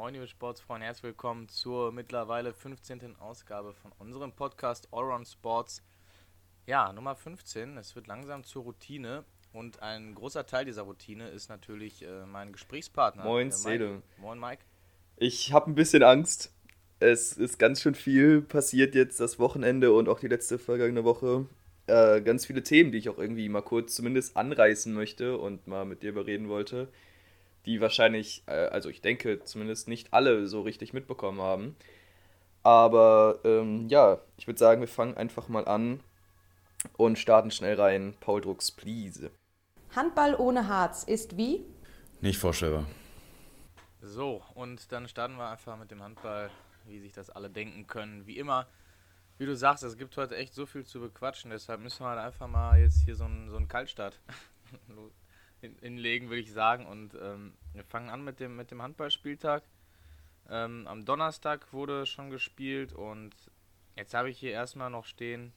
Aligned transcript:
Moin, 0.00 0.14
liebe 0.14 0.26
Sportsfreunde, 0.26 0.86
herzlich 0.86 1.02
willkommen 1.02 1.46
zur 1.50 1.92
mittlerweile 1.92 2.54
15. 2.54 3.16
Ausgabe 3.16 3.74
von 3.74 3.92
unserem 3.98 4.32
Podcast 4.32 4.88
Allround 4.92 5.28
Sports. 5.28 5.82
Ja, 6.66 6.90
Nummer 6.94 7.14
15. 7.14 7.76
Es 7.76 7.94
wird 7.94 8.06
langsam 8.06 8.42
zur 8.42 8.62
Routine 8.62 9.26
und 9.52 9.82
ein 9.82 10.14
großer 10.14 10.46
Teil 10.46 10.64
dieser 10.64 10.84
Routine 10.84 11.28
ist 11.28 11.50
natürlich 11.50 12.02
äh, 12.02 12.24
mein 12.24 12.50
Gesprächspartner. 12.50 13.24
Moin, 13.24 13.52
Sede. 13.52 14.00
Moin, 14.16 14.40
Mike. 14.40 14.62
Ich 15.18 15.52
habe 15.52 15.70
ein 15.70 15.74
bisschen 15.74 16.02
Angst. 16.02 16.50
Es 16.98 17.34
ist 17.34 17.58
ganz 17.58 17.82
schön 17.82 17.94
viel 17.94 18.40
passiert 18.40 18.94
jetzt 18.94 19.20
das 19.20 19.38
Wochenende 19.38 19.92
und 19.92 20.08
auch 20.08 20.20
die 20.20 20.28
letzte 20.28 20.58
vergangene 20.58 21.04
Woche. 21.04 21.44
Äh, 21.88 22.22
ganz 22.22 22.46
viele 22.46 22.62
Themen, 22.62 22.90
die 22.90 22.96
ich 22.96 23.10
auch 23.10 23.18
irgendwie 23.18 23.50
mal 23.50 23.60
kurz 23.60 23.96
zumindest 23.96 24.34
anreißen 24.34 24.94
möchte 24.94 25.36
und 25.36 25.66
mal 25.66 25.84
mit 25.84 26.02
dir 26.02 26.14
bereden 26.14 26.48
wollte 26.48 26.88
die 27.66 27.80
wahrscheinlich, 27.80 28.42
äh, 28.46 28.52
also 28.52 28.88
ich 28.88 29.00
denke 29.00 29.42
zumindest 29.44 29.88
nicht 29.88 30.12
alle 30.12 30.46
so 30.46 30.62
richtig 30.62 30.92
mitbekommen 30.92 31.40
haben. 31.40 31.76
Aber 32.62 33.40
ähm, 33.44 33.88
ja, 33.88 34.20
ich 34.36 34.46
würde 34.46 34.58
sagen, 34.58 34.80
wir 34.80 34.88
fangen 34.88 35.16
einfach 35.16 35.48
mal 35.48 35.66
an 35.66 36.00
und 36.96 37.18
starten 37.18 37.50
schnell 37.50 37.80
rein. 37.80 38.14
Paul 38.20 38.40
Drucks, 38.40 38.70
please. 38.70 39.30
Handball 39.94 40.34
ohne 40.36 40.68
Harz 40.68 41.04
ist 41.04 41.36
wie? 41.36 41.64
Nicht 42.20 42.38
vorstellbar. 42.38 42.86
So, 44.02 44.42
und 44.54 44.92
dann 44.92 45.08
starten 45.08 45.36
wir 45.36 45.48
einfach 45.48 45.76
mit 45.76 45.90
dem 45.90 46.02
Handball, 46.02 46.50
wie 46.86 47.00
sich 47.00 47.12
das 47.12 47.30
alle 47.30 47.50
denken 47.50 47.86
können. 47.86 48.26
Wie 48.26 48.38
immer, 48.38 48.66
wie 49.38 49.46
du 49.46 49.56
sagst, 49.56 49.82
es 49.84 49.96
gibt 49.96 50.16
heute 50.16 50.36
echt 50.36 50.54
so 50.54 50.66
viel 50.66 50.84
zu 50.84 51.00
bequatschen, 51.00 51.50
deshalb 51.50 51.80
müssen 51.80 52.04
wir 52.04 52.10
halt 52.10 52.20
einfach 52.20 52.46
mal 52.46 52.78
jetzt 52.78 53.04
hier 53.04 53.16
so 53.16 53.24
einen, 53.24 53.50
so 53.50 53.56
einen 53.56 53.68
Kaltstart 53.68 54.18
hinlegen, 55.60 56.28
würde 56.28 56.40
ich 56.42 56.52
sagen. 56.52 56.86
Und 56.86 57.14
ähm, 57.14 57.54
wir 57.72 57.84
fangen 57.84 58.10
an 58.10 58.24
mit 58.24 58.40
dem, 58.40 58.56
mit 58.56 58.70
dem 58.70 58.82
Handballspieltag. 58.82 59.62
Ähm, 60.48 60.86
am 60.86 61.04
Donnerstag 61.04 61.72
wurde 61.72 62.06
schon 62.06 62.30
gespielt 62.30 62.92
und 62.92 63.34
jetzt 63.96 64.14
habe 64.14 64.30
ich 64.30 64.38
hier 64.38 64.50
erstmal 64.50 64.90
noch 64.90 65.04
stehen 65.04 65.52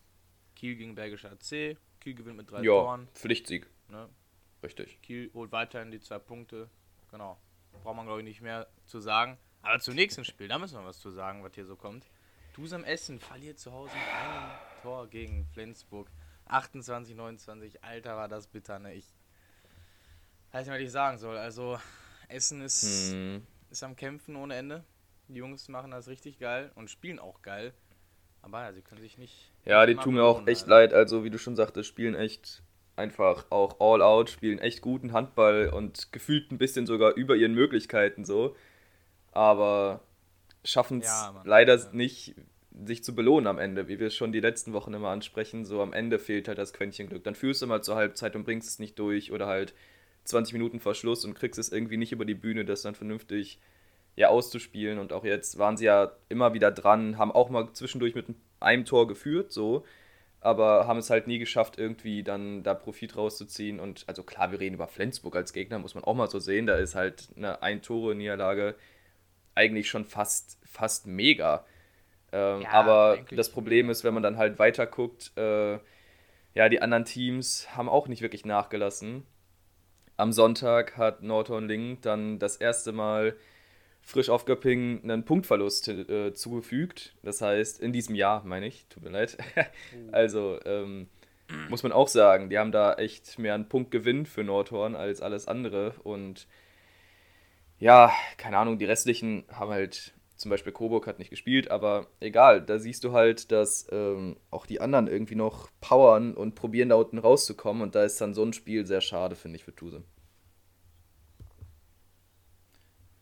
Kiel 0.56 0.76
gegen 0.76 0.96
Bergische 0.96 1.31
AC. 1.31 1.78
Kiel 2.00 2.16
gewinnt 2.16 2.38
mit 2.38 2.52
drei 2.52 2.62
ja, 2.62 2.72
Toren. 2.72 3.08
Pflichtsieg. 3.14 3.68
Ne? 3.90 4.08
Richtig. 4.62 5.02
Kiel 5.02 5.31
holt 5.34 5.52
weiterhin 5.52 5.92
die 5.92 6.00
zwei 6.00 6.20
Punkte. 6.20 6.70
Genau. 7.12 7.40
Braucht 7.84 7.96
man, 7.96 8.06
glaube 8.06 8.20
ich, 8.20 8.26
nicht 8.26 8.42
mehr 8.42 8.68
zu 8.86 9.00
sagen. 9.00 9.38
Aber 9.62 9.80
zum 9.80 9.96
nächsten 9.96 10.26
Spiel, 10.26 10.48
da 10.48 10.59
müssen 10.59 10.78
wir 10.78 10.86
was 10.86 11.00
zu 11.00 11.09
sagen, 11.09 11.44
was 11.44 11.54
hier 11.56 11.66
so 11.66 11.76
kommt. 11.76 12.06
Dusem 12.54 12.84
Essen 12.84 13.20
verliert 13.20 13.59
zu 13.59 13.72
Hause 13.72 13.94
einem 13.94 14.52
Tor 14.81 15.08
gegen 15.08 15.46
Flensburg. 15.54 16.09
28, 16.46 17.16
29. 17.16 17.84
Alter, 17.84 18.16
war 18.16 18.28
das 18.28 18.48
bitter, 18.48 18.78
ne? 18.80 18.94
Ich 18.94 19.08
weiß 20.54 20.68
nicht, 20.68 20.76
was 20.76 20.82
ich 20.82 20.92
sagen 20.92 21.18
soll. 21.18 21.38
Also, 21.38 21.78
Essen 22.28 22.62
ist, 22.62 23.12
hm. 23.12 23.42
ist 23.70 23.84
am 23.84 23.96
Kämpfen 23.96 24.36
ohne 24.36 24.56
Ende. 24.56 24.84
Die 25.28 25.36
Jungs 25.36 25.68
machen 25.68 25.92
das 25.92 26.08
richtig 26.08 26.40
geil 26.40 26.72
und 26.76 26.90
spielen 26.90 27.20
auch 27.20 27.42
geil. 27.42 27.73
Aber 28.42 28.62
ja, 28.62 28.74
sie 28.74 28.81
können 28.81 29.02
sich 29.02 29.18
nicht. 29.18 29.52
Ja, 29.66 29.86
die 29.86 29.96
tun 29.96 30.16
mir 30.16 30.24
auch 30.24 30.46
echt 30.48 30.68
leid. 30.68 30.94
Also, 30.94 31.24
wie 31.24 31.30
du 31.30 31.38
schon 31.38 31.56
sagtest, 31.56 31.88
spielen 31.88 32.14
echt 32.14 32.62
einfach 32.96 33.46
auch 33.50 33.80
all 33.80 34.02
out, 34.02 34.30
spielen 34.30 34.59
echt 34.59 34.81
guten 34.81 35.14
Handball 35.14 35.70
und 35.70 36.12
gefühlt 36.12 36.52
ein 36.52 36.58
bisschen 36.58 36.86
sogar 36.86 37.14
über 37.14 37.36
ihren 37.36 37.54
Möglichkeiten 37.54 38.26
so. 38.26 38.56
Aber 39.31 40.02
schaffen 40.64 41.00
es 41.00 41.08
ja, 41.08 41.42
leider 41.46 41.76
ja. 41.76 41.90
nicht, 41.92 42.36
sich 42.86 43.04
zu 43.04 43.16
belohnen 43.16 43.48
am 43.48 43.58
Ende, 43.58 43.88
wie 43.88 44.00
wir 44.00 44.08
es 44.08 44.16
schon 44.16 44.31
die 44.31 44.40
letzten 44.40 44.74
Wochen 44.74 44.94
immer 44.94 45.09
ansprechen. 45.09 45.66
So 45.66 45.81
am 45.81 45.94
Ende 45.94 46.20
fehlt 46.20 46.48
halt 46.48 46.58
das 46.58 46.74
Quäntchen 46.74 47.08
Glück. 47.08 47.24
Dann 47.24 47.36
führst 47.36 47.62
du 47.62 47.68
mal 47.68 47.81
zur 47.81 47.96
Halbzeit 47.96 48.36
und 48.36 48.44
bringst 48.44 48.70
es 48.70 48.80
nicht 48.80 49.00
durch 49.00 49.31
oder 49.31 49.48
halt 49.48 49.74
20 50.26 50.54
Minuten 50.54 50.80
vor 50.80 50.96
Schluss 50.96 51.26
und 51.26 51.34
kriegst 51.34 51.60
es 51.60 51.72
irgendwie 51.72 51.98
nicht 51.98 52.12
über 52.12 52.26
die 52.26 52.34
Bühne, 52.36 52.66
das 52.66 52.82
dann 52.82 52.96
vernünftig 52.96 53.60
ja, 54.16 54.30
auszuspielen. 54.30 55.00
Und 55.00 55.14
auch 55.14 55.24
jetzt 55.24 55.58
waren 55.58 55.78
sie 55.78 55.86
ja 55.86 56.12
immer 56.30 56.54
wieder 56.54 56.72
dran, 56.72 57.18
haben 57.18 57.32
auch 57.32 57.50
mal 57.50 57.72
zwischendurch 57.74 58.16
mit 58.16 58.28
einem 58.60 58.86
Tor 58.86 59.08
geführt, 59.08 59.52
so, 59.52 59.84
aber 60.40 60.88
haben 60.88 61.00
es 61.00 61.10
halt 61.10 61.28
nie 61.28 61.40
geschafft, 61.40 61.78
irgendwie 61.78 62.24
dann 62.24 62.64
da 62.64 62.74
Profit 62.74 63.16
rauszuziehen. 63.16 63.80
Und 63.80 64.03
also 64.08 64.24
klar, 64.24 64.52
wir 64.52 64.59
reden 64.59 64.75
über 64.75 64.88
Flensburg 64.88 65.36
als 65.36 65.53
Gegner, 65.53 65.80
muss 65.80 65.96
man 65.96 66.03
auch 66.03 66.16
mal 66.16 66.30
so 66.30 66.40
sehen. 66.40 66.68
Da 66.68 66.76
ist 66.76 66.96
halt 66.96 67.30
eine 67.36 67.62
Ein-Tore-Niederlage 67.62 68.76
eigentlich 69.56 69.90
schon 69.90 70.06
fast, 70.06 70.59
fast 70.66 71.08
mega. 71.08 71.66
Ähm, 72.31 72.62
ja, 72.62 72.72
aber 72.72 73.20
das 73.31 73.50
Problem 73.50 73.90
ist, 73.90 74.03
wenn 74.03 74.14
man 74.14 74.24
dann 74.24 74.38
halt 74.38 74.59
weiter 74.59 74.86
guckt, 74.86 75.31
äh, 75.38 75.80
ja, 76.56 76.70
die 76.70 76.81
anderen 76.81 77.06
Teams 77.06 77.68
haben 77.76 77.90
auch 77.90 78.08
nicht 78.08 78.22
wirklich 78.22 78.46
nachgelassen. 78.46 79.26
Am 80.18 80.31
Sonntag 80.31 80.97
hat 80.97 81.24
Nordhorn-Link 81.24 82.01
dann 82.01 82.40
das 82.40 82.57
erste 82.57 82.91
Mal 82.91 83.35
frisch 84.01 84.29
auf 84.29 84.46
Göppingen 84.46 85.01
einen 85.03 85.25
Punktverlust 85.25 85.88
äh, 85.88 86.34
zugefügt. 86.34 87.16
Das 87.24 87.41
heißt, 87.41 87.79
in 87.79 87.94
diesem 87.94 88.16
Jahr, 88.16 88.44
meine 88.44 88.68
ich, 88.68 88.85
tut 88.90 89.03
mir 89.03 89.09
leid. 89.09 89.38
Oh. 89.96 90.12
also 90.12 90.59
ähm, 90.66 91.07
muss 91.69 91.84
man 91.84 91.91
auch 91.91 92.07
sagen, 92.07 92.50
die 92.50 92.57
haben 92.57 92.72
da 92.72 92.94
echt 92.96 93.38
mehr 93.38 93.53
einen 93.53 93.69
Punktgewinn 93.69 94.25
für 94.25 94.44
Nordhorn 94.44 94.96
als 94.96 95.22
alles 95.22 95.47
andere. 95.47 95.94
Und 96.03 96.47
ja, 97.79 98.12
keine 98.38 98.57
Ahnung, 98.57 98.78
die 98.78 98.85
restlichen 98.85 99.46
haben 99.52 99.72
halt, 99.72 100.13
zum 100.36 100.50
Beispiel 100.50 100.74
Coburg 100.74 101.08
hat 101.08 101.20
nicht 101.20 101.30
gespielt, 101.30 101.70
aber 101.70 102.08
egal, 102.20 102.62
da 102.62 102.80
siehst 102.80 103.04
du 103.04 103.14
halt, 103.14 103.52
dass 103.52 103.88
ähm, 103.92 104.38
auch 104.50 104.66
die 104.66 104.82
anderen 104.82 105.08
irgendwie 105.08 105.36
noch 105.36 105.70
powern 105.80 106.34
und 106.34 106.56
probieren 106.56 106.90
da 106.90 106.96
unten 106.96 107.20
rauszukommen. 107.20 107.84
Und 107.84 107.96
da 107.96 108.04
ist 108.04 108.20
dann 108.20 108.34
so 108.34 108.44
ein 108.44 108.54
Spiel 108.54 108.86
sehr 108.86 109.02
schade, 109.02 109.36
finde 109.36 109.58
ich, 109.58 109.64
für 109.64 109.76
Tuse. 109.76 110.04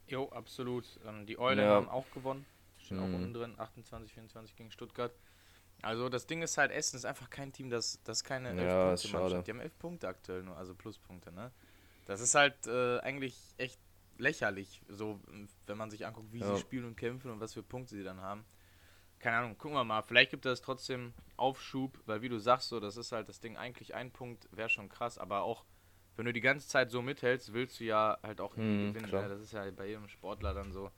Jo, 0.08 0.30
absolut. 0.30 0.86
Ähm, 1.08 1.26
die 1.26 1.38
Eulen 1.38 1.60
ja. 1.60 1.70
haben 1.70 1.90
auch 1.90 2.10
gewonnen. 2.12 2.46
Stehen 2.78 2.98
mhm. 2.98 3.04
auch 3.04 3.18
unten 3.18 3.34
drin, 3.34 3.54
28, 3.58 4.14
24 4.14 4.56
gegen 4.56 4.72
Stuttgart. 4.72 5.14
Also 5.82 6.10
das 6.10 6.28
Ding 6.28 6.42
ist 6.42 6.58
halt, 6.58 6.72
Essen 6.72 6.96
ist 6.96 7.06
einfach 7.06 7.30
kein 7.30 7.52
Team, 7.52 7.70
das, 7.70 8.00
das 8.04 8.24
keine 8.24 8.50
ja, 8.56 8.92
elf 8.92 9.02
Punkte 9.02 9.18
Mannschaft. 9.18 9.48
Die 9.48 9.52
haben 9.52 9.60
elf 9.60 9.80
Punkte 9.80 10.08
aktuell 10.08 10.44
nur, 10.44 10.56
also 10.58 10.76
Pluspunkte, 10.76 11.32
ne? 11.32 11.52
Das 12.06 12.22
ist 12.22 12.36
halt 12.36 12.68
äh, 12.68 13.00
eigentlich 13.00 13.38
echt 13.58 13.80
lächerlich, 14.18 14.82
so 14.88 15.20
wenn 15.66 15.78
man 15.78 15.90
sich 15.90 16.06
anguckt, 16.06 16.32
wie 16.32 16.40
ja. 16.40 16.56
sie 16.56 16.62
spielen 16.62 16.86
und 16.86 16.96
kämpfen 16.96 17.32
und 17.32 17.40
was 17.40 17.54
für 17.54 17.64
Punkte 17.64 17.96
sie 17.96 18.04
dann 18.04 18.22
haben. 18.22 18.46
Keine 19.20 19.38
Ahnung, 19.38 19.58
gucken 19.58 19.78
wir 19.78 19.84
mal. 19.84 20.02
Vielleicht 20.02 20.32
gibt 20.32 20.46
es 20.46 20.62
trotzdem 20.62 21.14
Aufschub, 21.38 22.00
weil 22.06 22.22
wie 22.22 22.30
du 22.30 22.40
sagst, 22.40 22.70
so, 22.70 22.80
das 22.80 22.98
ist 22.98 23.12
halt 23.12 23.30
das 23.30 23.40
Ding, 23.40 23.56
eigentlich 23.56 23.94
ein 23.94 24.12
Punkt 24.12 24.50
wäre 24.52 24.70
schon 24.70 24.90
krass, 24.90 25.18
aber 25.18 25.44
auch 25.44 25.66
wenn 26.16 26.26
du 26.26 26.34
die 26.34 26.42
ganze 26.42 26.68
Zeit 26.68 26.92
so 26.92 27.02
mithältst, 27.02 27.54
willst 27.54 27.80
du 27.80 27.86
ja 27.86 28.18
halt 28.24 28.42
auch 28.42 28.56
hm, 28.56 28.94
gewinnen. 28.94 29.12
Ja, 29.12 29.28
das 29.28 29.42
ist 29.42 29.54
ja 29.54 29.70
bei 29.72 29.88
jedem 29.88 30.08
Sportler 30.08 30.54
dann 30.54 30.72
so, 30.72 30.92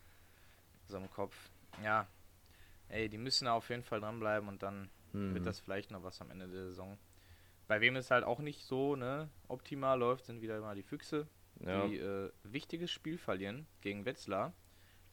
so 0.87 0.97
im 0.97 1.09
Kopf. 1.09 1.35
Ja, 1.83 2.07
ey, 2.89 3.09
die 3.09 3.17
müssen 3.17 3.47
auf 3.47 3.69
jeden 3.69 3.83
Fall 3.83 3.99
dranbleiben 3.99 4.47
und 4.47 4.63
dann 4.63 4.89
hm. 5.11 5.33
wird 5.33 5.45
das 5.45 5.59
vielleicht 5.59 5.91
noch 5.91 6.03
was 6.03 6.21
am 6.21 6.31
Ende 6.31 6.47
der 6.47 6.65
Saison. 6.65 6.97
Bei 7.67 7.79
wem 7.81 7.95
es 7.95 8.11
halt 8.11 8.23
auch 8.23 8.39
nicht 8.39 8.65
so 8.65 8.95
ne, 8.95 9.29
optimal 9.47 9.99
läuft, 9.99 10.25
sind 10.25 10.41
wieder 10.41 10.59
mal 10.59 10.75
die 10.75 10.83
Füchse, 10.83 11.27
ja. 11.59 11.87
die 11.87 11.97
äh, 11.97 12.31
wichtiges 12.43 12.91
Spiel 12.91 13.17
verlieren 13.17 13.65
gegen 13.81 14.05
Wetzlar. 14.05 14.53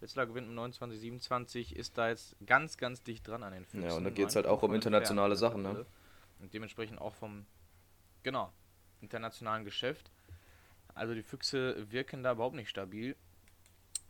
Wetzlar 0.00 0.26
gewinnt 0.26 0.48
um 0.48 0.54
29, 0.54 0.98
27, 0.98 1.76
ist 1.76 1.98
da 1.98 2.08
jetzt 2.08 2.36
ganz, 2.46 2.78
ganz 2.78 3.02
dicht 3.02 3.28
dran 3.28 3.42
an 3.42 3.52
den 3.52 3.64
Füchsen. 3.66 3.88
Ja, 3.88 3.96
und 3.96 4.04
da 4.04 4.10
geht 4.10 4.28
es 4.28 4.36
halt 4.36 4.46
auch 4.46 4.62
um 4.62 4.74
internationale 4.74 5.36
Sachen, 5.36 5.62
ne? 5.62 5.86
Und 6.38 6.54
dementsprechend 6.54 6.98
auch 7.00 7.14
vom, 7.14 7.44
genau, 8.22 8.50
internationalen 9.02 9.64
Geschäft. 9.64 10.10
Also 10.94 11.14
die 11.14 11.22
Füchse 11.22 11.90
wirken 11.90 12.22
da 12.22 12.32
überhaupt 12.32 12.56
nicht 12.56 12.70
stabil. 12.70 13.14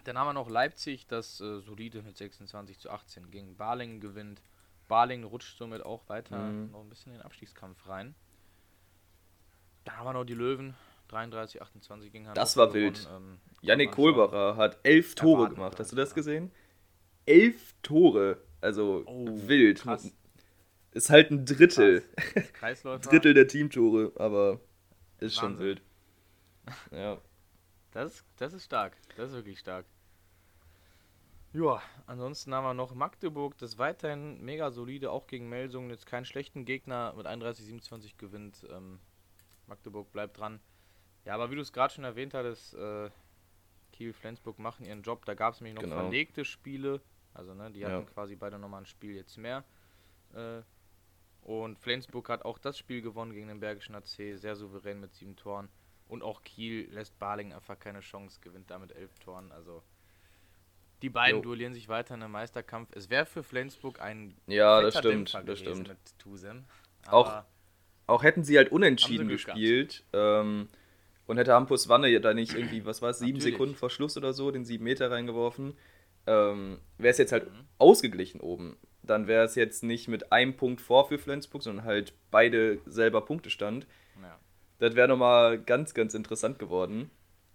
Dann 0.04 0.16
haben 0.16 0.28
wir 0.28 0.32
noch 0.32 0.48
Leipzig, 0.48 1.06
das 1.06 1.40
äh, 1.40 1.60
solide 1.60 2.02
mit 2.02 2.16
26 2.16 2.78
zu 2.78 2.90
18 2.90 3.30
gegen 3.30 3.56
Balingen 3.56 4.00
gewinnt. 4.00 4.42
Balingen 4.88 5.24
rutscht 5.24 5.58
somit 5.58 5.82
auch 5.82 6.08
weiter 6.08 6.38
mhm. 6.38 6.70
noch 6.70 6.80
ein 6.80 6.88
bisschen 6.88 7.12
in 7.12 7.18
den 7.18 7.24
Abstiegskampf 7.24 7.86
rein. 7.88 8.14
Dann 9.84 9.96
haben 9.96 10.06
wir 10.06 10.12
noch 10.12 10.24
die 10.24 10.34
Löwen, 10.34 10.74
33, 11.10 11.62
28 11.62 12.12
gegen 12.12 12.24
Hannover. 12.24 12.40
Das 12.40 12.56
war 12.56 12.72
wild. 12.72 13.08
Ähm, 13.14 13.38
Yannick 13.62 13.92
Kohlbacher 13.92 14.56
hat 14.56 14.78
elf 14.82 15.14
Tore 15.14 15.50
gemacht. 15.50 15.78
Hast 15.78 15.92
du 15.92 15.96
das 15.96 16.14
gesehen? 16.14 16.50
Elf 17.26 17.74
Tore. 17.82 18.42
Also 18.60 19.02
oh, 19.06 19.26
wild. 19.46 19.80
Krass. 19.80 20.12
Ist 20.92 21.10
halt 21.10 21.30
ein 21.30 21.44
Drittel. 21.44 22.02
Drittel 23.02 23.34
der 23.34 23.46
Teamtore, 23.46 24.12
aber 24.16 24.60
ist 25.18 25.36
Wahnsinn. 25.36 25.56
schon 25.56 25.58
wild. 25.58 25.82
Ja. 26.92 27.18
Das, 27.92 28.24
das 28.36 28.52
ist 28.52 28.64
stark. 28.64 28.96
Das 29.16 29.30
ist 29.30 29.36
wirklich 29.36 29.58
stark. 29.58 29.84
Ja, 31.52 31.82
ansonsten 32.06 32.54
haben 32.54 32.64
wir 32.64 32.74
noch 32.74 32.94
Magdeburg, 32.94 33.58
das 33.58 33.76
weiterhin 33.76 34.40
mega 34.40 34.70
solide, 34.70 35.10
auch 35.10 35.26
gegen 35.26 35.48
Melsungen, 35.48 35.90
jetzt 35.90 36.06
keinen 36.06 36.24
schlechten 36.24 36.64
Gegner 36.64 37.12
mit 37.16 37.26
31-27 37.26 38.16
gewinnt. 38.18 38.64
Ähm, 38.70 39.00
Magdeburg 39.66 40.12
bleibt 40.12 40.38
dran. 40.38 40.60
Ja, 41.24 41.34
aber 41.34 41.50
wie 41.50 41.56
du 41.56 41.60
es 41.60 41.72
gerade 41.72 41.92
schon 41.92 42.04
erwähnt 42.04 42.34
hattest, 42.34 42.74
äh, 42.74 43.10
Kiel, 43.92 44.12
Flensburg 44.12 44.58
machen 44.58 44.86
ihren 44.86 45.02
Job. 45.02 45.24
Da 45.26 45.34
gab 45.34 45.54
es 45.54 45.60
nämlich 45.60 45.74
noch 45.74 45.82
genau. 45.82 45.96
verlegte 45.96 46.44
Spiele. 46.44 47.00
Also, 47.34 47.54
ne, 47.54 47.70
die 47.70 47.84
hatten 47.84 48.04
ja. 48.06 48.12
quasi 48.12 48.36
beide 48.36 48.58
nochmal 48.58 48.82
ein 48.82 48.86
Spiel 48.86 49.14
jetzt 49.14 49.36
mehr. 49.36 49.64
Äh, 50.34 50.62
und 51.42 51.78
Flensburg 51.78 52.28
hat 52.28 52.44
auch 52.44 52.58
das 52.58 52.78
Spiel 52.78 53.02
gewonnen 53.02 53.32
gegen 53.32 53.48
den 53.48 53.60
Bergischen 53.60 53.94
AC, 53.94 54.38
sehr 54.38 54.56
souverän 54.56 55.00
mit 55.00 55.14
sieben 55.14 55.36
Toren. 55.36 55.68
Und 56.08 56.22
auch 56.22 56.42
Kiel 56.42 56.88
lässt 56.90 57.18
Baling 57.18 57.52
einfach 57.52 57.78
keine 57.78 58.00
Chance, 58.00 58.40
gewinnt 58.40 58.70
damit 58.70 58.92
elf 58.92 59.18
Toren. 59.20 59.52
Also 59.52 59.82
Die 61.02 61.08
beiden 61.08 61.36
jo. 61.36 61.42
duellieren 61.42 61.72
sich 61.72 61.88
weiter 61.88 62.14
in 62.14 62.22
einem 62.22 62.32
Meisterkampf. 62.32 62.90
Es 62.94 63.10
wäre 63.10 63.26
für 63.26 63.42
Flensburg 63.42 64.00
ein 64.00 64.36
Ja, 64.46 64.82
das 64.82 64.98
stimmt, 64.98 65.32
das 65.46 65.58
stimmt. 65.58 65.88
Mit 65.88 66.18
Tusem, 66.18 66.64
auch, 67.06 67.44
auch 68.06 68.22
hätten 68.22 68.44
sie 68.44 68.56
halt 68.58 68.72
unentschieden 68.72 69.28
gespielt 69.28 70.04
ähm, 70.12 70.68
und 71.30 71.38
hätte 71.38 71.52
Hampus 71.52 71.88
Wanne 71.88 72.20
da 72.20 72.34
nicht 72.34 72.54
irgendwie, 72.54 72.84
was 72.84 73.02
war 73.02 73.10
es, 73.10 73.20
sieben 73.20 73.38
Natürlich. 73.38 73.54
Sekunden 73.54 73.76
vor 73.76 73.88
Schluss 73.88 74.16
oder 74.16 74.32
so, 74.32 74.50
den 74.50 74.64
sieben 74.64 74.82
Meter 74.82 75.12
reingeworfen, 75.12 75.74
ähm, 76.26 76.78
wäre 76.98 77.12
es 77.12 77.18
jetzt 77.18 77.30
halt 77.30 77.46
mhm. 77.46 77.66
ausgeglichen 77.78 78.40
oben. 78.40 78.76
Dann 79.04 79.28
wäre 79.28 79.44
es 79.44 79.54
jetzt 79.54 79.84
nicht 79.84 80.08
mit 80.08 80.32
einem 80.32 80.56
Punkt 80.56 80.80
vor 80.80 81.06
für 81.06 81.18
Flensburg, 81.18 81.62
sondern 81.62 81.84
halt 81.84 82.14
beide 82.32 82.80
selber 82.84 83.20
Punktestand. 83.20 83.86
Ja. 84.20 84.40
Das 84.80 84.96
wäre 84.96 85.06
nochmal 85.06 85.60
ganz, 85.60 85.94
ganz 85.94 86.14
interessant 86.14 86.58
geworden. 86.58 87.12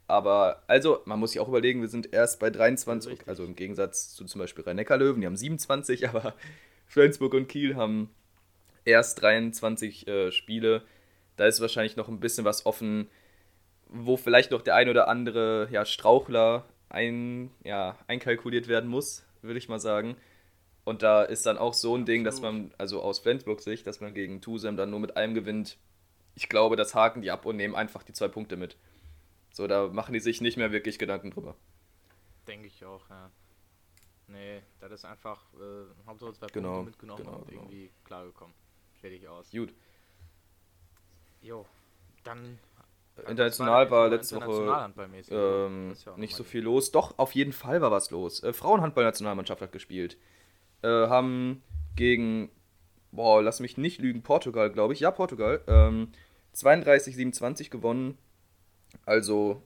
Aber, 0.07 0.63
also, 0.67 1.01
man 1.03 1.19
muss 1.19 1.31
sich 1.31 1.41
auch 1.41 1.49
überlegen, 1.49 1.81
wir 1.81 1.89
sind 1.89 2.13
erst 2.13 2.39
bei 2.39 2.49
23, 2.49 3.27
also 3.27 3.43
im 3.43 3.57
Gegensatz 3.57 4.13
zu 4.15 4.23
zum 4.23 4.39
Beispiel 4.39 4.63
Rhein-Neckar-Löwen, 4.63 5.19
die 5.19 5.27
haben 5.27 5.35
27, 5.35 6.07
aber 6.15 6.33
Flensburg 6.85 7.33
und 7.33 7.49
Kiel 7.49 7.75
haben 7.75 8.09
erst 8.85 9.21
23 9.21 10.07
äh, 10.07 10.31
Spiele. 10.31 10.83
Da 11.35 11.45
ist 11.45 11.59
wahrscheinlich 11.59 11.97
noch 11.97 12.07
ein 12.07 12.21
bisschen 12.21 12.45
was 12.45 12.65
offen, 12.65 13.09
wo 13.87 14.17
vielleicht 14.17 14.51
noch 14.51 14.61
der 14.61 14.75
ein 14.75 14.89
oder 14.89 15.07
andere 15.07 15.67
ja, 15.71 15.85
Strauchler 15.85 16.65
ein, 16.89 17.51
ja, 17.63 17.97
einkalkuliert 18.07 18.67
werden 18.67 18.89
muss, 18.89 19.25
würde 19.41 19.57
ich 19.57 19.69
mal 19.69 19.79
sagen. 19.79 20.15
Und 20.83 21.01
da 21.01 21.23
ist 21.23 21.45
dann 21.45 21.57
auch 21.57 21.73
so 21.73 21.95
ein 21.95 22.05
Ding, 22.05 22.23
dass 22.23 22.41
man, 22.41 22.71
also 22.77 23.01
aus 23.01 23.19
Flensburg 23.19 23.59
Sicht, 23.61 23.87
dass 23.87 24.01
man 24.01 24.13
gegen 24.13 24.41
Tusem 24.41 24.77
dann 24.77 24.91
nur 24.91 24.99
mit 24.99 25.17
einem 25.17 25.33
gewinnt. 25.33 25.77
Ich 26.35 26.47
glaube, 26.47 26.75
das 26.75 26.93
haken 26.93 27.21
die 27.21 27.31
ab 27.31 27.45
und 27.45 27.55
nehmen 27.55 27.75
einfach 27.75 28.03
die 28.03 28.13
zwei 28.13 28.27
Punkte 28.27 28.55
mit. 28.55 28.77
So, 29.51 29.67
da 29.67 29.87
machen 29.87 30.13
die 30.13 30.19
sich 30.19 30.41
nicht 30.41 30.57
mehr 30.57 30.71
wirklich 30.71 30.99
Gedanken 30.99 31.31
drüber. 31.31 31.55
Denke 32.47 32.67
ich 32.67 32.85
auch, 32.85 33.09
ja. 33.09 33.31
Nee, 34.27 34.61
das 34.79 34.91
ist 34.91 35.05
einfach 35.05 35.41
äh, 35.53 36.07
Hauptsache 36.07 36.33
zwei 36.33 36.47
genau, 36.47 36.83
Punkte 36.83 36.89
mitgenommen 36.91 37.23
genau, 37.23 37.37
und 37.37 37.47
genau. 37.47 37.61
irgendwie 37.61 37.91
klargekommen. 38.03 38.53
Fertig 38.99 39.27
aus. 39.27 39.49
Gut. 39.51 39.73
Jo, 41.41 41.65
dann. 42.23 42.59
International 43.27 43.89
war 43.91 44.09
letzte 44.09 44.35
Woche 44.37 44.93
ähm, 45.29 45.93
ja 46.05 46.17
nicht 46.17 46.35
so 46.35 46.43
viel 46.43 46.61
los. 46.61 46.91
Doch, 46.91 47.17
auf 47.17 47.33
jeden 47.33 47.53
Fall 47.53 47.81
war 47.81 47.91
was 47.91 48.11
los. 48.11 48.43
Äh, 48.43 48.53
Frauenhandball-Nationalmannschaft 48.53 49.61
hat 49.61 49.71
gespielt. 49.71 50.17
Äh, 50.81 50.87
haben 50.87 51.63
gegen, 51.95 52.49
boah, 53.11 53.41
lass 53.41 53.59
mich 53.59 53.77
nicht 53.77 53.99
lügen, 54.01 54.21
Portugal, 54.21 54.69
glaube 54.69 54.93
ich. 54.93 54.99
Ja, 54.99 55.11
Portugal. 55.11 55.61
Ähm, 55.67 56.09
32-27 56.53 57.69
gewonnen. 57.69 58.17
Also 59.05 59.61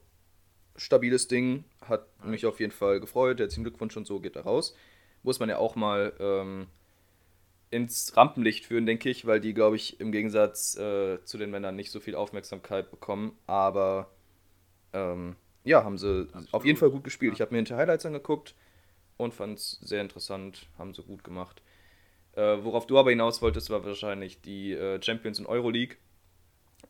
stabiles 0.76 1.28
Ding, 1.28 1.66
hat 1.82 2.08
mich 2.24 2.46
auf 2.46 2.60
jeden 2.60 2.72
Fall 2.72 3.00
gefreut. 3.00 3.40
Herzlichen 3.40 3.64
Glückwunsch 3.64 3.98
und 3.98 4.08
so 4.08 4.20
geht 4.20 4.36
da 4.36 4.42
raus. 4.42 4.76
Muss 5.24 5.40
man 5.40 5.50
ja 5.50 5.58
auch 5.58 5.76
mal 5.76 6.14
ähm, 6.20 6.68
ins 7.72 8.16
Rampenlicht 8.18 8.66
führen, 8.66 8.86
denke 8.86 9.10
ich, 9.10 9.26
weil 9.26 9.40
die, 9.40 9.54
glaube 9.54 9.76
ich, 9.76 10.00
im 10.00 10.12
Gegensatz 10.12 10.76
äh, 10.76 11.24
zu 11.24 11.38
den 11.38 11.52
Männern 11.52 11.76
nicht 11.76 11.92
so 11.92 12.00
viel 12.00 12.16
Aufmerksamkeit 12.16 12.90
bekommen. 12.90 13.38
Aber 13.46 14.12
ähm, 14.94 15.36
ja, 15.64 15.84
haben 15.84 15.98
sie 15.98 16.28
Absolut. 16.28 16.54
auf 16.54 16.66
jeden 16.66 16.80
Fall 16.80 16.90
gut 16.90 17.04
gespielt. 17.04 17.34
Ja. 17.34 17.36
Ich 17.36 17.42
habe 17.42 17.52
mir 17.52 17.58
hinter 17.58 17.78
Highlights 17.78 18.06
angeguckt 18.06 18.56
und 19.18 19.34
fand 19.34 19.60
es 19.60 19.80
sehr 19.82 20.02
interessant, 20.02 20.68
haben 20.78 20.94
sie 20.94 21.04
gut 21.04 21.24
gemacht. 21.24 21.62
Äh, 22.34 22.64
worauf 22.64 22.88
du 22.88 22.98
aber 22.98 23.12
hinaus 23.12 23.42
wolltest, 23.42 23.70
war 23.70 23.86
wahrscheinlich 23.86 24.42
die 24.42 24.74
äh, 24.74 25.02
Champions 25.02 25.40
in 25.40 25.46
Euroleague. 25.46 25.98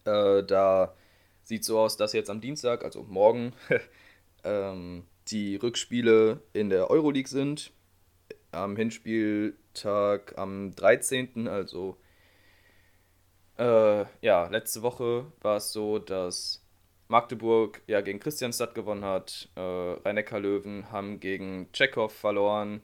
Äh, 0.05 0.43
da 0.43 0.95
sieht 1.43 1.65
so 1.65 1.79
aus, 1.79 1.97
dass 1.97 2.13
jetzt 2.13 2.29
am 2.29 2.41
Dienstag, 2.41 2.83
also 2.83 3.03
morgen, 3.03 3.53
ähm, 4.43 5.03
die 5.27 5.55
Rückspiele 5.55 6.41
in 6.53 6.69
der 6.69 6.89
Euroleague 6.89 7.29
sind. 7.29 7.71
Am 8.51 8.75
Hinspieltag 8.75 10.37
am 10.37 10.75
13., 10.75 11.47
also 11.47 11.97
äh, 13.57 14.05
ja, 14.21 14.47
letzte 14.47 14.81
Woche 14.81 15.25
war 15.41 15.57
es 15.57 15.73
so, 15.73 15.99
dass 15.99 16.65
Magdeburg 17.09 17.81
ja 17.87 18.01
gegen 18.01 18.19
Christianstadt 18.19 18.73
gewonnen 18.73 19.03
hat, 19.03 19.49
äh, 19.55 19.59
rhein 19.59 20.23
löwen 20.41 20.91
haben 20.91 21.19
gegen 21.19 21.71
Tschechow 21.73 22.11
verloren, 22.11 22.81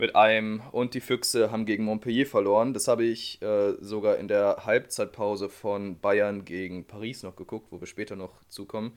mit 0.00 0.16
einem 0.16 0.62
und 0.72 0.94
die 0.94 1.00
Füchse 1.00 1.52
haben 1.52 1.66
gegen 1.66 1.84
Montpellier 1.84 2.26
verloren. 2.26 2.74
Das 2.74 2.88
habe 2.88 3.04
ich 3.04 3.40
äh, 3.42 3.74
sogar 3.80 4.16
in 4.16 4.28
der 4.28 4.64
Halbzeitpause 4.64 5.48
von 5.48 6.00
Bayern 6.00 6.44
gegen 6.44 6.86
Paris 6.86 7.22
noch 7.22 7.36
geguckt, 7.36 7.68
wo 7.70 7.80
wir 7.80 7.86
später 7.86 8.16
noch 8.16 8.42
zukommen. 8.48 8.96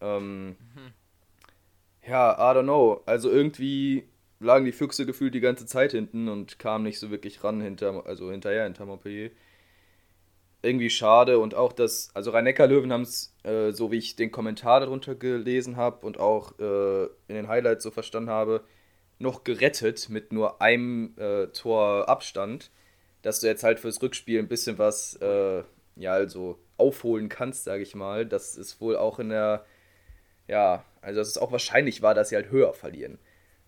Ähm, 0.00 0.48
mhm. 0.48 0.92
Ja, 2.08 2.32
I 2.32 2.56
don't 2.56 2.64
know. 2.64 3.02
Also 3.06 3.30
irgendwie 3.30 4.08
lagen 4.42 4.64
die 4.64 4.72
Füchse 4.72 5.06
gefühlt 5.06 5.34
die 5.34 5.40
ganze 5.40 5.66
Zeit 5.66 5.92
hinten 5.92 6.28
und 6.28 6.58
kamen 6.58 6.84
nicht 6.84 6.98
so 6.98 7.10
wirklich 7.10 7.42
ran 7.44 7.60
hinter, 7.60 8.06
also 8.06 8.30
hinterher 8.30 8.64
hinter 8.64 8.86
Montpellier. 8.86 9.30
Irgendwie 10.62 10.90
schade 10.90 11.38
und 11.38 11.54
auch 11.54 11.72
das, 11.72 12.10
also 12.14 12.30
Rhein-Neckar-Löwen 12.30 12.92
haben 12.92 13.02
es, 13.02 13.34
äh, 13.42 13.72
so 13.72 13.90
wie 13.90 13.98
ich 13.98 14.14
den 14.14 14.30
Kommentar 14.30 14.80
darunter 14.80 15.14
gelesen 15.14 15.76
habe 15.76 16.06
und 16.06 16.20
auch 16.20 16.58
äh, 16.60 17.04
in 17.28 17.34
den 17.34 17.48
Highlights 17.48 17.82
so 17.82 17.90
verstanden 17.90 18.30
habe, 18.30 18.62
noch 19.18 19.44
gerettet 19.44 20.08
mit 20.08 20.32
nur 20.32 20.60
einem 20.62 21.14
äh, 21.16 21.46
Tor 21.48 22.08
Abstand, 22.08 22.70
dass 23.22 23.40
du 23.40 23.46
jetzt 23.46 23.64
halt 23.64 23.80
fürs 23.80 24.02
Rückspiel 24.02 24.38
ein 24.38 24.48
bisschen 24.48 24.78
was, 24.78 25.16
äh, 25.16 25.62
ja, 25.96 26.12
also 26.12 26.58
aufholen 26.76 27.28
kannst, 27.28 27.64
sage 27.64 27.82
ich 27.82 27.94
mal. 27.94 28.26
Das 28.26 28.56
ist 28.56 28.80
wohl 28.80 28.96
auch 28.96 29.18
in 29.18 29.30
der, 29.30 29.64
ja, 30.48 30.84
also 31.00 31.20
dass 31.20 31.28
es 31.28 31.38
auch 31.38 31.52
wahrscheinlich 31.52 32.02
war, 32.02 32.14
dass 32.14 32.28
sie 32.28 32.36
halt 32.36 32.50
höher 32.50 32.74
verlieren. 32.74 33.18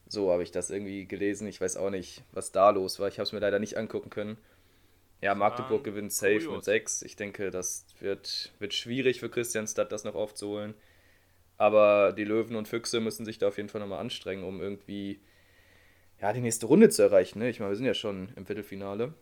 So 0.06 0.30
habe 0.30 0.42
ich 0.42 0.50
das 0.50 0.70
irgendwie 0.70 1.06
gelesen. 1.06 1.46
Ich 1.48 1.60
weiß 1.60 1.76
auch 1.76 1.90
nicht, 1.90 2.22
was 2.32 2.52
da 2.52 2.70
los 2.70 3.00
war. 3.00 3.08
Ich 3.08 3.18
habe 3.18 3.24
es 3.24 3.32
mir 3.32 3.40
leider 3.40 3.58
nicht 3.58 3.76
angucken 3.76 4.10
können. 4.10 4.36
Ja, 5.20 5.34
Magdeburg 5.34 5.84
gewinnt 5.84 6.12
safe 6.12 6.38
kurios. 6.38 6.56
mit 6.56 6.64
6. 6.64 7.02
Ich 7.02 7.16
denke, 7.16 7.50
das 7.50 7.86
wird, 8.00 8.52
wird 8.58 8.74
schwierig 8.74 9.20
für 9.20 9.30
Christianstadt, 9.30 9.90
das 9.90 10.04
noch 10.04 10.14
aufzuholen. 10.14 10.74
Aber 11.56 12.12
die 12.12 12.24
Löwen 12.24 12.56
und 12.56 12.68
Füchse 12.68 13.00
müssen 13.00 13.24
sich 13.24 13.38
da 13.38 13.48
auf 13.48 13.56
jeden 13.56 13.68
Fall 13.68 13.80
nochmal 13.80 14.00
anstrengen, 14.00 14.44
um 14.44 14.60
irgendwie 14.60 15.20
ja, 16.20 16.32
die 16.32 16.40
nächste 16.40 16.66
Runde 16.66 16.90
zu 16.90 17.02
erreichen. 17.02 17.38
Ne? 17.38 17.48
Ich 17.48 17.60
meine, 17.60 17.70
wir 17.70 17.76
sind 17.76 17.86
ja 17.86 17.94
schon 17.94 18.32
im 18.36 18.44
Viertelfinale. 18.44 19.14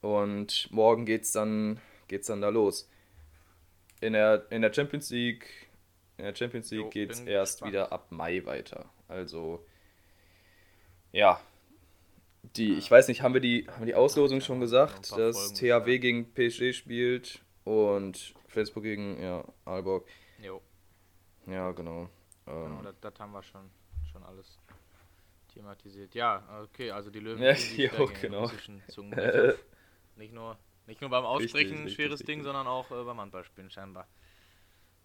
Und 0.00 0.68
morgen 0.70 1.04
geht's 1.06 1.32
dann, 1.32 1.80
geht's 2.08 2.26
dann 2.26 2.40
da 2.40 2.48
los. 2.48 2.90
In 4.00 4.14
der, 4.14 4.46
in 4.50 4.62
der 4.62 4.72
Champions 4.72 5.10
League, 5.10 5.46
in 6.16 6.24
der 6.24 6.34
Champions 6.34 6.70
League 6.70 6.90
geht 6.90 7.10
es 7.10 7.20
erst 7.20 7.54
gespannt. 7.54 7.72
wieder 7.72 7.92
ab 7.92 8.10
Mai 8.10 8.44
weiter. 8.44 8.90
Also, 9.08 9.64
ja. 11.12 11.40
Die, 12.56 12.74
ich 12.74 12.90
weiß 12.90 13.08
nicht, 13.08 13.22
haben 13.22 13.34
wir 13.34 13.40
die, 13.40 13.66
haben 13.68 13.80
wir 13.80 13.86
die 13.86 13.94
Auslosung 13.94 14.40
schon 14.40 14.60
gesagt, 14.60 15.12
dass 15.12 15.52
THW 15.52 15.98
gegen 15.98 16.32
PSG 16.32 16.72
spielt 16.74 17.42
und 17.64 18.34
Flensburg 18.48 18.84
gegen 18.84 19.22
ja, 19.22 19.44
Aalborg. 19.64 20.08
Jo. 20.42 20.60
Ja, 21.46 21.70
genau. 21.72 22.08
genau 22.46 22.66
ähm, 22.66 22.82
das, 22.82 22.94
das 23.00 23.14
haben 23.18 23.32
wir 23.32 23.42
schon, 23.42 23.70
schon 24.10 24.22
alles 24.24 24.58
thematisiert. 25.52 26.14
Ja, 26.14 26.42
okay, 26.62 26.90
also 26.90 27.10
die 27.10 27.20
Löwen 27.20 27.42
ja, 27.42 27.52
jo, 27.52 28.10
genau. 28.20 28.50
nicht, 30.16 30.32
nur, 30.32 30.58
nicht 30.86 31.00
nur 31.00 31.10
beim 31.10 31.24
Aussprechen 31.24 31.70
richtig, 31.70 31.80
ein 31.80 31.90
schweres 31.90 32.12
richtig, 32.20 32.26
Ding, 32.26 32.38
richtig. 32.40 32.44
sondern 32.46 32.66
auch 32.66 32.90
äh, 32.90 33.04
beim 33.04 33.20
Handballspielen 33.20 33.70
scheinbar. 33.70 34.06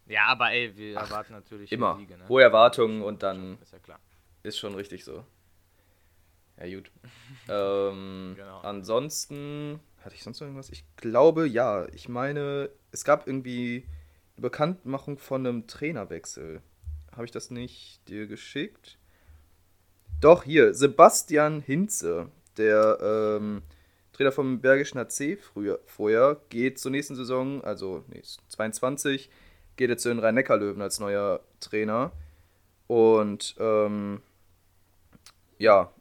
Ja, 0.07 0.25
aber 0.27 0.51
ey, 0.51 0.75
wir 0.75 0.97
Ach, 0.97 1.09
erwarten 1.09 1.33
natürlich 1.33 1.71
immer 1.71 1.97
Siege, 1.97 2.17
ne? 2.17 2.27
hohe 2.29 2.43
Erwartungen 2.43 3.01
und 3.01 3.23
dann 3.23 3.57
ist, 3.61 3.73
ja 3.73 3.79
klar. 3.79 3.99
ist 4.43 4.57
schon 4.57 4.75
richtig 4.75 5.03
so. 5.03 5.25
Ja, 6.57 6.75
gut. 6.75 6.91
ähm, 7.49 8.33
genau. 8.35 8.59
Ansonsten, 8.59 9.79
hatte 10.01 10.15
ich 10.15 10.23
sonst 10.23 10.39
noch 10.39 10.47
irgendwas? 10.47 10.69
Ich 10.69 10.85
glaube, 10.97 11.47
ja. 11.47 11.87
Ich 11.93 12.09
meine, 12.09 12.69
es 12.91 13.03
gab 13.03 13.27
irgendwie 13.27 13.85
eine 14.35 14.41
Bekanntmachung 14.41 15.17
von 15.17 15.45
einem 15.45 15.67
Trainerwechsel. 15.67 16.61
Habe 17.11 17.25
ich 17.25 17.31
das 17.31 17.51
nicht 17.51 18.07
dir 18.07 18.27
geschickt? 18.27 18.97
Doch, 20.21 20.43
hier, 20.43 20.73
Sebastian 20.73 21.61
Hinze, 21.61 22.29
der 22.57 22.97
ähm, 23.01 23.63
Trainer 24.13 24.31
vom 24.31 24.61
Bergischen 24.61 24.99
HC 24.99 25.35
früher, 25.37 25.79
vorher, 25.85 26.41
geht 26.49 26.79
zur 26.79 26.91
nächsten 26.91 27.15
Saison, 27.15 27.63
also 27.63 28.03
nee, 28.07 28.21
22, 28.47 29.29
geht 29.75 29.89
jetzt 29.89 30.03
zu 30.03 30.09
den 30.09 30.19
Rhein-Neckar-Löwen 30.19 30.81
als 30.81 30.99
neuer 30.99 31.41
Trainer. 31.59 32.11
Und 32.87 33.55
ähm, 33.59 34.21
ja, 35.57 35.91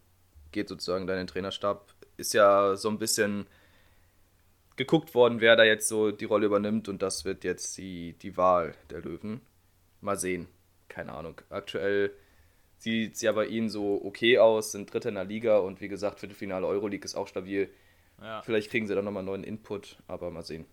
geht 0.54 0.68
sozusagen 0.68 1.06
dann 1.06 1.18
in 1.18 1.26
den 1.26 1.32
Trainerstab. 1.32 1.94
Ist 2.16 2.32
ja 2.32 2.76
so 2.76 2.88
ein 2.88 2.98
bisschen 2.98 3.46
geguckt 4.76 5.14
worden, 5.14 5.40
wer 5.40 5.56
da 5.56 5.64
jetzt 5.64 5.88
so 5.88 6.10
die 6.10 6.24
Rolle 6.24 6.46
übernimmt 6.46 6.88
und 6.88 7.02
das 7.02 7.24
wird 7.24 7.44
jetzt 7.44 7.76
die, 7.76 8.14
die 8.14 8.36
Wahl 8.36 8.74
der 8.90 9.02
Löwen. 9.02 9.40
Mal 10.00 10.16
sehen. 10.16 10.48
Keine 10.88 11.12
Ahnung. 11.12 11.40
Aktuell 11.50 12.12
sieht 12.78 13.14
es 13.14 13.20
ja 13.20 13.32
bei 13.32 13.46
ihnen 13.46 13.68
so 13.68 14.02
okay 14.04 14.38
aus, 14.38 14.72
sind 14.72 14.92
Dritter 14.92 15.10
in 15.10 15.14
der 15.16 15.24
Liga 15.24 15.58
und 15.58 15.80
wie 15.80 15.88
gesagt, 15.88 16.20
Viertelfinale 16.20 16.66
Euroleague 16.66 17.04
ist 17.04 17.14
auch 17.14 17.28
stabil. 17.28 17.70
Ja. 18.20 18.42
Vielleicht 18.42 18.70
kriegen 18.70 18.86
sie 18.86 18.94
dann 18.94 19.04
nochmal 19.04 19.22
neuen 19.22 19.44
Input, 19.44 19.98
aber 20.06 20.30
mal 20.30 20.42
sehen. 20.42 20.66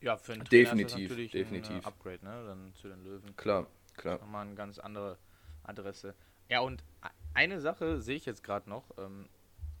Ja, 0.00 0.16
für 0.16 0.32
einen 0.32 0.44
definitiv, 0.44 1.14
definitiv. 1.30 1.76
Ein 1.76 1.84
Upgrade, 1.84 2.24
ne? 2.24 2.44
Dann 2.46 2.72
zu 2.74 2.88
den 2.88 3.04
Löwen. 3.04 3.36
Klar, 3.36 3.66
Klar. 4.00 4.18
Nochmal 4.18 4.46
eine 4.46 4.54
ganz 4.54 4.78
andere 4.78 5.18
Adresse. 5.62 6.14
Ja, 6.50 6.60
und 6.60 6.84
eine 7.32 7.60
Sache 7.60 8.00
sehe 8.00 8.16
ich 8.16 8.26
jetzt 8.26 8.42
gerade 8.42 8.68
noch. 8.68 8.90
Ähm, 8.98 9.28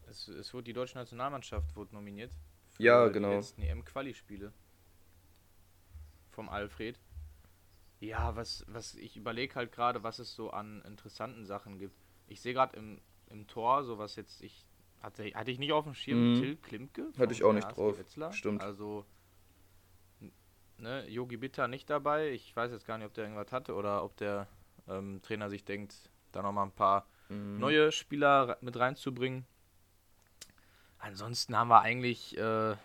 es, 0.06 0.28
es 0.28 0.54
wurde 0.54 0.64
die 0.64 0.72
deutsche 0.72 0.96
Nationalmannschaft 0.96 1.76
wurde 1.76 1.94
nominiert. 1.94 2.32
Für 2.70 2.82
ja, 2.82 3.08
genau. 3.08 3.30
Die 3.30 3.34
letzten 3.36 3.62
EM-Quali-Spiele. 3.62 4.52
Vom 6.30 6.48
Alfred. 6.48 6.98
Ja, 7.98 8.34
was, 8.36 8.64
was 8.68 8.94
ich 8.94 9.16
überlege 9.16 9.56
halt 9.56 9.72
gerade, 9.72 10.02
was 10.02 10.20
es 10.20 10.32
so 10.32 10.50
an 10.50 10.80
interessanten 10.82 11.44
Sachen 11.44 11.78
gibt. 11.78 12.00
Ich 12.28 12.40
sehe 12.40 12.54
gerade 12.54 12.76
im, 12.76 13.00
im 13.28 13.46
Tor, 13.46 13.84
so 13.84 13.98
was 13.98 14.16
jetzt 14.16 14.40
ich 14.40 14.64
hatte, 15.00 15.24
hatte 15.34 15.50
ich 15.50 15.58
nicht 15.58 15.72
auf 15.72 15.84
dem 15.84 15.94
Schirm, 15.94 16.34
mhm. 16.34 16.40
Till 16.40 16.56
Klimke. 16.56 17.12
Hatte 17.18 17.32
ich 17.32 17.42
auch 17.42 17.52
nicht 17.52 17.66
drauf. 17.68 17.98
Wetzlar. 17.98 18.32
Stimmt. 18.32 18.62
Also 18.62 19.04
ne, 20.78 21.06
Yogi 21.08 21.36
Bitter 21.36 21.68
nicht 21.68 21.90
dabei. 21.90 22.30
Ich 22.30 22.54
weiß 22.54 22.70
jetzt 22.70 22.86
gar 22.86 22.96
nicht, 22.96 23.08
ob 23.08 23.14
der 23.14 23.24
irgendwas 23.24 23.50
hatte 23.50 23.74
oder 23.74 24.04
ob 24.04 24.16
der 24.16 24.46
ähm, 24.88 25.20
Trainer 25.22 25.50
sich 25.50 25.64
denkt, 25.64 26.10
da 26.32 26.42
nochmal 26.42 26.66
ein 26.66 26.72
paar 26.72 27.06
mhm. 27.28 27.58
neue 27.58 27.92
Spieler 27.92 28.58
mit 28.60 28.76
reinzubringen. 28.78 29.46
Ansonsten 30.98 31.56
haben 31.56 31.68
wir 31.68 31.80
eigentlich, 31.80 32.36
äh, 32.36 32.76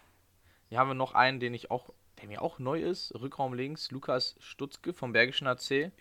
hier 0.69 0.79
haben 0.79 0.89
wir 0.89 0.93
noch 0.93 1.13
einen, 1.13 1.39
den 1.39 1.53
ich 1.53 1.69
auch, 1.69 1.89
der 2.21 2.27
mir 2.27 2.41
auch 2.41 2.59
neu 2.59 2.81
ist, 2.81 3.13
Rückraum 3.13 3.53
links, 3.53 3.91
Lukas 3.91 4.35
Stutzke 4.39 4.93
vom 4.93 5.11
Bergischen 5.11 5.47
AC. 5.47 5.91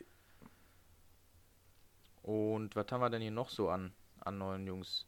Und 2.22 2.76
was 2.76 2.86
haben 2.90 3.00
wir 3.00 3.10
denn 3.10 3.20
hier 3.20 3.30
noch 3.30 3.50
so 3.50 3.68
an, 3.68 3.92
an 4.20 4.38
neuen 4.38 4.66
Jungs? 4.66 5.06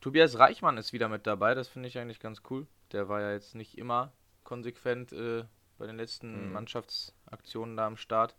Tobias 0.00 0.38
Reichmann 0.38 0.76
ist 0.76 0.92
wieder 0.92 1.08
mit 1.08 1.26
dabei, 1.26 1.54
das 1.54 1.68
finde 1.68 1.88
ich 1.88 1.98
eigentlich 1.98 2.20
ganz 2.20 2.42
cool. 2.50 2.66
Der 2.92 3.08
war 3.08 3.20
ja 3.20 3.32
jetzt 3.32 3.54
nicht 3.54 3.78
immer 3.78 4.12
konsequent 4.44 5.12
äh, 5.12 5.44
bei 5.78 5.86
den 5.86 5.96
letzten 5.96 6.48
mhm. 6.48 6.52
Mannschaftsaktionen 6.52 7.76
da 7.76 7.86
am 7.86 7.96
Start. 7.96 8.34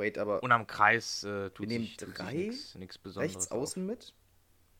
Wait, 0.00 0.16
aber. 0.16 0.42
Und 0.42 0.50
am 0.50 0.66
Kreis 0.66 1.24
äh, 1.24 1.50
tut 1.50 1.60
wir 1.60 1.66
nehmen 1.66 1.84
sich, 1.84 1.98
drei 1.98 2.50
nichts 2.78 2.96
Besonderes. 2.96 3.36
Rechts 3.36 3.50
außen 3.50 3.84
mit? 3.84 4.14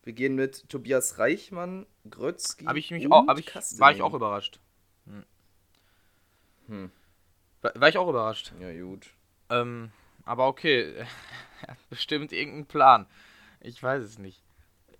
Wir 0.01 0.13
gehen 0.13 0.33
mit 0.33 0.67
Tobias 0.67 1.19
Reichmann, 1.19 1.85
Grötzky. 2.09 2.65
Habe 2.65 2.79
ich 2.79 2.89
mich 2.89 3.11
auch, 3.11 3.37
ich, 3.37 3.53
war 3.79 3.91
ich 3.91 4.01
auch 4.01 4.15
überrascht. 4.15 4.59
Hm. 5.05 5.23
Hm. 6.67 6.91
War, 7.61 7.71
war, 7.75 7.89
ich 7.89 7.99
auch 7.99 8.09
überrascht. 8.09 8.51
Ja, 8.59 8.73
gut. 8.81 9.11
Ähm, 9.51 9.91
aber 10.25 10.47
okay, 10.47 10.91
er 11.61 11.67
hat 11.67 11.89
bestimmt 11.91 12.31
irgendeinen 12.31 12.65
Plan. 12.65 13.05
Ich 13.59 13.81
weiß 13.81 14.01
es 14.01 14.17
nicht. 14.17 14.41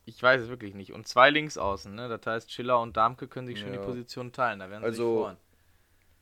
Ich 0.05 0.21
weiß 0.21 0.43
es 0.43 0.49
wirklich 0.49 0.75
nicht. 0.75 0.93
Und 0.93 1.07
zwei 1.07 1.31
Linksaußen, 1.31 1.95
ne? 1.95 2.09
Das 2.09 2.23
heißt, 2.27 2.51
Schiller 2.51 2.79
und 2.79 2.95
Damke 2.95 3.27
können 3.27 3.47
sich 3.47 3.59
schon 3.59 3.73
ja. 3.73 3.79
die 3.79 3.85
Position 3.85 4.31
teilen. 4.31 4.59
Da 4.59 4.69
werden 4.69 4.81
sie 4.83 4.85
also, 4.85 5.15
sich 5.15 5.23
freuen 5.23 5.50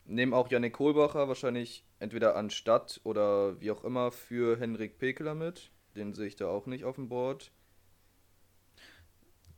nehmen 0.09 0.33
auch 0.33 0.49
Janik 0.49 0.73
Kohlbacher 0.73 1.27
wahrscheinlich 1.27 1.85
entweder 1.99 2.35
anstatt 2.35 2.99
oder 3.03 3.59
wie 3.61 3.71
auch 3.71 3.83
immer 3.83 4.11
für 4.11 4.57
Henrik 4.57 4.97
Pekeler 4.97 5.35
mit. 5.35 5.71
Den 5.95 6.13
sehe 6.13 6.27
ich 6.27 6.35
da 6.35 6.47
auch 6.47 6.65
nicht 6.65 6.83
auf 6.83 6.95
dem 6.95 7.09
Board. 7.09 7.51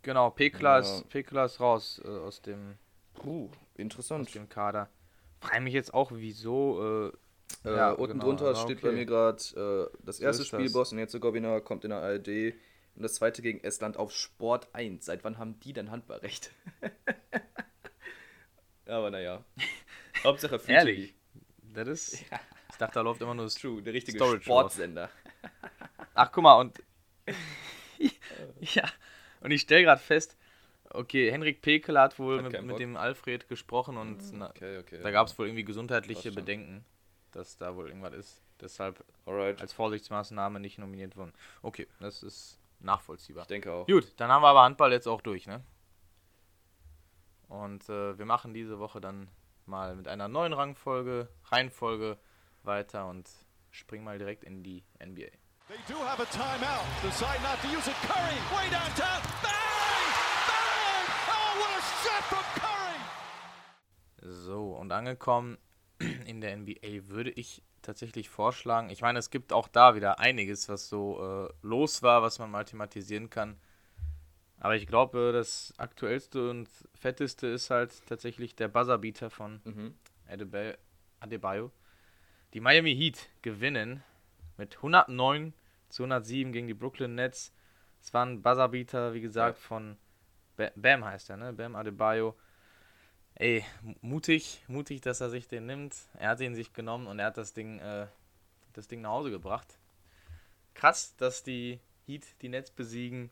Genau, 0.01 0.29
Pekeler, 0.29 0.73
ja. 0.73 0.79
ist, 0.79 1.09
Pekeler 1.09 1.45
ist 1.45 1.59
raus 1.59 2.01
äh, 2.03 2.07
aus 2.07 2.41
dem. 2.41 2.77
Uh, 3.23 3.49
interessant. 3.75 4.27
Aus 4.27 4.33
dem 4.33 4.49
Kader. 4.49 4.89
Frage 5.39 5.61
mich 5.61 5.73
jetzt 5.73 5.93
auch, 5.93 6.11
wieso. 6.13 7.11
Äh, 7.63 7.69
äh, 7.69 7.75
ja, 7.75 7.91
unten 7.91 8.13
genau, 8.13 8.25
drunter 8.25 8.55
steht 8.55 8.77
okay. 8.77 8.87
bei 8.87 8.91
mir 8.93 9.05
gerade 9.05 9.89
äh, 9.91 9.97
das 10.03 10.19
erste 10.19 10.43
so 10.43 10.57
Spiel 10.57 10.71
Bosnien-Herzegowina 10.71 11.59
kommt 11.59 11.83
in 11.83 11.89
der 11.91 12.01
ARD 12.01 12.55
und 12.95 13.03
das 13.03 13.15
zweite 13.15 13.41
gegen 13.41 13.59
Estland 13.61 13.97
auf 13.97 14.11
Sport 14.11 14.69
1. 14.73 15.05
Seit 15.05 15.23
wann 15.23 15.37
haben 15.37 15.59
die 15.59 15.73
denn 15.73 15.91
Handballrecht? 15.91 16.51
Aber 18.85 19.11
naja. 19.11 19.43
Hauptsache 20.23 20.59
Free 20.59 20.73
Ehrlich? 20.73 21.15
Das 21.73 21.87
ist. 21.87 22.25
Ja. 22.31 22.39
Ich 22.71 22.77
dachte, 22.77 22.95
da 22.95 23.01
läuft 23.01 23.21
immer 23.21 23.35
nur 23.35 23.45
das 23.45 23.55
True, 23.55 23.81
der 23.81 23.93
richtige 23.93 24.17
Storage 24.17 24.43
Sportsender. 24.43 25.09
Ach, 26.13 26.31
guck 26.31 26.43
mal, 26.43 26.55
und. 26.55 26.81
ja, 28.59 28.83
und 29.41 29.51
ich 29.51 29.61
stelle 29.61 29.83
gerade 29.83 30.01
fest, 30.01 30.37
okay, 30.89 31.31
Henrik 31.31 31.61
Pekel 31.61 31.99
hat 31.99 32.17
wohl 32.17 32.43
hat 32.43 32.51
mit, 32.51 32.63
mit, 32.63 32.79
dem 32.79 32.95
Alfred 32.95 33.47
gesprochen 33.47 33.97
und 33.97 34.21
hm, 34.21 34.39
na, 34.39 34.49
okay, 34.49 34.79
okay, 34.79 34.99
da 35.01 35.11
gab 35.11 35.27
es 35.27 35.37
wohl 35.37 35.47
irgendwie 35.47 35.63
gesundheitliche 35.63 36.31
Bedenken, 36.31 36.85
dass 37.31 37.57
da 37.57 37.75
wohl 37.75 37.87
irgendwas 37.87 38.13
ist. 38.13 38.41
Deshalb 38.59 39.03
Alright. 39.25 39.59
als 39.61 39.73
Vorsichtsmaßnahme 39.73 40.59
nicht 40.59 40.77
nominiert 40.77 41.17
worden. 41.17 41.33
Okay, 41.61 41.87
das 41.99 42.23
ist 42.23 42.59
nachvollziehbar. 42.79 43.43
Ich 43.43 43.47
denke 43.47 43.71
auch. 43.71 43.87
Gut, 43.87 44.13
dann 44.17 44.29
haben 44.29 44.43
wir 44.43 44.49
aber 44.49 44.63
Handball 44.63 44.91
jetzt 44.91 45.07
auch 45.07 45.21
durch, 45.21 45.47
ne? 45.47 45.63
Und 47.47 47.89
äh, 47.89 48.17
wir 48.17 48.25
machen 48.25 48.53
diese 48.53 48.79
Woche 48.79 49.01
dann 49.01 49.27
mal 49.67 49.95
mit 49.95 50.07
einer 50.07 50.27
neuen 50.27 50.53
Rangfolge, 50.53 51.29
Reihenfolge 51.45 52.17
weiter 52.63 53.07
und 53.07 53.29
springen 53.71 54.03
mal 54.03 54.17
direkt 54.17 54.43
in 54.43 54.63
die 54.63 54.83
NBA. 55.03 55.31
They 55.67 55.77
do 55.87 55.99
have 55.99 56.21
a 56.21 56.25
timeout. 56.25 56.83
Decide 57.01 57.41
not 57.41 57.61
to 57.61 57.67
use 57.69 57.87
it. 57.87 57.95
Curry, 58.01 58.35
way 58.53 58.69
downtown. 58.69 59.21
Bang! 59.41 60.07
Bang! 60.47 61.05
Oh, 61.29 61.59
what 61.59 61.71
a 61.71 61.81
shot 62.03 62.23
from 62.23 62.43
Curry! 62.59 62.99
So, 64.21 64.73
und 64.73 64.91
angekommen 64.91 65.57
in 66.25 66.41
der 66.41 66.57
NBA 66.57 67.07
würde 67.07 67.31
ich 67.31 67.63
tatsächlich 67.81 68.29
vorschlagen. 68.29 68.89
Ich 68.89 69.01
meine, 69.01 69.19
es 69.19 69.29
gibt 69.29 69.53
auch 69.53 69.67
da 69.67 69.95
wieder 69.95 70.19
einiges, 70.19 70.67
was 70.69 70.89
so 70.89 71.47
äh, 71.47 71.53
los 71.61 72.03
war, 72.03 72.21
was 72.21 72.39
man 72.39 72.51
mal 72.51 72.65
thematisieren 72.65 73.29
kann. 73.29 73.57
Aber 74.61 74.75
ich 74.75 74.85
glaube, 74.85 75.31
das 75.33 75.73
aktuellste 75.77 76.51
und 76.51 76.69
fetteste 76.93 77.47
ist 77.47 77.71
halt 77.71 78.05
tatsächlich 78.05 78.55
der 78.55 78.67
Buzzerbeater 78.67 79.31
von 79.31 79.59
mhm. 79.63 79.95
Adebayo. 81.19 81.71
Die 82.53 82.59
Miami 82.59 82.95
Heat 82.95 83.27
gewinnen 83.41 84.03
mit 84.57 84.75
109 84.77 85.55
zu 85.89 86.03
107 86.03 86.51
gegen 86.51 86.67
die 86.67 86.75
Brooklyn 86.75 87.15
Nets. 87.15 87.51
Es 88.01 88.13
war 88.13 88.23
ein 88.23 88.43
Buzzerbeater, 88.43 89.15
wie 89.15 89.21
gesagt, 89.21 89.57
ja. 89.57 89.67
von 89.67 89.97
Bam 90.75 91.05
heißt 91.05 91.31
er, 91.31 91.37
ne? 91.37 91.53
Bam 91.53 91.75
Adebayo. 91.75 92.37
Ey, 93.33 93.65
mutig, 94.01 94.63
mutig, 94.67 95.01
dass 95.01 95.21
er 95.21 95.31
sich 95.31 95.47
den 95.47 95.65
nimmt. 95.65 95.95
Er 96.19 96.29
hat 96.29 96.39
ihn 96.39 96.53
sich 96.53 96.71
genommen 96.71 97.07
und 97.07 97.17
er 97.17 97.27
hat 97.27 97.37
das 97.37 97.53
Ding, 97.53 97.79
äh, 97.79 98.05
das 98.73 98.87
Ding 98.87 99.01
nach 99.01 99.09
Hause 99.09 99.31
gebracht. 99.31 99.79
Krass, 100.75 101.15
dass 101.15 101.41
die 101.41 101.79
Heat 102.05 102.27
die 102.43 102.49
Nets 102.49 102.69
besiegen 102.69 103.31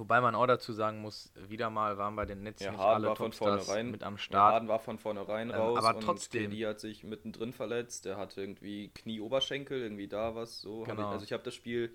Wobei 0.00 0.22
man 0.22 0.34
auch 0.34 0.46
dazu 0.46 0.72
sagen 0.72 1.02
muss, 1.02 1.30
wieder 1.48 1.68
mal 1.68 1.98
waren 1.98 2.16
bei 2.16 2.24
den 2.24 2.42
Netzen 2.42 2.64
ja, 2.64 2.70
nicht 2.70 2.80
Harden 2.80 3.04
alle 3.04 3.16
von 3.16 3.32
vornherein 3.32 3.90
mit 3.90 4.02
am 4.02 4.16
Start. 4.16 4.54
Harden 4.54 4.68
war 4.68 4.78
von 4.78 4.98
vornherein 4.98 5.50
ähm, 5.50 5.56
raus 5.56 5.84
aber 5.84 6.00
trotzdem. 6.00 6.50
Die 6.50 6.66
hat 6.66 6.80
sich 6.80 7.04
mittendrin 7.04 7.52
verletzt. 7.52 8.06
Der 8.06 8.16
hatte 8.16 8.40
irgendwie 8.40 8.88
Knie-Oberschenkel, 8.88 9.82
irgendwie 9.82 10.08
da 10.08 10.34
was. 10.34 10.62
So. 10.62 10.84
Genau. 10.84 11.02
Ich, 11.02 11.06
also 11.08 11.24
ich 11.26 11.32
habe 11.34 11.42
das 11.42 11.54
Spiel 11.54 11.94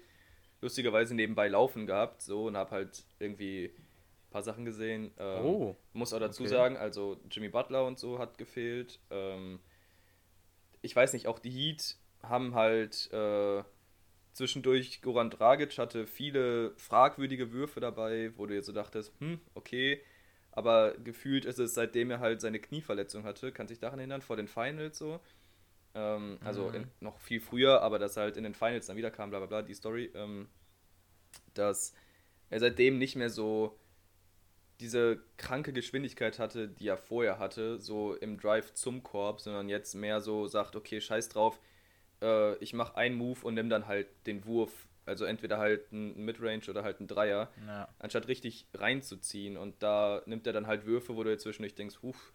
lustigerweise 0.62 1.16
nebenbei 1.16 1.48
laufen 1.48 1.88
gehabt 1.88 2.22
so 2.22 2.46
und 2.46 2.56
habe 2.56 2.70
halt 2.70 3.04
irgendwie 3.18 3.74
ein 3.76 4.30
paar 4.30 4.44
Sachen 4.44 4.66
gesehen. 4.66 5.12
Ähm, 5.18 5.44
oh. 5.44 5.76
Muss 5.94 6.14
auch 6.14 6.20
dazu 6.20 6.44
okay. 6.44 6.52
sagen, 6.52 6.78
also 6.78 7.18
Jimmy 7.32 7.50
Butler 7.50 7.88
und 7.88 7.98
so 7.98 8.20
hat 8.20 8.38
gefehlt. 8.38 9.00
Ähm, 9.10 9.60
ich 10.84 10.96
weiß 10.96 11.14
nicht, 11.14 11.26
auch 11.28 11.40
die 11.40 11.50
Heat 11.50 11.98
haben 12.22 12.54
halt... 12.54 13.12
Äh, 13.12 13.64
Zwischendurch 14.36 15.02
Goran 15.02 15.30
Dragic 15.30 15.78
hatte 15.78 16.06
viele 16.06 16.72
fragwürdige 16.76 17.54
Würfe 17.54 17.80
dabei, 17.80 18.34
wo 18.36 18.46
du 18.46 18.54
jetzt 18.54 18.66
so 18.66 18.74
dachtest, 18.74 19.14
hm, 19.22 19.40
okay. 19.54 20.02
Aber 20.52 20.94
gefühlt 20.98 21.46
ist 21.46 21.58
es, 21.58 21.74
seitdem 21.74 22.12
er 22.12 22.20
halt 22.20 22.42
seine 22.42 22.60
Knieverletzung 22.60 23.24
hatte, 23.24 23.54
kann 23.54 23.70
sich 23.70 23.80
daran 23.80 23.98
erinnern, 24.00 24.22
vor 24.22 24.36
den 24.36 24.50
Finals 24.50 24.98
so. 24.98 25.22
Ähm, 25.94 26.38
also 26.44 26.68
mhm. 26.68 26.76
in, 26.76 26.88
noch 27.00 27.18
viel 27.22 27.40
früher, 27.40 27.82
aber 27.82 27.98
dass 27.98 28.18
er 28.18 28.24
halt 28.24 28.36
in 28.36 28.44
den 28.44 28.56
Finals 28.56 28.88
dann 28.88 28.98
wieder 28.98 29.10
kam, 29.10 29.30
bla 29.30 29.40
bla 29.40 29.48
bla, 29.48 29.62
die 29.62 29.74
Story, 29.74 30.12
ähm, 30.16 30.50
dass 31.54 31.94
er 32.50 32.60
seitdem 32.60 32.98
nicht 32.98 33.16
mehr 33.16 33.30
so 33.30 33.80
diese 34.82 35.24
kranke 35.38 35.72
Geschwindigkeit 35.72 36.40
hatte, 36.40 36.68
die 36.68 36.90
er 36.90 36.98
vorher 36.98 37.40
hatte, 37.40 37.80
so 37.80 38.16
im 38.16 38.38
Drive 38.38 38.74
zum 38.74 39.02
Korb, 39.02 39.40
sondern 39.40 39.70
jetzt 39.70 39.96
mehr 39.96 40.20
so 40.20 40.46
sagt, 40.48 40.76
okay, 40.76 41.00
scheiß 41.00 41.30
drauf, 41.30 41.58
äh, 42.22 42.56
ich 42.58 42.74
mache 42.74 42.96
einen 42.98 43.16
Move 43.16 43.40
und 43.44 43.54
nehme 43.54 43.70
dann 43.70 43.88
halt 43.88 44.08
den 44.28 44.46
Wurf, 44.46 44.88
also 45.06 45.26
entweder 45.26 45.58
halt 45.58 45.92
ein 45.92 46.26
Midrange 46.26 46.70
oder 46.70 46.84
halt 46.84 47.00
ein 47.00 47.08
Dreier, 47.08 47.52
ja. 47.66 47.88
anstatt 48.00 48.28
richtig 48.28 48.68
reinzuziehen. 48.74 49.58
Und 49.58 49.82
da 49.84 50.22
nimmt 50.26 50.48
er 50.48 50.54
dann 50.54 50.68
halt 50.68 50.86
Würfe, 50.86 51.16
wo 51.16 51.24
du 51.24 51.30
jetzt 51.30 51.44
zwischendurch 51.44 51.76
denkst, 51.76 51.98
huf, 52.02 52.34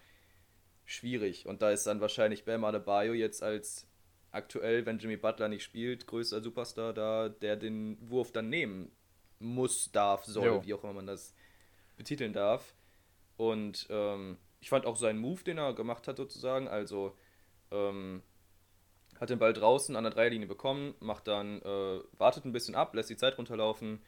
schwierig. 0.85 1.47
Und 1.47 1.63
da 1.63 1.71
ist 1.71 1.87
dann 1.87 2.01
wahrscheinlich 2.01 2.45
Bam 2.45 2.65
Adebayo 2.65 3.13
jetzt 3.15 3.43
als 3.43 3.87
aktuell, 4.33 4.87
wenn 4.87 4.99
Jimmy 4.99 5.17
Butler 5.17 5.49
nicht 5.49 5.65
spielt, 5.65 6.07
größter 6.07 6.43
Superstar 6.43 6.93
da, 6.93 7.29
der 7.29 7.57
den 7.57 7.99
Wurf 8.09 8.33
dann 8.33 8.49
nehmen 8.49 8.93
muss, 9.39 9.91
darf, 9.91 10.25
soll, 10.25 10.47
jo. 10.47 10.65
wie 10.65 10.75
auch 10.75 10.85
immer 10.85 10.93
man 10.93 11.07
das 11.07 11.35
betiteln 11.97 12.33
darf. 12.33 12.75
Und 13.37 13.87
ähm, 13.91 14.37
ich 14.61 14.69
fand 14.69 14.87
auch 14.87 14.97
seinen 14.97 15.19
Move, 15.19 15.43
den 15.43 15.59
er 15.59 15.75
gemacht 15.75 16.07
hat, 16.07 16.19
sozusagen, 16.19 16.69
also 16.69 17.17
ähm, 17.71 18.23
hat 19.21 19.31
den 19.31 19.39
Ball 19.39 19.53
draußen 19.53 19.95
an 19.97 20.05
der 20.05 20.12
Dreierlinie 20.12 20.49
bekommen, 20.49 20.95
macht 21.00 21.29
dann, 21.29 21.61
äh, 21.62 22.00
wartet 22.19 22.47
ein 22.47 22.53
bisschen 22.53 22.75
ab, 22.75 22.95
lässt 22.95 23.11
die 23.11 23.17
Zeit 23.17 23.37
runterlaufen, 23.37 24.03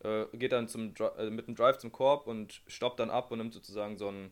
äh, 0.00 0.26
geht 0.34 0.52
dann 0.52 0.68
zum, 0.68 0.94
äh, 1.16 1.30
mit 1.30 1.48
dem 1.48 1.54
Drive 1.54 1.78
zum 1.78 1.90
Korb 1.90 2.26
und 2.26 2.62
stoppt 2.66 3.00
dann 3.00 3.10
ab 3.10 3.30
und 3.30 3.38
nimmt 3.38 3.54
sozusagen 3.54 3.96
so 3.96 4.08
einen, 4.08 4.30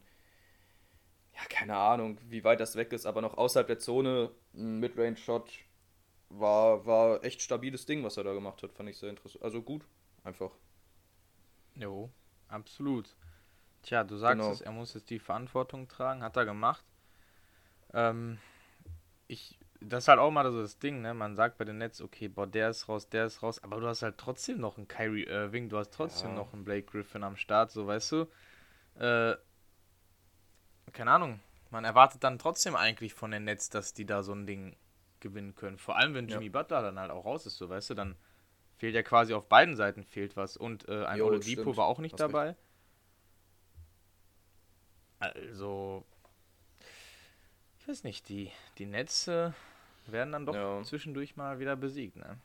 ja, 1.34 1.40
keine 1.48 1.76
Ahnung, 1.76 2.18
wie 2.28 2.44
weit 2.44 2.60
das 2.60 2.76
weg 2.76 2.92
ist, 2.92 3.06
aber 3.06 3.22
noch 3.22 3.38
außerhalb 3.38 3.66
der 3.66 3.78
Zone, 3.78 4.30
ein 4.54 4.78
Midrange-Shot, 4.80 5.50
war, 6.28 6.86
war 6.86 7.24
echt 7.24 7.42
stabiles 7.42 7.86
Ding, 7.86 8.04
was 8.04 8.16
er 8.16 8.24
da 8.24 8.32
gemacht 8.32 8.62
hat. 8.62 8.72
Fand 8.72 8.88
ich 8.88 8.98
sehr 8.98 9.10
interessant. 9.10 9.42
Also 9.42 9.62
gut, 9.62 9.84
einfach. 10.22 10.52
Jo, 11.74 12.10
absolut. 12.48 13.16
Tja, 13.82 14.04
du 14.04 14.16
sagst 14.16 14.38
genau. 14.38 14.52
es, 14.52 14.60
er 14.60 14.72
muss 14.72 14.94
jetzt 14.94 15.10
die 15.10 15.18
Verantwortung 15.18 15.88
tragen, 15.88 16.22
hat 16.22 16.36
er 16.36 16.44
gemacht. 16.44 16.84
Ähm, 17.92 18.38
ich, 19.26 19.58
das 19.80 20.04
ist 20.04 20.08
halt 20.08 20.18
auch 20.18 20.30
mal 20.30 20.50
so 20.52 20.60
das 20.60 20.78
Ding, 20.78 21.00
ne? 21.00 21.14
Man 21.14 21.34
sagt 21.36 21.58
bei 21.58 21.64
den 21.64 21.78
Nets, 21.78 22.00
okay, 22.02 22.28
boah, 22.28 22.46
der 22.46 22.70
ist 22.70 22.88
raus, 22.88 23.08
der 23.08 23.26
ist 23.26 23.42
raus, 23.42 23.62
aber 23.62 23.80
du 23.80 23.86
hast 23.86 24.02
halt 24.02 24.18
trotzdem 24.18 24.58
noch 24.58 24.76
einen 24.76 24.88
Kyrie 24.88 25.24
Irving, 25.24 25.68
du 25.68 25.78
hast 25.78 25.92
trotzdem 25.92 26.30
ja. 26.30 26.36
noch 26.36 26.52
einen 26.52 26.64
Blake 26.64 26.86
Griffin 26.86 27.24
am 27.24 27.36
Start, 27.36 27.70
so 27.70 27.86
weißt 27.86 28.12
du. 28.12 28.26
Äh, 28.98 29.36
keine 30.92 31.10
Ahnung. 31.12 31.40
Man 31.70 31.84
erwartet 31.84 32.24
dann 32.24 32.38
trotzdem 32.38 32.74
eigentlich 32.74 33.14
von 33.14 33.30
den 33.30 33.44
Nets, 33.44 33.70
dass 33.70 33.94
die 33.94 34.04
da 34.04 34.22
so 34.22 34.32
ein 34.32 34.46
Ding 34.46 34.76
gewinnen 35.20 35.54
können. 35.54 35.78
Vor 35.78 35.96
allem, 35.96 36.14
wenn 36.14 36.28
Jimmy 36.28 36.46
ja. 36.46 36.52
Butler 36.52 36.82
dann 36.82 36.98
halt 36.98 37.10
auch 37.10 37.24
raus 37.24 37.46
ist, 37.46 37.56
so 37.56 37.68
weißt 37.68 37.90
du, 37.90 37.94
dann 37.94 38.16
fehlt 38.76 38.94
ja 38.94 39.02
quasi 39.02 39.34
auf 39.34 39.48
beiden 39.48 39.76
Seiten 39.76 40.02
fehlt 40.02 40.36
was. 40.36 40.56
Und 40.56 40.88
äh, 40.88 41.04
ein 41.04 41.20
Oladipo 41.20 41.76
war 41.76 41.86
auch 41.86 42.00
nicht 42.00 42.14
Hast 42.14 42.20
dabei. 42.20 42.48
Recht. 42.48 42.58
Also, 45.20 46.04
ich 47.80 47.88
weiß 47.88 48.04
nicht, 48.04 48.28
die, 48.28 48.50
die 48.78 48.86
Netze 48.86 49.54
werden 50.06 50.32
dann 50.32 50.46
doch 50.46 50.54
ja. 50.54 50.82
zwischendurch 50.82 51.36
mal 51.36 51.58
wieder 51.58 51.76
besiegt, 51.76 52.16
ne? 52.16 52.38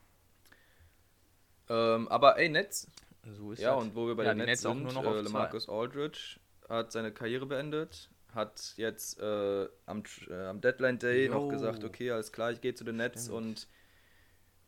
Ähm, 1.68 2.08
aber 2.08 2.38
ey, 2.38 2.48
Netz. 2.48 2.88
So 3.24 3.52
ist 3.52 3.60
ja, 3.60 3.74
das. 3.74 3.82
und 3.82 3.94
wo 3.94 4.06
wir 4.06 4.14
bei 4.14 4.24
ja, 4.24 4.34
den 4.34 4.46
Netz 4.46 4.62
sind, 4.62 4.70
auch 4.70 4.92
nur 4.92 4.92
noch 4.92 5.16
äh, 5.16 5.28
Marcus 5.28 5.68
Aldridge 5.68 6.38
hat 6.68 6.92
seine 6.92 7.12
Karriere 7.12 7.46
beendet, 7.46 8.08
hat 8.32 8.74
jetzt 8.76 9.20
äh, 9.20 9.68
am, 9.86 10.02
äh, 10.28 10.44
am 10.44 10.60
Deadline 10.60 10.98
Day 10.98 11.26
Yo. 11.26 11.32
noch 11.32 11.48
gesagt, 11.48 11.84
okay, 11.84 12.10
alles 12.10 12.32
klar, 12.32 12.52
ich 12.52 12.60
gehe 12.60 12.74
zu 12.74 12.84
den 12.84 12.96
Nets 12.96 13.24
Stimmt. 13.24 13.36
und 13.36 13.68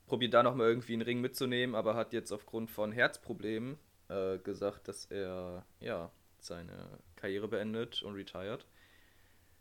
probiert 0.06 0.34
da 0.34 0.42
nochmal 0.42 0.68
irgendwie 0.68 0.94
einen 0.94 1.02
Ring 1.02 1.20
mitzunehmen, 1.20 1.76
aber 1.76 1.94
hat 1.94 2.12
jetzt 2.12 2.32
aufgrund 2.32 2.70
von 2.70 2.92
Herzproblemen 2.92 3.78
äh, 4.08 4.38
gesagt, 4.38 4.88
dass 4.88 5.06
er 5.06 5.64
ja 5.80 6.10
seine 6.40 6.98
Karriere 7.16 7.46
beendet 7.46 8.02
und 8.02 8.14
retired. 8.14 8.66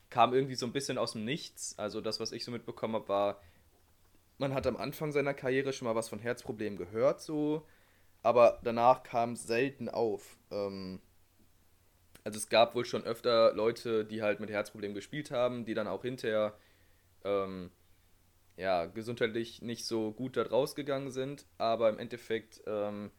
Kam 0.10 0.34
irgendwie 0.34 0.56
so 0.56 0.66
ein 0.66 0.74
bisschen 0.74 0.98
aus 0.98 1.14
dem 1.14 1.26
Nichts. 1.26 1.78
Also 1.78 2.02
das, 2.02 2.20
was 2.20 2.32
ich 2.32 2.46
so 2.46 2.52
mitbekommen 2.52 2.96
habe, 2.96 3.08
war, 3.10 3.42
man 4.38 4.54
hat 4.54 4.68
am 4.68 4.78
Anfang 4.78 5.12
seiner 5.12 5.34
Karriere 5.34 5.74
schon 5.74 5.88
mal 5.88 5.96
was 5.96 6.10
von 6.10 6.20
Herzproblemen 6.20 6.78
gehört, 6.78 7.22
so, 7.22 7.66
aber 8.24 8.60
danach 8.64 9.04
kam 9.04 9.34
es 9.34 9.44
selten 9.44 9.90
auf. 9.90 10.38
Ähm, 10.52 11.02
also 12.24 12.38
es 12.38 12.50
gab 12.50 12.76
wohl 12.76 12.86
schon 12.86 13.04
öfter 13.04 13.54
Leute, 13.54 14.06
die 14.06 14.22
halt 14.22 14.40
mit 14.40 14.50
Herzproblemen 14.50 14.96
gespielt 14.96 15.32
haben, 15.32 15.66
die 15.66 15.74
dann 15.74 15.88
auch 15.88 16.02
hinterher 16.02 16.58
ähm, 17.24 17.72
ja, 18.58 18.86
gesundheitlich 18.86 19.62
nicht 19.62 19.86
so 19.86 20.12
gut 20.12 20.36
da 20.36 20.44
rausgegangen 20.44 21.12
sind, 21.12 21.46
aber 21.58 21.90
im 21.90 22.00
Endeffekt 22.00 22.62
ähm, 22.66 23.12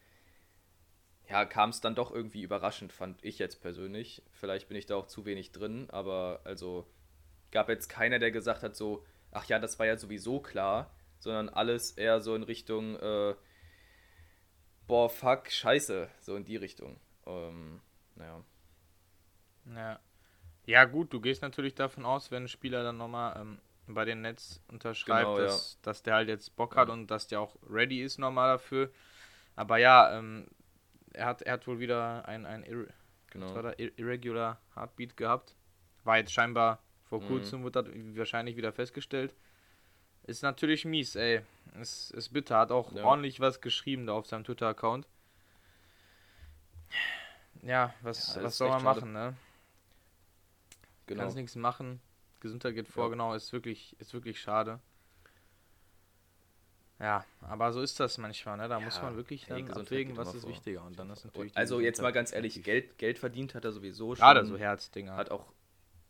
ja, 1.29 1.45
kam 1.45 1.71
es 1.71 1.81
dann 1.81 1.95
doch 1.95 2.11
irgendwie 2.11 2.43
überraschend, 2.43 2.93
fand 2.93 3.23
ich 3.23 3.39
jetzt 3.39 3.61
persönlich. 3.61 4.23
Vielleicht 4.33 4.69
bin 4.69 4.77
ich 4.77 4.87
da 4.87 4.97
auch 4.97 5.07
zu 5.07 5.27
wenig 5.27 5.53
drin, 5.53 5.89
aber 5.91 6.41
also 6.45 6.89
gab 7.51 7.69
jetzt 7.69 7.89
keiner, 7.89 8.19
der 8.19 8.31
gesagt 8.31 8.63
hat 8.63 8.75
so, 8.75 9.05
ach 9.31 9.45
ja, 9.47 9.59
das 9.59 9.79
war 9.79 9.87
ja 9.87 9.97
sowieso 9.97 10.41
klar, 10.41 10.91
sondern 11.19 11.49
alles 11.49 11.93
eher 11.93 12.21
so 12.21 12.35
in 12.35 12.43
Richtung, 12.43 12.97
äh, 12.97 13.35
boah, 14.87 15.11
fuck, 15.11 15.51
scheiße, 15.51 16.09
so 16.21 16.35
in 16.37 16.45
die 16.45 16.57
Richtung. 16.57 16.99
Ähm, 17.27 17.81
naja. 18.15 18.43
Ja. 19.75 20.01
Ja, 20.65 20.85
gut, 20.85 21.13
du 21.13 21.21
gehst 21.21 21.43
natürlich 21.43 21.75
davon 21.75 22.05
aus, 22.05 22.31
wenn 22.31 22.45
ein 22.45 22.49
Spieler 22.49 22.83
dann 22.83 22.99
nochmal 22.99 23.41
ähm, 23.41 23.59
bei 23.87 24.05
den 24.05 24.21
Netz 24.21 24.63
unterschreibt, 24.69 25.27
genau, 25.27 25.39
dass, 25.39 25.75
ja. 25.75 25.79
dass 25.83 26.03
der 26.03 26.15
halt 26.15 26.29
jetzt 26.29 26.57
Bock 26.57 26.77
hat 26.77 26.89
ja. 26.89 26.95
und 26.95 27.07
dass 27.11 27.27
der 27.27 27.41
auch 27.41 27.57
ready 27.69 28.03
ist 28.03 28.19
nochmal 28.19 28.53
dafür. 28.53 28.91
Aber 29.57 29.79
ja, 29.79 30.17
ähm, 30.17 30.47
er, 31.13 31.27
hat, 31.27 31.43
er 31.43 31.55
hat 31.55 31.67
wohl 31.67 31.79
wieder 31.79 32.27
ein, 32.27 32.47
ein 32.47 32.63
Irre 32.65 32.89
genau. 33.31 33.73
Irregular 33.77 34.61
Heartbeat 34.75 35.17
gehabt. 35.17 35.55
War 36.05 36.19
jetzt 36.19 36.33
scheinbar 36.33 36.81
vor 37.05 37.21
mhm. 37.21 37.27
kurzem, 37.27 37.61
mhm. 37.61 37.65
wird 37.65 37.77
das 37.77 37.87
wahrscheinlich 38.15 38.57
wieder 38.57 38.73
festgestellt. 38.73 39.35
Ist 40.25 40.43
natürlich 40.43 40.85
mies, 40.85 41.17
ey. 41.17 41.41
Ist, 41.81 42.11
ist 42.11 42.31
bitter. 42.33 42.59
Hat 42.59 42.71
auch 42.71 42.93
ja. 42.93 43.05
ordentlich 43.05 43.41
was 43.41 43.61
geschrieben 43.61 44.07
da 44.07 44.13
auf 44.13 44.27
seinem 44.27 44.45
Twitter-Account. 44.45 45.07
Ja, 47.63 47.95
was, 48.03 48.37
ja, 48.37 48.43
was 48.43 48.59
soll 48.59 48.69
man 48.69 48.83
machen, 48.83 49.13
ne? 49.13 49.37
Genau. 51.07 51.23
Kannst 51.23 51.37
nichts 51.37 51.57
machen. 51.57 52.01
Gesundheit 52.41 52.75
geht 52.75 52.89
vor, 52.89 53.05
ja. 53.05 53.11
genau, 53.11 53.35
ist 53.35 53.53
wirklich, 53.53 53.97
ist 53.99 54.13
wirklich 54.13 54.41
schade. 54.41 54.81
Ja, 57.01 57.25
aber 57.43 57.73
so 57.73 57.81
ist 57.81 58.01
das 58.01 58.19
manchmal, 58.19 58.57
ne? 58.57 58.69
Da 58.69 58.79
ja, 58.79 58.85
muss 58.85 59.01
man 59.01 59.15
wirklich 59.17 59.47
dann 59.47 59.65
hey, 59.65 59.71
abwägen, 59.71 60.17
was 60.17 60.35
ist 60.35 60.43
vor. 60.43 60.51
wichtiger. 60.51 60.85
Und 60.85 60.99
dann 60.99 61.09
ist 61.11 61.25
natürlich. 61.25 61.57
Also 61.57 61.81
jetzt 61.81 62.03
mal 62.03 62.13
ganz 62.13 62.33
ehrlich, 62.33 62.61
Geld, 62.65 62.99
Geld 62.99 63.19
verdient 63.19 63.55
hat 63.55 63.65
er 63.65 63.73
sowieso 63.73 64.17
schon. 64.17 64.21
Gerade 64.21 64.45
so 64.45 64.59
Herzdinger. 64.59 65.15
Hat 65.15 65.31
auch 65.31 65.47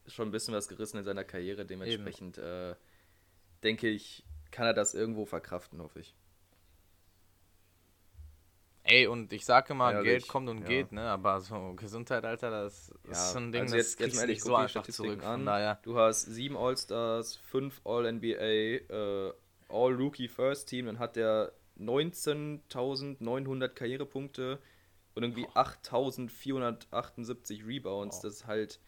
schon 0.07 0.29
ein 0.29 0.31
bisschen 0.31 0.55
was 0.55 0.67
gerissen 0.69 0.99
in 0.99 1.05
seiner 1.05 1.25
Karriere. 1.25 1.67
Dementsprechend 1.67 2.39
äh, 2.39 2.75
denke 3.63 3.89
ich, 3.89 4.25
kann 4.51 4.67
er 4.67 4.73
das 4.73 4.95
irgendwo 4.95 5.27
verkraften, 5.27 5.83
hoffe 5.83 6.01
ich. 6.01 6.15
Ey, 8.85 9.07
und 9.07 9.35
ich 9.35 9.45
sage 9.45 9.75
mal, 9.75 9.93
Ehrlich, 9.93 10.09
Geld 10.09 10.29
kommt 10.29 10.49
und 10.49 10.61
ja. 10.61 10.67
geht, 10.67 10.93
ne? 10.93 11.03
Aber 11.03 11.43
so 11.43 11.75
Gesundheit, 11.75 12.25
Alter, 12.25 12.51
das 12.51 12.95
ja, 13.05 13.11
ist 13.11 13.33
so 13.33 13.39
ein 13.39 13.53
Ding, 13.53 13.63
also 13.63 13.77
jetzt, 13.77 14.01
das 14.01 14.07
jetzt 14.07 14.21
ehrlich, 14.21 14.43
so 14.43 14.57
einfach 14.57 14.87
zurück. 14.87 15.23
An. 15.23 15.45
Du 15.83 15.99
hast 15.99 16.23
sieben 16.23 16.57
All-Stars, 16.57 17.37
fünf 17.37 17.83
All-NBA, 17.85 18.33
äh, 18.33 19.33
All-Rookie 19.69 20.29
First 20.29 20.69
Team, 20.69 20.87
dann 20.87 20.99
hat 20.99 21.17
der 21.17 21.53
19.900 21.79 23.69
Karrierepunkte 23.69 24.59
und 25.15 25.23
irgendwie 25.23 25.47
8.478 25.49 27.67
Rebounds. 27.67 28.19
Oh. 28.19 28.23
Das 28.23 28.35
ist 28.35 28.47
halt 28.47 28.81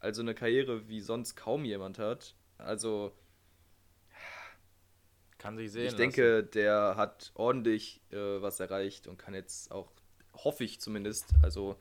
also 0.00 0.22
eine 0.22 0.34
Karriere, 0.34 0.88
wie 0.88 1.00
sonst 1.00 1.36
kaum 1.36 1.64
jemand 1.64 1.98
hat. 1.98 2.34
Also 2.58 3.12
kann 5.44 5.58
sich 5.58 5.72
sehen. 5.72 5.88
Ich 5.88 5.94
denke, 5.94 6.38
lassen. 6.38 6.50
der 6.52 6.94
hat 6.96 7.30
ordentlich 7.34 8.00
äh, 8.10 8.16
was 8.16 8.60
erreicht 8.60 9.06
und 9.06 9.18
kann 9.18 9.34
jetzt 9.34 9.70
auch, 9.70 9.92
hoffe 10.32 10.64
ich 10.64 10.80
zumindest, 10.80 11.34
also 11.42 11.78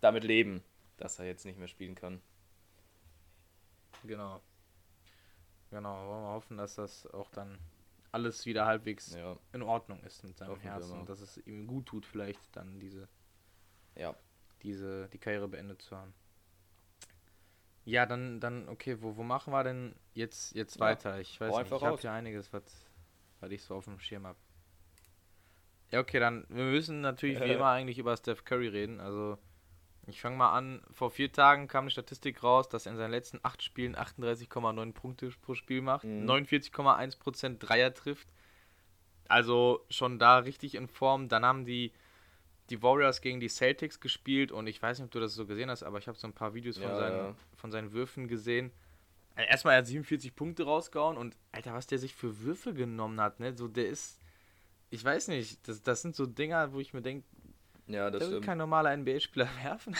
damit 0.00 0.22
leben, 0.22 0.62
dass 0.96 1.18
er 1.18 1.26
jetzt 1.26 1.44
nicht 1.44 1.58
mehr 1.58 1.66
spielen 1.66 1.96
kann. 1.96 2.22
Genau. 4.04 4.40
Genau, 5.70 6.08
wollen 6.08 6.22
wir 6.22 6.32
hoffen, 6.32 6.56
dass 6.56 6.76
das 6.76 7.06
auch 7.06 7.30
dann 7.30 7.58
alles 8.10 8.46
wieder 8.46 8.66
halbwegs 8.66 9.14
ja. 9.14 9.36
in 9.52 9.62
Ordnung 9.62 10.02
ist 10.02 10.24
mit 10.24 10.36
seinem 10.38 10.50
Hoffen 10.50 10.62
Herzen 10.62 10.98
und 10.98 11.08
dass 11.08 11.20
es 11.20 11.36
ihm 11.46 11.66
gut 11.66 11.86
tut, 11.86 12.06
vielleicht 12.06 12.40
dann 12.56 12.80
diese, 12.80 13.08
ja. 13.94 14.14
diese, 14.62 15.08
die 15.08 15.18
Karriere 15.18 15.48
beendet 15.48 15.82
zu 15.82 15.96
haben. 15.96 16.14
Ja, 17.84 18.06
dann, 18.06 18.40
dann, 18.40 18.68
okay, 18.68 19.00
wo, 19.00 19.16
wo 19.16 19.22
machen 19.22 19.52
wir 19.52 19.64
denn 19.64 19.94
jetzt, 20.14 20.54
jetzt 20.54 20.76
ja, 20.76 20.80
weiter? 20.80 21.20
Ich 21.20 21.40
weiß 21.40 21.56
nicht, 21.56 21.72
ich 21.72 21.82
habe 21.82 22.00
ja 22.02 22.12
einiges, 22.12 22.52
was, 22.52 22.62
was 23.40 23.50
ich 23.50 23.62
so 23.62 23.76
auf 23.76 23.84
dem 23.84 23.98
Schirm 23.98 24.26
habe. 24.26 24.38
Ja, 25.90 26.00
okay, 26.00 26.20
dann, 26.20 26.44
wir 26.48 26.64
müssen 26.64 27.00
natürlich 27.00 27.40
wie 27.40 27.52
immer 27.52 27.70
eigentlich 27.70 27.98
über 27.98 28.14
Steph 28.16 28.44
Curry 28.44 28.68
reden. 28.68 29.00
Also, 29.00 29.38
ich 30.08 30.20
fange 30.20 30.36
mal 30.36 30.52
an. 30.52 30.82
Vor 30.90 31.10
vier 31.10 31.30
Tagen 31.32 31.68
kam 31.68 31.84
eine 31.84 31.90
Statistik 31.90 32.42
raus, 32.42 32.68
dass 32.68 32.86
er 32.86 32.92
in 32.92 32.98
seinen 32.98 33.10
letzten 33.10 33.40
acht 33.42 33.62
Spielen 33.62 33.96
38,9 33.96 34.92
Punkte 34.92 35.30
pro 35.42 35.54
Spiel 35.54 35.82
macht, 35.82 36.04
mhm. 36.04 36.28
49,1% 36.28 37.58
Dreier 37.58 37.94
trifft. 37.94 38.28
Also 39.28 39.84
schon 39.90 40.18
da 40.18 40.38
richtig 40.38 40.74
in 40.74 40.88
Form. 40.88 41.28
Dann 41.28 41.44
haben 41.44 41.64
die 41.64 41.92
die 42.70 42.82
Warriors 42.82 43.20
gegen 43.20 43.40
die 43.40 43.48
Celtics 43.48 44.00
gespielt 44.00 44.52
und 44.52 44.66
ich 44.66 44.80
weiß 44.80 44.98
nicht, 44.98 45.06
ob 45.06 45.10
du 45.12 45.20
das 45.20 45.34
so 45.34 45.46
gesehen 45.46 45.70
hast, 45.70 45.82
aber 45.82 45.98
ich 45.98 46.08
habe 46.08 46.18
so 46.18 46.26
ein 46.26 46.34
paar 46.34 46.54
Videos 46.54 46.78
von, 46.78 46.88
ja, 46.88 46.96
seinen, 46.96 47.16
ja. 47.16 47.34
von 47.56 47.70
seinen 47.70 47.92
Würfen 47.92 48.28
gesehen. 48.28 48.72
Äh, 49.36 49.46
erstmal, 49.48 49.74
er 49.74 49.78
hat 49.78 49.86
47 49.86 50.34
Punkte 50.34 50.64
rausgehauen 50.64 51.16
und, 51.16 51.36
Alter, 51.52 51.72
was 51.72 51.86
der 51.86 51.98
sich 51.98 52.14
für 52.14 52.40
Würfe 52.40 52.74
genommen 52.74 53.20
hat, 53.20 53.40
ne? 53.40 53.56
So, 53.56 53.68
der 53.68 53.88
ist, 53.88 54.20
ich 54.90 55.02
weiß 55.02 55.28
nicht, 55.28 55.66
das, 55.66 55.82
das 55.82 56.02
sind 56.02 56.14
so 56.14 56.26
Dinger, 56.26 56.72
wo 56.72 56.80
ich 56.80 56.92
mir 56.92 57.02
denke, 57.02 57.26
ja, 57.88 58.10
das 58.10 58.20
der 58.20 58.30
wird 58.30 58.44
kein 58.44 58.58
normaler 58.58 58.96
NBA-Spieler 58.96 59.48
werfen. 59.62 59.96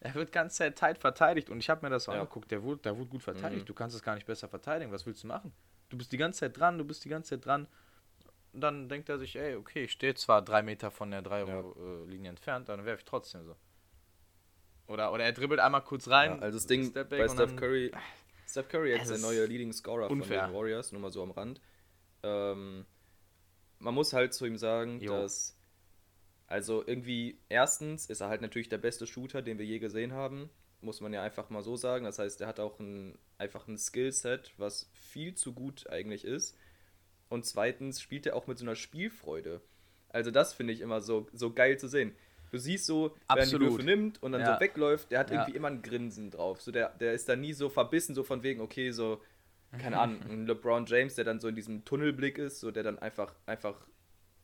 er 0.00 0.14
wird 0.14 0.32
ganz 0.32 0.56
Zeit 0.56 0.76
tight 0.76 0.98
verteidigt 0.98 1.50
und 1.50 1.58
ich 1.58 1.68
habe 1.68 1.84
mir 1.84 1.90
das 1.90 2.04
so 2.04 2.12
ja. 2.12 2.20
angeguckt, 2.20 2.50
der 2.50 2.62
wurde, 2.62 2.82
der 2.82 2.96
wurde 2.96 3.10
gut 3.10 3.22
verteidigt. 3.22 3.62
Mhm. 3.62 3.66
Du 3.66 3.74
kannst 3.74 3.96
es 3.96 4.02
gar 4.02 4.14
nicht 4.14 4.26
besser 4.26 4.48
verteidigen, 4.48 4.92
was 4.92 5.06
willst 5.06 5.24
du 5.24 5.26
machen? 5.26 5.52
Du 5.88 5.98
bist 5.98 6.12
die 6.12 6.18
ganze 6.18 6.40
Zeit 6.40 6.56
dran, 6.58 6.78
du 6.78 6.84
bist 6.84 7.04
die 7.04 7.08
ganze 7.08 7.30
Zeit 7.30 7.44
dran 7.44 7.66
dann 8.52 8.88
denkt 8.88 9.08
er 9.08 9.18
sich, 9.18 9.36
ey, 9.36 9.54
okay, 9.56 9.84
ich 9.84 9.92
stehe 9.92 10.14
zwar 10.14 10.42
drei 10.42 10.62
Meter 10.62 10.90
von 10.90 11.10
der 11.10 11.22
Dreierlinie 11.22 12.24
ja. 12.24 12.30
entfernt, 12.30 12.68
dann 12.68 12.84
werfe 12.84 13.00
ich 13.00 13.04
trotzdem 13.04 13.44
so. 13.44 13.56
Oder, 14.86 15.12
oder 15.12 15.24
er 15.24 15.32
dribbelt 15.32 15.60
einmal 15.60 15.82
kurz 15.82 16.08
rein. 16.08 16.32
Ja, 16.32 16.38
also 16.38 16.58
das 16.58 16.66
Ding 16.66 16.92
bei 16.92 17.28
Steph 17.28 17.54
Curry, 17.54 17.92
Steph 18.48 18.68
Curry 18.68 18.90
jetzt 18.90 19.10
der 19.10 19.18
neue 19.18 19.46
Leading 19.46 19.72
Scorer 19.72 20.10
unfair. 20.10 20.40
von 20.40 20.50
den 20.50 20.56
Warriors, 20.56 20.90
nur 20.90 21.00
mal 21.00 21.12
so 21.12 21.22
am 21.22 21.30
Rand. 21.30 21.60
Ähm, 22.24 22.84
man 23.78 23.94
muss 23.94 24.12
halt 24.12 24.34
zu 24.34 24.46
ihm 24.46 24.56
sagen, 24.56 25.00
jo. 25.00 25.12
dass 25.12 25.56
also 26.50 26.84
irgendwie 26.84 27.38
erstens 27.48 28.06
ist 28.06 28.20
er 28.20 28.28
halt 28.28 28.42
natürlich 28.42 28.68
der 28.68 28.78
beste 28.78 29.06
Shooter, 29.06 29.40
den 29.40 29.58
wir 29.58 29.64
je 29.64 29.78
gesehen 29.78 30.12
haben, 30.12 30.50
muss 30.80 31.00
man 31.00 31.12
ja 31.12 31.22
einfach 31.22 31.48
mal 31.48 31.62
so 31.62 31.76
sagen. 31.76 32.04
Das 32.04 32.18
heißt, 32.18 32.40
er 32.40 32.48
hat 32.48 32.58
auch 32.58 32.80
ein, 32.80 33.16
einfach 33.38 33.68
ein 33.68 33.78
Skillset, 33.78 34.52
was 34.58 34.90
viel 34.92 35.34
zu 35.36 35.54
gut 35.54 35.88
eigentlich 35.88 36.24
ist 36.24 36.56
und 37.28 37.46
zweitens 37.46 38.00
spielt 38.00 38.26
er 38.26 38.34
auch 38.34 38.48
mit 38.48 38.58
so 38.58 38.64
einer 38.64 38.74
Spielfreude. 38.74 39.62
Also 40.08 40.32
das 40.32 40.52
finde 40.52 40.72
ich 40.72 40.80
immer 40.80 41.00
so, 41.00 41.28
so 41.32 41.52
geil 41.52 41.78
zu 41.78 41.88
sehen. 41.88 42.16
Du 42.50 42.58
siehst 42.58 42.84
so, 42.84 43.16
wenn 43.28 43.38
er 43.38 43.46
die 43.46 43.60
Würfe 43.60 43.84
nimmt 43.84 44.20
und 44.20 44.32
dann 44.32 44.40
ja. 44.40 44.54
so 44.54 44.60
wegläuft, 44.60 45.12
der 45.12 45.20
hat 45.20 45.30
ja. 45.30 45.36
irgendwie 45.36 45.56
immer 45.56 45.68
ein 45.68 45.82
Grinsen 45.82 46.32
drauf. 46.32 46.60
So 46.60 46.72
der, 46.72 46.88
der 46.98 47.12
ist 47.12 47.28
da 47.28 47.36
nie 47.36 47.52
so 47.52 47.68
verbissen, 47.68 48.16
so 48.16 48.24
von 48.24 48.42
wegen, 48.42 48.60
okay, 48.60 48.90
so, 48.90 49.22
keine 49.78 50.00
Ahnung, 50.00 50.20
ein 50.28 50.46
LeBron 50.48 50.84
James, 50.86 51.14
der 51.14 51.24
dann 51.24 51.38
so 51.38 51.46
in 51.46 51.54
diesem 51.54 51.84
Tunnelblick 51.84 52.38
ist, 52.38 52.58
so 52.58 52.72
der 52.72 52.82
dann 52.82 52.98
einfach, 52.98 53.36
einfach 53.46 53.86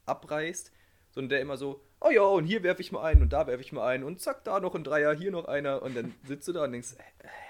abreißt, 0.04 0.70
sondern 1.16 1.30
der 1.30 1.40
immer 1.40 1.56
so, 1.56 1.82
oh 2.00 2.10
ja, 2.10 2.22
und 2.22 2.44
hier 2.44 2.62
werfe 2.62 2.82
ich 2.82 2.92
mal 2.92 3.02
ein 3.02 3.20
und 3.22 3.32
da 3.32 3.48
werfe 3.48 3.62
ich 3.62 3.72
mal 3.72 3.88
ein 3.88 4.04
und 4.04 4.20
zack, 4.20 4.44
da 4.44 4.60
noch 4.60 4.76
ein 4.76 4.84
Dreier, 4.84 5.12
hier 5.14 5.32
noch 5.32 5.46
einer 5.46 5.82
und 5.82 5.96
dann 5.96 6.14
sitzt 6.24 6.46
du 6.46 6.52
da 6.52 6.62
und 6.64 6.72
denkst, 6.72 6.94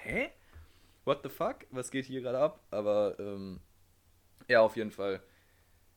hä? 0.03 0.31
What 1.05 1.21
the 1.23 1.29
fuck? 1.29 1.67
Was 1.71 1.91
geht 1.91 2.07
hier 2.07 2.23
gerade 2.23 2.39
ab? 2.39 2.61
Aber 2.71 3.17
ähm, 3.19 3.61
ja, 4.49 4.63
auf 4.63 4.77
jeden 4.77 4.91
Fall 4.91 5.21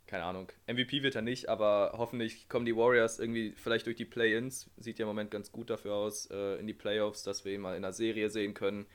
keine 0.10 0.24
Ahnung, 0.24 0.52
MVP 0.66 1.04
wird 1.04 1.14
er 1.14 1.22
nicht, 1.22 1.50
aber 1.50 1.94
hoffentlich 1.96 2.50
kommen 2.50 2.66
die 2.66 2.76
Warriors 2.76 3.20
irgendwie 3.20 3.54
vielleicht 3.56 3.86
durch 3.86 3.96
die 3.96 4.06
Play-Ins, 4.06 4.72
sieht 4.78 4.98
ja 4.98 5.04
im 5.04 5.10
Moment 5.10 5.30
ganz 5.30 5.52
gut 5.52 5.70
dafür 5.70 5.94
aus, 5.94 6.26
äh, 6.32 6.56
in 6.56 6.66
die 6.66 6.74
Playoffs, 6.74 7.22
dass 7.22 7.46
wir 7.46 7.54
ihn 7.54 7.62
mal 7.62 7.78
in 7.78 7.86
einer 7.86 7.94
Serie 7.94 8.32
sehen 8.32 8.56
können. 8.56 8.88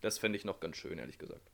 Das 0.00 0.18
fände 0.18 0.38
ich 0.38 0.46
noch 0.46 0.60
ganz 0.60 0.78
schön, 0.78 0.98
ehrlich 0.98 1.18
gesagt. 1.18 1.50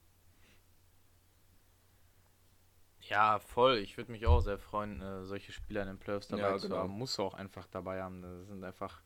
Ja, 3.11 3.41
voll. 3.41 3.79
Ich 3.79 3.97
würde 3.97 4.13
mich 4.13 4.25
auch 4.27 4.41
sehr 4.41 4.59
freuen, 4.59 5.01
äh, 5.01 5.25
solche 5.25 5.51
Spieler 5.51 5.83
in 5.83 5.89
den 5.89 5.99
Playoffs 5.99 6.29
dabei 6.29 6.43
ja, 6.43 6.59
zu 6.59 6.69
genau. 6.69 6.83
haben. 6.83 6.93
Muss 6.93 7.19
auch 7.19 7.35
einfach 7.35 7.67
dabei 7.67 8.01
haben. 8.03 8.23
Das 8.23 8.47
sind 8.47 8.63
einfach 8.63 9.03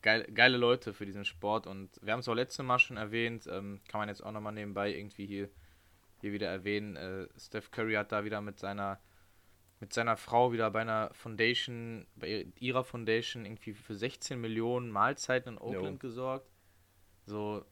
geil, 0.00 0.28
geile 0.32 0.56
Leute 0.56 0.94
für 0.94 1.06
diesen 1.06 1.24
Sport. 1.24 1.66
Und 1.66 1.90
wir 2.02 2.12
haben 2.12 2.20
es 2.20 2.28
auch 2.28 2.34
letztes 2.34 2.64
Mal 2.64 2.78
schon 2.78 2.96
erwähnt, 2.96 3.48
ähm, 3.50 3.80
kann 3.88 4.00
man 4.00 4.08
jetzt 4.08 4.22
auch 4.22 4.30
nochmal 4.30 4.52
nebenbei 4.52 4.94
irgendwie 4.94 5.26
hier, 5.26 5.50
hier 6.20 6.32
wieder 6.32 6.48
erwähnen. 6.48 6.94
Äh, 6.94 7.28
Steph 7.36 7.72
Curry 7.72 7.94
hat 7.94 8.12
da 8.12 8.24
wieder 8.24 8.40
mit 8.40 8.60
seiner 8.60 9.00
mit 9.80 9.92
seiner 9.92 10.16
Frau 10.16 10.52
wieder 10.52 10.70
bei 10.70 10.82
einer 10.82 11.10
Foundation, 11.12 12.06
bei 12.14 12.46
ihrer 12.60 12.84
Foundation 12.84 13.44
irgendwie 13.44 13.74
für 13.74 13.96
16 13.96 14.40
Millionen 14.40 14.92
Mahlzeiten 14.92 15.54
in 15.54 15.58
Oakland 15.58 16.00
jo. 16.00 16.08
gesorgt. 16.08 16.48
So, 17.26 17.64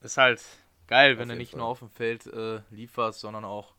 ist 0.00 0.16
halt 0.16 0.40
geil, 0.86 1.18
wenn 1.18 1.28
du 1.28 1.34
nicht 1.34 1.50
Fall. 1.50 1.58
nur 1.58 1.66
auf 1.66 1.80
dem 1.80 1.90
Feld 1.90 2.28
äh, 2.28 2.60
lieferst, 2.70 3.18
sondern 3.18 3.44
auch 3.44 3.74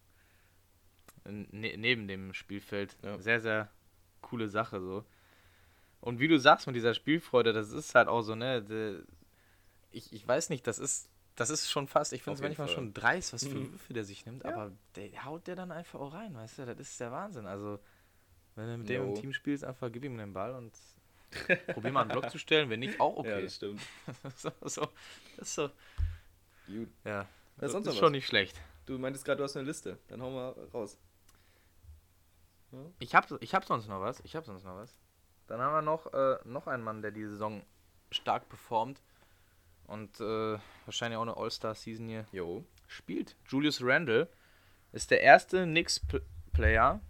ne 1.26 1.78
neben 1.78 2.08
dem 2.08 2.34
Spielfeld. 2.34 2.98
Ja. 3.04 3.20
Sehr, 3.20 3.40
sehr 3.40 3.70
coole 4.22 4.48
Sache 4.48 4.80
so. 4.82 5.04
Und 6.00 6.20
wie 6.20 6.28
du 6.28 6.40
sagst 6.40 6.68
mit 6.68 6.76
dieser 6.76 6.94
Spielfreude, 6.94 7.54
das 7.54 7.72
ist 7.72 7.94
halt 7.94 8.08
auch 8.08 8.24
so, 8.24 8.34
ne, 8.36 8.64
de, 8.64 9.04
ich, 9.92 10.12
ich 10.12 10.28
weiß 10.28 10.50
nicht, 10.50 10.66
das 10.66 10.80
ist 10.80 11.12
das 11.36 11.50
ist 11.50 11.70
schon 11.70 11.88
fast, 11.88 12.14
ich 12.14 12.24
finde 12.24 12.36
es 12.36 12.42
manchmal 12.42 12.68
Fall. 12.68 12.76
schon 12.76 12.94
dreist, 12.94 13.34
was 13.34 13.48
für 13.48 13.56
mhm. 13.56 13.72
Würfe 13.72 13.94
der 13.94 14.04
sich 14.04 14.26
nimmt, 14.26 14.44
ja. 14.44 14.54
aber 14.54 14.72
der 14.96 15.26
haut 15.26 15.48
der 15.48 15.56
dann 15.56 15.72
einfach 15.72 16.00
auch 16.00 16.14
rein, 16.14 16.36
weißt 16.36 16.60
du, 16.60 16.66
das 16.66 16.80
ist 16.80 17.00
der 17.00 17.12
Wahnsinn. 17.12 17.46
Also, 17.46 17.80
wenn 18.56 18.68
du 18.68 18.78
mit 18.78 18.90
dem 18.90 19.08
im 19.08 19.16
Team 19.16 19.34
spielst, 19.34 19.64
einfach 19.64 19.92
gib 19.92 20.04
ihm 20.04 20.18
den 20.18 20.34
Ball 20.34 20.54
und 20.54 20.74
probier 21.68 21.92
mal 21.92 22.02
einen 22.02 22.12
Block 22.12 22.30
zu 22.30 22.38
stellen, 22.38 22.70
wenn 22.70 22.80
nicht, 22.80 23.00
auch 23.00 23.16
okay. 23.18 23.30
Ja, 23.30 23.42
das 23.42 23.56
stimmt. 23.56 23.82
so, 24.36 24.52
so, 24.62 24.88
das 25.38 25.48
ist 25.48 25.56
so. 25.56 25.70
Gut. 26.68 26.90
Ja, 27.06 27.28
das 27.58 27.74
ist 27.74 27.98
schon 27.98 28.12
nicht 28.12 28.28
schlecht. 28.28 28.60
Du 28.86 28.98
meintest 28.98 29.24
gerade, 29.24 29.38
du 29.38 29.44
hast 29.44 29.56
eine 29.56 29.66
Liste, 29.66 29.98
dann 30.10 30.22
hau 30.22 30.32
mal 30.32 30.50
raus. 30.74 30.98
Ich 33.00 33.16
hab, 33.16 33.30
ich 33.42 33.54
hab 33.54 33.66
sonst 33.66 33.88
noch 33.88 34.02
was, 34.02 34.20
ich 34.22 34.36
hab 34.36 34.46
sonst 34.46 34.64
noch 34.64 34.76
was. 34.76 34.96
Dann 35.48 35.60
haben 35.60 35.74
wir 35.74 35.82
noch, 35.82 36.14
äh, 36.14 36.38
noch 36.46 36.68
einen 36.68 36.84
Mann, 36.84 37.02
der 37.02 37.12
die 37.12 37.26
Saison 37.26 37.64
stark 38.12 38.48
performt 38.50 39.02
und 39.88 40.20
äh, 40.20 40.58
wahrscheinlich 40.86 41.18
auch 41.18 41.24
eine 41.24 41.36
All-Star-Season 41.36 42.08
hier 42.08 42.26
jo. 42.32 42.64
spielt. 42.88 43.36
Julius 43.48 43.82
Randle 43.84 44.30
ist 44.92 45.12
der 45.12 45.22
erste 45.22 45.64
Knicks-Player 45.64 47.02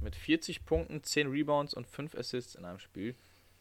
mit 0.00 0.16
40 0.16 0.64
Punkten, 0.64 1.02
10 1.02 1.28
Rebounds 1.28 1.74
und 1.74 1.86
5 1.86 2.14
Assists 2.14 2.54
in 2.54 2.64
einem 2.64 2.78
Spiel 2.78 3.14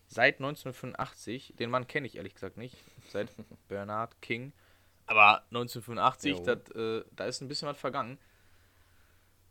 seit 0.07 0.35
1985. 0.35 1.53
Den 1.57 1.69
Mann 1.69 1.87
kenne 1.87 2.07
ich 2.07 2.15
ehrlich 2.15 2.33
gesagt 2.33 2.57
nicht, 2.57 2.77
seit 3.09 3.29
Bernard 3.67 4.21
King. 4.21 4.53
Aber 5.05 5.43
1985, 5.49 6.41
dat, 6.41 6.75
äh, 6.75 7.03
da 7.11 7.25
ist 7.25 7.41
ein 7.41 7.47
bisschen 7.47 7.67
was 7.67 7.77
vergangen. 7.77 8.17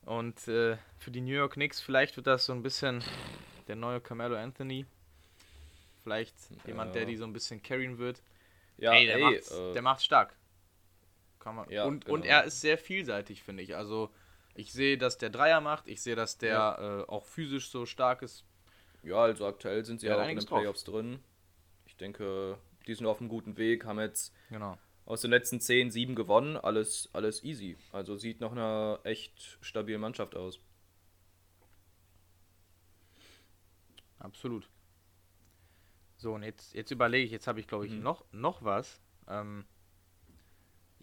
Und 0.04 0.48
äh, 0.48 0.76
für 0.98 1.10
die 1.10 1.20
New 1.20 1.34
York 1.34 1.54
Knicks, 1.54 1.80
vielleicht 1.80 2.16
wird 2.16 2.26
das 2.26 2.44
so 2.44 2.52
ein 2.52 2.62
bisschen 2.62 3.02
der 3.68 3.76
neue 3.76 4.00
Carmelo 4.00 4.36
Anthony. 4.36 4.86
Vielleicht 6.02 6.34
jemand, 6.66 6.94
der 6.94 7.06
die 7.06 7.16
so 7.16 7.24
ein 7.24 7.32
bisschen 7.32 7.62
carryen 7.62 7.98
wird. 7.98 8.22
Ja, 8.78 8.92
ey, 8.92 9.06
der, 9.06 9.16
ey, 9.16 9.22
macht's, 9.22 9.50
äh, 9.52 9.72
der 9.72 9.82
macht's 9.82 10.04
stark. 10.04 10.34
Kann 11.38 11.54
man. 11.54 11.70
Ja, 11.70 11.84
und, 11.84 12.04
genau. 12.04 12.14
und 12.14 12.24
er 12.24 12.44
ist 12.44 12.60
sehr 12.60 12.78
vielseitig, 12.78 13.42
finde 13.42 13.62
ich. 13.62 13.76
Also 13.76 14.10
ich 14.54 14.72
sehe, 14.72 14.98
dass 14.98 15.18
der 15.18 15.30
Dreier 15.30 15.60
macht, 15.60 15.86
ich 15.86 16.02
sehe, 16.02 16.16
dass 16.16 16.38
der 16.38 16.52
ja. 16.52 17.00
äh, 17.00 17.04
auch 17.04 17.24
physisch 17.24 17.70
so 17.70 17.86
stark 17.86 18.22
ist. 18.22 18.44
Ja, 19.02 19.16
also 19.16 19.46
aktuell 19.46 19.84
sind 19.84 20.00
sie 20.00 20.08
ja 20.08 20.16
auch 20.16 20.28
in 20.28 20.36
den 20.36 20.46
Playoffs 20.46 20.84
drauf. 20.84 20.96
drin. 20.96 21.20
Ich 21.86 21.96
denke, 21.96 22.58
die 22.86 22.94
sind 22.94 23.06
auf 23.06 23.20
einem 23.20 23.28
guten 23.28 23.56
Weg, 23.56 23.84
haben 23.84 24.00
jetzt 24.00 24.32
genau. 24.48 24.78
Aus 25.04 25.20
den 25.20 25.30
letzten 25.30 25.60
10, 25.60 25.90
7 25.90 26.14
gewonnen, 26.14 26.56
alles, 26.56 27.08
alles 27.12 27.42
easy. 27.44 27.76
Also 27.90 28.16
sieht 28.16 28.40
nach 28.40 28.52
einer 28.52 29.00
echt 29.04 29.58
stabilen 29.60 30.00
Mannschaft 30.00 30.36
aus. 30.36 30.60
Absolut. 34.18 34.68
So, 36.16 36.34
und 36.34 36.44
jetzt, 36.44 36.72
jetzt 36.74 36.92
überlege 36.92 37.24
ich, 37.24 37.32
jetzt 37.32 37.48
habe 37.48 37.58
ich, 37.58 37.66
glaube 37.66 37.86
ich, 37.86 37.92
mhm. 37.92 38.02
noch, 38.02 38.24
noch 38.30 38.62
was. 38.62 39.00
Ähm, 39.26 39.64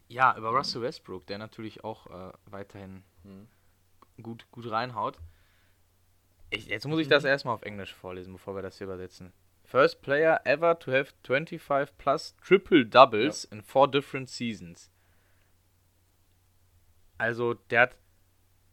ja, 0.07 0.35
über 0.37 0.49
Russell 0.49 0.81
Westbrook, 0.81 1.27
der 1.27 1.37
natürlich 1.37 1.83
auch 1.83 2.07
äh, 2.07 2.33
weiterhin 2.45 3.03
mhm. 3.23 3.47
gut, 4.23 4.49
gut 4.51 4.71
reinhaut. 4.71 5.19
Ich, 6.49 6.67
jetzt 6.67 6.87
muss 6.87 6.99
ich 6.99 7.09
das 7.09 7.23
mhm. 7.23 7.29
erstmal 7.29 7.53
auf 7.53 7.63
Englisch 7.63 7.93
vorlesen, 7.93 8.33
bevor 8.33 8.55
wir 8.55 8.61
das 8.61 8.77
hier 8.77 8.87
übersetzen. 8.87 9.33
First 9.69 10.01
player 10.01 10.39
ever 10.45 10.77
to 10.79 10.91
have 10.91 11.13
25 11.23 11.95
plus 11.99 12.35
triple 12.37 12.83
doubles 12.83 13.43
ja. 13.43 13.57
in 13.57 13.61
four 13.61 13.87
different 13.87 14.27
seasons. 14.27 14.89
Also, 17.19 17.53
der 17.53 17.81
hat 17.81 17.97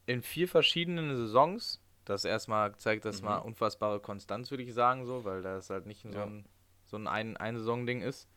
in 0.06 0.22
vier 0.22 0.48
verschiedenen 0.48 1.14
Saisons 1.14 1.82
das 2.06 2.24
erstmal 2.24 2.74
zeigt 2.76 3.04
das 3.04 3.20
mhm. 3.20 3.28
mal 3.28 3.38
unfassbare 3.38 4.00
Konstanz, 4.00 4.50
würde 4.50 4.62
ich 4.62 4.72
sagen, 4.72 5.04
so, 5.04 5.24
weil 5.24 5.42
das 5.42 5.68
halt 5.70 5.87
nicht 5.87 6.04
ja. 6.04 6.12
so 6.12 6.20
ein, 6.20 6.48
so 6.85 6.96
ein, 6.96 7.06
ein, 7.09 7.37
ein 7.37 7.59
Saison-Ding 7.59 8.00
ist. 8.00 8.28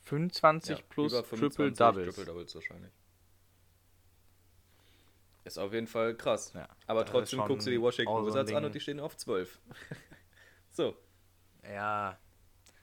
25 0.00 0.78
ja, 0.78 0.84
plus 0.88 1.12
Triple 1.12 1.72
Doubles. 1.72 2.06
Triple 2.06 2.24
Doubles 2.26 2.54
wahrscheinlich. 2.54 2.92
Ist 5.44 5.58
auf 5.58 5.72
jeden 5.72 5.86
Fall 5.86 6.16
krass. 6.16 6.52
Ja, 6.54 6.68
Aber 6.86 7.06
trotzdem 7.06 7.40
guckst 7.46 7.66
du 7.66 7.70
die 7.70 7.80
Washington 7.80 8.26
Wizards 8.26 8.50
so 8.50 8.56
an 8.56 8.64
und 8.64 8.74
die 8.74 8.80
stehen 8.80 9.00
auf 9.00 9.16
12. 9.16 9.60
so. 10.72 10.96
Ja. 11.62 12.18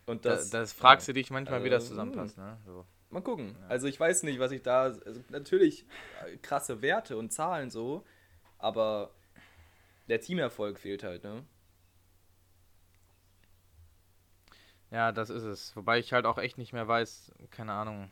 Und 0.06 0.26
das, 0.26 0.50
da, 0.50 0.60
das 0.60 0.74
fragst 0.74 1.08
du 1.08 1.14
dich 1.14 1.30
manchmal, 1.30 1.62
äh, 1.62 1.64
wie 1.64 1.70
das 1.70 1.84
also, 1.84 1.94
zusammenpasst. 1.94 2.38
Ne? 2.38 2.58
So. 2.66 2.86
Mal 3.12 3.22
gucken. 3.22 3.56
Ja. 3.60 3.68
Also 3.68 3.88
ich 3.88 4.00
weiß 4.00 4.24
nicht, 4.24 4.40
was 4.40 4.52
ich 4.52 4.62
da. 4.62 4.84
Also 4.84 5.22
natürlich 5.30 5.86
äh, 6.26 6.38
krasse 6.38 6.82
Werte 6.82 7.18
und 7.18 7.32
Zahlen 7.32 7.70
so, 7.70 8.04
aber 8.58 9.12
der 10.08 10.22
Teamerfolg 10.22 10.80
fehlt 10.80 11.04
halt, 11.04 11.24
ne? 11.24 11.44
Ja, 14.92 15.12
das 15.12 15.30
ist 15.30 15.44
es. 15.44 15.76
Wobei 15.76 16.00
ich 16.00 16.14
halt 16.14 16.26
auch 16.26 16.40
echt 16.40 16.58
nicht 16.58 16.74
mehr 16.74 16.88
weiß, 16.88 17.32
keine 17.52 17.74
Ahnung, 17.74 18.12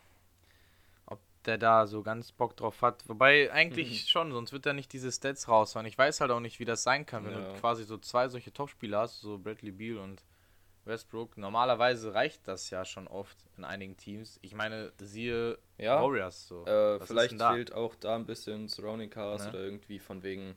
ob 1.08 1.20
der 1.46 1.58
da 1.58 1.88
so 1.88 2.04
ganz 2.04 2.32
Bock 2.32 2.56
drauf 2.56 2.82
hat. 2.84 3.04
Wobei 3.08 3.52
eigentlich 3.52 4.04
mhm. 4.04 4.08
schon, 4.08 4.32
sonst 4.32 4.52
wird 4.52 4.68
er 4.68 4.74
nicht 4.74 4.94
diese 4.94 5.12
Stats 5.12 5.48
raushauen. 5.48 5.88
Ich 5.88 5.98
weiß 5.98 6.22
halt 6.22 6.30
auch 6.30 6.40
nicht, 6.40 6.60
wie 6.60 6.66
das 6.66 6.84
sein 6.84 7.06
kann, 7.06 7.26
wenn 7.26 7.34
ja. 7.34 7.54
du 7.54 7.60
quasi 7.60 7.84
so 7.84 7.98
zwei 7.98 8.30
solche 8.30 8.54
Topspieler 8.54 9.00
hast, 9.00 9.22
so 9.22 9.40
Bradley 9.40 9.72
Beal 9.72 9.98
und 9.98 10.24
Westbrook. 10.88 11.38
Normalerweise 11.38 12.14
reicht 12.14 12.48
das 12.48 12.70
ja 12.70 12.86
schon 12.86 13.08
oft 13.08 13.38
in 13.58 13.64
einigen 13.64 13.98
Teams. 13.98 14.40
Ich 14.42 14.54
meine, 14.54 14.92
siehe 15.00 15.58
ja. 15.78 16.02
Warriors 16.02 16.48
so. 16.48 16.66
Äh, 16.66 17.00
vielleicht 17.06 17.42
fehlt 17.42 17.74
auch 17.74 17.96
da 17.96 18.16
ein 18.16 18.26
bisschen 18.26 18.68
Surrounding 18.68 19.10
Cars 19.10 19.44
ne? 19.44 19.50
oder 19.50 19.60
irgendwie 19.60 20.00
von 20.00 20.24
wegen 20.24 20.56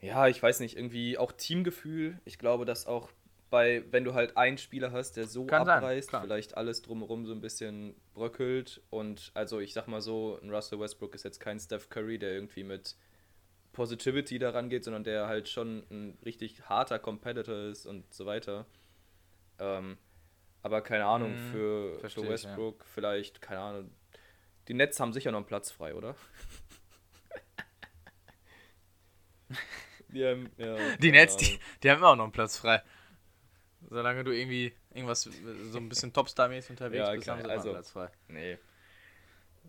ja, 0.00 0.28
ich 0.28 0.42
weiß 0.42 0.60
nicht, 0.60 0.76
irgendwie 0.76 1.18
auch 1.18 1.32
Teamgefühl. 1.32 2.18
Ich 2.24 2.38
glaube, 2.38 2.64
dass 2.64 2.86
auch 2.86 3.10
bei, 3.50 3.84
wenn 3.90 4.04
du 4.04 4.14
halt 4.14 4.36
einen 4.36 4.58
Spieler 4.58 4.92
hast, 4.92 5.16
der 5.16 5.26
so 5.26 5.44
Kann 5.44 5.68
abreißt, 5.68 6.10
sein, 6.10 6.22
vielleicht 6.22 6.56
alles 6.56 6.82
drumherum 6.82 7.26
so 7.26 7.32
ein 7.32 7.40
bisschen 7.40 7.94
bröckelt. 8.14 8.80
Und 8.90 9.30
also 9.34 9.60
ich 9.60 9.74
sag 9.74 9.88
mal 9.88 10.00
so, 10.00 10.38
ein 10.42 10.50
Russell 10.50 10.80
Westbrook 10.80 11.14
ist 11.14 11.24
jetzt 11.24 11.40
kein 11.40 11.58
Steph 11.58 11.90
Curry, 11.90 12.18
der 12.18 12.32
irgendwie 12.32 12.64
mit 12.64 12.96
Positivity 13.72 14.38
daran 14.38 14.68
geht, 14.68 14.84
sondern 14.84 15.04
der 15.04 15.26
halt 15.26 15.48
schon 15.48 15.84
ein 15.90 16.18
richtig 16.24 16.62
harter 16.68 16.98
Competitor 16.98 17.56
ist 17.70 17.86
und 17.86 18.12
so 18.12 18.26
weiter. 18.26 18.66
Ähm, 19.58 19.96
aber 20.62 20.82
keine 20.82 21.06
Ahnung, 21.06 21.32
hm, 21.32 21.50
für, 21.52 22.08
für 22.08 22.28
Westbrook 22.28 22.80
ja. 22.80 22.86
vielleicht, 22.94 23.40
keine 23.40 23.60
Ahnung. 23.60 23.90
Die 24.68 24.74
Nets 24.74 25.00
haben 25.00 25.12
sicher 25.12 25.30
noch 25.30 25.38
einen 25.38 25.46
Platz 25.46 25.70
frei, 25.70 25.94
oder? 25.94 26.14
Die, 30.08 30.24
haben, 30.24 30.50
ja, 30.56 30.76
die 30.98 31.12
Nets, 31.12 31.36
die, 31.36 31.58
die 31.82 31.90
haben 31.90 31.98
immer 31.98 32.08
auch 32.08 32.16
noch 32.16 32.24
einen 32.24 32.32
Platz 32.32 32.56
frei. 32.56 32.82
Solange 33.88 34.24
du 34.24 34.32
irgendwie 34.32 34.72
irgendwas 34.90 35.22
so 35.22 35.78
ein 35.78 35.88
bisschen 35.88 36.12
Topstar-mäßig 36.12 36.70
unterwegs 36.70 37.06
ja, 37.06 37.14
bist, 37.14 37.28
haben 37.28 37.42
sie 37.42 37.50
also, 37.50 37.70
Platz 37.70 37.90
frei. 37.90 38.10
Nee. 38.28 38.58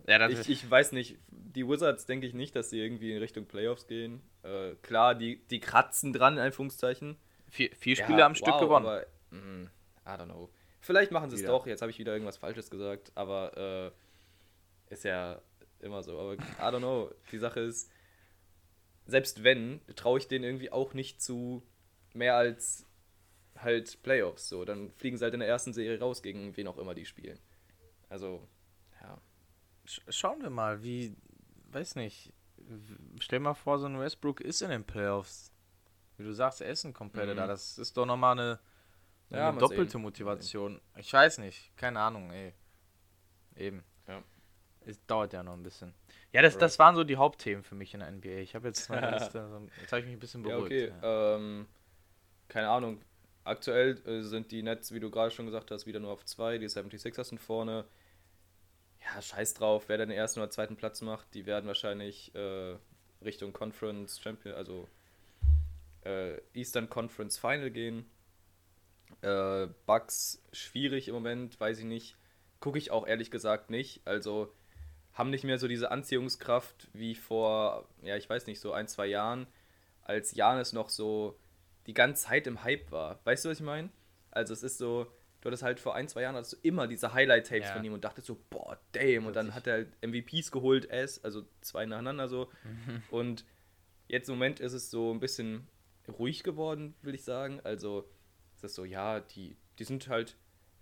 Ja, 0.06 0.28
ich, 0.28 0.48
ich 0.48 0.70
weiß 0.70 0.92
nicht, 0.92 1.18
die 1.30 1.68
Wizards 1.68 2.06
denke 2.06 2.26
ich 2.26 2.34
nicht, 2.34 2.56
dass 2.56 2.70
sie 2.70 2.80
irgendwie 2.80 3.12
in 3.12 3.18
Richtung 3.18 3.46
Playoffs 3.46 3.86
gehen. 3.86 4.22
Äh, 4.42 4.74
klar, 4.82 5.14
die, 5.14 5.44
die 5.48 5.60
kratzen 5.60 6.12
dran, 6.12 6.34
in 6.34 6.40
Anführungszeichen. 6.40 7.16
Vier, 7.48 7.70
vier 7.76 7.96
Spiele 7.96 8.20
ja, 8.20 8.26
am 8.26 8.34
Stück 8.34 8.54
wow, 8.54 8.60
gewonnen. 8.60 8.86
Aber, 8.86 9.06
mh, 9.30 9.40
mm, 9.40 9.70
I 10.06 10.10
don't 10.10 10.24
know. 10.24 10.50
Vielleicht 10.80 11.12
machen 11.12 11.30
sie 11.30 11.36
es 11.36 11.44
doch, 11.44 11.66
jetzt 11.66 11.80
habe 11.80 11.90
ich 11.90 11.98
wieder 11.98 12.12
irgendwas 12.12 12.36
Falsches 12.36 12.70
gesagt, 12.70 13.12
aber 13.14 13.92
äh, 14.90 14.92
ist 14.92 15.04
ja 15.04 15.40
immer 15.78 16.02
so. 16.02 16.18
Aber 16.18 16.34
I 16.34 16.36
don't 16.58 16.78
know. 16.78 17.10
Die 17.30 17.38
Sache 17.38 17.60
ist, 17.60 17.90
selbst 19.06 19.44
wenn, 19.44 19.80
traue 19.94 20.18
ich 20.18 20.26
denen 20.26 20.44
irgendwie 20.44 20.72
auch 20.72 20.94
nicht 20.94 21.22
zu 21.22 21.62
mehr 22.14 22.36
als 22.36 22.86
halt 23.56 24.02
Playoffs. 24.02 24.48
So, 24.48 24.64
dann 24.64 24.90
fliegen 24.92 25.16
sie 25.16 25.24
halt 25.24 25.34
in 25.34 25.40
der 25.40 25.48
ersten 25.48 25.72
Serie 25.72 26.00
raus, 26.00 26.22
gegen 26.22 26.56
wen 26.56 26.66
auch 26.66 26.78
immer 26.78 26.94
die 26.94 27.06
spielen. 27.06 27.38
Also. 28.08 28.48
Schauen 29.84 30.42
wir 30.42 30.50
mal, 30.50 30.82
wie, 30.82 31.16
weiß 31.70 31.96
nicht, 31.96 32.32
stell 33.18 33.40
mal 33.40 33.54
vor, 33.54 33.78
so 33.78 33.86
ein 33.86 33.98
Westbrook 33.98 34.40
ist 34.40 34.62
in 34.62 34.70
den 34.70 34.84
Playoffs. 34.84 35.52
Wie 36.16 36.24
du 36.24 36.32
sagst, 36.32 36.60
er 36.60 36.70
ist 36.70 36.84
ein 36.84 36.92
Competitor. 36.92 37.44
Mhm. 37.44 37.48
Das 37.48 37.78
ist 37.78 37.96
doch 37.96 38.06
nochmal 38.06 38.38
eine 38.38 38.58
ja, 39.32 39.48
eine 39.48 39.58
doppelte 39.58 39.92
sehen. 39.92 40.02
Motivation. 40.02 40.80
Ich 40.96 41.12
weiß 41.12 41.38
nicht, 41.38 41.76
keine 41.76 42.00
Ahnung, 42.00 42.30
ey. 42.32 42.52
Eben. 43.56 43.82
Ja. 44.06 44.22
Es 44.84 45.04
dauert 45.06 45.32
ja 45.32 45.42
noch 45.42 45.54
ein 45.54 45.62
bisschen. 45.62 45.94
Ja, 46.32 46.42
das, 46.42 46.58
das 46.58 46.78
waren 46.78 46.94
so 46.94 47.04
die 47.04 47.16
Hauptthemen 47.16 47.62
für 47.62 47.74
mich 47.74 47.94
in 47.94 48.00
der 48.00 48.10
NBA. 48.10 48.40
Ich 48.40 48.54
habe 48.54 48.68
jetzt 48.68 48.88
meine 48.88 49.10
Liste, 49.18 49.68
jetzt 49.80 49.92
habe 49.92 50.00
ich 50.00 50.06
mich 50.06 50.16
ein 50.16 50.20
bisschen 50.20 50.42
beruhigt. 50.42 50.72
Ja, 50.72 50.86
okay. 50.86 50.94
Ja. 51.02 51.36
Ähm, 51.36 51.66
keine 52.48 52.68
Ahnung. 52.68 53.00
Aktuell 53.44 53.98
äh, 54.06 54.22
sind 54.22 54.50
die 54.52 54.62
Nets, 54.62 54.92
wie 54.92 55.00
du 55.00 55.10
gerade 55.10 55.30
schon 55.30 55.46
gesagt 55.46 55.70
hast, 55.70 55.86
wieder 55.86 56.00
nur 56.00 56.12
auf 56.12 56.24
zwei. 56.24 56.58
Die 56.58 56.68
76ers 56.68 57.24
sind 57.24 57.40
vorne. 57.40 57.84
Ja, 59.04 59.20
scheiß 59.20 59.54
drauf, 59.54 59.84
wer 59.88 59.98
den 59.98 60.10
ersten 60.10 60.40
oder 60.40 60.50
zweiten 60.50 60.76
Platz 60.76 61.00
macht. 61.00 61.34
Die 61.34 61.46
werden 61.46 61.66
wahrscheinlich 61.66 62.34
äh, 62.34 62.76
Richtung 63.22 63.52
Conference 63.52 64.20
Champion, 64.20 64.54
also 64.54 64.88
äh, 66.04 66.38
Eastern 66.54 66.88
Conference 66.88 67.38
Final 67.38 67.70
gehen. 67.70 68.06
Äh, 69.20 69.68
Bugs 69.86 70.42
schwierig 70.52 71.08
im 71.08 71.14
Moment, 71.14 71.58
weiß 71.58 71.80
ich 71.80 71.84
nicht. 71.84 72.16
Gucke 72.60 72.78
ich 72.78 72.90
auch 72.90 73.06
ehrlich 73.06 73.30
gesagt 73.30 73.70
nicht. 73.70 74.00
Also 74.04 74.52
haben 75.14 75.30
nicht 75.30 75.44
mehr 75.44 75.58
so 75.58 75.68
diese 75.68 75.90
Anziehungskraft 75.90 76.88
wie 76.92 77.14
vor, 77.14 77.88
ja, 78.02 78.16
ich 78.16 78.28
weiß 78.28 78.46
nicht, 78.46 78.60
so 78.60 78.72
ein, 78.72 78.88
zwei 78.88 79.06
Jahren, 79.06 79.46
als 80.02 80.34
Janis 80.34 80.72
noch 80.72 80.88
so 80.88 81.38
die 81.86 81.94
ganze 81.94 82.24
Zeit 82.24 82.46
im 82.46 82.62
Hype 82.64 82.90
war. 82.90 83.20
Weißt 83.24 83.44
du, 83.44 83.50
was 83.50 83.58
ich 83.58 83.64
meine? 83.64 83.90
Also 84.30 84.52
es 84.54 84.62
ist 84.62 84.78
so, 84.78 85.06
du 85.42 85.48
hattest 85.48 85.62
halt 85.62 85.80
vor 85.80 85.94
ein, 85.94 86.08
zwei 86.08 86.22
Jahren 86.22 86.36
hast 86.36 86.52
du 86.52 86.56
immer 86.62 86.86
diese 86.86 87.12
Highlight-Tapes 87.12 87.68
ja. 87.68 87.74
von 87.74 87.84
ihm 87.84 87.92
und 87.92 88.04
dachtest 88.04 88.28
so, 88.28 88.38
boah, 88.48 88.78
damn. 88.92 89.26
Und 89.26 89.36
dann 89.36 89.54
hat 89.54 89.66
er 89.66 89.86
MVPs 90.00 90.50
geholt, 90.50 90.88
S, 90.88 91.22
also 91.22 91.44
zwei 91.60 91.84
nacheinander 91.84 92.28
so. 92.28 92.48
Mhm. 92.64 93.02
Und 93.10 93.44
jetzt 94.08 94.28
im 94.28 94.36
Moment 94.36 94.60
ist 94.60 94.72
es 94.72 94.90
so 94.90 95.12
ein 95.12 95.20
bisschen 95.20 95.66
ruhig 96.18 96.42
geworden, 96.44 96.94
will 97.02 97.14
ich 97.14 97.24
sagen. 97.24 97.60
Also 97.64 98.08
ist 98.54 98.64
das 98.64 98.74
so, 98.74 98.84
ja, 98.84 99.20
die, 99.20 99.56
die 99.78 99.84
sind 99.84 100.08
halt 100.08 100.36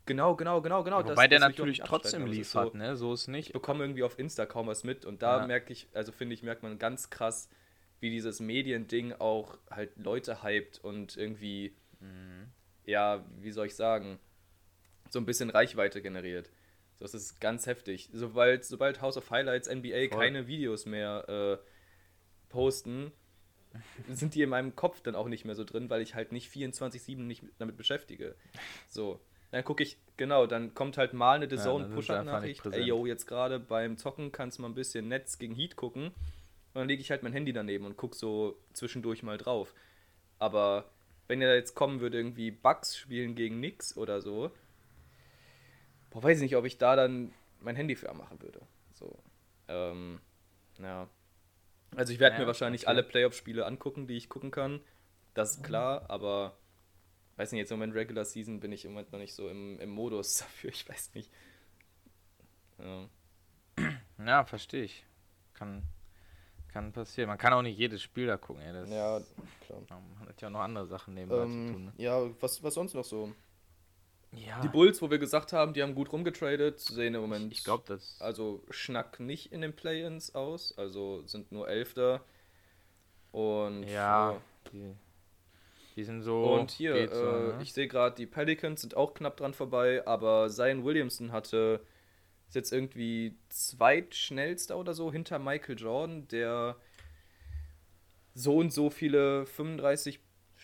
Genau, 0.07 0.35
genau, 0.35 0.61
genau, 0.61 0.83
genau. 0.83 1.05
Wobei 1.05 1.29
das, 1.29 1.29
der 1.29 1.38
das 1.38 1.49
natürlich 1.51 1.79
trotzdem 1.79 2.27
liefert, 2.27 2.73
so, 2.73 2.79
ne? 2.79 2.96
So 2.96 3.12
ist 3.12 3.29
nicht. 3.29 3.49
Ich 3.49 3.53
bekomme 3.53 3.85
irgendwie 3.85 4.03
auf 4.03 4.18
Insta 4.18 4.44
kaum 4.44 4.66
was 4.66 4.83
mit 4.83 5.05
und 5.05 5.23
da 5.23 5.40
ja. 5.40 5.46
merke 5.46 5.73
ich, 5.73 5.88
also 5.92 6.11
finde 6.11 6.35
ich, 6.35 6.42
merkt 6.42 6.64
man 6.64 6.79
ganz 6.79 7.11
krass, 7.11 7.49
wie 8.01 8.11
dieses 8.11 8.40
Mediending 8.40 9.12
auch 9.12 9.59
halt 9.70 9.96
Leute 9.96 10.42
hypt 10.42 10.83
und 10.83 11.16
irgendwie, 11.16 11.77
mhm. 12.01 12.49
ja, 12.87 13.25
wie 13.38 13.53
soll 13.53 13.66
ich 13.66 13.77
sagen, 13.77 14.18
so 15.11 15.18
ein 15.18 15.27
bisschen 15.27 15.51
Reichweite 15.51 16.01
generiert. 16.01 16.51
So, 16.94 17.05
das 17.05 17.14
ist 17.14 17.40
ganz 17.40 17.66
heftig. 17.66 18.09
Sobald, 18.12 18.64
sobald 18.64 19.03
House 19.03 19.16
of 19.16 19.31
Highlights 19.31 19.68
NBA 19.68 20.09
Voll. 20.09 20.18
keine 20.18 20.46
Videos 20.46 20.87
mehr 20.87 21.29
äh, 21.29 21.66
posten, 22.49 23.12
sind 24.09 24.35
die 24.35 24.42
in 24.42 24.49
meinem 24.49 24.75
Kopf 24.75 25.01
dann 25.01 25.14
auch 25.14 25.29
nicht 25.29 25.44
mehr 25.44 25.55
so 25.55 25.64
drin, 25.64 25.90
weil 25.90 26.01
ich 26.03 26.14
halt 26.14 26.33
nicht 26.33 26.51
24-7 26.53 27.16
nicht 27.18 27.42
damit 27.59 27.77
beschäftige. 27.77 28.35
So. 28.88 29.20
Dann 29.51 29.64
gucke 29.64 29.83
ich, 29.83 29.99
genau, 30.16 30.46
dann 30.46 30.75
kommt 30.75 30.96
halt 30.96 31.12
mal 31.12 31.35
eine 31.35 31.51
The 31.51 31.57
Zone 31.57 31.88
ja, 31.88 31.94
Push-Up-Nachricht. 31.94 32.64
Ey, 32.66 32.83
yo, 32.85 33.05
jetzt 33.05 33.27
gerade 33.27 33.59
beim 33.59 33.96
Zocken 33.96 34.31
kannst 34.31 34.59
du 34.59 34.62
mal 34.62 34.68
ein 34.68 34.75
bisschen 34.75 35.09
Netz 35.09 35.38
gegen 35.38 35.57
Heat 35.57 35.75
gucken. 35.75 36.07
Und 36.07 36.75
dann 36.75 36.88
lege 36.88 37.03
ich 37.03 37.11
halt 37.11 37.25
mein 37.25 37.33
Handy 37.33 37.53
daneben 37.53 37.85
und 37.85 37.96
gucke 37.96 38.16
so 38.16 38.57
zwischendurch 38.75 39.25
mal 39.25 39.38
drauf. 39.38 39.75
Aber 40.38 40.88
wenn 41.27 41.42
er 41.42 41.57
jetzt 41.57 41.75
kommen 41.75 42.01
würde, 42.01 42.18
irgendwie 42.18 42.53
Bugs 42.53 42.96
spielen 42.96 43.35
gegen 43.35 43.59
nix 43.59 43.96
oder 43.96 44.20
so, 44.20 44.53
boah, 46.11 46.23
weiß 46.23 46.38
ich 46.38 46.42
nicht, 46.42 46.57
ob 46.57 46.64
ich 46.64 46.79
da 46.79 46.96
dann 46.96 47.33
mein 47.61 47.77
Handy 47.77 47.96
für 47.96 48.12
machen 48.12 48.40
würde. 48.42 48.61
So. 48.92 49.18
Ähm, 49.68 50.20
ja. 50.79 51.09
Also 51.96 52.12
ich 52.12 52.20
werde 52.20 52.37
ja, 52.37 52.42
mir 52.42 52.46
wahrscheinlich 52.46 52.83
okay. 52.83 52.90
alle 52.90 53.03
Playoff-Spiele 53.03 53.66
angucken, 53.66 54.07
die 54.07 54.16
ich 54.16 54.29
gucken 54.29 54.51
kann. 54.51 54.81
Das 55.35 55.57
ist 55.57 55.64
klar, 55.64 56.09
aber 56.09 56.57
weiß 57.37 57.53
nicht, 57.53 57.61
jetzt 57.61 57.70
im 57.70 57.79
Moment 57.79 57.94
Regular 57.94 58.25
Season 58.25 58.61
bin 58.61 58.73
ich 58.73 58.85
im 58.85 58.92
Moment 58.92 59.12
noch 59.12 59.18
nicht 59.18 59.35
so 59.35 59.49
im, 59.49 59.79
im 59.81 59.90
Modus 59.90 60.37
dafür, 60.38 60.70
ich 60.70 60.88
weiß 60.88 61.14
nicht. 61.14 61.31
Ja, 62.79 63.09
ja 64.25 64.44
verstehe 64.44 64.85
ich. 64.85 65.05
Kann, 65.55 65.83
kann 66.68 66.92
passieren. 66.92 67.29
Man 67.29 67.38
kann 67.38 67.53
auch 67.53 67.62
nicht 67.62 67.79
jedes 67.79 68.03
Spiel 68.03 68.27
da 68.27 68.37
gucken, 68.37 68.62
ey. 68.62 68.73
Das, 68.73 68.88
ja, 68.88 69.20
klar. 69.66 70.01
Man 70.18 70.29
hat 70.29 70.40
ja 70.40 70.49
auch 70.49 70.53
noch 70.53 70.61
andere 70.61 70.87
Sachen 70.87 71.14
nebenbei 71.14 71.42
ähm, 71.42 71.66
zu 71.66 71.73
tun. 71.73 71.85
Ne? 71.87 71.92
Ja, 71.96 72.40
was, 72.40 72.62
was 72.62 72.75
sonst 72.75 72.94
noch 72.94 73.05
so? 73.05 73.33
Ja. 74.33 74.61
Die 74.61 74.69
Bulls, 74.69 75.03
wo 75.03 75.11
wir 75.11 75.19
gesagt 75.19 75.53
haben, 75.53 75.73
die 75.73 75.83
haben 75.83 75.95
gut 75.95 76.12
rumgetradet, 76.12 76.79
sehen 76.79 77.14
im 77.14 77.21
Moment. 77.21 77.53
Ich 77.53 77.64
glaube, 77.64 77.85
das. 77.87 78.16
Also 78.21 78.62
Schnack 78.71 79.19
nicht 79.19 79.53
in 79.53 79.61
den 79.61 79.75
Play-Ins 79.75 80.35
aus, 80.35 80.77
also 80.79 81.27
sind 81.27 81.51
nur 81.51 81.69
Elfter. 81.69 82.21
Und. 83.33 83.85
Ja. 83.85 84.40
Die, 84.73 84.95
die 85.97 86.05
sind 86.05 86.23
so. 86.23 86.55
Und 86.55 86.71
hier, 86.71 86.95
äh, 86.95 87.09
so, 87.09 87.25
ne? 87.25 87.59
ich 87.62 87.73
sehe 87.73 87.88
gerade, 87.88 88.14
die 88.14 88.27
Pelicans 88.27 88.83
sind 88.83 88.97
auch 88.97 89.14
knapp 89.14 89.37
dran 89.37 89.53
vorbei, 89.53 90.07
aber 90.07 90.49
Zion 90.49 90.85
Williamson 90.85 91.33
hatte. 91.33 91.81
Ist 92.49 92.55
jetzt 92.57 92.73
irgendwie 92.73 93.37
zweitschnellster 93.49 94.77
oder 94.77 94.93
so 94.93 95.12
hinter 95.12 95.38
Michael 95.38 95.79
Jordan, 95.79 96.27
der 96.29 96.75
so 98.35 98.57
und 98.57 98.73
so 98.73 98.90
viele 98.90 99.47
35 99.47 100.19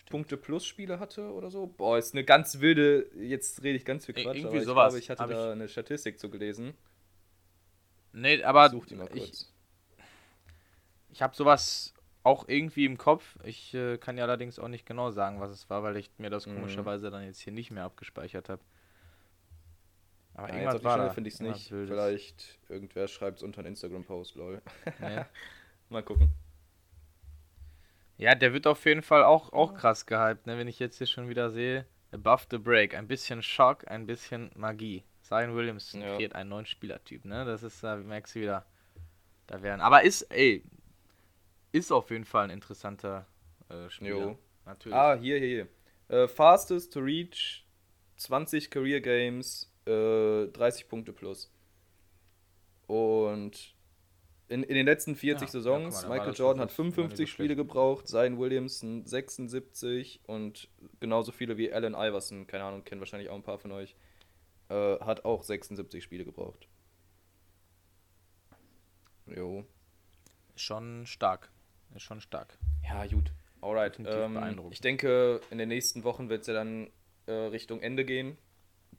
Punkte 0.09 0.37
plus 0.37 0.65
Spiele 0.65 0.99
hatte 0.99 1.31
oder 1.31 1.49
so. 1.49 1.67
Boah, 1.67 1.97
ist 1.97 2.13
eine 2.13 2.23
ganz 2.23 2.59
wilde, 2.59 3.09
jetzt 3.15 3.63
rede 3.63 3.77
ich 3.77 3.85
ganz 3.85 4.05
viel 4.05 4.15
Quatsch, 4.15 4.37
Irgendwie 4.37 4.47
aber 4.47 4.57
ich 4.57 4.65
sowas. 4.65 4.89
glaube, 4.89 4.99
ich 4.99 5.09
hatte 5.09 5.23
Hab 5.23 5.29
da 5.29 5.45
ich... 5.47 5.51
eine 5.51 5.67
Statistik 5.67 6.19
zu 6.19 6.29
gelesen. 6.29 6.73
Nee, 8.13 8.43
aber 8.43 8.69
Such 8.69 8.85
die 8.87 8.95
mal 8.95 9.07
kurz. 9.07 9.23
Ich, 9.23 9.47
ich 11.11 11.21
habe 11.21 11.35
sowas 11.35 11.93
auch 12.23 12.47
irgendwie 12.47 12.85
im 12.85 12.97
Kopf. 12.97 13.37
Ich 13.43 13.73
äh, 13.73 13.97
kann 13.97 14.17
ja 14.17 14.23
allerdings 14.23 14.59
auch 14.59 14.67
nicht 14.67 14.85
genau 14.85 15.11
sagen, 15.11 15.39
was 15.39 15.51
es 15.51 15.69
war, 15.69 15.83
weil 15.83 15.97
ich 15.97 16.09
mir 16.17 16.29
das 16.29 16.45
mhm. 16.45 16.55
komischerweise 16.55 17.09
dann 17.11 17.23
jetzt 17.23 17.39
hier 17.39 17.53
nicht 17.53 17.71
mehr 17.71 17.83
abgespeichert 17.83 18.49
habe. 18.49 18.61
Aber 20.33 20.49
ja, 20.49 20.55
irgendwas 20.55 20.83
war 20.83 20.97
da. 20.97 21.09
finde 21.09 21.29
ich 21.29 21.35
es 21.35 21.39
nicht. 21.39 21.69
Vielleicht 21.69 22.59
irgendwer 22.69 23.07
schreibt 23.07 23.37
es 23.37 23.43
unter 23.43 23.59
einen 23.59 23.69
Instagram-Post, 23.69 24.35
lol. 24.35 24.61
Ja. 25.01 25.27
Mal 25.89 26.03
gucken. 26.03 26.29
Ja, 28.17 28.33
der 28.35 28.53
wird 28.53 28.65
auf 28.65 28.83
jeden 28.85 29.03
Fall 29.03 29.23
auch, 29.23 29.53
auch 29.53 29.75
krass 29.75 30.05
gehypt, 30.05 30.47
ne? 30.47 30.57
wenn 30.57 30.67
ich 30.67 30.79
jetzt 30.79 30.97
hier 30.97 31.07
schon 31.07 31.29
wieder 31.29 31.51
sehe. 31.51 31.85
Above 32.11 32.45
the 32.49 32.57
Break. 32.57 32.95
Ein 32.95 33.07
bisschen 33.07 33.43
Schock, 33.43 33.89
ein 33.89 34.07
bisschen 34.07 34.49
Magie. 34.55 35.03
Zion 35.21 35.55
Williamson 35.55 36.01
ja. 36.01 36.15
kreiert 36.15 36.33
einen 36.33 36.49
neuen 36.49 36.65
Spielertyp, 36.65 37.25
ne? 37.25 37.43
Das 37.43 37.61
ist, 37.61 37.83
da 37.83 37.97
merkst 37.97 38.35
du 38.35 38.39
wieder. 38.39 38.65
Da 39.45 39.61
werden. 39.61 39.81
Aber 39.81 40.03
ist, 40.03 40.23
ey, 40.23 40.63
ist 41.73 41.91
auf 41.91 42.09
jeden 42.09 42.25
Fall 42.25 42.45
ein 42.45 42.49
interessanter 42.49 43.27
äh, 43.69 43.89
Spieler. 43.89 44.09
Jo. 44.09 44.39
Natürlich. 44.65 44.97
Ah, 44.97 45.15
hier, 45.15 45.37
hier, 45.37 45.67
hier. 46.09 46.17
Äh, 46.23 46.27
fastest 46.27 46.93
to 46.93 47.01
reach 47.01 47.65
20 48.17 48.71
Career 48.71 49.01
Games, 49.01 49.71
äh, 49.85 50.47
30 50.47 50.87
Punkte 50.87 51.13
plus. 51.13 51.51
Und 52.87 53.75
in, 54.49 54.63
in 54.63 54.75
den 54.75 54.85
letzten 54.85 55.15
40 55.15 55.47
ja, 55.47 55.51
Saisons, 55.51 56.01
ja, 56.01 56.07
mal, 56.07 56.17
Michael 56.17 56.33
Jordan 56.33 56.61
hat 56.61 56.71
55 56.71 57.29
Spiele 57.29 57.55
gebraucht, 57.55 58.07
Zion 58.07 58.39
Williamson 58.39 59.05
76 59.05 60.21
und 60.25 60.69
genauso 60.99 61.31
viele 61.31 61.57
wie 61.57 61.71
Allen 61.71 61.93
Iverson, 61.93 62.47
keine 62.47 62.63
Ahnung, 62.63 62.83
kennen 62.83 63.01
wahrscheinlich 63.01 63.29
auch 63.29 63.35
ein 63.35 63.43
paar 63.43 63.59
von 63.59 63.71
euch, 63.71 63.95
äh, 64.69 64.99
hat 64.99 65.25
auch 65.25 65.43
76 65.43 66.03
Spiele 66.03 66.23
gebraucht. 66.23 66.67
Jo. 69.25 69.65
Schon 70.55 71.05
stark. 71.05 71.51
Ist 71.95 72.03
schon 72.03 72.21
stark. 72.21 72.57
Ja, 72.83 73.05
gut. 73.05 73.31
Alright. 73.61 73.99
Ähm, 73.99 74.61
ich 74.71 74.81
denke, 74.81 75.41
in 75.49 75.57
den 75.57 75.69
nächsten 75.69 76.03
Wochen 76.03 76.29
wird 76.29 76.41
es 76.41 76.47
ja 76.47 76.53
dann 76.53 76.89
äh, 77.25 77.31
Richtung 77.31 77.81
Ende 77.81 78.05
gehen. 78.05 78.37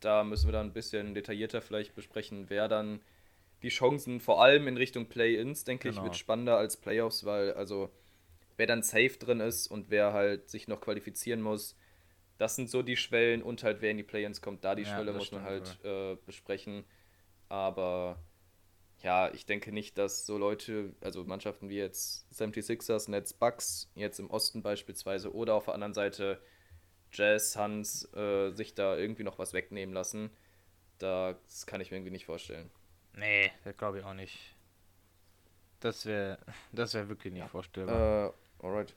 Da 0.01 0.25
müssen 0.25 0.47
wir 0.47 0.53
dann 0.53 0.67
ein 0.67 0.73
bisschen 0.73 1.15
detaillierter 1.15 1.63
vielleicht 1.63 1.95
besprechen, 1.95 2.51
wer 2.51 2.69
dann 2.69 3.01
die 3.63 3.69
Chancen 3.69 4.21
vor 4.21 4.43
allem 4.43 4.69
in 4.69 4.77
Richtung 4.77 5.07
Play-Ins, 5.07 5.65
denke 5.65 5.89
genau. 5.89 6.01
ich, 6.01 6.05
wird 6.05 6.17
spannender 6.17 6.57
als 6.57 6.77
Playoffs, 6.77 7.25
weil 7.25 7.53
also 7.55 7.91
wer 8.57 8.67
dann 8.67 8.83
safe 8.83 9.17
drin 9.19 9.41
ist 9.41 9.67
und 9.69 9.91
wer 9.91 10.13
halt 10.13 10.49
sich 10.49 10.69
noch 10.69 10.81
qualifizieren 10.81 11.43
muss, 11.43 11.77
das 12.39 12.55
sind 12.55 12.71
so 12.71 12.83
die 12.83 12.97
Schwellen 12.97 13.43
und 13.43 13.65
halt 13.65 13.81
wer 13.81 13.91
in 13.91 13.97
die 13.97 14.05
Play-Ins 14.05 14.41
kommt, 14.41 14.65
da 14.65 14.75
die 14.75 14.83
ja, 14.83 14.95
Schwelle 14.95 15.13
muss 15.13 15.33
man 15.33 15.43
halt 15.43 15.79
äh, 15.85 16.17
besprechen. 16.25 16.85
Aber 17.49 18.23
ja, 19.03 19.33
ich 19.33 19.47
denke 19.47 19.73
nicht, 19.73 19.99
dass 19.99 20.27
so 20.27 20.39
Leute, 20.39 20.95
also 21.01 21.25
Mannschaften 21.25 21.69
wie 21.69 21.77
jetzt 21.77 22.27
76ers, 22.33 23.11
Nets, 23.11 23.33
Bucks, 23.33 23.91
jetzt 23.95 24.19
im 24.19 24.31
Osten 24.31 24.63
beispielsweise, 24.63 25.35
oder 25.35 25.55
auf 25.55 25.65
der 25.67 25.75
anderen 25.75 25.95
Seite 25.95 26.41
Jazz, 27.13 27.57
Hans, 27.57 28.13
äh, 28.15 28.51
sich 28.53 28.75
da 28.75 28.97
irgendwie 28.97 29.25
noch 29.25 29.39
was 29.39 29.53
wegnehmen 29.53 29.95
lassen. 29.95 30.31
Das 30.99 31.67
kann 31.67 31.81
ich 31.81 31.91
mir 31.91 31.97
irgendwie 31.97 32.13
nicht 32.13 32.27
vorstellen. 32.27 32.71
Nee, 33.19 33.53
das 33.65 33.77
glaube 33.77 33.99
ich 33.99 34.05
auch 34.05 34.15
nicht. 34.15 34.39
Das 35.81 36.07
wäre 36.07 36.39
das 36.73 36.95
wär 36.95 37.09
wirklich 37.09 37.33
nicht 37.33 37.49
vorstellbar. 37.49 38.29
Äh, 38.29 38.67
alright. 38.67 38.95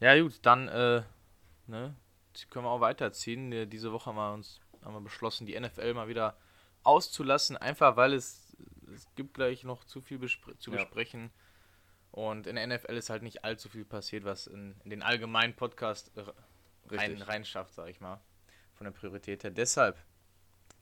Ja, 0.00 0.18
gut, 0.20 0.38
dann 0.42 0.68
äh, 0.68 1.02
ne, 1.66 1.94
können 2.50 2.64
wir 2.64 2.70
auch 2.70 2.80
weiterziehen. 2.80 3.68
Diese 3.68 3.92
Woche 3.92 4.06
haben 4.06 4.16
wir 4.16 4.32
uns 4.32 4.60
haben 4.84 4.94
wir 4.94 5.00
beschlossen, 5.00 5.46
die 5.46 5.58
NFL 5.58 5.94
mal 5.94 6.08
wieder 6.08 6.36
auszulassen, 6.84 7.56
einfach 7.56 7.96
weil 7.96 8.14
es, 8.14 8.56
es 8.94 9.06
gibt 9.16 9.34
gleich 9.34 9.64
noch 9.64 9.84
zu 9.84 10.00
viel 10.00 10.18
bespre 10.18 10.56
zu 10.58 10.70
ja. 10.70 10.76
besprechen. 10.76 11.30
Und 12.10 12.46
in 12.46 12.56
der 12.56 12.66
NFL 12.66 12.96
ist 12.96 13.10
halt 13.10 13.22
nicht 13.22 13.44
allzu 13.44 13.68
viel 13.68 13.84
passiert, 13.84 14.24
was 14.24 14.46
in, 14.46 14.74
in 14.84 14.90
den 14.90 15.02
allgemeinen 15.02 15.54
Podcast 15.54 16.10
rein, 16.90 17.20
reinschafft, 17.20 17.74
sag 17.74 17.88
ich 17.88 18.00
mal. 18.00 18.20
Von 18.74 18.86
der 18.86 18.92
Priorität 18.92 19.44
her. 19.44 19.50
Deshalb 19.50 19.98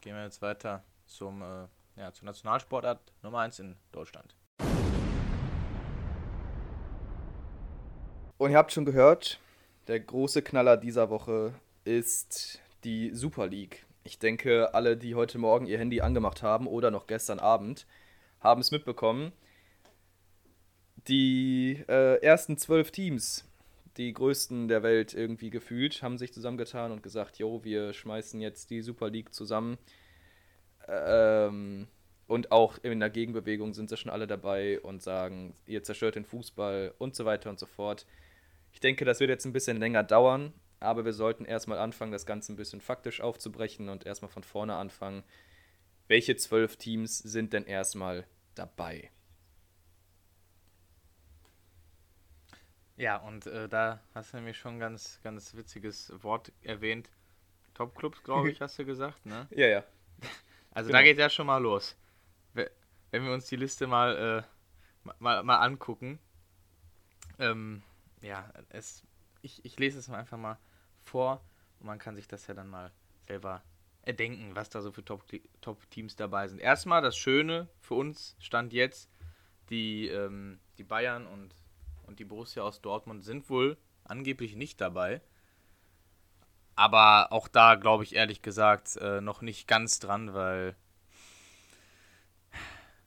gehen 0.00 0.14
wir 0.14 0.22
jetzt 0.22 0.40
weiter 0.40 0.84
zum, 1.06 1.42
äh, 1.42 1.66
ja, 1.96 2.12
zur 2.12 2.26
Nationalsportart 2.26 3.00
Nummer 3.22 3.40
1 3.40 3.58
in 3.58 3.76
Deutschland. 3.92 4.36
Und 8.38 8.50
ihr 8.50 8.56
habt 8.56 8.72
schon 8.72 8.84
gehört, 8.84 9.40
der 9.88 10.00
große 10.00 10.42
Knaller 10.42 10.76
dieser 10.76 11.08
Woche 11.08 11.54
ist 11.84 12.60
die 12.84 13.14
Super 13.14 13.46
League. 13.46 13.86
Ich 14.04 14.18
denke, 14.18 14.74
alle, 14.74 14.96
die 14.96 15.14
heute 15.14 15.38
Morgen 15.38 15.66
ihr 15.66 15.78
Handy 15.78 16.00
angemacht 16.00 16.42
haben 16.42 16.66
oder 16.66 16.90
noch 16.90 17.06
gestern 17.06 17.38
Abend, 17.38 17.86
haben 18.40 18.60
es 18.60 18.70
mitbekommen. 18.70 19.32
Die 21.08 21.82
äh, 21.88 22.20
ersten 22.22 22.58
zwölf 22.58 22.90
Teams, 22.90 23.48
die 23.96 24.12
größten 24.12 24.68
der 24.68 24.82
Welt 24.82 25.14
irgendwie 25.14 25.50
gefühlt, 25.50 26.02
haben 26.02 26.18
sich 26.18 26.32
zusammengetan 26.32 26.92
und 26.92 27.02
gesagt, 27.02 27.38
jo, 27.38 27.64
wir 27.64 27.94
schmeißen 27.94 28.40
jetzt 28.40 28.70
die 28.70 28.82
Super 28.82 29.08
League 29.08 29.32
zusammen. 29.32 29.78
Ähm, 30.88 31.88
und 32.26 32.50
auch 32.50 32.78
in 32.82 33.00
der 33.00 33.10
Gegenbewegung 33.10 33.72
sind 33.72 33.88
sie 33.88 33.96
schon 33.96 34.10
alle 34.10 34.26
dabei 34.26 34.80
und 34.80 35.02
sagen, 35.02 35.54
ihr 35.66 35.82
zerstört 35.82 36.16
den 36.16 36.24
Fußball 36.24 36.94
und 36.98 37.14
so 37.14 37.24
weiter 37.24 37.50
und 37.50 37.58
so 37.58 37.66
fort. 37.66 38.06
Ich 38.72 38.80
denke, 38.80 39.04
das 39.04 39.20
wird 39.20 39.30
jetzt 39.30 39.46
ein 39.46 39.52
bisschen 39.52 39.78
länger 39.78 40.02
dauern, 40.02 40.52
aber 40.80 41.04
wir 41.04 41.12
sollten 41.12 41.44
erstmal 41.44 41.78
anfangen, 41.78 42.12
das 42.12 42.26
Ganze 42.26 42.52
ein 42.52 42.56
bisschen 42.56 42.80
faktisch 42.80 43.20
aufzubrechen 43.20 43.88
und 43.88 44.04
erstmal 44.06 44.30
von 44.30 44.42
vorne 44.42 44.74
anfangen. 44.74 45.22
Welche 46.08 46.36
zwölf 46.36 46.76
Teams 46.76 47.18
sind 47.18 47.52
denn 47.52 47.64
erstmal 47.64 48.26
dabei? 48.54 49.10
Ja, 52.96 53.18
und 53.18 53.46
äh, 53.46 53.68
da 53.68 54.00
hast 54.14 54.32
du 54.32 54.38
nämlich 54.38 54.56
schon 54.56 54.76
ein 54.76 54.80
ganz, 54.80 55.20
ganz 55.22 55.54
witziges 55.54 56.12
Wort 56.22 56.50
erwähnt. 56.62 57.10
Topclubs, 57.74 58.22
glaube 58.22 58.50
ich, 58.50 58.60
hast 58.62 58.78
du 58.78 58.84
gesagt, 58.84 59.24
ne? 59.26 59.46
Ja, 59.50 59.66
ja. 59.66 59.84
Also 60.76 60.88
genau. 60.88 60.98
da 60.98 61.04
geht 61.04 61.16
ja 61.16 61.30
schon 61.30 61.46
mal 61.46 61.56
los. 61.56 61.96
Wenn 62.52 63.24
wir 63.24 63.32
uns 63.32 63.46
die 63.46 63.56
Liste 63.56 63.86
mal, 63.86 64.44
äh, 65.04 65.10
mal, 65.20 65.42
mal 65.42 65.56
angucken, 65.56 66.18
ähm, 67.38 67.82
ja, 68.20 68.52
es, 68.68 69.02
ich, 69.40 69.64
ich 69.64 69.78
lese 69.78 69.98
es 69.98 70.10
einfach 70.10 70.36
mal 70.36 70.58
vor 71.02 71.40
und 71.80 71.86
man 71.86 71.98
kann 71.98 72.14
sich 72.14 72.28
das 72.28 72.46
ja 72.46 72.52
dann 72.52 72.68
mal 72.68 72.92
selber 73.26 73.62
erdenken, 74.02 74.54
was 74.54 74.68
da 74.68 74.82
so 74.82 74.92
für 74.92 75.02
Top-Teams 75.02 75.48
Top 75.62 75.78
dabei 76.18 76.46
sind. 76.46 76.58
Erstmal 76.58 77.00
das 77.00 77.16
Schöne 77.16 77.70
für 77.80 77.94
uns 77.94 78.36
stand 78.38 78.74
jetzt, 78.74 79.08
die, 79.70 80.08
ähm, 80.08 80.60
die 80.76 80.84
Bayern 80.84 81.26
und, 81.26 81.54
und 82.06 82.18
die 82.18 82.26
Borussia 82.26 82.62
aus 82.62 82.82
Dortmund 82.82 83.24
sind 83.24 83.48
wohl 83.48 83.78
angeblich 84.04 84.56
nicht 84.56 84.78
dabei. 84.82 85.22
Aber 86.76 87.32
auch 87.32 87.48
da 87.48 87.74
glaube 87.74 88.04
ich 88.04 88.14
ehrlich 88.14 88.42
gesagt 88.42 88.96
äh, 88.96 89.20
noch 89.20 89.42
nicht 89.42 89.66
ganz 89.66 89.98
dran, 89.98 90.34
weil 90.34 90.76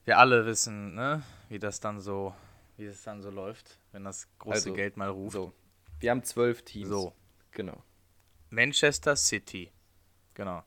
wir 0.06 0.18
alle 0.18 0.46
wissen, 0.46 0.96
ne, 0.96 1.24
wie 1.48 1.60
das 1.60 1.80
dann 1.80 2.02
so 2.02 2.34
wie 2.78 2.86
es 2.86 3.04
dann 3.04 3.22
so 3.22 3.30
läuft, 3.30 3.78
wenn 3.92 4.06
das 4.06 4.28
große 4.40 4.56
also, 4.56 4.74
Geld 4.74 4.98
mal 4.98 5.10
ruft. 5.10 5.34
So. 5.34 5.54
Wir 6.00 6.12
haben 6.12 6.24
zwölf 6.24 6.64
Teams. 6.64 6.88
So. 6.88 7.14
Genau. 7.52 7.84
Manchester 8.50 9.16
City. 9.16 9.72
Genau. 10.34 10.64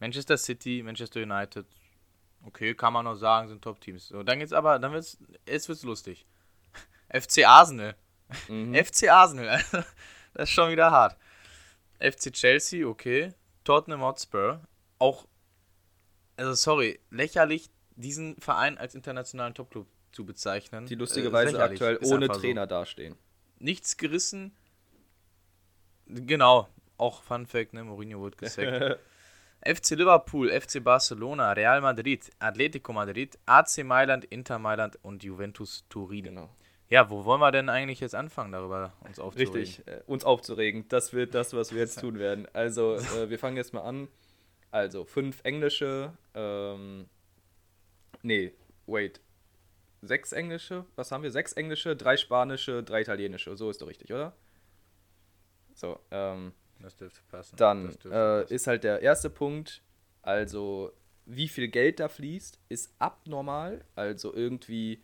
Manchester 0.00 0.36
City, 0.36 0.82
Manchester 0.84 1.22
United. 1.22 1.66
Okay, 2.44 2.74
kann 2.74 2.92
man 2.92 3.04
noch 3.04 3.14
sagen, 3.14 3.48
sind 3.48 3.62
Top-Teams. 3.62 4.08
So, 4.08 4.22
dann 4.22 4.40
geht's 4.40 4.52
aber, 4.52 4.78
dann 4.78 4.92
wird's, 4.92 5.18
es 5.46 5.68
wird's 5.68 5.84
lustig. 5.84 6.26
FC 7.08 7.46
Arsenal. 7.46 7.94
Mhm. 8.48 8.74
FC 8.74 9.08
Arsenal, 9.08 9.62
das 10.34 10.48
ist 10.48 10.50
schon 10.50 10.70
wieder 10.70 10.90
hart. 10.90 11.16
FC 11.98 12.32
Chelsea, 12.32 12.86
okay. 12.86 13.32
Tottenham 13.64 14.02
Hotspur. 14.02 14.60
Auch, 14.98 15.26
also 16.36 16.54
sorry, 16.54 17.00
lächerlich, 17.10 17.70
diesen 17.96 18.36
Verein 18.36 18.78
als 18.78 18.94
internationalen 18.94 19.54
Topclub 19.54 19.86
zu 20.12 20.24
bezeichnen. 20.24 20.86
Die 20.86 20.94
lustigerweise 20.94 21.58
äh, 21.58 21.60
aktuell 21.60 21.98
ohne 22.04 22.28
Trainer 22.28 22.62
so. 22.62 22.68
dastehen. 22.68 23.16
Nichts 23.58 23.96
gerissen. 23.96 24.52
Genau, 26.06 26.68
auch 26.98 27.22
Fun 27.22 27.46
Fact, 27.46 27.74
ne? 27.74 27.84
Mourinho 27.84 28.20
wurde 28.20 28.36
gesackt. 28.36 28.98
FC 29.64 29.90
Liverpool, 29.90 30.48
FC 30.48 30.82
Barcelona, 30.82 31.52
Real 31.52 31.80
Madrid, 31.80 32.30
Atletico 32.38 32.92
Madrid, 32.92 33.38
AC 33.46 33.84
Mailand, 33.84 34.24
Inter 34.26 34.58
Mailand 34.58 34.98
und 35.02 35.24
Juventus 35.24 35.84
Turin. 35.88 36.24
Genau. 36.24 36.50
Ja, 36.88 37.10
wo 37.10 37.24
wollen 37.24 37.40
wir 37.40 37.50
denn 37.50 37.68
eigentlich 37.68 38.00
jetzt 38.00 38.14
anfangen, 38.14 38.52
darüber 38.52 38.92
uns 39.00 39.18
aufzuregen? 39.18 39.54
Richtig, 39.54 39.86
äh, 39.88 40.02
uns 40.06 40.24
aufzuregen. 40.24 40.86
Das 40.88 41.12
wird 41.12 41.34
das, 41.34 41.52
was 41.52 41.72
wir 41.72 41.80
jetzt 41.80 42.00
tun 42.00 42.18
werden. 42.18 42.46
Also, 42.52 42.94
äh, 42.94 43.28
wir 43.28 43.38
fangen 43.38 43.56
jetzt 43.56 43.72
mal 43.72 43.82
an. 43.82 44.08
Also, 44.70 45.04
fünf 45.04 45.40
englische, 45.42 46.12
ähm, 46.34 47.08
nee, 48.22 48.52
wait, 48.86 49.20
sechs 50.02 50.32
englische, 50.32 50.84
was 50.94 51.10
haben 51.10 51.22
wir? 51.22 51.30
Sechs 51.30 51.52
englische, 51.52 51.96
drei 51.96 52.16
spanische, 52.16 52.82
drei 52.82 53.00
italienische. 53.00 53.56
So 53.56 53.70
ist 53.70 53.82
doch 53.82 53.88
richtig, 53.88 54.12
oder? 54.12 54.36
So, 55.74 55.98
ähm. 56.10 56.52
Das 56.80 56.94
dürfte 56.96 57.20
passen. 57.28 57.56
Dann 57.56 57.84
dürfte 57.84 58.08
äh, 58.08 58.12
passen. 58.12 58.54
ist 58.54 58.66
halt 58.66 58.84
der 58.84 59.00
erste 59.00 59.30
Punkt, 59.30 59.82
also 60.20 60.92
wie 61.24 61.48
viel 61.48 61.68
Geld 61.68 62.00
da 62.00 62.08
fließt, 62.08 62.60
ist 62.68 62.94
abnormal. 62.98 63.84
Also 63.94 64.34
irgendwie 64.34 65.02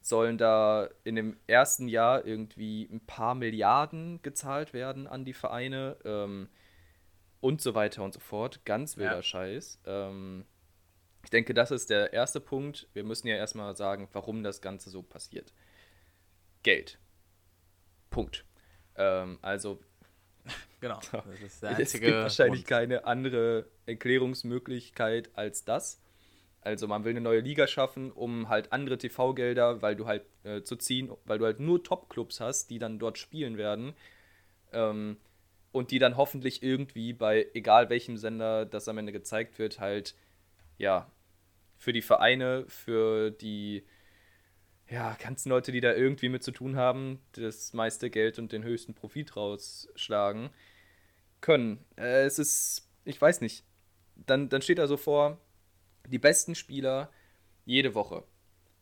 sollen 0.00 0.38
da 0.38 0.88
in 1.04 1.16
dem 1.16 1.36
ersten 1.46 1.88
Jahr 1.88 2.24
irgendwie 2.24 2.88
ein 2.90 3.00
paar 3.00 3.34
Milliarden 3.34 4.20
gezahlt 4.22 4.72
werden 4.72 5.06
an 5.06 5.24
die 5.24 5.32
Vereine 5.32 5.96
ähm, 6.04 6.48
und 7.40 7.60
so 7.60 7.74
weiter 7.74 8.02
und 8.02 8.14
so 8.14 8.20
fort. 8.20 8.64
Ganz 8.64 8.96
wilder 8.96 9.16
ja. 9.16 9.22
Scheiß. 9.22 9.80
Ähm, 9.86 10.44
ich 11.24 11.30
denke, 11.30 11.52
das 11.54 11.70
ist 11.70 11.90
der 11.90 12.12
erste 12.12 12.40
Punkt. 12.40 12.88
Wir 12.94 13.04
müssen 13.04 13.26
ja 13.28 13.36
erstmal 13.36 13.76
sagen, 13.76 14.08
warum 14.12 14.42
das 14.42 14.60
Ganze 14.60 14.90
so 14.90 15.02
passiert. 15.02 15.52
Geld. 16.62 16.98
Punkt. 18.10 18.44
Ähm, 18.96 19.38
also. 19.42 19.80
Genau. 20.80 21.00
Das 21.10 21.40
ist 21.40 21.62
der 21.62 21.70
einzige 21.70 21.82
es 21.82 21.92
gibt 21.92 22.14
wahrscheinlich 22.14 22.60
Grund. 22.60 22.68
keine 22.68 23.04
andere 23.04 23.66
Erklärungsmöglichkeit 23.86 25.28
als 25.34 25.64
das. 25.64 26.00
Also 26.60 26.86
man 26.88 27.04
will 27.04 27.10
eine 27.10 27.20
neue 27.20 27.40
Liga 27.40 27.66
schaffen, 27.66 28.10
um 28.10 28.48
halt 28.48 28.72
andere 28.72 28.98
TV-Gelder, 28.98 29.80
weil 29.80 29.96
du 29.96 30.06
halt 30.06 30.24
äh, 30.42 30.62
zu 30.62 30.76
ziehen, 30.76 31.10
weil 31.24 31.38
du 31.38 31.44
halt 31.44 31.60
nur 31.60 31.82
Top-Clubs 31.82 32.40
hast, 32.40 32.70
die 32.70 32.78
dann 32.78 32.98
dort 32.98 33.18
spielen 33.18 33.56
werden. 33.56 33.94
Ähm, 34.72 35.16
und 35.70 35.90
die 35.90 35.98
dann 35.98 36.16
hoffentlich 36.16 36.62
irgendwie 36.62 37.12
bei 37.12 37.46
egal 37.54 37.90
welchem 37.90 38.16
Sender 38.16 38.66
das 38.66 38.88
am 38.88 38.98
Ende 38.98 39.12
gezeigt 39.12 39.58
wird, 39.58 39.80
halt 39.80 40.14
ja, 40.78 41.10
für 41.76 41.92
die 41.92 42.02
Vereine, 42.02 42.64
für 42.68 43.30
die 43.30 43.84
ja, 44.90 45.16
ganzen 45.22 45.50
Leute, 45.50 45.70
die 45.70 45.80
da 45.80 45.92
irgendwie 45.92 46.28
mit 46.28 46.42
zu 46.42 46.50
tun 46.50 46.76
haben, 46.76 47.20
das 47.32 47.72
meiste 47.72 48.10
Geld 48.10 48.38
und 48.38 48.52
den 48.52 48.64
höchsten 48.64 48.94
Profit 48.94 49.36
rausschlagen 49.36 50.50
können. 51.40 51.84
Äh, 51.96 52.24
es 52.24 52.38
ist, 52.38 52.88
ich 53.04 53.20
weiß 53.20 53.40
nicht, 53.42 53.64
dann, 54.16 54.48
dann 54.48 54.62
steht 54.62 54.78
da 54.78 54.86
so 54.86 54.96
vor, 54.96 55.38
die 56.06 56.18
besten 56.18 56.54
Spieler 56.54 57.10
jede 57.64 57.94
Woche. 57.94 58.24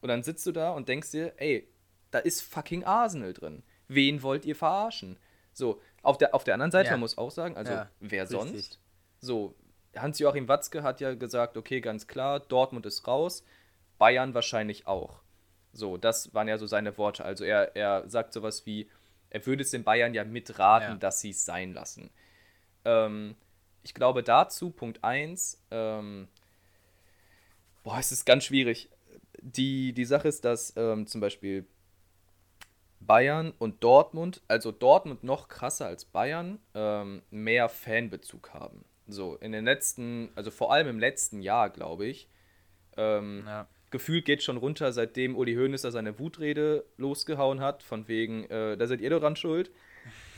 Und 0.00 0.08
dann 0.08 0.22
sitzt 0.22 0.46
du 0.46 0.52
da 0.52 0.70
und 0.70 0.88
denkst 0.88 1.10
dir, 1.10 1.32
ey, 1.38 1.68
da 2.10 2.18
ist 2.18 2.42
fucking 2.42 2.84
Arsenal 2.84 3.32
drin. 3.32 3.62
Wen 3.88 4.22
wollt 4.22 4.44
ihr 4.44 4.56
verarschen? 4.56 5.18
So, 5.52 5.80
auf 6.02 6.18
der, 6.18 6.34
auf 6.34 6.44
der 6.44 6.54
anderen 6.54 6.70
Seite, 6.70 6.86
ja. 6.86 6.92
man 6.92 7.00
muss 7.00 7.18
auch 7.18 7.30
sagen, 7.30 7.56
also 7.56 7.72
ja, 7.72 7.90
wer 8.00 8.22
richtig. 8.22 8.38
sonst? 8.38 8.80
So, 9.20 9.54
Hans-Joachim 9.96 10.48
Watzke 10.48 10.82
hat 10.82 11.00
ja 11.00 11.14
gesagt, 11.14 11.56
okay, 11.56 11.80
ganz 11.80 12.06
klar, 12.06 12.40
Dortmund 12.40 12.86
ist 12.86 13.06
raus, 13.06 13.42
Bayern 13.98 14.34
wahrscheinlich 14.34 14.86
auch. 14.86 15.20
So, 15.72 15.96
das 15.96 16.34
waren 16.34 16.48
ja 16.48 16.58
so 16.58 16.66
seine 16.66 16.96
Worte. 16.98 17.24
Also 17.24 17.44
er, 17.44 17.76
er 17.76 18.08
sagt 18.08 18.32
sowas 18.32 18.66
wie, 18.66 18.88
er 19.30 19.44
würde 19.46 19.62
es 19.62 19.70
den 19.70 19.84
Bayern 19.84 20.14
ja 20.14 20.24
mitraten, 20.24 20.92
ja. 20.92 20.96
dass 20.96 21.20
sie 21.20 21.30
es 21.30 21.44
sein 21.44 21.72
lassen. 21.72 22.10
Ähm, 22.84 23.36
ich 23.82 23.94
glaube 23.94 24.22
dazu, 24.22 24.70
Punkt 24.70 25.04
1, 25.04 25.66
ähm, 25.70 26.28
boah, 27.86 28.00
es 28.00 28.10
ist 28.10 28.26
ganz 28.26 28.44
schwierig. 28.44 28.90
die, 29.40 29.92
die 29.92 30.04
Sache 30.04 30.26
ist, 30.26 30.44
dass 30.44 30.72
ähm, 30.76 31.06
zum 31.06 31.20
Beispiel 31.20 31.66
Bayern 32.98 33.52
und 33.58 33.84
Dortmund, 33.84 34.42
also 34.48 34.72
Dortmund 34.72 35.22
noch 35.22 35.46
krasser 35.46 35.86
als 35.86 36.04
Bayern, 36.04 36.58
ähm, 36.74 37.22
mehr 37.30 37.68
Fanbezug 37.68 38.52
haben. 38.52 38.84
So, 39.06 39.36
in 39.36 39.52
den 39.52 39.64
letzten, 39.64 40.30
also 40.34 40.50
vor 40.50 40.72
allem 40.72 40.88
im 40.88 40.98
letzten 40.98 41.40
Jahr, 41.40 41.70
glaube 41.70 42.06
ich. 42.06 42.28
Ähm, 42.96 43.44
ja. 43.46 43.68
Gefühlt 43.90 44.24
geht 44.24 44.42
schon 44.42 44.56
runter, 44.56 44.92
seitdem 44.92 45.36
Uli 45.36 45.54
Hoeneß 45.54 45.82
da 45.82 45.92
seine 45.92 46.18
Wutrede 46.18 46.84
losgehauen 46.96 47.60
hat, 47.60 47.84
von 47.84 48.08
wegen, 48.08 48.50
äh, 48.50 48.76
da 48.76 48.88
seid 48.88 49.00
ihr 49.00 49.10
doch 49.10 49.20
dran 49.20 49.36
schuld. 49.36 49.70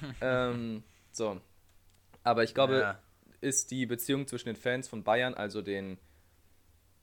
ähm, 0.20 0.82
so. 1.12 1.40
Aber 2.24 2.44
ich 2.44 2.53
glaube, 2.53 2.78
ja. 2.78 3.03
ist 3.40 3.70
die 3.70 3.86
Beziehung 3.86 4.26
zwischen 4.26 4.49
den 4.49 4.57
Fans 4.57 4.86
von 4.86 5.03
Bayern, 5.03 5.32
also 5.32 5.62
den, 5.62 5.96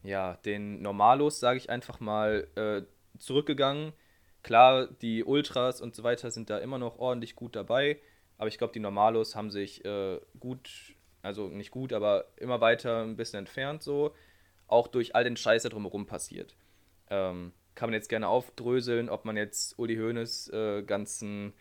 ja, 0.06 0.38
den 0.46 0.82
Normalos, 0.82 1.40
sage 1.40 1.58
ich 1.58 1.70
einfach 1.70 2.00
mal, 2.00 2.48
äh, 2.56 2.84
zurückgegangen 3.20 3.94
Klar, 4.46 4.90
die 5.02 5.24
Ultras 5.24 5.82
und 5.82 5.96
so 5.96 6.04
weiter 6.04 6.30
sind 6.30 6.52
da 6.52 6.60
immer 6.60 6.78
noch 6.78 7.00
ordentlich 7.00 7.36
gut 7.36 7.56
dabei, 7.56 8.00
aber 8.38 8.48
ich 8.48 8.60
glaube, 8.60 8.74
die 8.74 8.80
Normalos 8.80 9.36
haben 9.36 9.50
sich 9.50 9.84
äh, 9.86 10.20
gut, 10.40 10.94
also 11.24 11.48
nicht 11.48 11.72
gut, 11.72 11.92
aber 11.92 12.26
immer 12.38 12.62
weiter 12.62 13.02
ein 13.02 13.16
bisschen 13.16 13.40
entfernt 13.40 13.82
so, 13.82 14.14
auch 14.68 14.88
durch 14.88 15.16
all 15.16 15.24
den 15.24 15.36
Scheiß, 15.36 15.64
der 15.64 15.72
drumherum 15.72 16.06
passiert. 16.06 16.56
Ähm, 17.10 17.54
kann 17.74 17.90
man 17.90 17.96
jetzt 17.96 18.08
gerne 18.08 18.28
aufdröseln, 18.28 19.10
ob 19.10 19.26
man 19.26 19.36
jetzt 19.36 19.80
Uli 19.80 19.96
Hoeneß 19.96 20.50
äh, 20.50 20.84
ganzen 20.84 21.54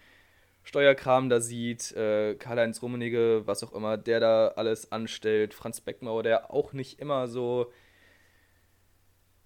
Steuerkram 0.62 1.30
da 1.30 1.40
sieht, 1.40 1.92
äh, 1.92 2.34
Karl-Heinz 2.34 2.82
Rummenigge, 2.82 3.46
was 3.46 3.64
auch 3.64 3.72
immer, 3.72 3.96
der 3.96 4.20
da 4.20 4.48
alles 4.56 4.92
anstellt, 4.92 5.54
Franz 5.54 5.80
Beckmauer, 5.80 6.22
der 6.22 6.52
auch 6.52 6.74
nicht 6.74 7.00
immer 7.00 7.28
so 7.28 7.72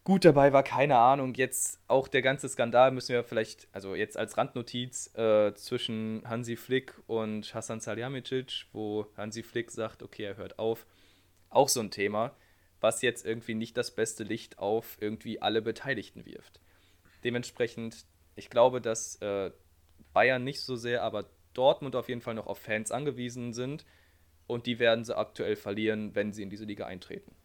gut 0.09 0.24
dabei 0.24 0.54
war, 0.54 0.62
keine 0.62 0.96
Ahnung. 0.96 1.34
Jetzt 1.34 1.82
auch 1.86 2.09
der 2.09 2.22
ganze 2.22 2.48
Skandal 2.48 2.92
müssen 2.92 3.12
wir 3.12 3.24
vielleicht, 3.24 3.68
also 3.72 3.94
jetzt 3.94 4.16
als 4.16 4.38
Randnotiz 4.38 5.14
äh, 5.14 5.52
zwischen 5.52 6.22
Hansi 6.26 6.56
Flick 6.56 6.94
und 7.06 7.54
Hasan 7.54 7.80
Salihamidzic, 7.80 8.68
wo 8.72 9.04
Hansi 9.18 9.42
Flick 9.42 9.70
sagt, 9.70 10.02
okay, 10.02 10.22
er 10.22 10.38
hört 10.38 10.59
auf. 10.59 10.86
Auch 11.50 11.68
so 11.68 11.80
ein 11.80 11.90
Thema, 11.90 12.34
was 12.80 13.02
jetzt 13.02 13.26
irgendwie 13.26 13.54
nicht 13.54 13.76
das 13.76 13.94
beste 13.94 14.24
Licht 14.24 14.59
auf 14.59 14.96
irgendwie 14.98 15.42
alle 15.42 15.61
Beteiligten 15.61 16.24
wirft. 16.24 16.59
Dementsprechend, 17.22 18.06
ich 18.34 18.48
glaube, 18.48 18.80
dass 18.80 19.16
äh, 19.16 19.50
Bayern 20.14 20.42
nicht 20.42 20.62
so 20.62 20.76
sehr, 20.76 21.02
aber 21.02 21.28
Dortmund 21.52 21.94
auf 21.96 22.09
jeden 22.09 22.22
Fall 22.22 22.34
noch 22.34 22.46
auf 22.46 22.61
Fans 22.61 22.92
angewiesen 22.92 23.52
sind 23.52 23.84
und 24.46 24.64
die 24.64 24.78
werden 24.78 25.04
sie 25.04 25.14
aktuell 25.14 25.56
verlieren, 25.56 26.14
wenn 26.14 26.32
sie 26.32 26.44
in 26.44 26.48
diese 26.48 26.64
Liga 26.64 26.86
eintreten. 26.86 27.38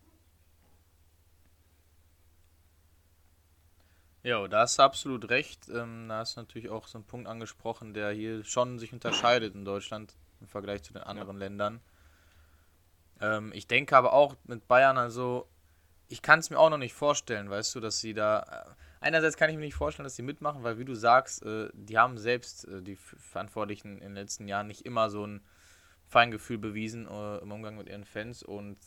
Ja, 4.24 4.48
da 4.48 4.62
hast 4.62 4.80
du 4.80 4.84
absolut 4.84 5.30
recht. 5.30 5.68
Ähm, 5.70 6.08
da 6.08 6.20
hast 6.20 6.38
du 6.38 6.42
natürlich 6.42 6.70
auch 6.70 6.88
so 6.88 6.98
einen 6.98 7.06
Punkt 7.06 7.28
angesprochen, 7.28 7.94
der 7.94 8.12
hier 8.12 8.44
schon 8.46 8.80
sich 8.80 8.94
unterscheidet 8.94 9.54
in 9.54 9.66
Deutschland 9.66 10.16
im 10.40 10.48
Vergleich 10.48 10.82
zu 10.82 10.94
den 10.94 11.04
anderen 11.04 11.36
ja. 11.36 11.40
Ländern. 11.40 11.82
Ähm, 13.20 13.52
ich 13.54 13.68
denke 13.68 13.98
aber 13.98 14.14
auch 14.14 14.36
mit 14.46 14.68
Bayern, 14.68 14.98
also 14.98 15.50
ich 16.08 16.22
kann 16.22 16.40
es 16.40 16.50
mir 16.50 16.58
auch 16.58 16.70
noch 16.70 16.78
nicht 16.78 16.94
vorstellen, 16.94 17.50
weißt 17.50 17.76
du, 17.76 17.80
dass 17.82 18.00
sie 18.00 18.14
da. 18.14 18.40
Äh, 18.40 19.06
einerseits 19.06 19.36
kann 19.36 19.50
ich 19.50 19.58
mir 19.58 19.66
nicht 19.66 19.76
vorstellen, 19.76 20.06
dass 20.06 20.16
sie 20.16 20.22
mitmachen, 20.22 20.64
weil 20.64 20.80
wie 20.80 20.86
du 20.86 20.96
sagst, 20.96 21.44
äh, 21.44 21.70
die 21.74 21.98
haben 21.98 22.18
selbst, 22.18 22.66
äh, 22.66 22.82
die 22.82 22.96
Verantwortlichen 22.96 23.96
in 23.96 24.10
den 24.10 24.16
letzten 24.16 24.48
Jahren, 24.48 24.68
nicht 24.68 24.86
immer 24.86 25.10
so 25.10 25.28
ein 25.28 25.44
Feingefühl 26.08 26.60
bewiesen 26.60 27.08
äh, 27.08 27.38
im 27.40 27.52
Umgang 27.52 27.76
mit 27.76 27.90
ihren 27.90 28.06
Fans 28.06 28.42
und 28.42 28.78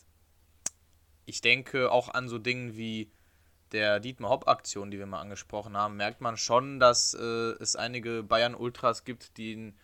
ich 1.26 1.40
denke 1.40 1.90
auch 1.90 2.08
an 2.08 2.28
so 2.28 2.38
Dingen 2.38 2.76
wie 2.76 3.10
der 3.72 4.00
Dietmar 4.00 4.30
Hopp-Aktion, 4.30 4.90
die 4.90 4.98
wir 4.98 5.06
mal 5.06 5.20
angesprochen 5.20 5.76
haben, 5.76 5.96
merkt 5.96 6.20
man 6.20 6.36
schon, 6.36 6.78
dass 6.78 7.14
äh, 7.14 7.52
es 7.60 7.76
einige 7.76 8.22
Bayern-Ultras 8.22 9.04
gibt, 9.04 9.36
die, 9.38 9.74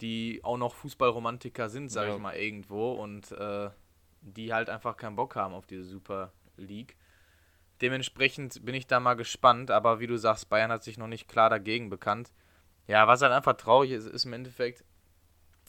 die 0.00 0.40
auch 0.42 0.56
noch 0.56 0.74
Fußballromantiker 0.74 1.68
sind, 1.68 1.90
sage 1.90 2.08
ja. 2.08 2.16
ich 2.16 2.20
mal, 2.20 2.36
irgendwo 2.36 2.92
und 2.92 3.32
äh, 3.32 3.70
die 4.20 4.52
halt 4.52 4.70
einfach 4.70 4.96
keinen 4.96 5.16
Bock 5.16 5.36
haben 5.36 5.54
auf 5.54 5.66
diese 5.66 5.84
Super 5.84 6.32
League. 6.56 6.96
Dementsprechend 7.80 8.64
bin 8.64 8.74
ich 8.74 8.86
da 8.86 9.00
mal 9.00 9.14
gespannt, 9.14 9.70
aber 9.70 10.00
wie 10.00 10.06
du 10.06 10.16
sagst, 10.16 10.48
Bayern 10.48 10.72
hat 10.72 10.82
sich 10.82 10.96
noch 10.96 11.08
nicht 11.08 11.28
klar 11.28 11.50
dagegen 11.50 11.90
bekannt. 11.90 12.32
Ja, 12.86 13.06
was 13.06 13.20
halt 13.20 13.32
einfach 13.32 13.56
traurig 13.56 13.90
ist, 13.90 14.06
ist 14.06 14.24
im 14.24 14.32
Endeffekt, 14.32 14.84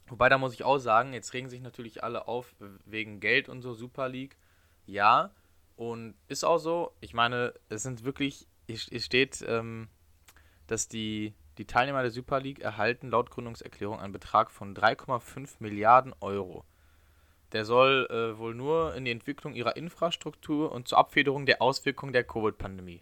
wobei 0.07 0.29
da 0.29 0.37
muss 0.37 0.53
ich 0.53 0.63
auch 0.63 0.77
sagen, 0.77 1.13
jetzt 1.13 1.33
regen 1.33 1.49
sich 1.49 1.61
natürlich 1.61 2.03
alle 2.03 2.27
auf 2.27 2.55
wegen 2.85 3.19
Geld 3.19 3.49
und 3.49 3.61
so, 3.61 3.73
Super 3.73 4.07
League. 4.07 4.37
Ja, 4.85 5.31
und 5.77 6.15
ist 6.27 6.43
auch 6.43 6.57
so. 6.57 6.91
Ich 6.99 7.13
meine, 7.13 7.53
es 7.69 7.83
sind 7.83 8.03
wirklich, 8.03 8.47
es 8.67 9.05
steht, 9.05 9.45
ähm, 9.47 9.87
dass 10.65 10.89
die, 10.89 11.33
die 11.57 11.65
Teilnehmer 11.65 12.01
der 12.01 12.11
Super 12.11 12.41
League 12.41 12.59
erhalten 12.59 13.09
laut 13.09 13.29
Gründungserklärung 13.29 13.99
einen 13.99 14.11
Betrag 14.11 14.51
von 14.51 14.75
3,5 14.75 15.57
Milliarden 15.59 16.13
Euro. 16.19 16.65
Der 17.53 17.63
soll 17.63 18.07
äh, 18.09 18.37
wohl 18.37 18.53
nur 18.53 18.93
in 18.95 19.05
die 19.05 19.11
Entwicklung 19.11 19.53
ihrer 19.53 19.77
Infrastruktur 19.77 20.71
und 20.71 20.87
zur 20.87 20.97
Abfederung 20.97 21.45
der 21.45 21.61
Auswirkungen 21.61 22.11
der 22.11 22.25
Covid-Pandemie 22.25 23.01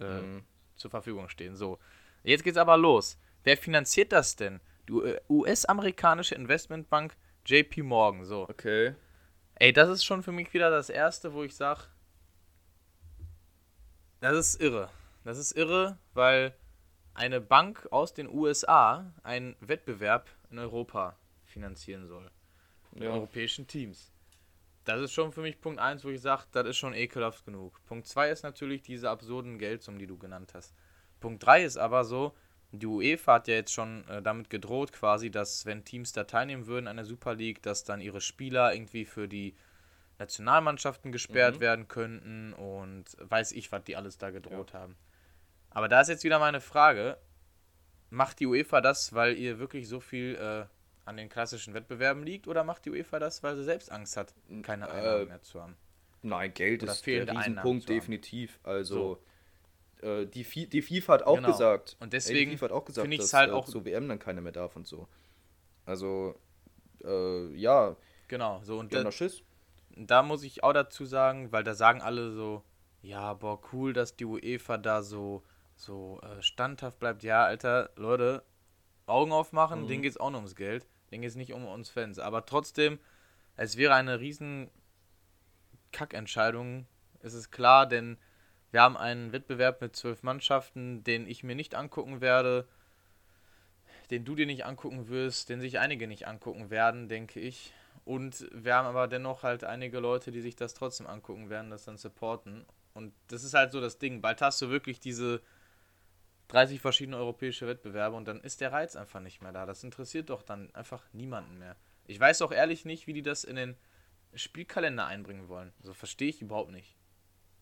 äh, 0.00 0.20
mhm. 0.20 0.42
zur 0.76 0.90
Verfügung 0.90 1.28
stehen. 1.28 1.56
So, 1.56 1.78
jetzt 2.22 2.44
geht's 2.44 2.58
aber 2.58 2.76
los. 2.76 3.18
Wer 3.42 3.56
finanziert 3.56 4.12
das 4.12 4.36
denn? 4.36 4.60
Die 4.88 5.16
US-amerikanische 5.28 6.34
Investmentbank 6.34 7.16
JP 7.46 7.82
Morgan. 7.82 8.24
So. 8.24 8.48
Okay. 8.48 8.94
Ey, 9.60 9.72
das 9.72 9.88
ist 9.88 10.04
schon 10.04 10.22
für 10.22 10.30
mich 10.30 10.54
wieder 10.54 10.70
das 10.70 10.88
Erste, 10.88 11.32
wo 11.32 11.42
ich 11.42 11.56
sage, 11.56 11.82
das 14.20 14.36
ist 14.36 14.60
irre. 14.60 14.88
Das 15.24 15.36
ist 15.36 15.52
irre, 15.52 15.98
weil 16.14 16.54
eine 17.14 17.40
Bank 17.40 17.88
aus 17.90 18.14
den 18.14 18.28
USA 18.28 19.12
einen 19.24 19.56
Wettbewerb 19.60 20.28
in 20.50 20.60
Europa 20.60 21.16
finanzieren 21.44 22.06
soll. 22.06 22.30
Mit 22.92 23.02
ja. 23.02 23.10
europäischen 23.10 23.66
Teams. 23.66 24.12
Das 24.84 25.00
ist 25.00 25.12
schon 25.12 25.32
für 25.32 25.42
mich 25.42 25.60
Punkt 25.60 25.80
1, 25.80 26.04
wo 26.04 26.08
ich 26.08 26.20
sage, 26.20 26.44
das 26.52 26.66
ist 26.66 26.76
schon 26.76 26.94
ekelhaft 26.94 27.44
genug. 27.44 27.84
Punkt 27.84 28.06
2 28.06 28.30
ist 28.30 28.42
natürlich 28.44 28.82
diese 28.82 29.10
absurden 29.10 29.58
Geldsummen, 29.58 29.98
die 29.98 30.06
du 30.06 30.16
genannt 30.16 30.52
hast. 30.54 30.72
Punkt 31.18 31.44
3 31.44 31.64
ist 31.64 31.76
aber 31.76 32.04
so, 32.04 32.32
die 32.72 32.86
UEFA 32.86 33.34
hat 33.34 33.48
ja 33.48 33.54
jetzt 33.54 33.72
schon 33.72 34.06
äh, 34.08 34.20
damit 34.20 34.50
gedroht, 34.50 34.92
quasi, 34.92 35.30
dass 35.30 35.64
wenn 35.64 35.84
Teams 35.84 36.12
da 36.12 36.24
teilnehmen 36.24 36.66
würden 36.66 36.86
an 36.86 36.96
der 36.96 37.04
Super 37.04 37.34
League, 37.34 37.62
dass 37.62 37.84
dann 37.84 38.00
ihre 38.00 38.20
Spieler 38.20 38.74
irgendwie 38.74 39.04
für 39.04 39.26
die 39.26 39.54
Nationalmannschaften 40.18 41.12
gesperrt 41.12 41.56
mhm. 41.56 41.60
werden 41.60 41.88
könnten 41.88 42.52
und 42.52 43.04
weiß 43.20 43.52
ich, 43.52 43.72
was 43.72 43.84
die 43.84 43.96
alles 43.96 44.18
da 44.18 44.30
gedroht 44.30 44.72
ja. 44.72 44.80
haben. 44.80 44.96
Aber 45.70 45.88
da 45.88 46.00
ist 46.00 46.08
jetzt 46.08 46.24
wieder 46.24 46.38
meine 46.38 46.60
Frage: 46.60 47.18
Macht 48.10 48.40
die 48.40 48.46
UEFA 48.46 48.80
das, 48.80 49.14
weil 49.14 49.38
ihr 49.38 49.58
wirklich 49.58 49.88
so 49.88 50.00
viel 50.00 50.34
äh, 50.34 50.66
an 51.08 51.16
den 51.16 51.28
klassischen 51.28 51.72
Wettbewerben 51.72 52.22
liegt, 52.22 52.48
oder 52.48 52.64
macht 52.64 52.84
die 52.84 52.90
UEFA 52.90 53.18
das, 53.18 53.42
weil 53.42 53.56
sie 53.56 53.64
selbst 53.64 53.90
Angst 53.90 54.16
hat, 54.16 54.34
keine 54.62 54.90
Einnahmen 54.90 55.22
äh, 55.22 55.26
mehr 55.26 55.42
zu 55.42 55.62
haben? 55.62 55.76
Nein, 56.20 56.52
Geld 56.52 56.82
oder 56.82 56.92
ist 56.92 57.06
der 57.06 57.28
Riesenpunkt, 57.28 57.88
definitiv. 57.88 58.58
Also. 58.62 58.94
So 58.94 59.22
äh, 60.02 60.26
die, 60.26 60.44
die 60.68 60.82
FIFA 60.82 61.12
hat 61.14 61.22
auch 61.24 61.36
genau. 61.36 61.48
gesagt. 61.48 61.96
Und 62.00 62.12
deswegen 62.12 62.52
auch 62.70 62.84
gesagt, 62.84 63.18
dass 63.18 63.32
halt 63.32 63.50
äh, 63.50 63.52
auch 63.52 63.66
zur 63.66 63.84
WM 63.84 64.08
dann 64.08 64.18
keiner 64.18 64.40
mehr 64.40 64.52
darf 64.52 64.76
und 64.76 64.86
so. 64.86 65.08
Also, 65.84 66.34
äh, 67.04 67.54
ja. 67.54 67.96
Genau, 68.28 68.60
so 68.62 68.78
und 68.78 68.92
da, 68.92 69.10
Schiss. 69.10 69.42
da 69.96 70.22
muss 70.22 70.42
ich 70.42 70.62
auch 70.62 70.72
dazu 70.72 71.04
sagen, 71.04 71.50
weil 71.50 71.64
da 71.64 71.74
sagen 71.74 72.02
alle 72.02 72.32
so, 72.32 72.62
ja, 73.00 73.32
boah, 73.34 73.60
cool, 73.72 73.92
dass 73.92 74.16
die 74.16 74.24
UEFA 74.24 74.76
da 74.76 75.02
so, 75.02 75.42
so 75.76 76.20
äh, 76.22 76.42
standhaft 76.42 76.98
bleibt. 76.98 77.22
Ja, 77.22 77.44
Alter, 77.44 77.90
Leute, 77.96 78.44
Augen 79.06 79.32
aufmachen, 79.32 79.82
mhm. 79.82 79.88
denen 79.88 80.02
geht 80.02 80.12
es 80.12 80.18
auch 80.18 80.30
nur 80.30 80.40
ums 80.40 80.56
Geld. 80.56 80.86
Denen 81.10 81.22
geht 81.22 81.30
es 81.30 81.36
nicht 81.36 81.54
um 81.54 81.66
uns 81.66 81.88
Fans. 81.88 82.18
Aber 82.18 82.44
trotzdem, 82.44 82.98
es 83.56 83.76
wäre 83.76 83.94
eine 83.94 84.20
riesen 84.20 84.70
Kackentscheidung, 85.92 86.86
ist 87.22 87.34
es 87.34 87.50
klar, 87.50 87.86
denn 87.86 88.18
wir 88.70 88.82
haben 88.82 88.96
einen 88.96 89.32
Wettbewerb 89.32 89.80
mit 89.80 89.96
zwölf 89.96 90.22
Mannschaften, 90.22 91.02
den 91.04 91.26
ich 91.26 91.42
mir 91.42 91.54
nicht 91.54 91.74
angucken 91.74 92.20
werde, 92.20 92.66
den 94.10 94.24
du 94.24 94.34
dir 94.34 94.46
nicht 94.46 94.66
angucken 94.66 95.08
wirst, 95.08 95.48
den 95.48 95.60
sich 95.60 95.78
einige 95.78 96.06
nicht 96.06 96.26
angucken 96.26 96.70
werden, 96.70 97.08
denke 97.08 97.40
ich. 97.40 97.72
Und 98.04 98.48
wir 98.52 98.74
haben 98.74 98.86
aber 98.86 99.06
dennoch 99.06 99.42
halt 99.42 99.64
einige 99.64 100.00
Leute, 100.00 100.30
die 100.30 100.40
sich 100.40 100.56
das 100.56 100.74
trotzdem 100.74 101.06
angucken 101.06 101.50
werden, 101.50 101.70
das 101.70 101.84
dann 101.84 101.98
supporten. 101.98 102.64
Und 102.94 103.12
das 103.28 103.44
ist 103.44 103.54
halt 103.54 103.72
so 103.72 103.80
das 103.80 103.98
Ding. 103.98 104.20
Bald 104.20 104.40
hast 104.40 104.60
du 104.62 104.70
wirklich 104.70 104.98
diese 104.98 105.42
30 106.48 106.80
verschiedene 106.80 107.18
europäische 107.18 107.66
Wettbewerbe 107.66 108.16
und 108.16 108.26
dann 108.26 108.40
ist 108.40 108.60
der 108.60 108.72
Reiz 108.72 108.96
einfach 108.96 109.20
nicht 109.20 109.42
mehr 109.42 109.52
da. 109.52 109.66
Das 109.66 109.84
interessiert 109.84 110.30
doch 110.30 110.42
dann 110.42 110.74
einfach 110.74 111.04
niemanden 111.12 111.58
mehr. 111.58 111.76
Ich 112.06 112.18
weiß 112.18 112.40
auch 112.42 112.52
ehrlich 112.52 112.86
nicht, 112.86 113.06
wie 113.06 113.12
die 113.12 113.22
das 113.22 113.44
in 113.44 113.56
den 113.56 113.76
Spielkalender 114.34 115.06
einbringen 115.06 115.48
wollen. 115.48 115.72
So 115.78 115.90
also 115.90 115.94
verstehe 115.94 116.30
ich 116.30 116.40
überhaupt 116.40 116.70
nicht. 116.70 116.97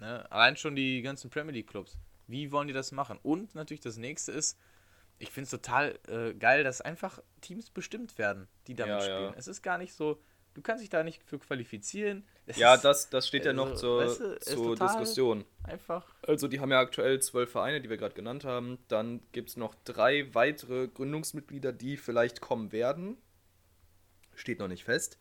Ne? 0.01 0.31
Allein 0.31 0.57
schon 0.57 0.77
die 0.77 1.03
ganzen 1.03 1.31
Premier 1.31 1.53
League 1.53 1.69
Clubs. 1.69 1.97
Wie 2.27 2.53
wollen 2.53 2.69
die 2.69 2.75
das 2.75 2.93
machen? 2.93 3.19
Und 3.23 3.55
natürlich 3.55 3.81
das 3.81 3.97
nächste 3.97 4.33
ist, 4.33 4.59
ich 5.19 5.31
finde 5.31 5.45
es 5.45 5.51
total 5.51 5.99
äh, 6.09 6.35
geil, 6.35 6.65
dass 6.65 6.81
einfach 6.81 7.23
Teams 7.41 7.71
bestimmt 7.71 8.19
werden, 8.19 8.49
die 8.67 8.75
damit 8.75 8.97
ja, 8.97 9.01
spielen. 9.01 9.33
Ja. 9.33 9.35
Es 9.37 9.49
ist 9.49 9.63
gar 9.63 9.79
nicht 9.79 9.95
so, 9.95 10.21
du 10.55 10.63
kannst 10.63 10.83
dich 10.83 10.91
da 10.91 11.03
nicht 11.03 11.23
für 11.23 11.39
qualifizieren. 11.39 12.27
Es 12.47 12.57
ja, 12.59 12.77
das, 12.77 13.09
das 13.09 13.27
steht 13.27 13.47
also, 13.47 13.61
ja 13.61 13.69
noch 13.69 13.75
zur, 13.77 14.05
weißt 14.05 14.21
du, 14.21 14.41
zur 14.41 14.77
Diskussion. 14.77 15.45
Einfach. 15.63 16.07
Also 16.23 16.49
die 16.49 16.61
haben 16.61 16.71
ja 16.71 16.81
aktuell 16.81 17.21
zwölf 17.21 17.51
Vereine, 17.51 17.81
die 17.81 17.89
wir 17.89 17.97
gerade 17.97 18.15
genannt 18.15 18.45
haben. 18.45 18.79
Dann 18.89 19.23
gibt 19.33 19.51
es 19.51 19.57
noch 19.57 19.75
drei 19.85 20.35
weitere 20.35 20.89
Gründungsmitglieder, 20.89 21.73
die 21.73 21.97
vielleicht 21.97 22.41
kommen 22.41 22.73
werden. 22.73 23.17
Steht 24.35 24.59
noch 24.59 24.69
nicht 24.69 24.85
fest. 24.85 25.19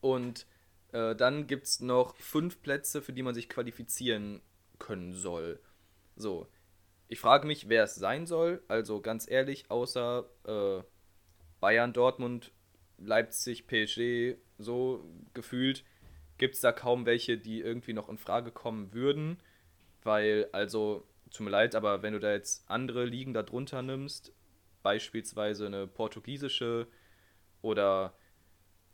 Und 0.00 0.46
äh, 0.92 1.14
dann 1.14 1.46
gibt 1.46 1.66
es 1.66 1.80
noch 1.80 2.16
fünf 2.16 2.62
Plätze, 2.62 3.02
für 3.02 3.12
die 3.12 3.22
man 3.22 3.34
sich 3.34 3.48
qualifizieren 3.48 4.40
können 4.78 5.12
soll. 5.12 5.60
So. 6.16 6.46
Ich 7.10 7.20
frage 7.20 7.46
mich, 7.46 7.68
wer 7.68 7.84
es 7.84 7.94
sein 7.94 8.26
soll. 8.26 8.62
Also 8.68 9.00
ganz 9.00 9.28
ehrlich, 9.30 9.70
außer 9.70 10.28
äh, 10.44 10.82
Bayern, 11.60 11.92
Dortmund, 11.92 12.52
Leipzig, 12.98 13.66
PSG, 13.66 14.36
so 14.58 15.04
gefühlt, 15.32 15.84
gibt 16.36 16.54
es 16.54 16.60
da 16.60 16.72
kaum 16.72 17.06
welche, 17.06 17.38
die 17.38 17.60
irgendwie 17.60 17.92
noch 17.92 18.08
in 18.08 18.18
Frage 18.18 18.50
kommen 18.50 18.92
würden. 18.92 19.38
Weil, 20.02 20.48
also, 20.52 21.06
tut 21.30 21.44
mir 21.44 21.50
leid, 21.50 21.74
aber 21.74 22.02
wenn 22.02 22.12
du 22.12 22.20
da 22.20 22.32
jetzt 22.32 22.68
andere 22.70 23.04
Ligen 23.04 23.34
darunter 23.34 23.82
nimmst, 23.82 24.32
beispielsweise 24.82 25.66
eine 25.66 25.86
portugiesische 25.86 26.86
oder 27.62 28.14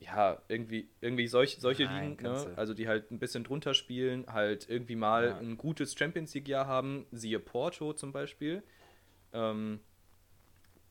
ja, 0.04 0.42
irgendwie, 0.48 0.88
irgendwie 1.00 1.26
solch, 1.26 1.56
solche 1.58 1.84
Nein, 1.84 2.10
Ligen, 2.10 2.22
ne? 2.24 2.52
also 2.56 2.74
die 2.74 2.88
halt 2.88 3.10
ein 3.10 3.18
bisschen 3.18 3.44
drunter 3.44 3.74
spielen, 3.74 4.26
halt 4.26 4.68
irgendwie 4.68 4.96
mal 4.96 5.28
ja. 5.28 5.38
ein 5.38 5.56
gutes 5.56 5.96
Champions 5.96 6.34
League-Jahr 6.34 6.66
haben, 6.66 7.06
siehe 7.10 7.40
Porto 7.40 7.92
zum 7.92 8.12
Beispiel, 8.12 8.62
ähm, 9.32 9.80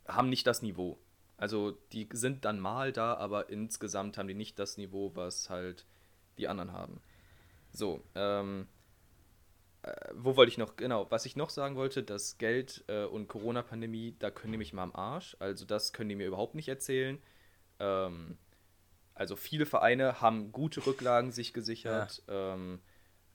haben 0.08 0.30
nicht 0.30 0.48
das 0.48 0.62
Niveau. 0.62 1.00
Also 1.38 1.72
die 1.92 2.08
sind 2.14 2.46
dann 2.46 2.60
mal 2.60 2.92
da, 2.92 3.16
aber 3.16 3.50
insgesamt 3.50 4.18
haben 4.18 4.28
die 4.28 4.34
nicht 4.34 4.60
das 4.60 4.78
Niveau, 4.78 5.12
was 5.16 5.50
halt 5.50 5.86
die 6.38 6.48
anderen 6.48 6.72
haben. 6.72 7.02
So, 7.72 8.04
ähm, 8.16 8.68
äh, 9.82 9.92
wo 10.14 10.36
wollte 10.36 10.50
ich 10.50 10.58
noch, 10.58 10.76
genau, 10.76 11.10
was 11.10 11.26
ich 11.26 11.36
noch 11.36 11.50
sagen 11.50 11.76
wollte, 11.76 12.04
das 12.04 12.38
Geld 12.38 12.84
äh, 12.88 13.06
und 13.06 13.28
Corona-Pandemie, 13.28 14.16
da 14.20 14.32
können 14.32 14.54
die 14.54 14.58
mich 14.58 14.74
mal 14.74 14.84
am 14.84 14.96
Arsch. 14.96 15.36
Also 15.40 15.66
das 15.66 15.94
können 15.94 16.10
die 16.10 16.16
mir 16.16 16.28
überhaupt 16.28 16.56
nicht 16.56 16.68
erzählen. 16.68 17.20
Ähm, 17.80 18.38
also 19.16 19.36
viele 19.36 19.66
Vereine 19.66 20.22
haben 20.22 20.52
gute 20.52 20.86
Rücklagen 20.86 21.32
sich 21.32 21.54
gesichert, 21.54 22.24
ja. 22.28 22.54
ähm, 22.54 22.80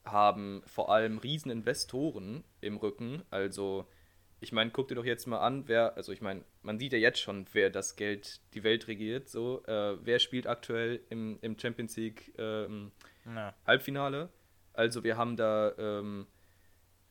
haben 0.05 0.63
vor 0.65 0.91
allem 0.91 1.17
Rieseninvestoren 1.17 2.43
im 2.61 2.77
Rücken. 2.77 3.23
Also 3.29 3.87
ich 4.41 4.51
meine, 4.51 4.71
guck 4.71 4.87
dir 4.87 4.95
doch 4.95 5.05
jetzt 5.05 5.27
mal 5.27 5.39
an, 5.39 5.67
wer, 5.67 5.97
also 5.97 6.11
ich 6.11 6.21
meine, 6.21 6.43
man 6.61 6.79
sieht 6.79 6.93
ja 6.93 6.99
jetzt 6.99 7.19
schon, 7.19 7.45
wer 7.51 7.69
das 7.69 7.95
Geld, 7.95 8.39
die 8.53 8.63
Welt 8.63 8.87
regiert. 8.87 9.29
So, 9.29 9.63
äh, 9.65 9.97
wer 10.05 10.19
spielt 10.19 10.47
aktuell 10.47 11.01
im, 11.09 11.37
im 11.41 11.59
Champions 11.59 11.97
League 11.97 12.33
ähm, 12.37 12.91
Halbfinale? 13.67 14.29
Also 14.73 15.03
wir 15.03 15.17
haben 15.17 15.35
da 15.35 15.73
ähm, 15.77 16.27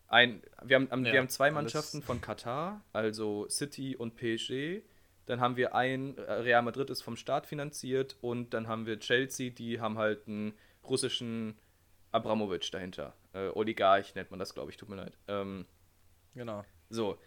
ein, 0.06 0.42
wir 0.62 0.76
haben, 0.76 1.04
ja, 1.04 1.12
wir 1.12 1.20
haben 1.20 1.28
zwei 1.28 1.50
Mannschaften 1.50 2.02
von 2.02 2.20
Katar, 2.20 2.82
also 2.92 3.46
City 3.48 3.94
und 3.94 4.16
PSG. 4.16 4.82
Dann 5.28 5.40
haben 5.40 5.56
wir 5.58 5.74
ein, 5.74 6.16
äh, 6.16 6.32
Real 6.32 6.62
Madrid 6.62 6.88
ist 6.88 7.02
vom 7.02 7.14
Staat 7.14 7.46
finanziert 7.46 8.16
und 8.22 8.54
dann 8.54 8.66
haben 8.66 8.86
wir 8.86 8.98
Chelsea, 8.98 9.50
die 9.50 9.78
haben 9.78 9.98
halt 9.98 10.26
einen 10.26 10.54
russischen 10.82 11.58
Abramowitsch 12.12 12.72
dahinter. 12.72 13.14
Äh, 13.34 13.48
Oligarch 13.48 14.14
nennt 14.14 14.30
man 14.30 14.40
das, 14.40 14.54
glaube 14.54 14.70
ich, 14.70 14.78
tut 14.78 14.88
mir 14.88 14.96
leid. 14.96 15.12
Ähm, 15.28 15.66
genau. 16.34 16.64
So. 16.88 17.18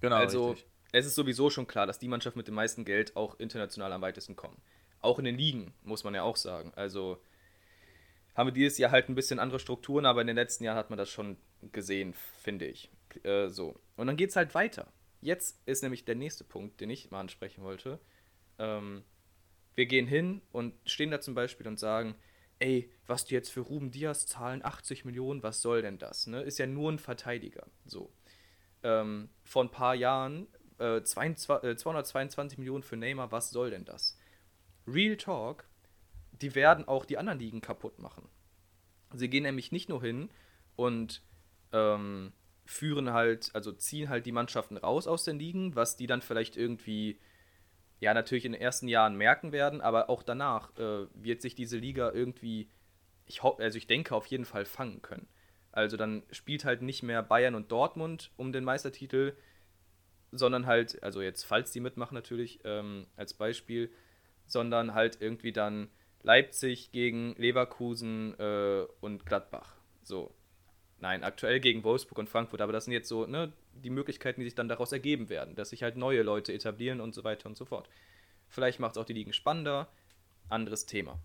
Genau. 0.00 0.16
Also, 0.16 0.50
richtig. 0.50 0.68
es 0.92 1.06
ist 1.06 1.14
sowieso 1.14 1.48
schon 1.48 1.66
klar, 1.66 1.86
dass 1.86 1.98
die 1.98 2.08
Mannschaft 2.08 2.36
mit 2.36 2.46
dem 2.46 2.54
meisten 2.54 2.84
Geld 2.84 3.16
auch 3.16 3.40
international 3.40 3.90
am 3.94 4.02
weitesten 4.02 4.36
kommt. 4.36 4.60
Auch 5.00 5.18
in 5.18 5.24
den 5.24 5.38
Ligen, 5.38 5.72
muss 5.82 6.04
man 6.04 6.14
ja 6.14 6.22
auch 6.22 6.36
sagen. 6.36 6.72
Also, 6.76 7.22
haben 8.34 8.48
wir 8.48 8.52
dieses 8.52 8.76
Jahr 8.76 8.90
halt 8.90 9.08
ein 9.08 9.14
bisschen 9.14 9.38
andere 9.38 9.60
Strukturen, 9.60 10.04
aber 10.04 10.20
in 10.20 10.26
den 10.26 10.36
letzten 10.36 10.64
Jahren 10.64 10.76
hat 10.76 10.90
man 10.90 10.98
das 10.98 11.08
schon 11.08 11.38
gesehen, 11.72 12.12
finde 12.42 12.66
ich. 12.66 12.90
Äh, 13.22 13.48
so. 13.48 13.80
Und 13.96 14.08
dann 14.08 14.18
geht 14.18 14.28
es 14.28 14.36
halt 14.36 14.54
weiter. 14.54 14.92
Jetzt 15.20 15.60
ist 15.66 15.82
nämlich 15.82 16.04
der 16.04 16.14
nächste 16.14 16.44
Punkt, 16.44 16.80
den 16.80 16.90
ich 16.90 17.10
mal 17.10 17.20
ansprechen 17.20 17.62
wollte. 17.62 18.00
Ähm, 18.58 19.04
wir 19.74 19.86
gehen 19.86 20.06
hin 20.06 20.42
und 20.52 20.74
stehen 20.84 21.10
da 21.10 21.20
zum 21.20 21.34
Beispiel 21.34 21.66
und 21.66 21.78
sagen, 21.78 22.14
ey, 22.58 22.90
was 23.06 23.24
die 23.24 23.34
jetzt 23.34 23.50
für 23.50 23.60
Ruben 23.60 23.90
Diaz 23.90 24.26
zahlen, 24.26 24.64
80 24.64 25.04
Millionen, 25.04 25.42
was 25.42 25.62
soll 25.62 25.82
denn 25.82 25.98
das? 25.98 26.26
Ne? 26.26 26.42
Ist 26.42 26.58
ja 26.58 26.66
nur 26.66 26.92
ein 26.92 26.98
Verteidiger. 26.98 27.66
So. 27.84 28.12
Ähm, 28.82 29.30
vor 29.44 29.64
ein 29.64 29.70
paar 29.70 29.94
Jahren 29.94 30.46
äh, 30.78 31.02
22, 31.02 31.70
äh, 31.70 31.76
222 31.76 32.58
Millionen 32.58 32.82
für 32.82 32.96
Neymar, 32.96 33.32
was 33.32 33.50
soll 33.50 33.70
denn 33.70 33.84
das? 33.84 34.16
Real 34.86 35.16
Talk, 35.16 35.68
die 36.32 36.54
werden 36.54 36.88
auch 36.88 37.04
die 37.04 37.18
anderen 37.18 37.38
Ligen 37.38 37.60
kaputt 37.60 37.98
machen. 37.98 38.28
Sie 39.12 39.28
gehen 39.28 39.42
nämlich 39.42 39.72
nicht 39.72 39.88
nur 39.88 40.00
hin 40.00 40.30
und 40.76 41.22
ähm, 41.72 42.32
führen 42.70 43.12
halt, 43.12 43.50
also 43.52 43.72
ziehen 43.72 44.08
halt 44.08 44.26
die 44.26 44.32
Mannschaften 44.32 44.76
raus 44.76 45.08
aus 45.08 45.24
den 45.24 45.40
Ligen, 45.40 45.74
was 45.74 45.96
die 45.96 46.06
dann 46.06 46.22
vielleicht 46.22 46.56
irgendwie, 46.56 47.18
ja, 47.98 48.14
natürlich 48.14 48.44
in 48.44 48.52
den 48.52 48.60
ersten 48.60 48.86
Jahren 48.86 49.16
merken 49.16 49.50
werden, 49.50 49.80
aber 49.80 50.08
auch 50.08 50.22
danach 50.22 50.70
äh, 50.78 51.06
wird 51.14 51.42
sich 51.42 51.56
diese 51.56 51.78
Liga 51.78 52.12
irgendwie, 52.12 52.70
ich 53.26 53.42
also 53.42 53.76
ich 53.76 53.88
denke, 53.88 54.14
auf 54.14 54.26
jeden 54.26 54.44
Fall 54.44 54.64
fangen 54.64 55.02
können. 55.02 55.26
Also 55.72 55.96
dann 55.96 56.22
spielt 56.30 56.64
halt 56.64 56.80
nicht 56.80 57.02
mehr 57.02 57.24
Bayern 57.24 57.56
und 57.56 57.72
Dortmund 57.72 58.30
um 58.36 58.52
den 58.52 58.62
Meistertitel, 58.62 59.34
sondern 60.30 60.66
halt, 60.66 61.02
also 61.02 61.22
jetzt, 61.22 61.42
falls 61.42 61.72
die 61.72 61.80
mitmachen 61.80 62.14
natürlich, 62.14 62.60
ähm, 62.62 63.08
als 63.16 63.34
Beispiel, 63.34 63.90
sondern 64.46 64.94
halt 64.94 65.20
irgendwie 65.20 65.52
dann 65.52 65.88
Leipzig 66.22 66.92
gegen 66.92 67.34
Leverkusen 67.34 68.38
äh, 68.38 68.86
und 69.00 69.26
Gladbach. 69.26 69.74
So. 70.04 70.32
Nein, 71.00 71.24
aktuell 71.24 71.60
gegen 71.60 71.82
Wolfsburg 71.82 72.18
und 72.18 72.28
Frankfurt, 72.28 72.60
aber 72.60 72.72
das 72.72 72.84
sind 72.84 72.92
jetzt 72.92 73.08
so 73.08 73.26
ne, 73.26 73.52
die 73.72 73.90
Möglichkeiten, 73.90 74.40
die 74.40 74.46
sich 74.46 74.54
dann 74.54 74.68
daraus 74.68 74.92
ergeben 74.92 75.30
werden, 75.30 75.54
dass 75.54 75.70
sich 75.70 75.82
halt 75.82 75.96
neue 75.96 76.22
Leute 76.22 76.52
etablieren 76.52 77.00
und 77.00 77.14
so 77.14 77.24
weiter 77.24 77.48
und 77.48 77.56
so 77.56 77.64
fort. 77.64 77.88
Vielleicht 78.48 78.80
macht 78.80 78.92
es 78.92 78.98
auch 78.98 79.06
die 79.06 79.14
Ligen 79.14 79.32
spannender, 79.32 79.88
anderes 80.50 80.84
Thema. 80.84 81.18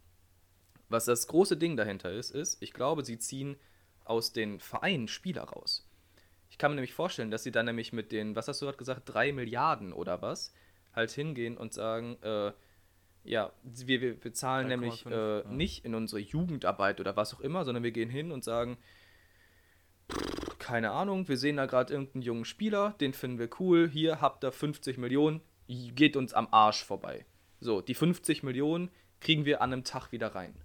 Was 0.88 1.06
das 1.06 1.28
große 1.28 1.58
Ding 1.58 1.76
dahinter 1.76 2.12
ist, 2.12 2.32
ist, 2.32 2.62
ich 2.62 2.72
glaube, 2.72 3.04
sie 3.04 3.18
ziehen 3.18 3.58
aus 4.06 4.32
den 4.32 4.60
Vereinen 4.60 5.08
Spieler 5.08 5.44
raus. 5.44 5.90
Ich 6.50 6.58
kann 6.58 6.72
mir 6.72 6.76
nämlich 6.76 6.94
vorstellen, 6.94 7.32
dass 7.32 7.44
sie 7.44 7.52
dann 7.52 7.66
nämlich 7.66 7.92
mit 7.92 8.12
den, 8.12 8.36
was 8.36 8.48
hast 8.48 8.62
du 8.62 8.66
gerade 8.66 8.78
gesagt, 8.78 9.02
drei 9.06 9.34
Milliarden 9.34 9.92
oder 9.92 10.22
was, 10.22 10.54
halt 10.94 11.12
hingehen 11.12 11.58
und 11.58 11.74
sagen, 11.74 12.18
äh, 12.22 12.54
ja, 13.26 13.52
wir, 13.64 14.02
wir, 14.02 14.24
wir 14.24 14.34
zahlen 14.34 14.68
nämlich 14.68 15.06
äh, 15.08 15.40
ja. 15.40 15.44
nicht 15.50 15.84
in 15.84 15.96
unsere 15.96 16.22
Jugendarbeit 16.22 17.00
oder 17.00 17.18
was 17.18 17.34
auch 17.34 17.42
immer, 17.42 17.66
sondern 17.66 17.84
wir 17.84 17.92
gehen 17.92 18.10
hin 18.10 18.32
und 18.32 18.44
sagen, 18.44 18.78
keine 20.60 20.92
Ahnung, 20.92 21.28
wir 21.28 21.38
sehen 21.38 21.58
da 21.58 21.66
gerade 21.66 21.94
irgendeinen 21.94 22.24
jungen 22.24 22.46
Spieler, 22.46 22.96
den 23.00 23.14
finden 23.14 23.40
wir 23.40 23.50
cool, 23.60 23.90
hier 23.90 24.22
habt 24.22 24.44
ihr 24.44 24.52
50 24.52 24.98
Millionen, 24.98 25.42
geht 25.68 26.16
uns 26.16 26.34
am 26.34 26.48
Arsch 26.52 26.84
vorbei. 26.84 27.26
So, 27.60 27.82
die 27.82 27.94
50 27.94 28.44
Millionen 28.44 28.90
kriegen 29.20 29.46
wir 29.46 29.62
an 29.62 29.74
einem 29.74 29.84
Tag 29.84 30.12
wieder 30.12 30.36
rein. 30.36 30.56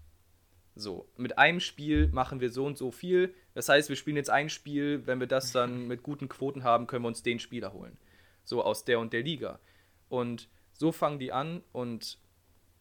So, 0.75 1.09
mit 1.17 1.39
einem 1.39 1.61
Spiel 1.61 2.09
machen 2.09 2.41
wir 2.41 2.51
so 2.51 2.65
und 2.65 2.79
so 2.79 2.91
viel. 2.91 3.35
Das 3.55 3.69
heißt, 3.69 3.89
wir 3.89 3.97
spielen 3.97 4.17
jetzt 4.17 4.31
ein 4.31 4.49
Spiel, 4.49 5.07
wenn 5.07 5.21
wir 5.21 5.27
das 5.27 5.53
dann 5.53 5.87
mit 5.89 6.03
guten 6.03 6.29
Quoten 6.29 6.65
haben, 6.65 6.87
können 6.87 7.05
wir 7.05 7.09
uns 7.09 7.23
den 7.23 7.39
Spieler 7.39 7.73
holen. 7.73 7.99
So 8.45 8.63
aus 8.63 8.85
der 8.85 8.99
und 9.01 9.13
der 9.13 9.23
Liga. 9.23 9.61
Und 10.09 10.49
so 10.73 10.93
fangen 10.93 11.19
die 11.19 11.33
an 11.33 11.63
und 11.73 12.19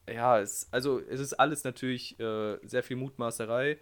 ja, 0.10 0.40
es, 0.40 0.68
also 0.72 1.00
es 1.00 1.20
ist 1.20 1.34
alles 1.34 1.64
natürlich 1.64 2.20
äh, 2.20 2.58
sehr 2.64 2.84
viel 2.84 2.96
Mutmaßerei, 2.96 3.78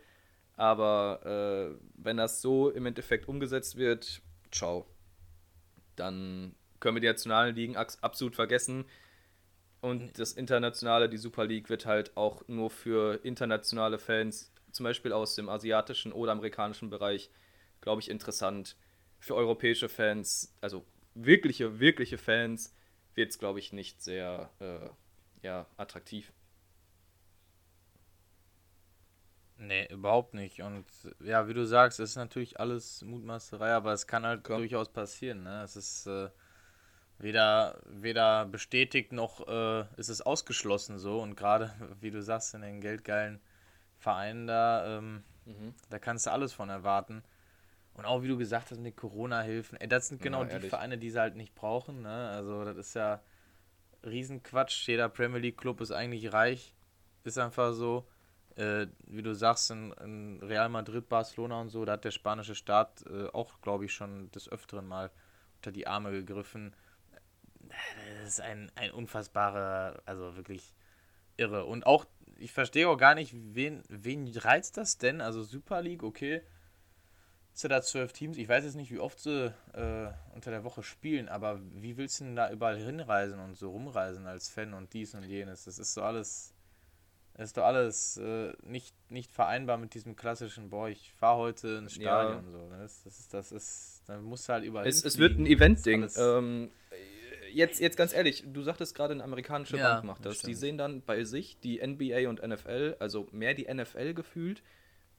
aber 0.57 1.21
äh, 1.23 1.79
wenn 1.95 2.17
das 2.17 2.41
so 2.41 2.69
im 2.69 2.85
Endeffekt 2.85 3.27
umgesetzt 3.27 3.77
wird, 3.77 4.21
ciao. 4.51 4.87
Dann 5.95 6.55
können 6.79 6.95
wir 6.95 7.01
die 7.01 7.07
nationalen 7.07 7.55
Ligen 7.55 7.77
absolut 7.77 8.35
vergessen. 8.35 8.85
Und 9.81 10.19
das 10.19 10.33
Internationale, 10.33 11.09
die 11.09 11.17
Super 11.17 11.45
League, 11.45 11.69
wird 11.69 11.85
halt 11.85 12.17
auch 12.17 12.47
nur 12.47 12.69
für 12.69 13.23
internationale 13.23 13.99
Fans, 13.99 14.51
zum 14.71 14.83
Beispiel 14.83 15.13
aus 15.13 15.35
dem 15.35 15.47
asiatischen 15.47 16.11
oder 16.11 16.31
amerikanischen 16.31 16.89
Bereich, 16.89 17.29
glaube 17.81 18.01
ich, 18.01 18.09
interessant. 18.09 18.75
Für 19.19 19.35
europäische 19.35 19.89
Fans, 19.89 20.55
also 20.61 20.85
wirkliche, 21.13 21.79
wirkliche 21.79 22.17
Fans, 22.17 22.73
wird 23.13 23.29
es, 23.29 23.39
glaube 23.39 23.59
ich, 23.59 23.73
nicht 23.73 24.01
sehr 24.01 24.51
äh, 24.59 24.89
ja, 25.45 25.67
attraktiv. 25.77 26.31
Nee, 29.59 29.87
überhaupt 29.87 30.33
nicht. 30.33 30.61
Und 30.61 30.85
ja, 31.19 31.47
wie 31.47 31.53
du 31.53 31.65
sagst, 31.65 31.99
es 31.99 32.11
ist 32.11 32.15
natürlich 32.15 32.59
alles 32.59 33.01
Mutmaßerei, 33.01 33.73
aber 33.73 33.93
es 33.93 34.05
kann 34.05 34.25
halt 34.25 34.43
Klar. 34.43 34.59
durchaus 34.59 34.89
passieren. 34.89 35.43
Ne? 35.43 35.63
Es 35.63 35.75
ist 35.75 36.05
äh, 36.05 36.29
weder, 37.17 37.81
weder 37.85 38.45
bestätigt 38.45 39.11
noch 39.11 39.47
äh, 39.47 39.85
ist 39.97 40.09
es 40.09 40.21
ausgeschlossen 40.21 40.99
so. 40.99 41.21
Und 41.21 41.35
gerade, 41.35 41.73
wie 42.01 42.11
du 42.11 42.21
sagst, 42.21 42.53
in 42.53 42.61
den 42.61 42.81
geldgeilen 42.81 43.39
Vereinen 43.97 44.45
da, 44.45 44.97
ähm, 44.97 45.23
mhm. 45.45 45.73
da 45.89 45.97
kannst 45.97 46.27
du 46.27 46.31
alles 46.31 46.53
von 46.53 46.69
erwarten. 46.69 47.23
Und 47.95 48.05
auch 48.05 48.21
wie 48.21 48.27
du 48.27 48.37
gesagt 48.37 48.69
hast 48.69 48.79
mit 48.79 48.95
Corona-Hilfen, 48.95 49.79
das 49.89 50.09
sind 50.09 50.21
genau 50.21 50.43
ja, 50.43 50.59
die 50.59 50.69
Vereine, 50.69 50.99
die 50.99 51.09
sie 51.09 51.19
halt 51.19 51.35
nicht 51.35 51.55
brauchen. 51.55 52.03
Ne? 52.03 52.29
Also 52.29 52.63
das 52.63 52.77
ist 52.77 52.93
ja 52.93 53.23
Riesenquatsch. 54.05 54.87
Jeder 54.87 55.09
Premier 55.09 55.39
League 55.39 55.57
Club 55.57 55.81
ist 55.81 55.91
eigentlich 55.91 56.31
reich 56.31 56.75
ist 57.27 57.37
einfach 57.37 57.73
so, 57.73 58.07
äh, 58.57 58.87
wie 59.05 59.21
du 59.21 59.35
sagst, 59.35 59.69
in, 59.71 59.91
in, 60.03 60.39
Real 60.41 60.69
Madrid, 60.69 61.07
Barcelona 61.07 61.61
und 61.61 61.69
so, 61.69 61.85
da 61.85 61.93
hat 61.93 62.05
der 62.05 62.11
spanische 62.11 62.55
Staat 62.55 63.05
äh, 63.07 63.27
auch, 63.27 63.61
glaube 63.61 63.85
ich, 63.85 63.93
schon 63.93 64.31
des 64.31 64.49
Öfteren 64.49 64.87
mal 64.87 65.11
unter 65.57 65.71
die 65.71 65.87
Arme 65.87 66.11
gegriffen. 66.11 66.75
Das 67.69 68.29
ist 68.29 68.41
ein, 68.41 68.71
ein 68.75 68.91
unfassbarer, 68.91 70.01
also 70.05 70.35
wirklich 70.35 70.73
irre. 71.35 71.65
Und 71.65 71.85
auch, 71.85 72.05
ich 72.37 72.51
verstehe 72.51 72.89
auch 72.89 72.97
gar 72.97 73.13
nicht, 73.13 73.33
wen, 73.35 73.83
wen 73.89 74.27
reizt 74.27 74.77
das 74.77 74.97
denn? 74.97 75.21
Also 75.21 75.43
Super 75.43 75.81
League, 75.81 76.03
okay. 76.03 76.41
Ist 77.53 77.63
ja 77.63 77.69
da 77.69 77.81
zwölf 77.81 78.13
Teams. 78.13 78.37
Ich 78.37 78.47
weiß 78.47 78.63
jetzt 78.63 78.75
nicht, 78.75 78.91
wie 78.91 78.99
oft 78.99 79.19
sie 79.19 79.53
äh, 79.73 80.11
unter 80.33 80.51
der 80.51 80.63
Woche 80.63 80.83
spielen, 80.83 81.27
aber 81.27 81.59
wie 81.73 81.97
willst 81.97 82.19
du 82.19 82.25
denn 82.25 82.35
da 82.35 82.51
überall 82.51 82.77
hinreisen 82.77 83.39
und 83.39 83.55
so 83.55 83.71
rumreisen 83.71 84.27
als 84.27 84.49
Fan 84.49 84.73
und 84.73 84.93
dies 84.93 85.15
und 85.15 85.23
jenes? 85.23 85.65
Das 85.65 85.79
ist 85.79 85.93
so 85.93 86.03
alles. 86.03 86.53
Das 87.37 87.49
ist 87.49 87.57
doch 87.57 87.65
alles 87.65 88.17
äh, 88.17 88.51
nicht, 88.63 88.95
nicht 89.11 89.31
vereinbar 89.31 89.77
mit 89.77 89.93
diesem 89.93 90.15
klassischen, 90.15 90.71
boah, 90.71 90.89
ich 90.89 91.13
fahre 91.13 91.37
heute 91.37 91.67
ins 91.67 91.93
Stadion. 91.93 92.43
Ja. 92.45 92.51
So. 92.51 92.57
Ne? 92.67 92.77
Das, 92.79 93.03
das, 93.03 93.19
ist, 93.19 93.33
das 93.33 93.51
ist, 93.51 94.03
dann 94.07 94.23
musst 94.23 94.49
du 94.49 94.53
halt 94.53 94.65
überall. 94.65 94.87
Es, 94.87 95.05
es 95.05 95.19
wird 95.19 95.37
ein 95.37 95.45
Event-Ding. 95.45 96.09
Ähm, 96.17 96.71
jetzt, 97.53 97.79
jetzt 97.79 97.95
ganz 97.95 98.13
ehrlich, 98.13 98.43
du 98.47 98.63
sagtest 98.63 98.95
gerade, 98.95 99.13
eine 99.13 99.23
amerikanische 99.23 99.77
ja, 99.77 99.93
Bank 99.93 100.05
macht 100.05 100.25
das. 100.25 100.41
Die 100.41 100.55
sehen 100.55 100.79
dann 100.79 101.03
bei 101.03 101.23
sich 101.25 101.59
die 101.59 101.79
NBA 101.85 102.27
und 102.27 102.41
NFL, 102.41 102.95
also 102.99 103.27
mehr 103.31 103.53
die 103.53 103.71
NFL 103.71 104.15
gefühlt, 104.15 104.63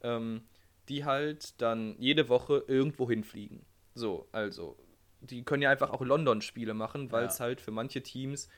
ähm, 0.02 0.42
die 0.88 1.04
halt 1.04 1.60
dann 1.62 1.94
jede 2.00 2.28
Woche 2.28 2.64
irgendwo 2.66 3.08
hinfliegen. 3.08 3.64
So, 3.94 4.28
also, 4.32 4.76
die 5.20 5.44
können 5.44 5.62
ja 5.62 5.70
einfach 5.70 5.90
auch 5.90 6.00
London-Spiele 6.00 6.74
machen, 6.74 7.12
weil 7.12 7.26
es 7.26 7.38
ja. 7.38 7.44
halt 7.44 7.60
für 7.60 7.70
manche 7.70 8.02
Teams 8.02 8.48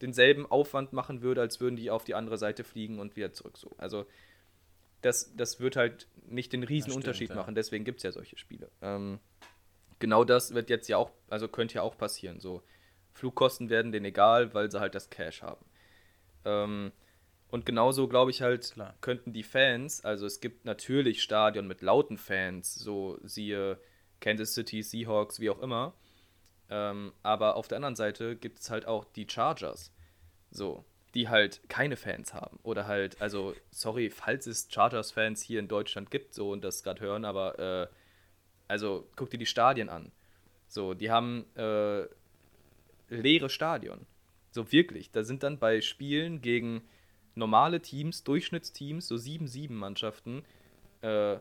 denselben 0.00 0.46
Aufwand 0.46 0.92
machen 0.92 1.22
würde, 1.22 1.40
als 1.40 1.60
würden 1.60 1.76
die 1.76 1.90
auf 1.90 2.04
die 2.04 2.14
andere 2.14 2.38
Seite 2.38 2.64
fliegen 2.64 2.98
und 2.98 3.16
wieder 3.16 3.32
zurück. 3.32 3.56
So. 3.56 3.74
Also, 3.78 4.06
das, 5.02 5.34
das 5.36 5.60
wird 5.60 5.76
halt 5.76 6.08
nicht 6.26 6.52
den 6.52 6.62
riesen 6.62 6.90
stimmt, 6.90 7.04
Unterschied 7.04 7.34
machen, 7.34 7.54
deswegen 7.54 7.84
gibt 7.84 7.98
es 7.98 8.02
ja 8.02 8.12
solche 8.12 8.36
Spiele. 8.36 8.70
Ähm, 8.82 9.20
genau 9.98 10.24
das 10.24 10.54
wird 10.54 10.70
jetzt 10.70 10.88
ja 10.88 10.96
auch, 10.96 11.10
also 11.28 11.48
könnte 11.48 11.76
ja 11.76 11.82
auch 11.82 11.96
passieren. 11.96 12.40
So, 12.40 12.62
Flugkosten 13.12 13.70
werden 13.70 13.92
denen 13.92 14.06
egal, 14.06 14.52
weil 14.54 14.70
sie 14.70 14.80
halt 14.80 14.94
das 14.94 15.10
Cash 15.10 15.42
haben. 15.42 15.64
Ähm, 16.44 16.92
und 17.48 17.64
genauso 17.64 18.08
glaube 18.08 18.30
ich 18.30 18.42
halt, 18.42 18.72
Klar. 18.72 18.94
könnten 19.00 19.32
die 19.32 19.42
Fans, 19.42 20.04
also 20.04 20.26
es 20.26 20.40
gibt 20.40 20.64
natürlich 20.64 21.22
Stadion 21.22 21.66
mit 21.66 21.80
lauten 21.80 22.18
Fans, 22.18 22.74
so 22.74 23.18
siehe 23.22 23.78
Kansas 24.20 24.54
City, 24.54 24.82
Seahawks, 24.82 25.40
wie 25.40 25.50
auch 25.50 25.60
immer. 25.60 25.94
Ähm, 26.68 27.12
aber 27.22 27.56
auf 27.56 27.68
der 27.68 27.76
anderen 27.76 27.96
Seite 27.96 28.36
gibt 28.36 28.60
es 28.60 28.70
halt 28.70 28.86
auch 28.86 29.04
die 29.04 29.26
Chargers, 29.28 29.92
so, 30.50 30.84
die 31.14 31.28
halt 31.28 31.60
keine 31.68 31.96
Fans 31.96 32.34
haben. 32.34 32.58
Oder 32.62 32.86
halt, 32.86 33.20
also, 33.20 33.54
sorry, 33.70 34.10
falls 34.10 34.46
es 34.46 34.68
Chargers-Fans 34.70 35.42
hier 35.42 35.60
in 35.60 35.68
Deutschland 35.68 36.10
gibt, 36.10 36.34
so 36.34 36.50
und 36.50 36.62
das 36.64 36.82
gerade 36.82 37.00
hören, 37.00 37.24
aber 37.24 37.58
äh, 37.58 37.86
also 38.68 39.08
guck 39.16 39.30
dir 39.30 39.38
die 39.38 39.46
Stadien 39.46 39.88
an. 39.88 40.12
So, 40.68 40.94
die 40.94 41.10
haben 41.10 41.46
äh, 41.56 42.06
leere 43.08 43.48
Stadion. 43.48 44.06
So 44.50 44.72
wirklich. 44.72 45.10
Da 45.10 45.22
sind 45.22 45.42
dann 45.42 45.58
bei 45.58 45.80
Spielen 45.80 46.40
gegen 46.40 46.82
normale 47.34 47.80
Teams, 47.80 48.24
Durchschnittsteams, 48.24 49.06
so 49.06 49.14
7-7 49.14 49.72
Mannschaften, 49.72 50.44
äh, 51.02 51.38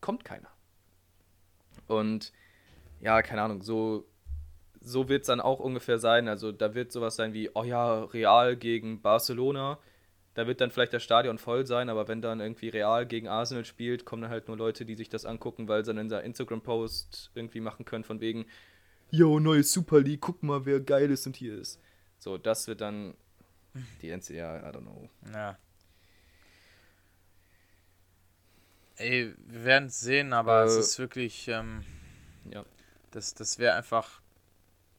kommt 0.00 0.24
keiner. 0.24 0.48
Und 1.88 2.32
ja, 3.00 3.20
keine 3.22 3.42
Ahnung, 3.42 3.62
so, 3.62 4.06
so 4.82 5.08
wird 5.08 5.22
es 5.22 5.26
dann 5.28 5.40
auch 5.40 5.60
ungefähr 5.60 5.98
sein. 5.98 6.28
Also 6.28 6.52
da 6.52 6.74
wird 6.74 6.92
sowas 6.92 7.16
sein 7.16 7.32
wie, 7.32 7.50
oh 7.54 7.64
ja, 7.64 8.04
Real 8.04 8.56
gegen 8.56 9.00
Barcelona. 9.00 9.78
Da 10.34 10.46
wird 10.46 10.60
dann 10.60 10.70
vielleicht 10.70 10.94
das 10.94 11.02
Stadion 11.02 11.38
voll 11.38 11.66
sein, 11.66 11.90
aber 11.90 12.08
wenn 12.08 12.22
dann 12.22 12.40
irgendwie 12.40 12.70
Real 12.70 13.06
gegen 13.06 13.28
Arsenal 13.28 13.64
spielt, 13.64 14.06
kommen 14.06 14.22
dann 14.22 14.30
halt 14.30 14.48
nur 14.48 14.56
Leute, 14.56 14.86
die 14.86 14.94
sich 14.94 15.10
das 15.10 15.26
angucken, 15.26 15.68
weil 15.68 15.84
sie 15.84 15.92
dann 15.92 15.98
in 15.98 16.08
der 16.08 16.22
Instagram-Post 16.22 17.32
irgendwie 17.34 17.60
machen 17.60 17.84
können, 17.84 18.02
von 18.02 18.20
wegen, 18.20 18.46
yo, 19.10 19.38
neue 19.38 19.62
Super 19.62 20.00
League, 20.00 20.22
guck 20.22 20.42
mal, 20.42 20.64
wer 20.64 20.80
geil 20.80 21.10
ist 21.10 21.26
und 21.26 21.36
hier 21.36 21.58
ist. 21.58 21.78
So, 22.18 22.38
das 22.38 22.66
wird 22.66 22.80
dann 22.80 23.14
die 24.00 24.10
NCA, 24.10 24.68
I 24.68 24.72
don't 24.74 24.80
know. 24.80 25.10
Ja. 25.34 25.58
Ey, 28.96 29.34
wir 29.46 29.64
werden 29.64 29.88
es 29.88 30.00
sehen, 30.00 30.32
aber 30.32 30.62
äh, 30.62 30.66
es 30.66 30.76
ist 30.76 30.98
wirklich, 30.98 31.48
ähm, 31.48 31.84
ja. 32.50 32.64
Das, 33.10 33.34
das 33.34 33.58
wäre 33.58 33.74
einfach, 33.74 34.21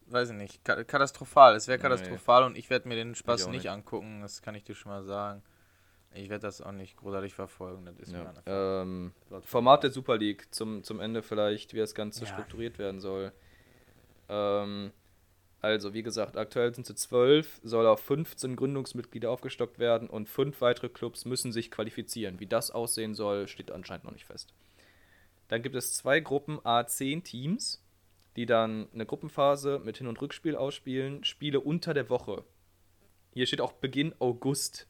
weiß 0.08 0.32
ich 0.32 0.36
nicht, 0.36 0.66
katastrophal. 0.66 1.56
Es 1.56 1.68
wäre 1.68 1.80
katastrophal 1.80 2.42
nee. 2.42 2.48
und 2.48 2.58
ich 2.58 2.70
werde 2.70 2.88
mir 2.88 2.96
den 2.96 3.16
Spaß 3.16 3.48
nicht, 3.48 3.64
nicht, 3.64 3.70
angucken, 3.70 4.22
das 4.22 4.42
kann 4.42 4.56
ich 4.56 4.64
dir 4.64 4.76
schon 4.76 4.92
mal 4.92 5.04
sagen. 5.04 5.44
Ich 6.16 6.30
werde 6.30 6.44
das 6.44 6.62
auch 6.62 6.72
nicht 6.72 6.96
großartig 6.98 7.34
verfolgen, 7.34 7.86
das 7.86 7.98
ist 7.98 8.12
ja. 8.12 8.34
ähm, 8.46 9.14
Format 9.42 9.84
der 9.84 9.90
Super 9.90 10.18
League 10.18 10.54
zum, 10.54 10.84
zum 10.84 11.00
Ende 11.00 11.24
vielleicht, 11.24 11.74
wie 11.74 11.80
das 11.80 11.96
Ganze 11.96 12.26
ja. 12.26 12.32
strukturiert 12.32 12.78
werden 12.78 13.00
soll. 13.00 13.32
Ähm, 14.30 14.92
also, 15.64 15.94
wie 15.94 16.04
gesagt, 16.04 16.36
aktuell 16.36 16.76
sind 16.76 16.86
sie 16.86 16.94
12, 16.94 17.62
soll 17.64 17.88
auf 17.88 18.02
15 18.02 18.58
Gründungsmitglieder 18.58 19.32
aufgestockt 19.32 19.80
werden 19.80 20.10
und 20.10 20.28
fünf 20.28 20.60
weitere 20.62 20.90
Clubs 20.90 21.26
müssen 21.26 21.52
sich 21.54 21.72
qualifizieren. 21.72 22.40
Wie 22.40 22.48
das 22.48 22.70
aussehen 22.70 23.16
soll, 23.16 23.48
steht 23.48 23.72
anscheinend 23.72 24.04
noch 24.04 24.12
nicht 24.12 24.26
fest. 24.26 24.54
Dann 25.48 25.62
gibt 25.62 25.76
es 25.76 25.94
zwei 25.94 26.20
Gruppen 26.20 26.60
A10 26.60 27.24
Teams, 27.24 27.83
die 28.36 28.46
dann 28.46 28.88
eine 28.94 29.06
Gruppenphase 29.06 29.80
mit 29.84 29.98
Hin- 29.98 30.08
und 30.08 30.22
Rückspiel 30.22 30.56
ausspielen, 30.56 31.24
Spiele 31.24 31.60
unter 31.60 31.94
der 31.94 32.10
Woche. 32.10 32.44
Hier 33.34 33.46
steht 33.46 33.62
auch 33.62 33.74
Beginn 33.74 34.14
August. 34.20 34.88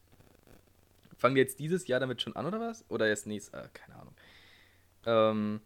Fangen 1.18 1.36
wir 1.36 1.44
jetzt 1.44 1.60
dieses 1.60 1.88
Jahr 1.88 2.00
damit 2.00 2.22
schon 2.22 2.36
an 2.36 2.46
oder 2.46 2.60
was? 2.60 2.86
Oder 2.89 3.08
erst 3.08 3.28
nächstes? 3.28 3.54
Äh, 3.54 3.70
keine 3.74 4.00
Ahnung. 4.00 4.16
Ähm, 5.06 5.62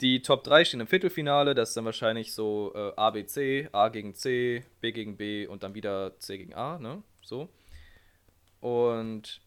die 0.00 0.20
Top 0.20 0.44
3 0.44 0.64
stehen 0.64 0.80
im 0.80 0.86
Viertelfinale, 0.86 1.54
das 1.54 1.70
ist 1.70 1.76
dann 1.76 1.86
wahrscheinlich 1.86 2.34
so 2.34 2.72
äh, 2.74 2.92
A, 2.96 3.10
B, 3.10 3.24
C, 3.24 3.68
A 3.72 3.88
gegen 3.88 4.14
C, 4.14 4.62
B 4.80 4.92
gegen 4.92 5.16
B 5.16 5.46
und 5.46 5.62
dann 5.62 5.74
wieder 5.74 6.18
C 6.18 6.36
gegen 6.36 6.54
A, 6.54 6.78
ne? 6.78 7.02
So. 7.22 7.48
Und 8.60 9.40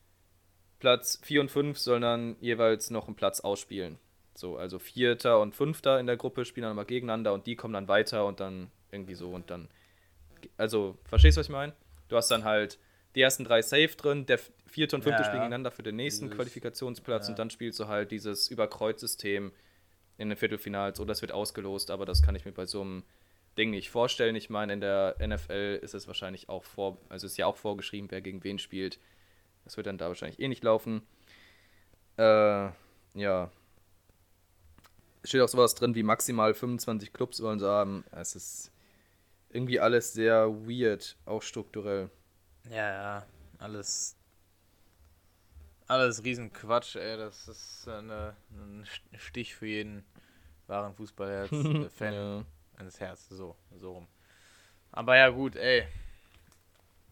Platz 0.80 1.20
4 1.24 1.42
und 1.42 1.52
5 1.52 1.78
sollen 1.78 2.02
dann 2.02 2.36
jeweils 2.40 2.90
noch 2.90 3.08
einen 3.08 3.16
Platz 3.16 3.42
ausspielen. 3.42 4.00
So, 4.40 4.56
also 4.56 4.80
Vierter 4.80 5.42
und 5.42 5.54
Fünfter 5.54 6.00
in 6.00 6.08
der 6.08 6.16
Gruppe 6.16 6.46
spielen 6.46 6.64
dann 6.64 6.76
mal 6.76 6.86
gegeneinander 6.86 7.34
und 7.34 7.46
die 7.46 7.58
kommen 7.58 7.74
dann 7.74 7.90
weiter 7.90 8.26
und 8.26 8.40
dann 8.40 8.72
irgendwie 8.90 9.16
so 9.16 9.32
und 9.32 9.50
dann. 9.50 9.68
Also, 10.56 10.98
verstehst 11.04 11.36
du, 11.36 11.40
was 11.40 11.48
ich 11.48 11.52
meine? 11.52 11.74
Du 12.08 12.16
hast 12.16 12.32
dann 12.32 12.46
halt 12.46 12.80
die 13.16 13.22
ersten 13.22 13.44
drei 13.44 13.62
Safe 13.62 13.90
drin, 13.90 14.26
der 14.26 14.40
vierte 14.66 14.96
und 14.96 15.02
fünfte 15.02 15.24
ja, 15.24 15.26
spielen 15.26 15.42
gegeneinander 15.42 15.72
für 15.72 15.84
den 15.84 15.98
nächsten 15.98 16.28
dieses, 16.28 16.38
Qualifikationsplatz 16.38 17.28
ja. 17.28 17.34
und 17.34 17.40
dann 17.40 17.50
spielst 17.50 17.82
du 17.82 17.88
halt 17.88 18.12
dieses 18.12 18.50
Überkreuzsystem 18.50 19.52
in 20.18 20.30
den 20.30 20.38
Viertelfinals 20.38 21.02
oder 21.02 21.12
es 21.12 21.22
wird 21.22 21.34
ausgelost, 21.34 21.92
aber 21.92 22.06
das 22.06 22.24
kann 22.24 22.36
ich 22.36 22.46
mir 22.46 22.54
bei 22.54 22.66
so 22.66 22.80
einem 22.80 23.04
Ding 23.58 23.72
nicht 23.72 23.90
vorstellen. 23.90 24.38
Ich 24.38 24.50
meine, 24.50 24.72
in 24.72 24.80
der 24.80 25.18
NFL 25.20 25.80
ist 25.82 25.94
es 25.94 26.08
wahrscheinlich 26.08 26.48
auch 26.48 26.64
vor, 26.64 26.98
also 27.10 27.28
ist 27.28 27.38
ja 27.38 27.46
auch 27.46 27.58
vorgeschrieben, 27.58 28.10
wer 28.10 28.22
gegen 28.22 28.42
wen 28.46 28.58
spielt. 28.58 29.00
Das 29.66 29.76
wird 29.76 29.88
dann 29.88 29.98
da 29.98 30.08
wahrscheinlich 30.08 30.40
eh 30.40 30.48
nicht 30.48 30.64
laufen. 30.64 31.02
Äh, 32.18 32.70
ja. 33.16 33.52
Steht 35.24 35.42
auch 35.42 35.50
sowas 35.50 35.76
drin 35.76 35.96
wie 35.96 36.04
maximal 36.04 36.54
25 36.54 37.12
Clubs 37.12 37.42
wollen 37.42 37.60
sie 37.60 37.68
haben. 37.68 38.06
Es 38.12 38.36
ist 38.36 38.72
irgendwie 39.50 39.80
alles 39.80 40.14
sehr 40.14 40.50
weird, 40.50 41.18
auch 41.26 41.42
strukturell. 41.42 42.10
Ja, 42.70 42.90
ja, 42.92 43.26
alles 43.58 44.20
alles 45.90 46.24
Riesenquatsch, 46.24 46.96
ey. 46.96 47.18
Das 47.18 47.48
ist 47.48 47.88
eine, 47.88 48.36
ein 48.52 48.86
Stich 49.18 49.56
für 49.56 49.66
jeden 49.66 50.06
wahren 50.68 50.94
Fußballherz-Fan 50.94 52.14
ja. 52.14 52.46
eines 52.78 53.00
Herzens. 53.00 53.38
So, 53.38 53.56
so 53.76 53.94
rum. 53.94 54.08
Aber 54.92 55.18
ja, 55.18 55.30
gut, 55.30 55.56
ey. 55.56 55.86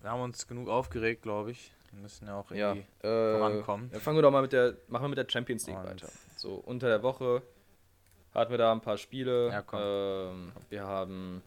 Wir 0.01 0.11
haben 0.11 0.21
uns 0.21 0.47
genug 0.47 0.69
aufgeregt, 0.69 1.23
glaube 1.23 1.51
ich. 1.51 1.73
Wir 1.91 2.01
müssen 2.01 2.27
ja 2.27 2.35
auch 2.35 2.51
irgendwie 2.51 2.85
ja, 3.01 3.09
äh, 3.09 3.37
vorankommen. 3.39 3.89
Ja, 3.91 3.99
fangen 3.99 4.17
wir 4.17 4.21
doch 4.21 4.31
mal 4.31 4.43
mit 4.43 4.53
der, 4.53 4.77
machen 4.87 5.05
wir 5.05 5.09
mit 5.09 5.17
der 5.17 5.27
Champions 5.27 5.65
League 5.65 5.79
Und 5.79 5.85
weiter. 5.85 6.09
So, 6.35 6.53
unter 6.53 6.87
der 6.87 7.01
Woche 7.01 7.41
hatten 8.38 8.51
wir 8.51 8.57
da 8.57 8.71
ein 8.71 8.81
paar 8.81 8.97
Spiele. 8.97 9.49
Ja, 9.49 9.61
komm. 9.61 9.79
Ähm, 9.81 10.51
wir 10.69 10.83
haben 10.83 11.41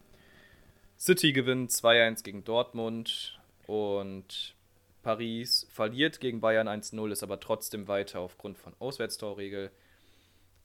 City 0.99 1.33
gewinnt 1.33 1.71
2-1 1.71 2.25
gegen 2.25 2.45
Dortmund 2.45 3.41
und 3.67 4.55
Paris 5.03 5.67
verliert 5.71 6.21
gegen 6.21 6.41
Bayern 6.41 6.69
1-0, 6.69 7.11
ist 7.11 7.23
aber 7.23 7.41
trotzdem 7.41 7.89
weiter 7.89 8.21
aufgrund 8.21 8.59
von 8.59 8.75
Auswärtstorregel. 8.81 9.71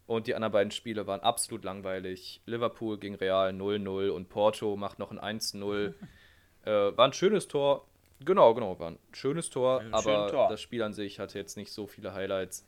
Und 0.08 0.28
die 0.28 0.36
anderen 0.36 0.52
beiden 0.52 0.72
Spiele 0.72 1.08
waren 1.08 1.22
absolut 1.22 1.64
langweilig. 1.64 2.42
Liverpool 2.46 2.98
gegen 3.00 3.16
Real 3.16 3.52
0-0 3.52 4.10
und 4.10 4.30
Porto 4.30 4.76
macht 4.76 5.00
noch 5.00 5.12
ein 5.12 5.40
1-0. 5.40 5.94
äh, 6.66 6.72
war 6.72 7.06
ein 7.06 7.14
schönes 7.14 7.48
Tor. 7.48 7.88
Genau, 8.20 8.54
genau, 8.54 8.80
war 8.80 8.92
ein 8.92 9.00
schönes 9.14 9.50
Tor, 9.50 9.82
ein 9.82 9.94
aber 9.94 10.28
Tor. 10.28 10.48
das 10.48 10.62
Spiel 10.62 10.82
an 10.84 10.94
sich 10.94 11.20
hatte 11.20 11.38
jetzt 11.38 11.58
nicht 11.58 11.72
so 11.72 11.86
viele 11.86 12.14
Highlights. 12.14 12.68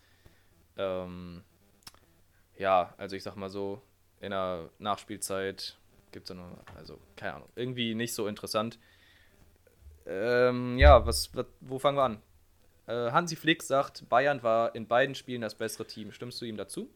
Ähm, 0.77 1.43
ja, 2.57 2.93
also 2.97 3.15
ich 3.15 3.23
sag 3.23 3.35
mal 3.35 3.49
so, 3.49 3.81
in 4.19 4.31
der 4.31 4.69
Nachspielzeit 4.79 5.77
gibt 6.11 6.29
es 6.29 6.35
ja 6.35 6.41
noch, 6.41 6.57
also 6.75 6.99
keine 7.15 7.35
Ahnung, 7.35 7.49
irgendwie 7.55 7.95
nicht 7.95 8.13
so 8.13 8.27
interessant. 8.27 8.79
Ähm, 10.05 10.77
ja, 10.77 11.05
was, 11.05 11.35
was, 11.35 11.45
wo 11.59 11.79
fangen 11.79 11.97
wir 11.97 12.03
an? 12.03 12.21
Äh, 12.87 13.11
Hansi 13.11 13.35
Flick 13.35 13.63
sagt, 13.63 14.07
Bayern 14.09 14.43
war 14.43 14.75
in 14.75 14.87
beiden 14.87 15.15
Spielen 15.15 15.41
das 15.41 15.55
bessere 15.55 15.87
Team. 15.87 16.11
Stimmst 16.13 16.41
du 16.41 16.45
ihm 16.45 16.57
dazu? 16.57 16.89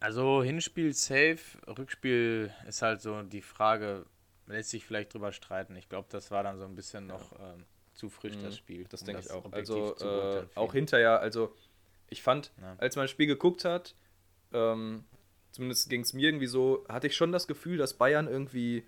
Also 0.00 0.42
Hinspiel 0.42 0.92
safe, 0.92 1.58
Rückspiel 1.66 2.52
ist 2.66 2.82
halt 2.82 3.00
so 3.00 3.22
die 3.22 3.42
Frage, 3.42 4.06
lässt 4.46 4.70
sich 4.70 4.84
vielleicht 4.84 5.14
drüber 5.14 5.32
streiten. 5.32 5.74
Ich 5.76 5.88
glaube, 5.88 6.08
das 6.10 6.30
war 6.30 6.42
dann 6.42 6.58
so 6.58 6.64
ein 6.64 6.74
bisschen 6.74 7.06
noch 7.06 7.32
ähm, 7.40 7.64
zu 7.94 8.10
frisch, 8.10 8.36
das 8.38 8.54
Mhm, 8.54 8.56
Spiel. 8.56 8.84
Das 8.90 9.00
um 9.00 9.06
denke 9.06 9.22
ich 9.22 9.30
auch. 9.30 9.50
Also 9.52 9.96
äh, 9.98 10.46
auch 10.54 10.72
hinterher, 10.74 11.20
also 11.20 11.54
ich 12.08 12.22
fand, 12.22 12.52
Ja. 12.60 12.76
als 12.78 12.96
man 12.96 13.04
das 13.04 13.10
Spiel 13.10 13.26
geguckt 13.26 13.64
hat, 13.64 13.94
ähm, 14.52 15.04
zumindest 15.50 15.88
ging 15.90 16.02
es 16.02 16.12
mir 16.12 16.28
irgendwie 16.28 16.46
so, 16.46 16.84
hatte 16.88 17.06
ich 17.06 17.16
schon 17.16 17.32
das 17.32 17.46
Gefühl, 17.46 17.78
dass 17.78 17.94
Bayern 17.94 18.28
irgendwie, 18.28 18.84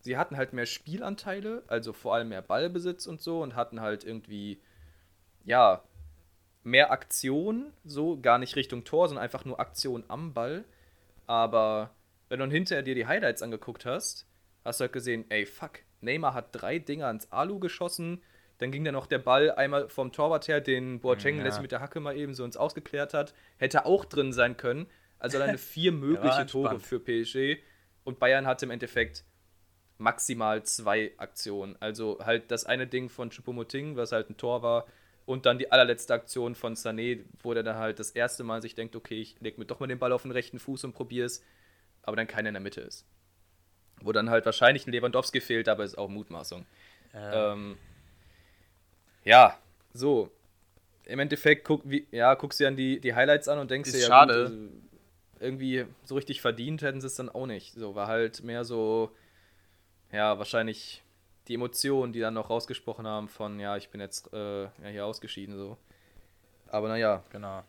sie 0.00 0.16
hatten 0.16 0.36
halt 0.36 0.52
mehr 0.52 0.66
Spielanteile, 0.66 1.62
also 1.66 1.92
vor 1.92 2.14
allem 2.14 2.30
mehr 2.30 2.42
Ballbesitz 2.42 3.06
und 3.06 3.20
so 3.20 3.42
und 3.42 3.54
hatten 3.54 3.80
halt 3.80 4.04
irgendwie, 4.04 4.60
ja, 5.44 5.82
mehr 6.62 6.90
Aktion, 6.90 7.72
so 7.84 8.18
gar 8.20 8.38
nicht 8.38 8.56
Richtung 8.56 8.84
Tor, 8.84 9.08
sondern 9.08 9.22
einfach 9.24 9.44
nur 9.44 9.60
Aktion 9.60 10.04
am 10.08 10.32
Ball. 10.32 10.64
Aber 11.26 11.90
wenn 12.28 12.38
du 12.38 12.44
dann 12.44 12.50
hinterher 12.50 12.82
dir 12.82 12.94
die 12.94 13.06
Highlights 13.06 13.42
angeguckt 13.42 13.84
hast, 13.84 14.26
hast 14.64 14.80
du 14.80 14.82
halt 14.84 14.92
gesehen, 14.92 15.26
ey, 15.28 15.44
fuck, 15.44 15.80
Neymar 16.00 16.32
hat 16.34 16.48
drei 16.52 16.78
Dinger 16.78 17.06
ans 17.06 17.30
Alu 17.30 17.58
geschossen, 17.60 18.22
dann 18.58 18.70
ging 18.70 18.84
dann 18.84 18.94
noch 18.94 19.06
der 19.06 19.18
Ball 19.18 19.50
einmal 19.50 19.88
vom 19.88 20.12
Torwart 20.12 20.48
her, 20.48 20.60
den 20.60 21.00
Boateng 21.00 21.38
Ja. 21.38 21.44
letztlich 21.44 21.62
mit 21.62 21.72
der 21.72 21.80
Hacke 21.80 22.00
mal 22.00 22.16
eben 22.16 22.34
so 22.34 22.44
ins 22.44 22.56
Ausgeklärt 22.56 23.14
hat, 23.14 23.34
hätte 23.56 23.84
auch 23.86 24.04
drin 24.04 24.32
sein 24.32 24.56
können. 24.56 24.86
Also 25.18 25.38
alleine 25.38 25.58
vier 25.58 25.92
mögliche. 25.92 26.46
Tore 26.46 26.78
für 26.78 27.00
PSG 27.00 27.60
und 28.04 28.18
Bayern 28.18 28.46
hatte 28.46 28.66
im 28.66 28.70
Endeffekt 28.70 29.24
maximal 29.98 30.62
zwei 30.64 31.12
Aktionen. 31.16 31.76
Also 31.80 32.18
halt 32.24 32.50
das 32.50 32.64
eine 32.64 32.86
Ding 32.86 33.08
von 33.08 33.30
Choupo-Moting, 33.30 33.96
was 33.96 34.12
halt 34.12 34.30
ein 34.30 34.36
Tor 34.36 34.62
war, 34.62 34.86
und 35.26 35.46
dann 35.46 35.58
die 35.58 35.72
allerletzte 35.72 36.12
Aktion 36.12 36.54
von 36.54 36.74
Sané, 36.74 37.24
wo 37.42 37.54
der 37.54 37.62
dann 37.62 37.76
halt 37.76 37.98
das 37.98 38.10
erste 38.10 38.44
Mal 38.44 38.60
sich 38.60 38.74
denkt, 38.74 38.94
okay, 38.94 39.20
ich 39.20 39.40
leg 39.40 39.56
mir 39.56 39.64
doch 39.64 39.80
mal 39.80 39.86
den 39.86 39.98
Ball 39.98 40.12
auf 40.12 40.22
den 40.22 40.32
rechten 40.32 40.58
Fuß 40.58 40.84
und 40.84 40.92
probier's, 40.92 41.42
aber 42.02 42.16
dann 42.16 42.26
keiner 42.26 42.48
in 42.50 42.54
der 42.54 42.62
Mitte 42.62 42.82
ist. 42.82 43.06
Wo 44.02 44.12
dann 44.12 44.28
halt 44.28 44.44
wahrscheinlich 44.44 44.86
ein 44.86 44.92
Lewandowski 44.92 45.40
fehlt, 45.40 45.68
aber 45.68 45.84
ist 45.84 45.96
auch 45.96 46.08
Mutmaßung. 46.10 46.66
Ähm, 47.14 47.78
ja, 49.24 49.58
so. 49.92 50.30
Im 51.06 51.18
Endeffekt 51.18 51.64
guck, 51.66 51.82
wie, 51.84 52.06
ja, 52.12 52.34
guckst 52.34 52.58
du 52.60 52.64
dir 52.64 52.68
dann 52.68 52.76
die, 52.76 52.98
die 53.00 53.14
Highlights 53.14 53.46
an 53.48 53.58
und 53.58 53.70
denkst 53.70 53.88
Ist 53.90 53.96
dir, 53.96 54.00
ja, 54.02 54.06
schade. 54.06 54.32
Gut, 54.34 54.42
also, 54.52 54.68
irgendwie 55.40 55.84
so 56.04 56.14
richtig 56.14 56.40
verdient 56.40 56.80
hätten 56.82 57.00
sie 57.02 57.06
es 57.08 57.14
dann 57.16 57.28
auch 57.28 57.46
nicht. 57.46 57.74
So, 57.74 57.94
war 57.94 58.06
halt 58.06 58.42
mehr 58.42 58.64
so, 58.64 59.10
ja, 60.12 60.38
wahrscheinlich 60.38 61.02
die 61.48 61.54
Emotionen, 61.54 62.14
die 62.14 62.20
dann 62.20 62.32
noch 62.34 62.48
rausgesprochen 62.48 63.06
haben 63.06 63.28
von, 63.28 63.60
ja, 63.60 63.76
ich 63.76 63.90
bin 63.90 64.00
jetzt 64.00 64.32
äh, 64.32 64.62
ja, 64.62 64.88
hier 64.90 65.04
ausgeschieden, 65.04 65.56
so. 65.56 65.76
Aber 66.68 66.88
naja, 66.88 67.22
Genau. 67.30 67.62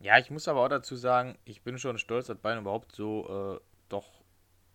Ja, 0.00 0.18
ich 0.18 0.30
muss 0.30 0.48
aber 0.48 0.60
auch 0.64 0.68
dazu 0.68 0.96
sagen, 0.96 1.38
ich 1.44 1.62
bin 1.62 1.78
schon 1.78 1.96
stolz, 1.98 2.26
dass 2.26 2.36
Bayern 2.38 2.60
überhaupt 2.60 2.94
so 2.94 3.58
äh, 3.58 3.60
doch 3.88 4.06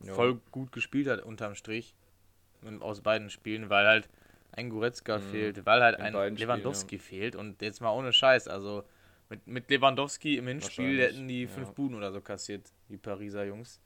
Ja. 0.02 0.14
voll 0.14 0.40
gut 0.52 0.72
gespielt 0.72 1.08
hat 1.08 1.22
unterm 1.22 1.56
Strich 1.56 1.96
aus 2.80 3.02
beiden 3.02 3.30
Spielen, 3.30 3.70
weil 3.70 3.86
halt 3.86 4.10
ein 4.52 4.70
Goretzka 4.70 5.20
fehlt, 5.20 5.66
weil 5.66 5.82
halt 5.82 5.96
Mhm. 5.98 6.02
In 6.02 6.06
ein 6.08 6.14
beiden 6.14 6.38
Spielen, 6.38 6.50
Lewandowski 6.50 6.98
fehlt 7.00 7.36
und 7.36 7.62
jetzt 7.62 7.82
mal 7.82 7.92
ohne 7.92 8.12
Scheiß, 8.14 8.48
also 8.48 8.84
mit, 9.30 9.46
mit 9.46 9.70
Lewandowski 9.70 10.38
im 10.38 10.48
Hinspiel 10.48 11.00
hätten 11.02 11.28
die 11.28 11.48
fünf 11.48 11.68
ja. 11.68 11.74
Buden 11.74 11.96
oder 11.98 12.12
so 12.12 12.22
kassiert, 12.22 12.72
die 12.90 12.98
Pariser 12.98 13.44
Jungs. 13.46 13.82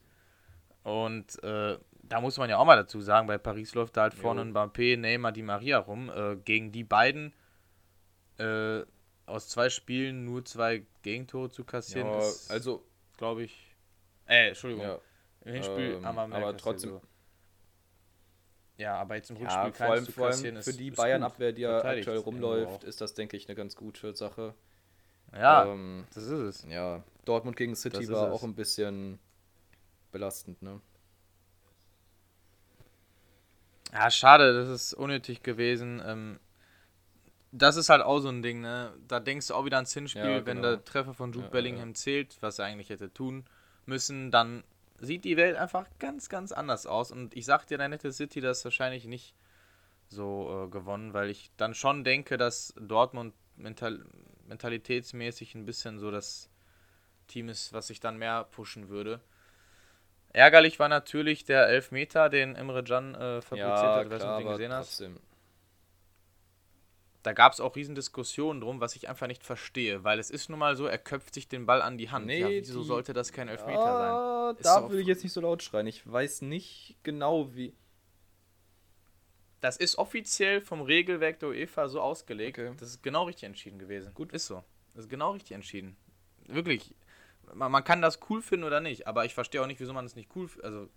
Und 0.83 1.43
äh, 1.43 1.77
da 2.03 2.21
muss 2.21 2.37
man 2.37 2.49
ja 2.49 2.57
auch 2.57 2.65
mal 2.65 2.75
dazu 2.75 3.01
sagen, 3.01 3.27
bei 3.27 3.37
Paris 3.37 3.73
läuft 3.75 3.97
da 3.97 4.03
halt 4.03 4.13
vorne 4.13 4.41
Jo. 4.41 4.47
ein 4.47 4.53
Mbappé, 4.53 4.97
Neymar, 4.97 5.31
Di 5.31 5.43
Maria 5.43 5.77
rum. 5.79 6.09
Äh, 6.09 6.37
gegen 6.37 6.71
die 6.71 6.83
beiden 6.83 7.33
äh, 8.37 8.81
aus 9.27 9.49
zwei 9.49 9.69
Spielen 9.69 10.25
nur 10.25 10.43
zwei 10.45 10.83
Gegentore 11.03 11.49
zu 11.51 11.63
kassieren, 11.63 12.07
Ja, 12.07 12.19
ist, 12.19 12.49
also, 12.51 12.83
glaube 13.17 13.43
ich. 13.43 13.75
Äh, 14.27 14.49
Entschuldigung. 14.49 14.85
ja, 14.85 14.99
Im 15.45 15.53
Hinspiel 15.53 15.93
ähm, 15.95 16.05
haben 16.05 16.15
wir 16.15 16.27
mehr 16.27 16.37
aber 16.39 16.57
trotzdem- 16.57 16.91
So. 16.91 17.01
Ja, 18.81 18.95
aber 18.95 19.15
jetzt 19.15 19.29
im 19.29 19.37
Rückspiel 19.37 19.65
ja 19.67 19.71
vor 19.73 19.85
allem, 19.91 20.05
vor 20.07 20.27
allem 20.27 20.61
für 20.63 20.73
die 20.73 20.89
Bayern-Abwehr, 20.91 21.51
die 21.53 21.61
ja 21.61 21.83
aktuell 21.83 22.17
rumläuft, 22.17 22.83
ist 22.83 22.99
das, 22.99 23.13
denke 23.13 23.37
ich, 23.37 23.47
eine 23.47 23.55
ganz 23.55 23.75
gute 23.75 24.15
Sache. 24.15 24.55
Ja, 25.33 25.65
Ähm, 25.65 26.05
das 26.13 26.23
ist 26.23 26.31
es. 26.63 26.65
ja, 26.67 27.03
Dortmund 27.25 27.57
gegen 27.57 27.75
City 27.75 28.09
war 28.09 28.27
es. 28.27 28.33
auch 28.33 28.43
ein 28.43 28.55
bisschen 28.55 29.19
belastend, 30.11 30.61
ne? 30.63 30.81
Ja, 33.93 34.09
schade, 34.09 34.53
das 34.53 34.69
ist 34.69 34.93
unnötig 34.93 35.43
gewesen. 35.43 36.01
Ähm, 36.05 36.39
das 37.51 37.75
ist 37.75 37.89
halt 37.89 38.01
auch 38.01 38.19
so 38.19 38.29
ein 38.29 38.41
Ding, 38.41 38.61
ne? 38.61 38.93
Da 39.07 39.19
denkst 39.19 39.47
du 39.47 39.53
auch 39.55 39.65
wieder 39.65 39.77
ans 39.77 39.93
Hinspiel, 39.93 40.21
Ja, 40.23 40.45
wenn 40.45 40.57
genau. 40.57 40.69
der 40.75 40.85
Treffer 40.85 41.13
von 41.13 41.33
Jude 41.33 41.45
ja, 41.47 41.51
Bellingham 41.51 41.89
ja. 41.89 41.95
zählt, 41.95 42.37
was 42.41 42.59
er 42.59 42.65
eigentlich 42.65 42.89
hätte 42.89 43.13
tun 43.13 43.45
müssen, 43.85 44.31
dann 44.31 44.63
sieht 45.01 45.25
die 45.25 45.37
Welt 45.37 45.57
einfach 45.57 45.87
ganz, 45.99 46.29
ganz 46.29 46.51
anders 46.51 46.85
aus. 46.85 47.11
Und 47.11 47.35
ich 47.35 47.45
sag 47.45 47.65
dir, 47.65 47.77
dann 47.77 47.91
hätte 47.91 48.11
City 48.11 48.39
das 48.39 48.63
wahrscheinlich 48.63 49.05
nicht 49.05 49.35
so 50.07 50.65
äh, 50.65 50.69
gewonnen, 50.69 51.13
weil 51.13 51.29
ich 51.29 51.51
dann 51.57 51.73
schon 51.73 52.03
denke, 52.03 52.37
dass 52.37 52.73
Dortmund 52.79 53.33
mental 53.55 54.05
mentalitätsmäßig 54.47 55.55
ein 55.55 55.65
bisschen 55.65 55.97
so 55.97 56.11
das 56.11 56.49
Team 57.27 57.47
ist, 57.49 57.73
was 57.73 57.87
sich 57.87 57.99
dann 57.99 58.17
mehr 58.17 58.43
pushen 58.43 58.89
würde. 58.89 59.21
Ärgerlich 60.33 60.79
war 60.79 60.89
natürlich 60.89 61.43
der 61.45 61.67
Elfmeter, 61.67 62.29
den 62.29 62.55
Emre 62.55 62.83
Can 62.83 63.15
äh, 63.15 63.41
fabriziert 63.41 63.59
Ja, 63.59 63.95
hat, 63.95 64.05
ich 64.05 64.11
ob 64.13 64.19
du 64.19 64.25
den 64.25 64.27
aber 64.27 64.51
gesehen 64.53 64.73
hast. 64.73 64.97
trotzdem. 64.97 65.19
Da 67.23 67.33
gab 67.33 67.53
es 67.53 67.59
auch 67.59 67.75
riesen 67.75 67.93
Diskussionen 67.93 68.61
drum, 68.61 68.79
was 68.81 68.95
ich 68.95 69.07
einfach 69.07 69.27
nicht 69.27 69.43
verstehe, 69.43 70.03
weil 70.03 70.17
es 70.17 70.31
ist 70.31 70.49
nun 70.49 70.57
mal 70.57 70.75
so, 70.75 70.87
er 70.87 70.97
köpft 70.97 71.35
sich 71.35 71.47
den 71.47 71.67
Ball 71.67 71.81
an 71.81 71.97
die 71.99 72.09
Hand. 72.09 72.25
Nee, 72.25 72.39
ja, 72.39 72.49
wieso 72.49 72.81
die- 72.81 72.87
sollte 72.87 73.13
das 73.13 73.31
kein 73.31 73.47
Elfmeter 73.47 73.77
sein? 73.97 74.11
Ah, 74.11 74.55
Ist 74.57 74.65
da 74.65 74.89
will 74.89 74.99
ich 75.01 75.07
jetzt 75.07 75.23
nicht 75.23 75.33
so 75.33 75.41
laut 75.41 75.61
schreien. 75.61 75.85
Ich 75.87 76.09
weiß 76.11 76.41
nicht 76.41 76.97
genau, 77.03 77.53
wie. 77.55 77.73
Das 79.59 79.77
ist 79.77 79.97
offiziell 79.99 80.59
vom 80.61 80.81
Regelwerk 80.81 81.39
der 81.39 81.49
UEFA 81.49 81.87
so 81.87 82.01
ausgelegt. 82.01 82.57
Okay. 82.57 82.73
Das 82.79 82.89
ist 82.89 83.03
genau 83.03 83.25
richtig 83.25 83.43
entschieden 83.43 83.77
gewesen. 83.77 84.11
Gut. 84.15 84.31
Ist 84.31 84.47
so. 84.47 84.63
Das 84.95 85.03
ist 85.05 85.09
genau 85.09 85.31
richtig 85.31 85.51
entschieden. 85.51 85.95
Wirklich. 86.47 86.95
Man, 87.53 87.71
man 87.71 87.83
kann 87.83 88.01
das 88.01 88.19
cool 88.29 88.41
finden 88.41 88.65
oder 88.65 88.79
nicht, 88.79 89.05
aber 89.07 89.25
ich 89.25 89.33
verstehe 89.35 89.61
auch 89.61 89.67
nicht, 89.67 89.79
wieso 89.79 89.93
man 89.93 90.05
es 90.05 90.15
nicht 90.15 90.29
cool 90.35 90.47
findet. 90.47 90.65
Also, 90.65 90.89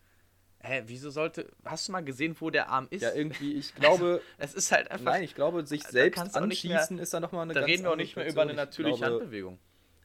hä, 0.65 0.83
wieso 0.87 1.11
sollte. 1.11 1.51
Hast 1.65 1.87
du 1.89 1.93
mal 1.93 2.03
gesehen, 2.05 2.35
wo 2.41 2.51
der 2.51 2.69
Arm 2.71 2.87
ist? 2.91 3.03
Ja, 3.03 3.13
irgendwie, 3.13 3.55
ich 3.55 3.75
glaube. 3.77 4.21
es 4.39 4.55
ist 4.55 4.73
halt 4.73 4.91
einfach. 4.91 5.05
nein, 5.05 5.23
ich 5.23 5.35
glaube, 5.35 5.67
sich 5.67 5.83
Da 5.85 5.91
selbst 5.91 6.19
nicht 6.41 6.65
mehr- 6.65 6.79
anschießen 6.81 6.99
ist 6.99 7.15
da 7.15 7.21
nochmal 7.21 7.43
eine 7.43 7.55
da 7.55 7.61
ganz 7.61 7.71
reden 7.71 7.85
wir 7.85 7.93
auch 7.93 7.97
nicht 7.97 8.17
mehr 8.17 8.29
über 8.29 8.43
eine 8.43 8.53
Ich 8.53 8.57
natürliche 8.57 8.97
glaube, 8.99 9.15
Handbewegung. 9.21 9.59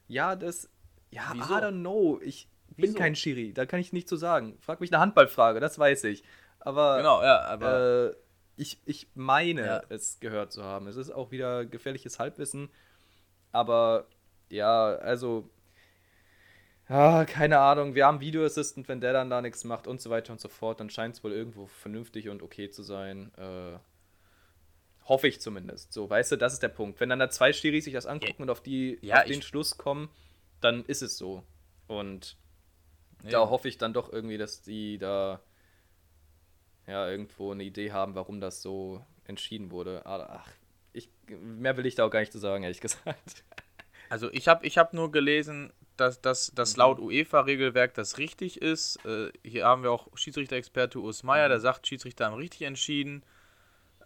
Ja, 0.08 0.36
das. 0.36 0.68
Ja, 1.10 1.30
Wieso? 1.34 1.54
I 1.54 1.56
don't 1.58 1.80
know. 1.80 2.20
Ich 2.22 2.48
bin 2.76 2.90
Wieso? 2.90 2.98
kein 2.98 3.16
Schiri, 3.16 3.52
da 3.52 3.66
kann 3.66 3.80
ich 3.80 3.92
nicht 3.92 4.08
zu 4.08 4.16
sagen. 4.16 4.56
Frag 4.60 4.80
mich 4.80 4.92
eine 4.92 5.00
Handballfrage, 5.00 5.58
das 5.60 5.78
weiß 5.78 6.04
ich. 6.04 6.22
Aber 6.60 6.98
Genau, 6.98 7.22
ja, 7.22 7.40
aber. 7.42 8.10
äh, 8.10 8.14
ich, 8.56 8.78
ich 8.84 9.08
meine, 9.14 9.64
Ja. 9.66 9.82
es 9.88 10.20
gehört 10.20 10.52
zu 10.52 10.62
haben. 10.62 10.86
Es 10.86 10.96
ist 10.96 11.10
auch 11.10 11.30
wieder 11.30 11.64
gefährliches 11.64 12.18
Halbwissen. 12.18 12.68
Aber 13.52 14.06
ja, 14.50 14.94
also. 14.96 15.48
Ja, 16.90 17.24
keine 17.24 17.60
Ahnung. 17.60 17.94
Wir 17.94 18.04
haben 18.04 18.20
Video 18.20 18.44
Assistant, 18.44 18.88
wenn 18.88 19.00
der 19.00 19.12
dann 19.12 19.30
da 19.30 19.40
nichts 19.40 19.62
macht 19.62 19.86
und 19.86 20.00
so 20.00 20.10
weiter 20.10 20.32
und 20.32 20.40
so 20.40 20.48
fort, 20.48 20.80
dann 20.80 20.90
scheint 20.90 21.14
es 21.14 21.22
wohl 21.22 21.30
irgendwo 21.30 21.66
vernünftig 21.66 22.28
und 22.28 22.42
okay 22.42 22.68
zu 22.68 22.82
sein. 22.82 23.30
Äh, 23.38 23.78
hoffe 25.04 25.28
ich 25.28 25.40
zumindest. 25.40 25.92
So, 25.92 26.10
weißt 26.10 26.32
du, 26.32 26.36
das 26.36 26.52
ist 26.52 26.64
der 26.64 26.68
Punkt. 26.68 26.98
Wenn 26.98 27.08
dann 27.08 27.20
da 27.20 27.30
zwei 27.30 27.52
Stiris 27.52 27.84
sich 27.84 27.94
das 27.94 28.06
angucken 28.06 28.42
und 28.42 28.50
auf, 28.50 28.60
die, 28.60 28.98
Ja, 29.02 29.20
auf 29.20 29.26
den 29.26 29.40
Schluss 29.40 29.78
kommen, 29.78 30.08
dann 30.60 30.84
ist 30.84 31.00
es 31.00 31.16
so. 31.16 31.44
Und 31.86 32.36
nee. 33.22 33.30
da 33.30 33.48
hoffe 33.48 33.68
ich 33.68 33.78
dann 33.78 33.92
doch 33.92 34.12
irgendwie, 34.12 34.36
dass 34.36 34.60
die 34.60 34.98
da 34.98 35.40
ja 36.88 37.08
irgendwo 37.08 37.52
eine 37.52 37.62
Idee 37.62 37.92
haben, 37.92 38.16
warum 38.16 38.40
das 38.40 38.62
so 38.62 39.06
entschieden 39.26 39.70
wurde. 39.70 40.04
Aber, 40.06 40.30
ach, 40.30 40.50
ich, 40.92 41.08
mehr 41.28 41.76
will 41.76 41.86
ich 41.86 41.94
da 41.94 42.04
auch 42.04 42.10
gar 42.10 42.18
nicht 42.18 42.32
zu 42.32 42.40
sagen, 42.40 42.64
ehrlich 42.64 42.80
gesagt. 42.80 43.44
Also 44.08 44.28
ich 44.32 44.48
habe 44.48 44.66
ich 44.66 44.76
hab 44.76 44.92
nur 44.92 45.12
gelesen, 45.12 45.72
dass, 46.00 46.20
dass, 46.20 46.52
dass 46.54 46.74
Mhm. 46.76 46.78
laut 46.80 46.98
UEFA-Regelwerk 47.00 47.94
das 47.94 48.18
richtig 48.18 48.60
ist. 48.62 49.04
Äh, 49.04 49.30
hier 49.44 49.66
haben 49.66 49.82
wir 49.82 49.92
auch 49.92 50.08
Schiedsrichter-Experte 50.16 50.98
Urs 50.98 51.22
Meier, 51.22 51.46
Mhm. 51.48 51.50
der 51.50 51.60
sagt, 51.60 51.86
Schiedsrichter 51.86 52.26
haben 52.26 52.34
richtig 52.36 52.62
entschieden. 52.62 53.22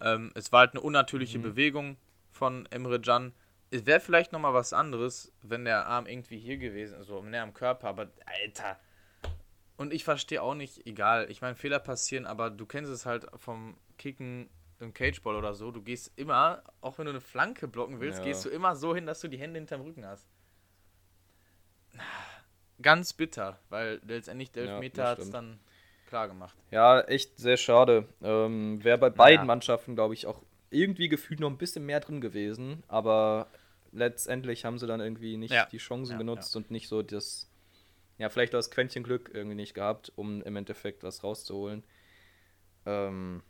Ähm, 0.01 0.31
es 0.35 0.51
war 0.51 0.59
halt 0.61 0.71
eine 0.71 0.81
unnatürliche 0.81 1.39
Mhm. 1.39 1.43
Bewegung 1.43 1.97
von 2.31 2.65
Emre 2.69 2.99
Can. 2.99 3.33
Es 3.71 3.85
wäre 3.85 3.99
vielleicht 3.99 4.31
nochmal 4.31 4.53
was 4.53 4.73
anderes, 4.73 5.31
wenn 5.41 5.65
der 5.65 5.87
Arm 5.87 6.05
irgendwie 6.05 6.37
hier 6.37 6.57
gewesen 6.57 6.99
ist, 6.99 7.07
so 7.07 7.21
näher 7.23 7.43
am 7.43 7.53
Körper, 7.53 7.87
aber 7.87 8.09
Alter. 8.25 8.79
Und 9.77 9.93
ich 9.93 10.03
verstehe 10.03 10.41
auch 10.41 10.55
nicht, 10.55 10.85
egal, 10.87 11.29
ich 11.29 11.41
meine, 11.41 11.55
Fehler 11.55 11.79
passieren, 11.79 12.25
aber 12.25 12.49
du 12.49 12.65
kennst 12.65 12.91
es 12.91 13.05
halt 13.05 13.25
vom 13.35 13.77
Kicken 13.97 14.49
im 14.79 14.93
Cageball 14.93 15.35
oder 15.35 15.53
so. 15.53 15.71
Du 15.71 15.81
gehst 15.81 16.11
immer, 16.17 16.63
auch 16.81 16.97
wenn 16.97 17.05
du 17.05 17.11
eine 17.11 17.21
Flanke 17.21 17.67
blocken 17.67 17.99
willst, 17.99 18.19
Ja. 18.19 18.25
gehst 18.25 18.45
du 18.45 18.49
immer 18.49 18.75
so 18.75 18.95
hin, 18.95 19.05
dass 19.05 19.19
du 19.19 19.27
die 19.27 19.37
Hände 19.37 19.59
hinterm 19.59 19.81
Rücken 19.81 20.05
hast. 20.05 20.27
Ganz 22.81 23.13
bitter, 23.13 23.59
weil 23.69 24.01
letztendlich 24.05 24.51
der 24.51 24.65
Ja, 24.65 24.73
Elfmeter 24.73 25.01
das 25.03 25.11
hat 25.11 25.19
es 25.19 25.29
dann 25.31 25.59
klar 26.07 26.27
gemacht. 26.27 26.57
Ja, 26.71 27.01
echt 27.01 27.37
sehr 27.37 27.57
schade. 27.57 28.07
Ähm, 28.21 28.83
Wäre 28.83 28.97
bei 28.97 29.09
beiden 29.09 29.43
ja. 29.43 29.45
Mannschaften, 29.45 29.95
glaube 29.95 30.13
ich, 30.13 30.27
auch 30.27 30.43
irgendwie 30.69 31.07
gefühlt 31.07 31.39
noch 31.39 31.49
ein 31.49 31.57
bisschen 31.57 31.85
mehr 31.85 31.99
drin 31.99 32.21
gewesen, 32.21 32.83
aber 32.87 33.47
letztendlich 33.91 34.65
haben 34.65 34.77
sie 34.77 34.87
dann 34.87 34.99
irgendwie 34.99 35.37
nicht 35.37 35.53
ja. 35.53 35.65
die 35.67 35.77
Chancen 35.77 36.13
ja, 36.13 36.17
genutzt 36.17 36.55
und 36.55 36.69
nicht 36.69 36.89
so 36.89 37.01
das, 37.01 37.49
ja, 38.17 38.29
vielleicht 38.29 38.53
das 38.53 38.71
Quäntchen 38.71 39.03
Glück 39.03 39.31
irgendwie 39.33 39.55
nicht 39.55 39.73
gehabt, 39.73 40.11
um 40.15 40.41
im 40.43 40.55
Endeffekt 40.55 41.03
was 41.03 41.23
rauszuholen. 41.23 41.83
Ähm, 42.85 43.41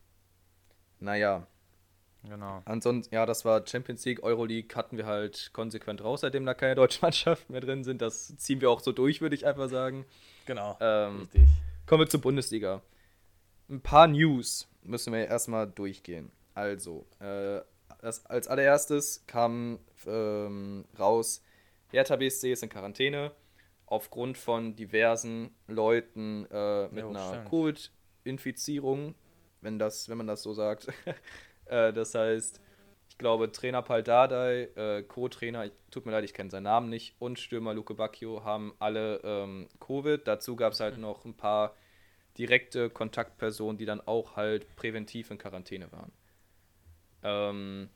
naja. 0.99 1.47
Genau. 2.29 2.61
Ansonsten, 2.65 3.13
ja, 3.13 3.25
das 3.25 3.45
war 3.45 3.65
Champions 3.65 4.05
League, 4.05 4.23
Euroleague 4.23 4.75
hatten 4.75 4.97
wir 4.97 5.05
halt 5.05 5.51
konsequent 5.53 6.03
raus, 6.03 6.21
seitdem 6.21 6.45
da 6.45 6.53
keine 6.53 6.75
deutschen 6.75 7.01
Mannschaften 7.01 7.51
mehr 7.51 7.61
drin 7.61 7.83
sind. 7.83 8.01
Das 8.01 8.35
ziehen 8.37 8.61
wir 8.61 8.69
auch 8.69 8.79
so 8.79 8.91
durch, 8.91 9.21
würde 9.21 9.35
ich 9.35 9.45
einfach 9.45 9.69
sagen. 9.69 10.05
Genau. 10.45 10.77
Ähm, 10.79 11.21
richtig. 11.21 11.47
Kommen 11.85 12.01
wir 12.01 12.09
zur 12.09 12.21
Bundesliga. 12.21 12.81
Ein 13.69 13.81
paar 13.81 14.07
News 14.07 14.67
müssen 14.83 15.13
wir 15.13 15.27
erstmal 15.27 15.67
durchgehen. 15.67 16.31
Also, 16.53 17.05
äh, 17.19 17.61
das, 18.01 18.25
als 18.25 18.47
allererstes 18.47 19.23
kam 19.27 19.79
ähm, 20.05 20.85
raus, 20.97 21.43
Hertha 21.91 22.15
BSC 22.15 22.51
ist 22.51 22.63
in 22.63 22.69
Quarantäne 22.69 23.31
aufgrund 23.87 24.37
von 24.37 24.75
diversen 24.75 25.51
Leuten 25.67 26.45
äh, 26.51 26.87
mit 26.89 27.03
jo, 27.03 27.09
einer 27.09 27.45
Covid-Infizierung, 27.49 29.15
wenn, 29.61 29.79
wenn 29.79 30.17
man 30.17 30.27
das 30.27 30.43
so 30.43 30.53
sagt. 30.53 30.87
äh, 31.65 31.93
das 31.93 32.15
heißt, 32.15 32.61
ich 33.09 33.17
glaube, 33.17 33.51
Trainer 33.51 33.81
Paul 33.81 34.03
Dardai, 34.03 34.63
äh, 34.75 35.03
Co-Trainer, 35.03 35.69
tut 35.89 36.05
mir 36.05 36.11
leid, 36.11 36.25
ich 36.25 36.33
kenne 36.33 36.49
seinen 36.49 36.63
Namen 36.63 36.89
nicht, 36.89 37.15
und 37.19 37.39
Stürmer 37.39 37.73
Luke 37.73 37.93
Bacchio 37.93 38.43
haben 38.43 38.73
alle 38.79 39.21
ähm, 39.23 39.69
Covid. 39.79 40.27
Dazu 40.27 40.55
gab 40.55 40.73
es 40.73 40.79
halt 40.79 40.97
noch 40.97 41.23
ein 41.25 41.35
paar 41.35 41.75
direkte 42.37 42.89
Kontaktpersonen, 42.89 43.77
die 43.77 43.85
dann 43.85 44.01
auch 44.01 44.35
halt 44.35 44.75
präventiv 44.75 45.31
in 45.31 45.37
Quarantäne 45.37 45.91
waren. 45.91 46.11
Ähm, 47.23 47.89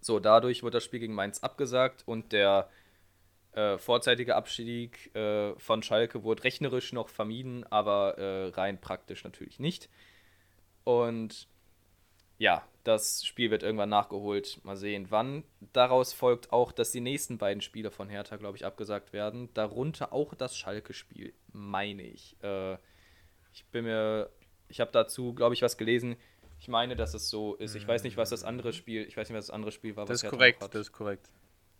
so, 0.00 0.20
dadurch 0.20 0.62
wurde 0.62 0.78
das 0.78 0.84
Spiel 0.84 1.00
gegen 1.00 1.14
Mainz 1.14 1.40
abgesagt 1.42 2.02
und 2.06 2.32
der 2.32 2.70
äh, 3.52 3.78
vorzeitige 3.78 4.34
Abstieg 4.34 5.14
äh, 5.14 5.54
von 5.58 5.82
Schalke 5.82 6.24
wurde 6.24 6.44
rechnerisch 6.44 6.92
noch 6.92 7.08
vermieden, 7.08 7.64
aber 7.70 8.18
äh, 8.18 8.48
rein 8.48 8.80
praktisch 8.80 9.22
natürlich 9.24 9.60
nicht. 9.60 9.88
Und 10.84 11.48
ja, 12.44 12.62
das 12.84 13.24
Spiel 13.24 13.50
wird 13.50 13.62
irgendwann 13.62 13.88
nachgeholt. 13.88 14.60
Mal 14.64 14.76
sehen, 14.76 15.06
wann. 15.08 15.44
Daraus 15.72 16.12
folgt 16.12 16.52
auch, 16.52 16.72
dass 16.72 16.92
die 16.92 17.00
nächsten 17.00 17.38
beiden 17.38 17.62
Spiele 17.62 17.90
von 17.90 18.10
Hertha, 18.10 18.36
glaube 18.36 18.58
ich, 18.58 18.66
abgesagt 18.66 19.14
werden. 19.14 19.48
Darunter 19.54 20.12
auch 20.12 20.34
das 20.34 20.54
Schalke-Spiel, 20.54 21.32
meine 21.52 22.02
ich. 22.02 22.36
Äh, 22.42 22.74
ich 23.54 23.64
bin 23.72 23.84
mir, 23.84 24.28
ich 24.68 24.80
habe 24.80 24.92
dazu, 24.92 25.32
glaube 25.32 25.54
ich, 25.54 25.62
was 25.62 25.78
gelesen. 25.78 26.16
Ich 26.60 26.68
meine, 26.68 26.96
dass 26.96 27.14
es 27.14 27.30
so 27.30 27.54
ist. 27.54 27.74
Ich 27.76 27.88
weiß 27.88 28.02
nicht, 28.02 28.18
was 28.18 28.28
das 28.28 28.44
andere 28.44 28.74
Spiel, 28.74 29.06
ich 29.06 29.16
weiß 29.16 29.30
nicht, 29.30 29.38
was 29.38 29.46
das 29.46 29.54
andere 29.54 29.72
Spiel 29.72 29.96
war. 29.96 30.04
Das 30.04 30.22
ist 30.22 30.28
korrekt, 30.28 30.60
das 30.60 30.74
ist 30.74 30.92
korrekt. 30.92 31.30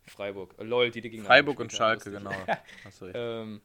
Freiburg. 0.06 0.54
Äh, 0.56 0.64
lol, 0.64 0.90
die, 0.90 1.02
die 1.02 1.10
gegen 1.10 1.24
Freiburg 1.24 1.60
und 1.60 1.74
Schalke, 1.74 2.10
genau. 2.10 2.32
ähm, 3.12 3.60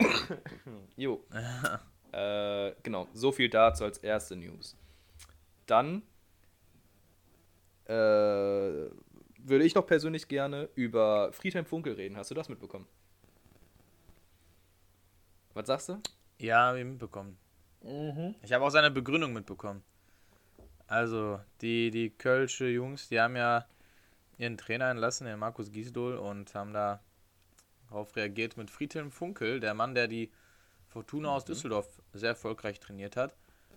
jo. 0.96 1.24
äh, 2.12 2.72
genau, 2.82 3.06
so 3.12 3.30
viel 3.30 3.48
dazu 3.48 3.84
als 3.84 3.98
erste 3.98 4.34
News. 4.34 4.76
Dann 5.66 6.02
äh, 7.86 7.92
würde 9.44 9.64
ich 9.64 9.74
noch 9.74 9.86
persönlich 9.86 10.28
gerne 10.28 10.68
über 10.74 11.32
Friedhelm 11.32 11.66
Funkel 11.66 11.94
reden. 11.94 12.16
Hast 12.16 12.30
du 12.30 12.34
das 12.34 12.48
mitbekommen? 12.48 12.86
Was 15.54 15.66
sagst 15.66 15.88
du? 15.88 16.00
Ja, 16.38 16.68
habe 16.68 16.80
ich 16.80 16.84
mitbekommen. 16.84 17.36
Mhm. 17.82 18.34
Ich 18.42 18.52
habe 18.52 18.64
auch 18.64 18.70
seine 18.70 18.90
Begründung 18.90 19.32
mitbekommen. 19.32 19.82
Also, 20.86 21.40
die, 21.60 21.90
die 21.90 22.10
Kölsche 22.10 22.66
Jungs, 22.66 23.08
die 23.08 23.20
haben 23.20 23.36
ja 23.36 23.66
ihren 24.38 24.56
Trainer 24.56 24.90
entlassen, 24.90 25.26
den 25.26 25.38
Markus 25.38 25.70
Giesdol, 25.70 26.16
und 26.16 26.54
haben 26.54 26.72
da 26.72 27.00
darauf 27.88 28.14
reagiert 28.16 28.56
mit 28.56 28.70
Friedhelm 28.70 29.10
Funkel, 29.10 29.60
der 29.60 29.74
Mann, 29.74 29.94
der 29.94 30.08
die 30.08 30.30
Fortuna 30.88 31.28
mhm. 31.30 31.34
aus 31.34 31.44
Düsseldorf 31.44 32.02
sehr 32.12 32.30
erfolgreich 32.30 32.80
trainiert 32.80 33.16
hat, 33.16 33.34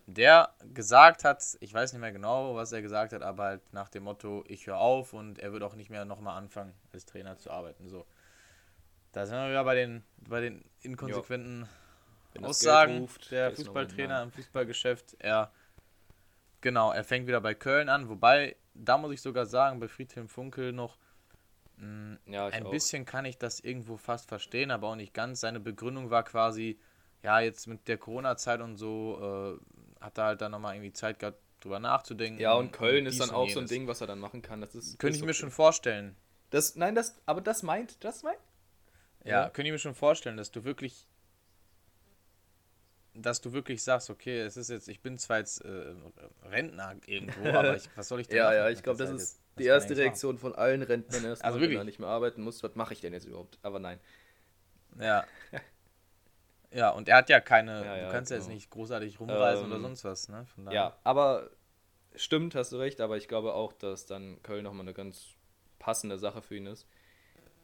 der 0.08 0.54
gesagt 0.74 1.24
hat, 1.24 1.44
ich 1.60 1.74
weiß 1.74 1.94
nicht 1.94 2.02
mehr 2.02 2.12
genau, 2.12 2.56
was 2.56 2.72
er 2.72 2.82
gesagt 2.82 3.14
hat, 3.14 3.24
aber 3.24 3.44
halt 3.44 3.74
nach 3.74 3.90
dem 3.90 4.04
Motto, 4.04 4.44
ich 4.48 4.68
höre 4.68 4.78
auf 4.78 5.14
und 5.14 5.40
er 5.40 5.52
wird 5.52 5.64
auch 5.64 5.76
nicht 5.76 5.90
mehr 5.90 6.06
nochmal 6.06 6.38
anfangen, 6.38 6.74
als 6.94 7.06
Trainer 7.06 7.38
zu 7.38 7.50
arbeiten. 7.50 7.90
So. 7.90 8.06
Da 9.12 9.26
sind 9.26 9.38
wir 9.38 9.50
wieder 9.50 9.64
bei 9.64 9.76
den, 9.76 10.04
bei 10.18 10.42
den 10.42 10.64
inkonsequenten 10.82 11.68
Aussagen 12.42 13.00
ruft, 13.00 13.32
der 13.32 13.52
Fußballtrainer 13.52 14.24
im 14.24 14.32
Fußballgeschäft. 14.32 15.16
Er, 15.20 15.52
genau, 16.62 16.92
er 16.92 17.04
fängt 17.04 17.28
wieder 17.28 17.42
bei 17.42 17.56
Köln 17.56 17.90
an, 17.90 18.10
wobei 18.10 18.56
da 18.76 18.98
muss 18.98 19.14
ich 19.14 19.22
sogar 19.22 19.46
sagen, 19.46 19.80
bei 19.80 19.88
Friedhelm 19.88 20.28
Funkel 20.28 20.74
noch, 20.74 20.98
mh, 21.78 21.88
mm, 21.88 22.20
ja, 22.28 22.48
ein 22.48 22.66
auch. 22.66 22.72
bisschen 22.72 23.06
kann 23.06 23.26
ich 23.26 23.38
das 23.38 23.60
irgendwo 23.60 23.98
fast 23.98 24.28
verstehen, 24.28 24.70
aber 24.70 24.90
auch 24.90 24.96
nicht 24.96 25.14
ganz. 25.14 25.40
Seine 25.40 25.60
Begründung 25.60 26.10
war 26.10 26.24
quasi, 26.24 26.78
ja, 27.24 27.40
jetzt 27.40 27.68
mit 27.68 27.88
der 27.88 27.98
Corona-Zeit 27.98 28.62
und 28.62 28.76
so, 28.76 29.58
äh, 29.58 29.75
hat 30.00 30.18
er 30.18 30.26
halt 30.26 30.42
dann 30.42 30.52
nochmal 30.52 30.76
irgendwie 30.76 30.94
Zeit 30.94 31.20
gehabt, 31.20 31.40
drüber 31.62 31.80
nachzudenken. 31.80 32.40
Ja, 32.40 32.54
und 32.54 32.72
Köln 32.72 33.06
und 33.06 33.12
ist 33.12 33.20
dann 33.20 33.32
auch 33.32 33.50
so 33.50 33.60
ein 33.60 33.68
Ding, 33.68 33.88
was 33.88 34.02
er 34.02 34.08
dann 34.08 34.20
machen 34.20 34.42
kann. 34.42 34.62
Das 34.62 34.76
ist, 34.76 35.00
Könnte 35.00 35.18
ich 35.18 35.24
mir 35.24 35.30
okay. 35.30 35.40
schon 35.40 35.52
vorstellen. 35.52 36.16
Das, 36.52 36.76
nein, 36.76 36.96
das, 36.96 37.16
aber 37.26 37.42
das 37.42 37.64
meint, 37.64 38.04
das 38.04 38.24
meint. 38.24 38.38
Ja, 39.24 39.44
ja, 39.44 39.50
könnte 39.50 39.70
ich 39.70 39.72
mir 39.72 39.80
schon 39.80 39.96
vorstellen, 39.96 40.38
dass 40.38 40.52
du 40.52 40.64
wirklich 40.64 41.08
dass 43.16 43.40
du 43.42 43.54
wirklich 43.54 43.82
sagst, 43.82 44.10
okay, 44.10 44.42
es 44.42 44.58
ist 44.58 44.70
jetzt, 44.70 44.90
ich 44.90 45.02
bin 45.02 45.18
zwar 45.18 45.38
jetzt 45.40 45.64
äh, 45.64 45.96
Rentner 46.44 46.96
irgendwo, 47.06 47.48
aber 47.58 47.76
ich, 47.78 47.90
was 47.96 48.10
soll 48.10 48.20
ich 48.20 48.28
denn 48.28 48.38
Ja, 48.38 48.46
machen? 48.46 48.56
ja, 48.56 48.70
ich 48.70 48.84
glaube, 48.84 49.00
das, 49.00 49.10
das 49.10 49.22
ist 49.22 49.40
die 49.58 49.66
erste 49.66 49.96
Reaktion 49.96 50.38
von 50.38 50.54
allen 50.54 50.82
Rentnern, 50.82 51.24
erst 51.24 51.44
also 51.44 51.62
wenn 51.62 51.72
er 51.72 51.86
nicht 51.86 52.00
mehr 52.00 52.10
arbeiten 52.10 52.42
muss, 52.42 52.62
was 52.62 52.76
mache 52.76 52.94
ich 52.94 53.02
denn 53.02 53.14
jetzt 53.14 53.26
überhaupt? 53.26 53.58
Aber 53.62 53.80
nein. 53.80 54.00
Ja. 55.00 55.26
ja, 56.76 56.90
und 56.90 57.08
er 57.08 57.18
hat 57.18 57.30
ja 57.30 57.40
keine, 57.40 57.86
ja, 57.86 57.98
ja, 57.98 58.06
du 58.06 58.12
kannst 58.12 58.32
ja 58.32 58.38
jetzt 58.38 58.48
genau. 58.48 58.56
nicht 58.56 58.70
großartig 58.70 59.20
rumreisen 59.20 59.66
ähm, 59.66 59.72
oder 59.72 59.80
sonst 59.80 60.04
was, 60.04 60.28
ne? 60.28 60.46
ja, 60.72 60.96
aber 61.04 61.50
stimmt, 62.16 62.54
hast 62.54 62.74
du 62.74 62.78
recht, 62.78 63.00
aber 63.00 63.16
ich 63.16 63.28
glaube 63.28 63.54
auch, 63.54 63.72
dass 63.72 64.06
dann 64.06 64.42
Köln 64.44 64.64
nochmal 64.64 64.82
eine 64.82 64.94
ganz 64.94 65.36
passende 65.80 66.18
Sache 66.18 66.42
für 66.42 66.58
ihn 66.58 66.66
ist. 66.66 66.86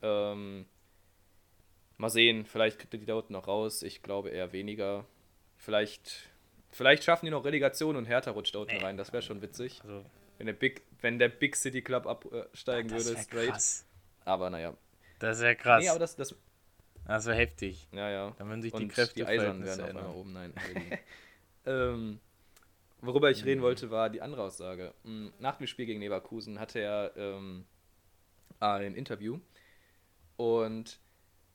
Ähm, 0.02 0.66
mal 1.98 2.10
sehen, 2.10 2.46
vielleicht 2.46 2.80
kriegt 2.80 2.94
er 2.94 3.00
die 3.00 3.06
da 3.06 3.16
unten 3.16 3.34
noch 3.34 3.48
raus. 3.48 3.84
Ich 3.84 4.02
glaube 4.02 4.30
eher 4.30 4.54
weniger. 4.54 5.06
Vielleicht, 5.58 6.30
vielleicht 6.72 7.04
schaffen 7.04 7.26
die 7.26 7.32
noch 7.32 7.44
Relegation 7.44 7.96
und 7.96 8.06
Hertha 8.06 8.32
rutscht 8.32 8.56
da 8.56 8.60
unten 8.60 8.78
rein. 8.78 8.98
Das 8.98 9.12
wäre 9.12 9.22
schon 9.22 9.42
witzig. 9.42 9.82
Also, 9.84 10.06
wenn, 10.38 10.48
der 10.48 10.54
Big, 10.54 10.84
wenn 11.02 11.20
der 11.20 11.30
Big 11.30 11.56
City 11.56 11.82
Club 11.82 12.08
absteigen 12.08 12.90
würde, 12.90 13.18
straight. 13.18 13.52
Krass. 13.52 13.86
Aber 14.26 14.50
naja. 14.50 14.74
Das 15.20 15.40
wäre 15.42 15.56
krass. 15.56 15.84
Nee, 15.84 15.90
aber 15.90 16.00
das, 16.00 16.16
das, 16.16 16.36
das 17.08 17.26
wäre 17.26 17.38
heftig. 17.38 17.88
Ja, 17.92 18.10
ja. 18.10 18.34
Dann 18.38 18.48
würden 18.48 18.62
sich 18.62 18.74
die 18.74 18.88
Kräfte 18.88 19.16
die 19.16 19.26
Eisern 19.26 19.64
werden 19.64 19.98
auf 19.98 20.16
oben. 20.16 20.34
Nein. 20.34 20.54
ähm, 21.66 22.20
worüber 23.02 23.32
ich 23.32 23.44
reden 23.46 23.60
mhm. 23.60 23.66
wollte, 23.66 23.92
war 23.92 24.10
die 24.10 24.22
andere 24.22 24.44
Aussage. 24.44 24.94
Hm, 25.04 25.34
nach 25.40 25.58
dem 25.58 25.68
Spiel 25.68 25.86
gegen 25.86 26.02
Leverkusen 26.02 26.60
hatte 26.60 26.80
er 26.80 27.12
ähm, 27.16 27.66
ein 28.60 28.96
Interview 28.96 29.40
und 30.38 31.00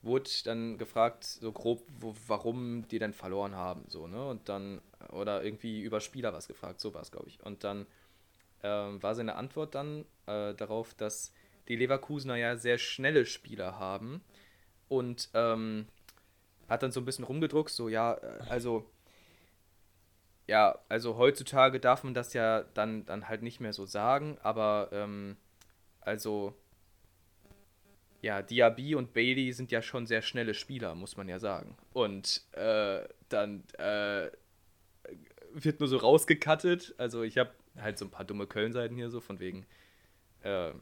wurde 0.02 0.30
dann 0.44 0.78
gefragt, 0.78 1.24
so 1.24 1.52
grob, 1.52 1.82
wo, 1.98 2.14
warum 2.26 2.86
die 2.88 2.98
denn 2.98 3.12
verloren 3.12 3.56
haben, 3.56 3.84
so, 3.88 4.06
ne? 4.06 4.24
Und 4.24 4.48
dann, 4.48 4.80
oder 5.10 5.42
irgendwie 5.42 5.82
über 5.82 6.00
Spieler 6.00 6.32
was 6.32 6.46
gefragt, 6.46 6.80
so 6.80 6.94
war 6.94 7.02
es, 7.02 7.10
glaube 7.10 7.28
ich. 7.28 7.42
Und 7.42 7.64
dann 7.64 7.86
ähm, 8.62 9.02
war 9.02 9.14
seine 9.14 9.34
Antwort 9.36 9.74
dann 9.74 10.04
äh, 10.26 10.54
darauf, 10.54 10.94
dass 10.94 11.32
die 11.68 11.76
Leverkusener 11.76 12.36
ja 12.36 12.56
sehr 12.56 12.78
schnelle 12.78 13.26
Spieler 13.26 13.78
haben 13.78 14.22
und 14.88 15.28
ähm, 15.34 15.86
hat 16.68 16.82
dann 16.82 16.92
so 16.92 17.00
ein 17.00 17.04
bisschen 17.04 17.24
rumgedruckt, 17.24 17.70
so, 17.70 17.88
ja, 17.88 18.14
äh, 18.14 18.40
also, 18.48 18.88
ja, 20.46 20.78
also 20.88 21.16
heutzutage 21.16 21.80
darf 21.80 22.04
man 22.04 22.14
das 22.14 22.32
ja 22.32 22.62
dann, 22.74 23.04
dann 23.06 23.28
halt 23.28 23.42
nicht 23.42 23.60
mehr 23.60 23.72
so 23.72 23.86
sagen, 23.86 24.38
aber, 24.42 24.88
ähm, 24.92 25.36
also, 26.00 26.54
ja, 28.22 28.42
Diaby 28.42 28.94
und 28.94 29.12
Bailey 29.12 29.52
sind 29.52 29.70
ja 29.70 29.82
schon 29.82 30.06
sehr 30.06 30.22
schnelle 30.22 30.54
Spieler, 30.54 30.94
muss 30.94 31.16
man 31.16 31.28
ja 31.28 31.38
sagen. 31.38 31.76
Und 31.92 32.42
äh, 32.52 33.06
dann 33.28 33.62
äh, 33.78 34.30
wird 35.52 35.80
nur 35.80 35.88
so 35.88 35.96
rausgekattet. 35.98 36.94
Also 36.98 37.22
ich 37.22 37.38
habe 37.38 37.50
halt 37.78 37.98
so 37.98 38.04
ein 38.04 38.10
paar 38.10 38.24
dumme 38.24 38.46
Köln-Seiten 38.46 38.96
hier 38.96 39.10
so, 39.10 39.20
von 39.20 39.38
wegen, 39.38 39.66
äh, 40.42 40.72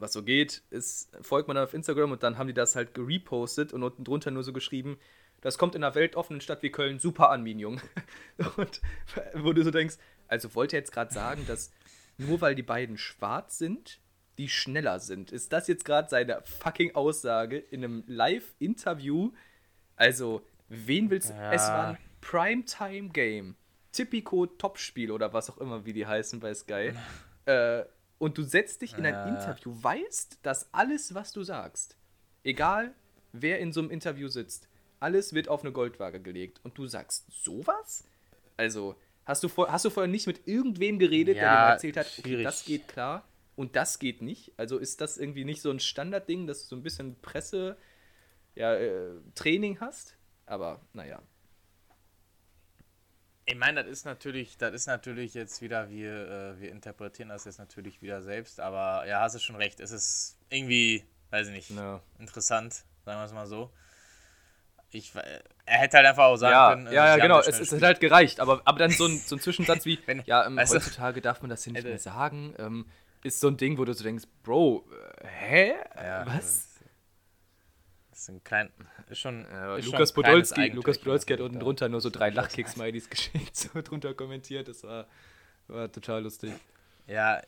was 0.00 0.12
so 0.12 0.22
geht, 0.22 0.62
ist, 0.70 1.10
folgt 1.22 1.48
man 1.48 1.56
dann 1.56 1.64
auf 1.64 1.74
Instagram 1.74 2.12
und 2.12 2.22
dann 2.22 2.38
haben 2.38 2.46
die 2.46 2.54
das 2.54 2.76
halt 2.76 2.94
gerepostet 2.94 3.72
und 3.72 3.82
unten 3.82 4.04
drunter 4.04 4.30
nur 4.30 4.42
so 4.42 4.52
geschrieben, 4.52 4.98
das 5.40 5.58
kommt 5.58 5.74
in 5.74 5.84
einer 5.84 5.94
weltoffenen 5.94 6.40
Stadt 6.40 6.62
wie 6.62 6.70
Köln 6.70 6.98
super 6.98 7.30
an, 7.30 7.42
Minion. 7.42 7.80
und 8.56 8.80
wo 9.34 9.52
du 9.52 9.62
so 9.62 9.70
denkst, 9.70 9.96
also 10.26 10.54
wollte 10.54 10.76
er 10.76 10.80
jetzt 10.80 10.92
gerade 10.92 11.12
sagen, 11.12 11.44
dass 11.46 11.70
nur 12.16 12.40
weil 12.40 12.54
die 12.54 12.62
beiden 12.62 12.98
schwarz 12.98 13.58
sind, 13.58 14.00
die 14.38 14.48
schneller 14.48 15.00
sind. 15.00 15.32
Ist 15.32 15.52
das 15.52 15.68
jetzt 15.68 15.84
gerade 15.84 16.08
seine 16.08 16.42
fucking 16.42 16.94
Aussage 16.94 17.58
in 17.58 17.84
einem 17.84 18.04
Live-Interview? 18.06 19.32
Also, 19.96 20.42
wen 20.68 21.10
willst 21.10 21.30
du? 21.30 21.34
Ja. 21.34 21.52
Es 21.52 21.68
waren 21.68 21.98
Primetime-Game, 22.20 23.56
Typico 23.92 24.46
Topspiel 24.46 25.10
oder 25.10 25.32
was 25.32 25.50
auch 25.50 25.58
immer, 25.58 25.84
wie 25.86 25.92
die 25.92 26.06
heißen 26.06 26.40
bei 26.40 26.54
Sky, 26.54 26.92
äh, 27.46 27.84
und 28.18 28.38
du 28.38 28.42
setzt 28.42 28.82
dich 28.82 28.98
in 28.98 29.06
ein 29.06 29.14
Ja. 29.14 29.22
Interview, 29.24 29.72
weißt, 29.82 30.40
dass 30.42 30.72
alles, 30.74 31.14
was 31.14 31.32
du 31.32 31.42
sagst, 31.42 31.96
egal 32.44 32.94
wer 33.32 33.58
in 33.60 33.72
so 33.72 33.80
einem 33.80 33.90
Interview 33.90 34.28
sitzt, 34.28 34.68
alles 35.00 35.32
wird 35.32 35.48
auf 35.48 35.62
eine 35.62 35.72
Goldwaage 35.72 36.20
gelegt 36.20 36.60
und 36.64 36.76
du 36.78 36.86
sagst 36.86 37.26
sowas? 37.30 38.04
Also, 38.56 38.96
hast 39.24 39.44
du, 39.44 39.48
vor, 39.48 39.70
hast 39.70 39.84
du 39.84 39.90
vorher 39.90 40.10
nicht 40.10 40.26
mit 40.26 40.46
irgendwem 40.48 40.98
geredet, 40.98 41.40
der 41.40 41.50
dir 41.50 41.58
Ja, 41.58 41.68
erzählt 41.70 41.96
hat, 41.96 42.06
okay, 42.18 42.42
das 42.42 42.64
geht 42.64 42.88
klar 42.88 43.28
und 43.54 43.76
das 43.76 43.98
geht 43.98 44.22
nicht? 44.22 44.52
Also 44.56 44.78
ist 44.78 45.00
das 45.00 45.18
irgendwie 45.18 45.44
nicht 45.44 45.62
so 45.62 45.70
ein 45.70 45.80
Standardding, 45.80 46.46
dass 46.46 46.62
du 46.62 46.68
so 46.68 46.76
ein 46.76 46.82
bisschen 46.82 47.20
Presse, 47.20 47.76
ja, 48.56 48.74
äh, 48.74 49.20
Training 49.34 49.80
hast? 49.80 50.16
Aber 50.46 50.80
naja. 50.92 51.22
Ich 53.50 53.56
meine, 53.56 53.82
das 53.82 53.90
ist 53.90 54.04
natürlich, 54.04 54.58
das 54.58 54.74
ist 54.74 54.86
natürlich 54.88 55.32
jetzt 55.32 55.62
wieder, 55.62 55.88
wir, 55.88 56.28
äh, 56.56 56.60
wir 56.60 56.70
interpretieren 56.70 57.30
das 57.30 57.46
jetzt 57.46 57.58
natürlich 57.58 58.02
wieder 58.02 58.20
selbst, 58.20 58.60
aber 58.60 59.06
ja, 59.06 59.20
hast 59.22 59.36
du 59.36 59.38
schon 59.38 59.56
recht. 59.56 59.80
Es 59.80 59.90
ist 59.90 60.36
irgendwie, 60.50 61.02
weiß 61.30 61.46
ich 61.48 61.54
nicht, 61.54 61.70
Ja. 61.70 62.00
interessant, 62.18 62.74
sagen 63.06 63.18
wir 63.20 63.24
es 63.24 63.32
mal 63.32 63.46
so. 63.46 63.70
Ich, 64.90 65.14
äh, 65.14 65.40
er 65.64 65.78
hätte 65.78 65.96
halt 65.96 66.06
einfach 66.08 66.24
auch 66.24 66.36
sagen 66.36 66.52
Ja, 66.52 66.70
können, 66.70 66.86
äh, 66.88 66.94
ja, 66.94 67.06
ja 67.16 67.22
genau, 67.22 67.40
es, 67.40 67.58
es 67.58 67.72
hat 67.72 67.80
halt 67.82 68.00
gereicht, 68.00 68.38
aber, 68.40 68.60
aber 68.66 68.78
dann 68.78 68.90
so 68.90 69.06
ein, 69.06 69.18
so 69.18 69.36
ein 69.36 69.40
Zwischensatz 69.40 69.86
wie, 69.86 69.98
Wenn- 70.06 70.22
ja, 70.26 70.44
ähm, 70.46 70.56
weißt 70.56 70.72
du- 70.72 70.76
heutzutage 70.76 71.22
darf 71.22 71.40
man 71.40 71.48
das 71.48 71.64
hier 71.64 71.72
nicht 71.72 71.80
Hätte- 71.80 71.88
mehr 71.88 71.98
sagen, 71.98 72.54
ähm, 72.58 72.86
ist 73.22 73.40
so 73.40 73.48
ein 73.48 73.56
Ding, 73.56 73.78
wo 73.78 73.84
du 73.86 73.94
so 73.94 74.04
denkst, 74.04 74.24
Bro, 74.42 74.84
äh, 75.22 75.26
hä? 75.26 75.74
Ja, 75.96 76.26
Was? 76.26 76.67
Das 78.18 78.24
ist 78.24 78.30
ein 78.30 78.42
klein, 78.42 78.72
ist 79.08 79.18
schon, 79.20 79.46
Ja, 79.48 79.76
ist 79.76 79.84
schon 79.84 79.92
Lukas 79.92 80.12
kleines 80.12 80.12
Podolski, 80.50 80.68
Lukas 80.70 80.98
Podolski 80.98 81.32
hat 81.34 81.40
unten 81.40 81.54
da- 81.54 81.60
drunter 81.60 81.88
nur 81.88 82.00
so 82.00 82.10
drei 82.10 82.30
Lachkick-Smileys 82.30 83.08
geschickt, 83.10 83.54
so 83.54 83.80
drunter 83.80 84.12
kommentiert, 84.12 84.66
das 84.66 84.82
war, 84.82 85.06
war 85.68 85.92
total 85.92 86.24
lustig. 86.24 86.52
Ja, 87.06 87.40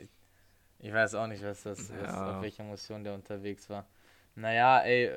ich 0.79 0.93
weiß 0.93 1.17
auch 1.17 1.27
nicht, 1.27 1.43
was 1.43 1.65
das, 1.65 1.91
was, 1.91 2.07
Ja. 2.07 2.37
auf 2.37 2.43
welcher 2.43 2.63
Emotion 2.63 3.03
der 3.03 3.15
unterwegs 3.15 3.69
war. 3.69 3.85
Naja, 4.37 4.79
ey, 4.83 5.11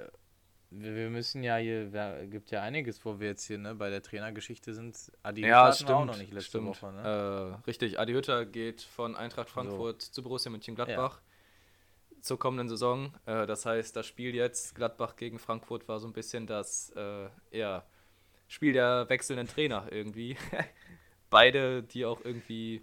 wir, 0.71 0.95
wir 0.95 1.09
müssen 1.11 1.43
ja 1.43 1.57
hier, 1.57 1.93
wer, 1.93 2.25
gibt 2.25 2.49
ja 2.49 2.63
einiges, 2.63 3.05
wo 3.05 3.19
wir 3.19 3.27
jetzt 3.27 3.45
hier 3.45 3.59
ne, 3.59 3.75
bei 3.75 3.91
der 3.91 4.01
Trainergeschichte 4.01 4.73
sind. 4.73 5.11
Adi 5.21 5.41
Hütter 5.41 5.49
Ja, 5.49 5.57
hatten 5.65 5.69
wir 5.69 5.73
stimmt. 5.75 5.89
auch 5.91 6.05
noch 6.05 6.17
nicht 6.17 6.33
letzte 6.33 6.49
stimmt. 6.49 6.65
Woche. 6.81 6.91
Ne? 6.93 7.59
Äh, 7.61 7.65
richtig, 7.67 7.99
Adi 7.99 8.13
Hütter 8.13 8.47
geht 8.47 8.81
von 8.81 9.15
Eintracht 9.15 9.51
Frankfurt 9.51 10.01
zu 10.01 10.23
Borussia 10.23 10.49
Mönchengladbach 10.51 11.21
zur 12.23 12.39
kommenden 12.39 12.69
Saison. 12.69 13.13
Äh, 13.25 13.45
das 13.45 13.65
heißt, 13.65 13.95
das 13.95 14.07
Spiel 14.07 14.33
jetzt 14.33 14.75
Gladbach 14.75 15.15
gegen 15.17 15.39
Frankfurt 15.39 15.87
war 15.87 15.99
so 15.99 16.07
ein 16.07 16.13
bisschen 16.13 16.47
das 16.47 16.89
äh, 16.95 17.27
ja, 17.51 17.83
Spiel 18.47 18.73
der 18.73 19.07
wechselnden 19.09 19.47
Trainer 19.47 19.87
irgendwie. 19.91 20.37
Beide, 21.29 21.83
die 21.83 22.05
auch 22.05 22.23
irgendwie, 22.23 22.81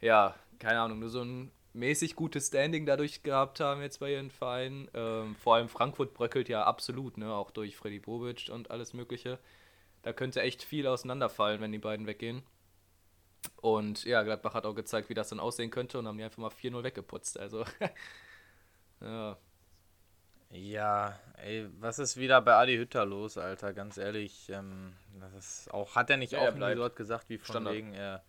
ja, 0.00 0.34
keine 0.58 0.80
Ahnung, 0.80 0.98
nur 0.98 1.08
so 1.08 1.22
ein 1.22 1.50
mäßig 1.72 2.14
gutes 2.14 2.48
Standing 2.48 2.84
dadurch 2.86 3.22
gehabt 3.22 3.60
haben 3.60 3.80
jetzt 3.80 4.00
bei 4.00 4.12
ihren 4.12 4.30
Vereinen. 4.30 4.88
Ähm, 4.92 5.34
vor 5.36 5.54
allem 5.54 5.68
Frankfurt 5.68 6.12
bröckelt 6.12 6.48
ja 6.48 6.64
absolut, 6.64 7.16
ne, 7.16 7.32
auch 7.32 7.50
durch 7.50 7.76
Freddy 7.76 8.00
Bobic 8.00 8.50
und 8.52 8.70
alles 8.70 8.92
Mögliche. 8.92 9.38
Da 10.02 10.12
könnte 10.12 10.42
echt 10.42 10.62
viel 10.62 10.86
auseinanderfallen, 10.86 11.60
wenn 11.60 11.72
die 11.72 11.78
beiden 11.78 12.06
weggehen. 12.06 12.42
Und 13.62 14.04
ja, 14.04 14.22
Gladbach 14.22 14.54
hat 14.54 14.66
auch 14.66 14.74
gezeigt, 14.74 15.08
wie 15.08 15.14
das 15.14 15.28
dann 15.28 15.40
aussehen 15.40 15.70
könnte 15.70 15.98
und 15.98 16.06
haben 16.06 16.18
die 16.18 16.24
einfach 16.24 16.38
mal 16.38 16.50
4-0 16.50 16.82
weggeputzt. 16.82 17.38
Also, 17.38 17.64
ja. 19.06 19.36
Ja, 20.50 21.18
ey, 21.38 21.68
was 21.80 21.98
ist 21.98 22.16
wieder 22.16 22.40
bei 22.40 22.54
Adi 22.54 22.76
Hütter 22.76 23.04
los, 23.04 23.36
Alter? 23.36 23.72
Ganz 23.72 23.98
ehrlich, 23.98 24.48
ähm, 24.50 24.94
das 25.20 25.34
ist 25.34 25.74
auch, 25.74 25.96
hat 25.96 26.08
er 26.08 26.16
nicht 26.16 26.32
Ja, 26.32 26.40
auch 26.40 26.54
er 26.56 26.74
dort 26.76 26.96
gesagt, 26.96 27.28
wie 27.28 27.38
von 27.38 27.46
Standard. 27.46 27.74
wegen, 27.74 27.92
er, 27.94 28.22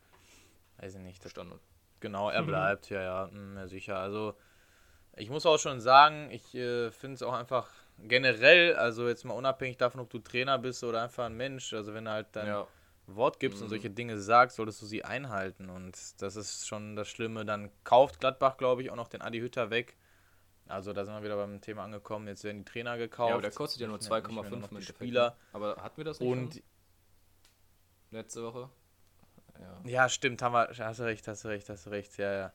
weiß 0.80 0.96
ich 0.96 1.02
nicht, 1.02 1.24
das 1.24 1.32
Standard. 1.32 1.62
Genau, 2.00 2.30
er 2.30 2.44
bleibt, 2.44 2.90
ja, 2.90 3.02
ja, 3.02 3.28
mm, 3.28 3.58
ja, 3.58 3.68
sicher. 3.68 3.98
Also, 3.98 4.36
ich 5.16 5.30
muss 5.30 5.46
auch 5.46 5.60
schon 5.60 5.82
sagen, 5.82 6.30
ich 6.32 6.56
äh, 6.56 6.92
finde 6.92 7.16
es 7.16 7.24
auch 7.24 7.34
einfach 7.34 7.70
generell, 8.00 8.76
also 8.76 9.08
jetzt 9.08 9.26
mal 9.26 9.34
unabhängig 9.34 9.78
davon, 9.78 10.02
ob 10.02 10.10
du 10.10 10.20
Trainer 10.20 10.58
bist 10.60 10.84
oder 10.84 11.04
einfach 11.04 11.26
ein 11.26 11.36
Mensch, 11.38 11.74
also 11.74 11.94
wenn 11.94 12.06
du 12.06 12.12
halt 12.12 12.28
dein 12.34 12.48
Ja. 12.48 12.68
Wort 13.08 13.40
gibst 13.40 13.62
und 13.62 13.68
Mhm. 13.68 13.70
solche 13.70 13.90
Dinge 13.90 14.20
sagst, 14.20 14.58
solltest 14.58 14.82
du 14.82 14.86
sie 14.86 15.04
einhalten 15.06 15.70
und 15.70 15.96
das 16.22 16.36
ist 16.36 16.68
schon 16.68 16.96
das 16.96 17.08
Schlimme. 17.08 17.46
Dann 17.46 17.72
kauft 17.84 18.20
Gladbach, 18.20 18.58
glaube 18.58 18.84
ich, 18.84 18.92
auch 18.92 18.96
noch 18.96 19.08
den 19.08 19.22
Adi 19.22 19.40
Hütter 19.40 19.70
weg. 19.70 19.96
Also 20.70 20.94
da 20.94 21.06
sind 21.06 21.14
wir 21.16 21.24
wieder 21.24 21.36
beim 21.38 21.62
Thema 21.62 21.84
angekommen, 21.84 22.28
jetzt 22.28 22.44
werden 22.44 22.60
die 22.60 22.66
Trainer 22.66 22.98
gekauft. 22.98 23.30
Ja, 23.30 23.36
aber 23.36 23.42
der 23.42 23.52
kostet 23.52 23.82
ja 23.82 23.88
nur 23.88 23.98
Nicht 23.98 24.10
mehr- 24.10 24.20
nicht 24.22 24.32
mehr 24.32 24.44
2,5 24.44 24.44
noch 24.44 24.50
die 24.50 24.56
im 24.58 24.64
Endeffekt, 24.78 24.98
Spieler. 24.98 25.30
ne? 25.30 25.36
Aber 25.54 25.76
hatten 25.82 25.98
wir 25.98 26.04
das 26.06 26.20
nicht 26.20 26.30
Und 26.30 26.54
schon 26.54 26.64
letzte 28.12 28.44
Woche? 28.44 28.70
Ja. 29.60 29.82
Ja, 29.86 30.10
stimmt, 30.10 30.42
haben 30.42 30.54
wir, 30.54 30.70
hast 30.78 31.00
du 31.00 31.04
recht, 31.04 31.28
hast 31.28 31.44
du 31.44 31.48
recht, 31.48 31.70
hast 31.70 31.86
du 31.86 31.90
recht, 31.90 32.18
ja, 32.18 32.32
ja. 32.34 32.54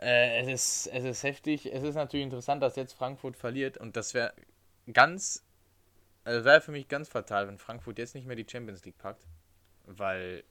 Äh, 0.00 0.40
es, 0.40 0.86
ist, 0.86 0.92
es 0.94 1.04
ist 1.04 1.22
heftig. 1.22 1.72
Es 1.72 1.82
ist 1.84 1.94
natürlich 1.94 2.24
interessant, 2.24 2.62
dass 2.62 2.74
jetzt 2.76 2.92
Frankfurt 2.94 3.36
verliert 3.36 3.76
und 3.78 3.96
das 3.96 4.14
wäre 4.14 4.32
ganz, 4.92 5.44
äh, 6.24 6.42
wäre 6.44 6.60
für 6.60 6.72
mich 6.72 6.88
ganz 6.88 7.08
fatal, 7.08 7.46
wenn 7.46 7.58
Frankfurt 7.58 7.98
jetzt 7.98 8.14
nicht 8.14 8.26
mehr 8.26 8.34
die 8.34 8.46
Champions 8.48 8.84
League 8.84 8.98
packt, 8.98 9.26
weil, 9.84 10.42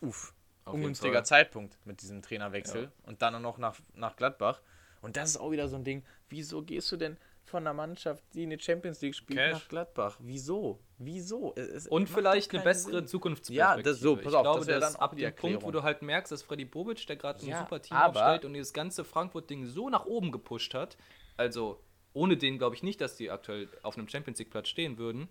uff, 0.00 0.34
ungünstiger. 0.64 1.22
Zeitpunkt 1.22 1.78
mit 1.86 2.02
diesem 2.02 2.20
Trainerwechsel 2.20 2.84
Ja. 2.84 2.92
und 3.04 3.22
dann 3.22 3.40
noch 3.40 3.58
nach, 3.58 3.76
nach 3.94 4.16
Gladbach. 4.16 4.60
Und 5.00 5.16
das 5.16 5.30
ist 5.30 5.36
auch 5.38 5.50
wieder 5.50 5.68
so 5.68 5.76
ein 5.76 5.84
Ding, 5.84 6.02
wieso 6.28 6.62
gehst 6.62 6.90
du 6.92 6.96
denn 6.96 7.16
von 7.44 7.62
einer 7.62 7.72
Mannschaft, 7.72 8.22
die 8.34 8.42
eine 8.42 8.60
Champions 8.60 9.00
League 9.00 9.14
spielt, 9.14 9.38
Cash. 9.38 9.52
nach 9.52 9.68
Gladbach? 9.68 10.16
Wieso? 10.20 10.80
Wieso? 10.98 11.54
Es- 11.56 11.86
Und 11.86 12.08
vielleicht 12.10 12.52
eine 12.52 12.62
bessere 12.62 12.98
Sinn. 12.98 13.06
Zukunftsperspektive. 13.06 13.78
Ja, 13.78 13.82
das- 13.82 14.00
so, 14.00 14.16
pass 14.16 14.26
ich 14.26 14.34
auf, 14.34 14.42
glaube, 14.42 14.66
das 14.66 14.80
dass 14.80 14.92
dann 14.92 15.00
ab 15.02 15.16
dem 15.16 15.34
Punkt, 15.34 15.62
wo 15.62 15.70
du 15.70 15.82
halt 15.82 16.02
merkst, 16.02 16.30
dass 16.30 16.42
Freddy 16.42 16.66
Bobic, 16.66 17.06
der 17.06 17.16
gerade 17.16 17.40
ein 17.40 17.48
Ja, 17.48 17.60
super 17.60 17.80
Team 17.80 17.96
aufstellt 17.96 18.44
und 18.44 18.52
dieses 18.52 18.72
ganze 18.74 19.04
Frankfurt-Ding 19.04 19.64
so 19.66 19.88
nach 19.88 20.04
oben 20.04 20.30
gepusht 20.30 20.74
hat, 20.74 20.98
also 21.38 21.80
ohne 22.12 22.36
den 22.36 22.58
glaube 22.58 22.74
ich 22.76 22.82
nicht, 22.82 23.00
dass 23.00 23.16
die 23.16 23.30
aktuell 23.30 23.68
auf 23.82 23.96
einem 23.96 24.08
Champions 24.08 24.38
League-Platz 24.40 24.68
stehen 24.68 24.98
würden, 24.98 25.28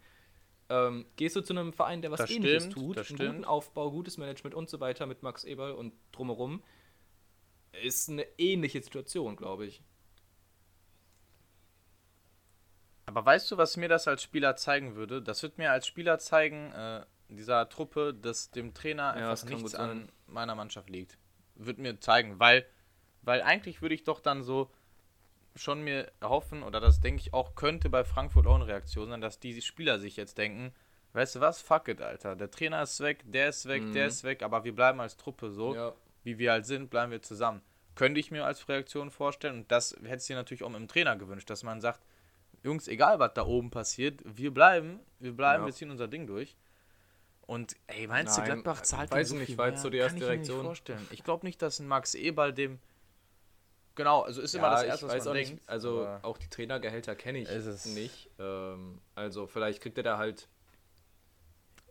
ähm, 0.69 1.05
gehst 1.17 1.35
du 1.35 1.41
zu 1.41 1.53
einem 1.53 1.71
Verein, 1.71 2.01
der 2.01 2.11
was 2.11 2.17
Das 2.19 2.31
ähnliches 2.31 2.63
stimmt, 2.63 2.73
tut, 2.75 2.97
das 2.97 3.09
einen 3.11 3.17
guten. 3.33 3.45
Aufbau, 3.45 3.91
gutes 3.91 4.17
Management 4.17 4.55
und 4.55 4.69
so 4.69 4.79
weiter 4.79 5.05
mit 5.05 5.21
Max 5.23 5.43
Eberl 5.43 5.71
und 5.73 5.93
drumherum, 6.11 6.63
ist 7.71 8.09
eine 8.09 8.25
ähnliche 8.37 8.81
Situation, 8.81 9.35
glaube 9.35 9.65
ich. 9.65 9.83
Aber 13.05 13.25
weißt 13.25 13.51
du, 13.51 13.57
was 13.57 13.77
mir 13.77 13.87
das 13.87 14.07
als 14.07 14.21
Spieler 14.21 14.55
zeigen 14.55 14.95
würde? 14.95 15.21
Das 15.21 15.41
wird 15.41 15.57
mir 15.57 15.71
als 15.71 15.87
Spieler 15.87 16.19
zeigen, 16.19 16.71
äh, 16.73 17.05
dieser 17.29 17.69
Truppe, 17.69 18.13
dass 18.13 18.51
dem 18.51 18.73
Trainer 18.73 19.17
Ja, 19.17 19.31
einfach 19.31 19.45
nichts 19.47 19.75
an 19.75 20.11
meiner 20.27 20.55
Mannschaft 20.55 20.89
liegt. 20.89 21.17
Wird 21.55 21.77
mir 21.77 21.99
zeigen, 21.99 22.39
weil, 22.39 22.65
weil 23.21 23.41
eigentlich 23.41 23.81
würde 23.81 23.95
ich 23.95 24.03
doch 24.03 24.19
dann 24.19 24.43
so 24.43 24.69
schon 25.55 25.81
mir 25.81 26.11
hoffen, 26.21 26.63
oder 26.63 26.79
das 26.79 26.99
denke 26.99 27.21
ich 27.21 27.33
auch, 27.33 27.55
könnte 27.55 27.89
bei 27.89 28.03
Frankfurt 28.03 28.45
auch 28.45 28.55
eine 28.55 28.67
Reaktion 28.67 29.09
sein, 29.09 29.21
dass 29.21 29.39
die 29.39 29.59
Spieler 29.61 29.99
sich 29.99 30.15
jetzt 30.15 30.37
denken, 30.37 30.73
weißt 31.13 31.35
du 31.35 31.39
was, 31.39 31.61
fuck 31.61 31.87
it, 31.87 32.01
Alter. 32.01 32.35
Der 32.35 32.51
Trainer 32.51 32.81
ist 32.83 32.99
weg, 32.99 33.23
der 33.25 33.49
ist 33.49 33.67
weg, 33.67 33.81
der 33.93 34.03
Mhm. 34.03 34.09
ist 34.09 34.23
weg, 34.23 34.43
aber 34.43 34.63
wir 34.65 34.75
bleiben 34.75 34.99
als 34.99 35.17
Truppe 35.17 35.49
so 35.49 35.73
Ja. 35.73 35.93
Wie 36.27 36.37
wir 36.37 36.51
halt 36.51 36.65
sind, 36.65 36.89
bleiben 36.89 37.11
wir 37.11 37.21
zusammen. 37.21 37.61
Könnte 37.95 38.19
ich 38.19 38.29
mir 38.29 38.45
als 38.45 38.67
Reaktion 38.69 39.09
vorstellen. 39.09 39.55
Und 39.61 39.71
das 39.71 39.95
hätte 40.03 40.17
ich 40.21 40.27
dir 40.27 40.35
natürlich 40.35 40.61
auch 40.63 40.69
mit 40.69 40.79
dem 40.79 40.87
Trainer 40.87 41.15
gewünscht, 41.15 41.49
dass 41.49 41.63
man 41.63 41.81
sagt, 41.81 42.05
Jungs, 42.63 42.87
egal 42.87 43.17
was 43.19 43.33
da 43.33 43.45
oben 43.45 43.71
passiert, 43.71 44.21
wir 44.25 44.53
bleiben, 44.53 44.99
wir 45.19 45.31
bleiben, 45.35 45.63
Ja. 45.63 45.67
wir 45.67 45.73
ziehen 45.73 45.89
unser 45.89 46.07
Ding 46.07 46.27
durch. 46.27 46.55
Und 47.41 47.75
ey, 47.87 48.07
meinst 48.07 48.35
du, 48.37 48.41
Nein, 48.41 48.51
Gladbach 48.61 48.81
zahlt 48.83 49.09
weiß 49.09 49.31
ihm 49.31 49.37
nicht, 49.39 49.47
viel 49.47 49.57
war 49.57 49.69
jetzt 49.69 49.81
so 49.81 49.89
die 49.89 49.97
erste 49.99 50.19
Kann 50.19 50.27
ich 50.27 50.29
Reaktion. 50.35 50.65
vorstellen. 50.65 51.07
Ich 51.11 51.23
glaube 51.23 51.45
nicht, 51.45 51.61
dass 51.61 51.79
ein 51.79 51.87
Max 51.87 52.13
Eberl 52.13 52.51
dem 52.53 52.79
Genau, 53.95 54.21
also 54.21 54.41
ist 54.41 54.53
immer 54.53 54.69
das 54.69 54.83
erste, 54.83 55.07
was 55.07 55.25
man 55.25 55.33
denkt. 55.33 55.51
nicht, 55.53 55.63
also 55.69 56.05
auch 56.21 56.37
die 56.37 56.47
Trainergehälter 56.49 57.15
kenne 57.15 57.39
ich 57.39 57.49
nicht. 57.95 58.29
Ähm, 58.37 59.01
also 59.15 59.47
vielleicht 59.47 59.81
kriegt 59.81 59.97
er 59.97 60.03
da 60.03 60.17
halt 60.19 60.47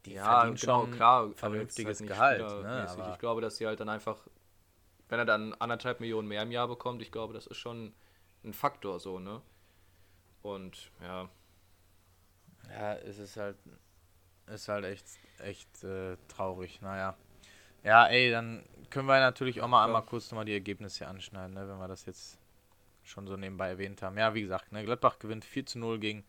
die 0.07 0.14
ja, 0.14 0.24
verdienen 0.24 0.57
genau, 0.57 0.82
schon 0.82 0.90
klar, 0.92 1.30
vernünftiges 1.34 2.00
halt 2.00 2.09
Gehalt. 2.09 2.62
Ne? 2.62 3.11
Ich 3.12 3.18
glaube, 3.18 3.40
dass 3.40 3.57
sie 3.57 3.66
halt 3.66 3.80
dann 3.80 3.88
einfach, 3.88 4.18
wenn 5.09 5.18
er 5.18 5.24
dann 5.24 5.52
anderthalb 5.54 6.00
Millionen 6.00 6.28
mehr 6.28 6.42
im 6.42 6.52
Jahr 6.52 6.68
bekommt, 6.68 7.02
ich 7.02 7.12
glaube, 7.12 7.34
das 7.34 7.46
ist 7.46 7.59
schon 7.59 7.92
ein 8.44 8.52
Faktor 8.52 9.00
so, 9.00 9.18
ne? 9.18 9.42
Und 10.42 10.92
ja, 11.02 11.28
Ja, 12.70 12.94
es 12.94 13.18
ist 13.18 13.36
halt, 13.36 13.57
ist 14.46 14.68
halt 14.68 14.84
echt, 14.84 15.07
echt 15.38 15.84
äh, 15.84 16.16
traurig. 16.28 16.80
Naja. 16.80 17.16
Ja, 17.82 18.07
ey, 18.07 18.30
dann 18.30 18.64
können 18.90 19.07
wir 19.09 19.18
natürlich 19.20 19.61
auch 19.61 19.68
mal 19.68 19.78
klar. 19.78 19.86
einmal 19.86 20.04
kurz 20.04 20.30
nochmal 20.30 20.44
die 20.44 20.52
Ergebnisse 20.52 21.07
anschneiden, 21.07 21.54
ne, 21.54 21.68
wenn 21.68 21.78
wir 21.78 21.88
das 21.88 22.07
jetzt 22.07 22.38
schon 23.02 23.26
so 23.26 23.36
nebenbei 23.36 23.68
erwähnt 23.68 24.02
haben. 24.02 24.18
Ja, 24.18 24.34
wie 24.34 24.42
gesagt, 24.42 24.72
ne, 24.72 24.84
Gladbach 24.84 25.18
gewinnt 25.18 25.44
4 25.44 25.66
zu 25.66 25.78
0 25.78 25.98
gegen 25.98 26.24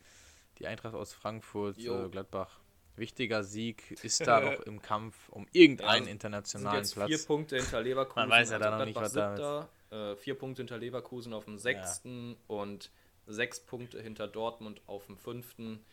die 0.60 0.68
Eintracht 0.68 0.96
aus 0.96 1.14
Frankfurt. 1.14 1.78
Äh, 1.78 2.10
Gladbach, 2.10 2.60
wichtiger 2.98 3.44
Sieg, 3.44 3.92
ist 4.04 4.26
da 4.26 4.40
noch 4.52 4.60
im 4.62 4.82
Kampf 4.82 5.30
um 5.30 5.48
irgendeinen 5.52 5.90
Ja, 5.90 6.04
sind 6.04 6.08
internationalen 6.12 6.78
jetzt 6.80 6.94
Platz. 6.96 7.08
vier 7.08 7.26
Punkte 7.26 7.56
hinter 7.58 7.82
Leverkusen. 7.82 8.30
Man 8.30 8.30
weiß 8.30 8.52
ja 8.52 8.60
da 8.60 8.78
noch 8.78 8.86
nicht, 8.86 8.96
was 8.96 9.14
da 9.14 9.30
Siebter, 9.36 9.70
äh, 9.92 10.16
vier 10.16 10.36
Punkte 10.36 10.62
hinter 10.62 10.78
Leverkusen 10.78 11.34
auf 11.34 11.46
dem 11.46 11.58
sechsten 11.58 12.36
und 12.48 12.92
sechs 13.28 13.60
Punkte 13.60 14.02
hinter 14.02 14.28
Dortmund 14.28 14.82
auf 14.88 15.06
dem 15.06 15.18
fünften. 15.18 15.84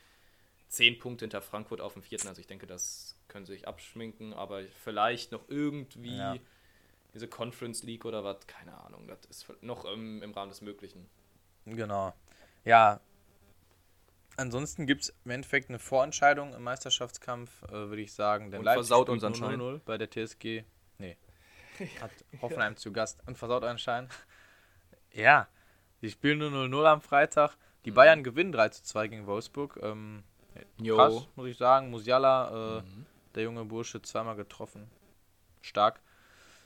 zehn 0.68 0.98
Punkte 0.98 1.24
hinter 1.24 1.42
Frankfurt 1.42 1.80
auf 1.80 1.92
dem 1.92 2.02
vierten. 2.02 2.28
Also 2.28 2.40
ich 2.40 2.46
denke, 2.46 2.66
das 2.66 3.16
können 3.28 3.44
sie 3.44 3.52
sich 3.52 3.68
abschminken, 3.68 4.32
aber 4.32 4.62
vielleicht 4.82 5.30
noch 5.32 5.48
irgendwie 5.48 6.16
ja. 6.16 6.36
diese 7.12 7.28
Conference 7.28 7.82
League 7.82 8.04
oder 8.04 8.24
was, 8.24 8.46
keine 8.46 8.76
Ahnung. 8.80 9.06
Das 9.06 9.24
ist 9.26 9.46
noch 9.62 9.84
im, 9.84 10.22
im 10.22 10.32
Rahmen 10.32 10.50
des 10.50 10.62
Möglichen. 10.62 11.08
Genau. 11.66 12.12
Ja. 12.64 13.00
Ansonsten 14.36 14.86
gibt 14.86 15.02
es 15.02 15.14
im 15.24 15.30
Endeffekt 15.30 15.68
eine 15.68 15.78
Vorentscheidung 15.78 16.54
im 16.54 16.62
Meisterschaftskampf, 16.62 17.62
äh, 17.64 17.72
würde 17.72 18.02
ich 18.02 18.12
sagen. 18.12 18.50
Denn 18.50 18.60
und 18.60 18.64
Leipzig 18.64 18.88
versaut 18.88 19.08
unseren 19.08 19.34
Schein. 19.34 19.58
0 19.58 19.80
bei 19.84 19.96
der 19.98 20.10
TSG. 20.10 20.64
Nee. 20.98 21.16
Hat 22.00 22.10
Hoffenheim 22.42 22.76
zu 22.76 22.92
Gast 22.92 23.20
und 23.26 23.38
versaut 23.38 23.64
einen 23.64 23.78
Schein. 23.78 24.08
Ja. 25.16 25.46
Die 26.02 26.10
spielen 26.10 26.38
nur 26.38 26.50
0-0 26.50 26.86
am 26.86 27.00
Freitag. 27.00 27.56
Die 27.84 27.92
mhm. 27.92 27.94
Bayern 27.94 28.24
gewinnen 28.24 28.50
3 28.50 28.70
zu 28.70 28.82
2 28.82 29.06
gegen 29.06 29.26
Wolfsburg. 29.28 29.78
Ähm, 29.80 30.24
krass, 30.84 31.28
muss 31.36 31.46
ich 31.46 31.56
sagen. 31.56 31.90
Musiala, 31.90 32.78
äh, 32.78 32.82
mhm. 32.82 33.06
der 33.36 33.44
junge 33.44 33.64
Bursche, 33.64 34.02
zweimal 34.02 34.34
getroffen. 34.34 34.90
Stark. 35.60 36.00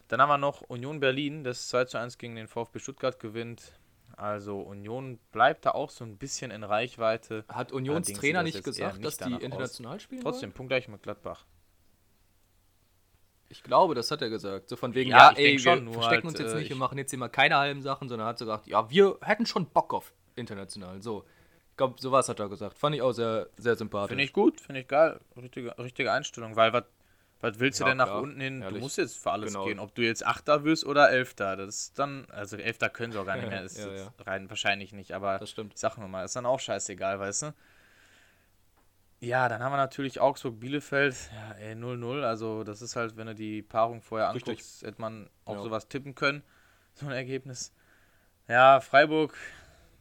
Dann 0.08 0.22
haben 0.22 0.30
wir 0.30 0.38
noch 0.38 0.62
Union 0.62 0.98
Berlin, 0.98 1.44
das 1.44 1.68
2 1.68 1.84
zu 1.84 1.98
1 1.98 2.16
gegen 2.16 2.36
den 2.36 2.48
VfB 2.48 2.78
Stuttgart 2.78 3.20
gewinnt. 3.20 3.78
Also 4.18 4.58
Union 4.58 5.20
bleibt 5.30 5.64
da 5.64 5.70
auch 5.70 5.90
so 5.90 6.04
ein 6.04 6.18
bisschen 6.18 6.50
in 6.50 6.64
Reichweite. 6.64 7.44
Hat 7.48 7.70
Unions 7.70 8.12
Trainer 8.12 8.42
nicht 8.42 8.64
gesagt, 8.64 9.04
dass 9.04 9.16
die 9.16 9.32
international 9.32 9.94
aus. 9.94 10.02
spielen? 10.02 10.22
Trotzdem, 10.22 10.50
Punkt 10.50 10.70
gleich 10.70 10.88
mit 10.88 11.04
Gladbach. 11.04 11.46
Ich 13.48 13.62
glaube, 13.62 13.94
das 13.94 14.10
hat 14.10 14.20
er 14.20 14.28
gesagt. 14.28 14.68
So 14.68 14.74
von 14.74 14.92
wegen, 14.94 15.10
ja, 15.10 15.30
ja 15.30 15.36
ey, 15.36 15.52
wir 15.52 15.58
schon, 15.60 15.92
verstecken 15.92 16.10
halt, 16.10 16.24
uns 16.24 16.38
jetzt 16.40 16.52
äh, 16.52 16.58
nicht, 16.58 16.68
wir 16.68 16.76
machen 16.76 16.98
jetzt 16.98 17.16
mal 17.16 17.28
keine 17.28 17.58
halben 17.58 17.80
Sachen, 17.80 18.08
sondern 18.08 18.26
hat 18.26 18.40
so 18.40 18.44
gesagt, 18.44 18.66
ja, 18.66 18.90
wir 18.90 19.18
hätten 19.22 19.46
schon 19.46 19.66
Bock 19.66 19.94
auf 19.94 20.12
international. 20.34 21.00
So. 21.00 21.24
Ich 21.70 21.76
glaube, 21.76 21.94
sowas 22.00 22.28
hat 22.28 22.40
er 22.40 22.48
gesagt. 22.48 22.76
Fand 22.76 22.96
ich 22.96 23.02
auch 23.02 23.12
sehr, 23.12 23.48
sehr 23.56 23.76
sympathisch. 23.76 24.08
Finde 24.08 24.24
ich 24.24 24.32
gut, 24.32 24.60
finde 24.60 24.80
ich 24.80 24.88
geil. 24.88 25.20
Richtige, 25.40 25.78
richtige 25.78 26.10
Einstellung, 26.10 26.56
weil 26.56 26.72
was 26.72 26.84
was 27.40 27.60
willst 27.60 27.78
du 27.78 27.84
ja, 27.84 27.90
denn 27.90 27.98
nach 27.98 28.06
klar. 28.06 28.22
unten 28.22 28.40
hin? 28.40 28.62
Ehrlich. 28.62 28.78
Du 28.78 28.84
musst 28.84 28.98
jetzt 28.98 29.16
für 29.16 29.30
alles 29.30 29.52
genau. 29.52 29.66
gehen. 29.66 29.78
Ob 29.78 29.94
du 29.94 30.02
jetzt 30.02 30.26
Achter 30.26 30.64
wirst 30.64 30.84
oder 30.84 31.10
Elfter. 31.10 31.56
Das 31.56 31.68
ist 31.68 31.98
dann, 31.98 32.26
also 32.30 32.56
Elfter 32.56 32.88
können 32.88 33.12
sie 33.12 33.20
auch 33.20 33.26
gar 33.26 33.36
nicht 33.36 33.48
mehr. 33.48 33.62
Das 33.62 33.72
ist 33.76 33.86
ja, 33.86 34.12
rein 34.24 34.50
wahrscheinlich 34.50 34.92
nicht, 34.92 35.12
aber 35.12 35.38
das 35.38 35.50
stimmt. 35.50 35.74
ich 35.74 35.80
sag 35.80 35.98
nur 35.98 36.08
mal, 36.08 36.24
ist 36.24 36.34
dann 36.34 36.46
auch 36.46 36.58
scheißegal, 36.58 37.20
weißt 37.20 37.42
du? 37.42 37.54
Ja, 39.20 39.48
dann 39.48 39.62
haben 39.62 39.72
wir 39.72 39.78
natürlich 39.78 40.20
Augsburg-Bielefeld. 40.20 41.16
Ja, 41.34 41.52
ey, 41.58 41.74
0-0. 41.74 42.22
Also, 42.22 42.62
das 42.62 42.82
ist 42.82 42.94
halt, 42.94 43.16
wenn 43.16 43.26
du 43.26 43.34
die 43.34 43.62
Paarung 43.62 44.00
vorher 44.00 44.32
Richtig. 44.32 44.58
anguckst, 44.58 44.82
hätte 44.82 45.00
man 45.00 45.28
auf 45.44 45.56
ja. 45.56 45.62
sowas 45.62 45.88
tippen 45.88 46.14
können. 46.14 46.42
So 46.94 47.06
ein 47.06 47.12
Ergebnis. 47.12 47.72
Ja, 48.46 48.80
Freiburg 48.80 49.34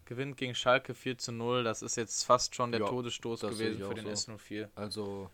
gewinnt 0.05 0.37
gegen 0.37 0.55
Schalke 0.55 0.93
4 0.93 1.17
zu 1.17 1.31
0. 1.31 1.63
Das 1.63 1.81
ist 1.81 1.97
jetzt 1.97 2.23
fast 2.23 2.55
schon 2.55 2.71
der 2.71 2.81
ja, 2.81 2.87
Todesstoß 2.87 3.41
gewesen 3.41 3.83
für 3.87 3.95
den 3.95 4.15
so. 4.15 4.31
S04. 4.33 4.69
Also, 4.75 5.31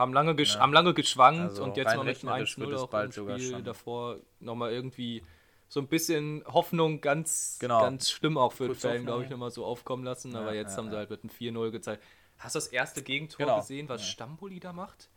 haben 0.00 0.12
lange, 0.12 0.34
gesch 0.34 0.54
ja. 0.54 0.60
haben 0.60 0.72
lange 0.72 0.94
geschwankt 0.94 1.50
also 1.50 1.64
und 1.64 1.76
jetzt 1.76 1.94
mal 1.94 2.04
mit 2.04 2.22
dem 2.22 2.28
1-0 2.28 2.76
auch 2.76 2.92
im 2.92 3.12
Spiel 3.12 3.62
davor 3.62 4.16
nochmal 4.40 4.72
irgendwie 4.72 5.22
so 5.68 5.78
ein 5.78 5.86
bisschen 5.86 6.42
Hoffnung 6.46 7.00
ganz, 7.00 7.58
genau. 7.60 7.82
ganz 7.82 8.10
schlimm 8.10 8.36
auch 8.36 8.52
für 8.52 8.66
den 8.66 8.74
Fan, 8.74 9.04
glaube 9.04 9.24
ich, 9.24 9.30
nochmal 9.30 9.52
so 9.52 9.64
aufkommen 9.64 10.02
lassen. 10.02 10.32
Ja, 10.32 10.40
aber 10.40 10.52
jetzt 10.52 10.72
ja, 10.72 10.78
haben 10.78 10.90
sie 10.90 10.96
halt 10.96 11.10
mit 11.10 11.22
einem 11.22 11.30
4-0 11.30 11.70
gezeigt. 11.70 12.02
Hast 12.38 12.56
du 12.56 12.58
das 12.58 12.66
erste 12.68 13.02
Gegentor 13.02 13.46
genau. 13.46 13.60
gesehen, 13.60 13.88
was 13.88 14.00
ja. 14.00 14.08
Stamboli 14.08 14.58
da 14.58 14.72
macht? 14.72 15.10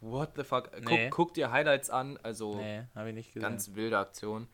What 0.00 0.32
the 0.36 0.44
fuck? 0.44 0.70
Nee. 0.84 1.08
Guck, 1.08 1.28
guck, 1.28 1.34
dir 1.34 1.50
Highlights 1.50 1.88
an. 1.88 2.18
Also 2.22 2.56
nee, 2.56 2.82
habe 2.94 3.08
ich 3.08 3.14
nicht 3.14 3.32
gesehen. 3.32 3.48
Ganz 3.48 3.74
wilde 3.74 3.96
Aktion. 3.96 4.48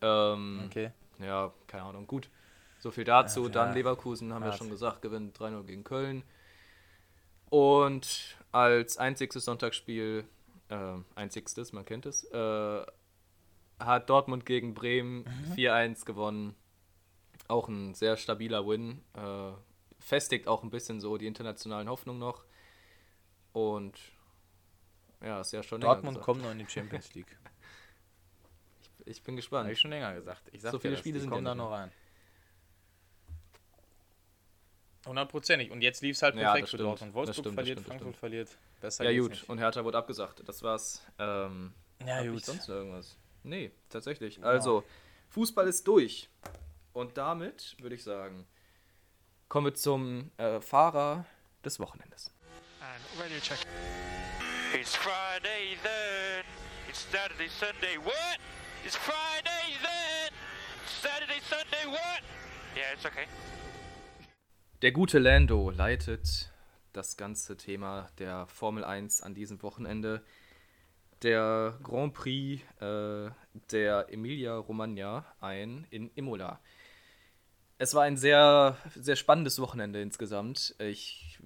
Ähm, 0.00 0.62
okay. 0.66 0.92
Ja, 1.18 1.52
keine 1.66 1.84
Ahnung. 1.84 2.06
Gut. 2.06 2.30
So 2.78 2.92
viel 2.92 3.04
dazu. 3.04 3.48
Dann 3.48 3.74
Leverkusen, 3.74 4.32
haben 4.32 4.44
wir 4.44 4.52
schon 4.52 4.70
gesagt, 4.70 5.02
gewinnt 5.02 5.36
3-0 5.36 5.64
gegen 5.64 5.82
Köln. 5.82 6.22
Und 7.50 8.36
als 8.52 8.98
einziges 8.98 9.44
Sonntagsspiel, 9.44 10.24
äh, 10.68 10.94
einzigstes, 11.14 11.72
man 11.72 11.84
kennt 11.84 12.06
es, 12.06 12.24
äh, 12.24 12.82
hat 13.78 14.10
Dortmund 14.10 14.46
gegen 14.46 14.74
Bremen 14.74 15.24
mhm. 15.24 15.52
4-1 15.54 16.04
gewonnen. 16.04 16.54
Auch 17.48 17.68
ein 17.68 17.94
sehr 17.94 18.16
stabiler 18.16 18.66
Win. 18.66 19.02
Äh, 19.14 19.52
festigt 19.98 20.48
auch 20.48 20.62
ein 20.62 20.70
bisschen 20.70 21.00
so 21.00 21.16
die 21.16 21.26
internationalen 21.26 21.88
Hoffnungen 21.88 22.20
noch. 22.20 22.44
Und 23.52 23.98
ja, 25.22 25.40
ist 25.40 25.52
ja 25.52 25.62
schon 25.62 25.80
Dortmund 25.80 26.20
kommt 26.20 26.42
noch 26.42 26.50
in 26.52 26.58
die 26.58 26.66
Champions 26.68 27.14
League. 27.14 27.36
ich, 28.80 29.06
ich, 29.06 29.22
bin 29.22 29.36
gespannt. 29.36 29.64
Habe 29.64 29.72
ich 29.72 29.80
schon 29.80 29.90
länger 29.90 30.14
gesagt. 30.14 30.42
Ich 30.52 30.62
so 30.62 30.78
viele 30.78 30.96
Spiele 30.96 31.20
sind 31.20 31.30
da 31.30 31.54
noch 31.54 31.70
rein. 31.70 31.90
Hundertprozentig. 35.06 35.70
Und 35.70 35.80
jetzt 35.82 36.02
lief 36.02 36.16
es 36.16 36.22
halt 36.22 36.34
perfekt 36.34 36.66
ja, 36.66 36.70
für 36.70 36.76
Dortmund. 36.76 37.14
Wolfsburg 37.14 37.44
stimmt, 37.44 37.54
verliert, 37.54 37.78
stimmt, 37.78 37.88
Frankfurt 37.88 38.16
verliert. 38.16 38.48
Besser 38.80 39.10
ja, 39.10 39.18
gut. 39.18 39.30
Nicht. 39.30 39.48
Und 39.48 39.58
Hertha 39.58 39.84
wurde 39.84 39.98
abgesagt. 39.98 40.42
Das 40.46 40.62
war's. 40.62 41.02
Ähm, 41.18 41.72
ja, 42.06 42.22
gut. 42.22 42.44
sonst 42.44 42.68
irgendwas? 42.68 43.16
Nee, 43.42 43.70
tatsächlich. 43.88 44.36
Genau. 44.36 44.48
Also, 44.48 44.84
Fußball 45.30 45.66
ist 45.68 45.86
durch. 45.86 46.28
Und 46.92 47.16
damit 47.16 47.76
würde 47.80 47.94
ich 47.94 48.02
sagen, 48.02 48.46
kommen 49.48 49.66
wir 49.66 49.74
zum 49.74 50.30
äh, 50.36 50.60
Fahrer 50.60 51.24
des 51.64 51.80
Wochenendes. 51.80 52.32
And 52.80 53.22
radio 53.22 53.38
check. 53.40 53.58
It's 54.74 54.94
Friday 54.94 55.76
then. 55.82 56.44
It's 56.88 57.06
Saturday, 57.10 57.48
Sunday. 57.48 57.96
What? 58.04 58.38
It's 58.84 58.96
Friday 58.96 59.78
then. 59.82 60.32
Saturday, 60.86 61.40
Sunday. 61.48 61.86
What? 61.86 62.22
Yeah, 62.76 62.92
it's 62.94 63.04
okay. 63.06 63.26
Der 64.82 64.92
gute 64.92 65.18
Lando 65.18 65.68
leitet 65.68 66.50
das 66.94 67.18
ganze 67.18 67.58
Thema 67.58 68.08
der 68.18 68.46
Formel 68.46 68.82
1 68.82 69.20
an 69.20 69.34
diesem 69.34 69.62
Wochenende. 69.62 70.22
Der 71.20 71.78
Grand 71.82 72.14
Prix 72.14 72.62
äh, 72.80 73.28
der 73.72 74.06
Emilia 74.08 74.56
Romagna 74.56 75.26
ein 75.38 75.86
in 75.90 76.10
Imola. 76.14 76.60
Es 77.76 77.92
war 77.94 78.04
ein 78.04 78.16
sehr, 78.16 78.78
sehr 78.94 79.16
spannendes 79.16 79.60
Wochenende 79.60 80.00
insgesamt. 80.00 80.74
Ich 80.78 81.38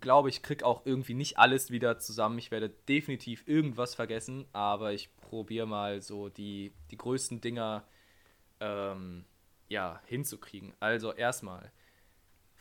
glaube, 0.00 0.28
ich 0.28 0.42
kriege 0.42 0.66
auch 0.66 0.84
irgendwie 0.84 1.14
nicht 1.14 1.38
alles 1.38 1.70
wieder 1.70 2.00
zusammen. 2.00 2.38
Ich 2.38 2.50
werde 2.50 2.68
definitiv 2.68 3.46
irgendwas 3.46 3.94
vergessen, 3.94 4.44
aber 4.52 4.92
ich 4.92 5.08
probiere 5.18 5.68
mal 5.68 6.02
so 6.02 6.30
die, 6.30 6.72
die 6.90 6.96
größten 6.96 7.40
Dinger 7.40 7.84
ähm, 8.58 9.24
ja, 9.68 10.02
hinzukriegen. 10.06 10.72
Also 10.80 11.12
erstmal 11.12 11.70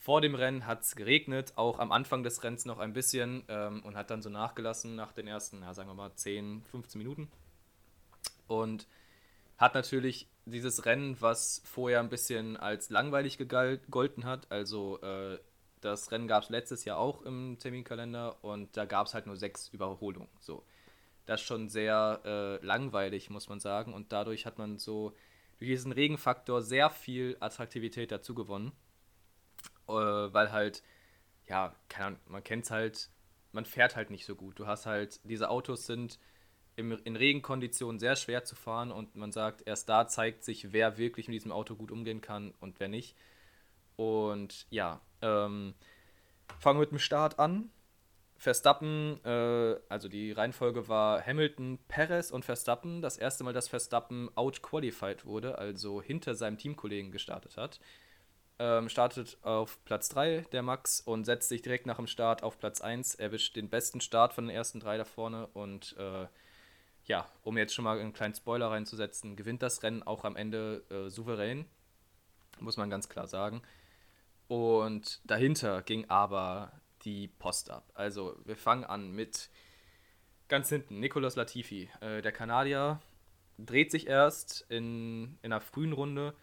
vor 0.01 0.19
dem 0.19 0.33
Rennen 0.33 0.65
hat 0.65 0.81
es 0.81 0.95
geregnet, 0.95 1.53
auch 1.57 1.77
am 1.77 1.91
Anfang 1.91 2.23
des 2.23 2.43
Rennens 2.43 2.65
noch 2.65 2.79
ein 2.79 2.91
bisschen 2.91 3.43
ähm, 3.49 3.83
und 3.83 3.95
hat 3.95 4.09
dann 4.09 4.23
so 4.23 4.31
nachgelassen 4.31 4.95
nach 4.95 5.11
den 5.11 5.27
ersten, 5.27 5.61
ja, 5.61 5.75
sagen 5.75 5.89
wir 5.89 5.93
mal, 5.93 6.11
10, 6.15 6.63
15 6.71 6.97
Minuten. 6.97 7.31
Und 8.47 8.87
hat 9.59 9.75
natürlich 9.75 10.27
dieses 10.45 10.85
Rennen, 10.85 11.21
was 11.21 11.61
vorher 11.65 11.99
ein 11.99 12.09
bisschen 12.09 12.57
als 12.57 12.89
langweilig 12.89 13.37
gegolten 13.37 14.25
hat, 14.25 14.51
also 14.51 14.99
äh, 15.03 15.37
das 15.81 16.11
Rennen 16.11 16.27
gab 16.27 16.41
es 16.41 16.49
letztes 16.49 16.83
Jahr 16.83 16.97
auch 16.97 17.21
im 17.21 17.59
Terminkalender 17.59 18.43
und 18.43 18.75
da 18.75 18.85
gab 18.85 19.05
es 19.05 19.13
halt 19.13 19.27
nur 19.27 19.37
sechs 19.37 19.67
Überholungen. 19.67 20.29
So. 20.39 20.65
Das 21.27 21.41
ist 21.41 21.47
schon 21.47 21.69
sehr 21.69 22.21
äh, 22.25 22.65
langweilig, 22.65 23.29
muss 23.29 23.49
man 23.49 23.59
sagen. 23.59 23.93
Und 23.93 24.11
dadurch 24.11 24.47
hat 24.47 24.57
man 24.57 24.79
so 24.79 25.13
durch 25.59 25.69
diesen 25.69 25.91
Regenfaktor 25.91 26.63
sehr 26.63 26.89
viel 26.89 27.37
Attraktivität 27.39 28.11
dazu 28.11 28.33
gewonnen 28.33 28.71
äh, 29.99 30.33
weil 30.33 30.51
halt, 30.51 30.83
ja, 31.47 31.75
keine 31.89 32.17
man 32.27 32.43
kennt 32.43 32.65
es 32.65 32.71
halt, 32.71 33.09
man 33.51 33.65
fährt 33.65 33.95
halt 33.95 34.09
nicht 34.09 34.25
so 34.25 34.35
gut. 34.35 34.59
Du 34.59 34.67
hast 34.67 34.85
halt, 34.85 35.19
diese 35.23 35.49
Autos 35.49 35.85
sind 35.85 36.19
im, 36.75 36.97
in 37.03 37.15
Regenkonditionen 37.15 37.99
sehr 37.99 38.15
schwer 38.15 38.43
zu 38.43 38.55
fahren 38.55 38.91
und 38.91 39.15
man 39.15 39.31
sagt, 39.31 39.63
erst 39.65 39.89
da 39.89 40.07
zeigt 40.07 40.43
sich, 40.43 40.71
wer 40.71 40.97
wirklich 40.97 41.27
mit 41.27 41.35
diesem 41.35 41.51
Auto 41.51 41.75
gut 41.75 41.91
umgehen 41.91 42.21
kann 42.21 42.53
und 42.59 42.79
wer 42.79 42.87
nicht. 42.87 43.15
Und 43.97 44.65
ja, 44.69 45.01
ähm, 45.21 45.73
fangen 46.59 46.79
wir 46.79 46.81
mit 46.81 46.91
dem 46.91 46.99
Start 46.99 47.39
an. 47.39 47.69
Verstappen, 48.37 49.23
äh, 49.23 49.75
also 49.89 50.07
die 50.07 50.31
Reihenfolge 50.31 50.87
war 50.87 51.23
Hamilton, 51.23 51.77
Perez 51.87 52.31
und 52.31 52.43
Verstappen. 52.43 53.01
Das 53.01 53.17
erste 53.17 53.43
Mal, 53.43 53.53
dass 53.53 53.67
Verstappen 53.67 54.35
outqualified 54.35 55.25
wurde, 55.25 55.59
also 55.59 56.01
hinter 56.01 56.33
seinem 56.33 56.57
Teamkollegen 56.57 57.11
gestartet 57.11 57.57
hat 57.57 57.79
ähm, 58.61 58.89
startet 58.89 59.39
auf 59.41 59.83
Platz 59.85 60.07
3, 60.09 60.45
der 60.51 60.61
Max, 60.61 61.01
und 61.01 61.25
setzt 61.25 61.49
sich 61.49 61.63
direkt 61.63 61.87
nach 61.87 61.97
dem 61.97 62.05
Start 62.05 62.43
auf 62.43 62.59
Platz 62.59 62.79
1, 62.79 63.15
erwischt 63.15 63.55
den 63.55 63.71
besten 63.71 64.01
Start 64.01 64.33
von 64.33 64.45
den 64.45 64.55
ersten 64.55 64.79
drei 64.79 64.97
da 64.97 65.03
vorne 65.03 65.47
und 65.47 65.95
äh, 65.97 66.27
ja, 67.05 67.27
um 67.41 67.57
jetzt 67.57 67.73
schon 67.73 67.85
mal 67.85 67.99
einen 67.99 68.13
kleinen 68.13 68.35
Spoiler 68.35 68.69
reinzusetzen, 68.69 69.35
gewinnt 69.35 69.63
das 69.63 69.81
Rennen 69.81 70.03
auch 70.03 70.23
am 70.25 70.35
Ende 70.35 70.83
äh, 70.91 71.09
souverän, 71.09 71.65
muss 72.59 72.77
man 72.77 72.91
ganz 72.91 73.09
klar 73.09 73.25
sagen. 73.25 73.63
Und 74.47 75.21
dahinter 75.23 75.81
ging 75.81 76.07
aber 76.11 76.71
die 77.01 77.29
Post 77.29 77.71
ab. 77.71 77.89
Also 77.95 78.37
wir 78.45 78.55
fangen 78.55 78.83
an 78.83 79.11
mit 79.11 79.49
ganz 80.49 80.69
hinten, 80.69 80.99
Nicolas 80.99 81.35
Latifi. 81.35 81.89
Äh, 81.99 82.21
der 82.21 82.31
Kanadier 82.31 83.01
dreht 83.57 83.89
sich 83.89 84.05
erst 84.05 84.67
in, 84.69 85.39
in 85.41 85.51
einer 85.51 85.61
frühen 85.61 85.93
Runde 85.93 86.35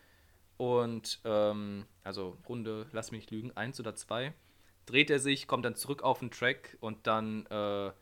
und 0.58 1.20
ähm, 1.24 1.86
also 2.04 2.36
Runde, 2.48 2.86
lass 2.92 3.10
mich 3.10 3.30
lügen, 3.30 3.56
eins 3.56 3.80
oder 3.80 3.94
zwei, 3.94 4.34
dreht 4.84 5.08
er 5.08 5.20
sich, 5.20 5.46
kommt 5.46 5.64
dann 5.64 5.76
zurück 5.76 6.02
auf 6.02 6.18
den 6.18 6.30
Track 6.30 6.76
und 6.80 7.06
dann 7.06 7.46
äh, 7.46 7.92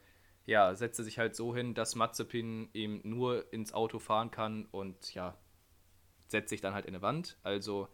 ja, 0.46 0.74
setzt 0.74 0.98
er 0.98 1.04
sich 1.04 1.18
halt 1.18 1.36
so 1.36 1.54
hin, 1.54 1.74
dass 1.74 1.94
Mazepin 1.94 2.70
ihm 2.72 3.00
nur 3.04 3.52
ins 3.52 3.72
Auto 3.72 3.98
fahren 3.98 4.30
kann 4.30 4.66
und 4.70 5.14
ja, 5.14 5.36
setzt 6.28 6.50
sich 6.50 6.60
dann 6.60 6.74
halt 6.74 6.86
in 6.86 6.94
eine 6.94 7.02
Wand. 7.02 7.36
Also 7.42 7.88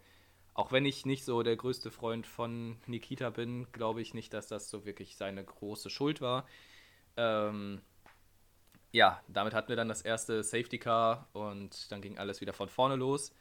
auch 0.53 0.71
wenn 0.71 0.85
ich 0.85 1.05
nicht 1.05 1.25
so 1.25 1.41
der 1.43 1.55
größte 1.55 1.91
Freund 1.91 2.27
von 2.27 2.77
Nikita 2.85 3.31
bin, 3.31 3.71
glaube 3.71 4.01
ich 4.01 4.13
nicht, 4.13 4.33
dass 4.33 4.47
das 4.47 4.69
so 4.69 4.85
wirklich 4.85 5.17
seine 5.17 5.43
große 5.43 5.89
Schuld 5.89 6.21
war. 6.21 6.47
Ähm, 7.17 7.81
ja, 8.91 9.21
damit 9.27 9.55
hatten 9.55 9.69
wir 9.69 9.75
dann 9.75 9.89
das 9.89 10.03
erste 10.03 10.43
Safety 10.43 10.77
Car 10.77 11.27
und 11.33 11.91
dann 11.91 12.01
ging 12.01 12.19
alles 12.19 12.39
wieder 12.41 12.53
von 12.53 12.69
vorne 12.69 12.95
los. 12.95 13.33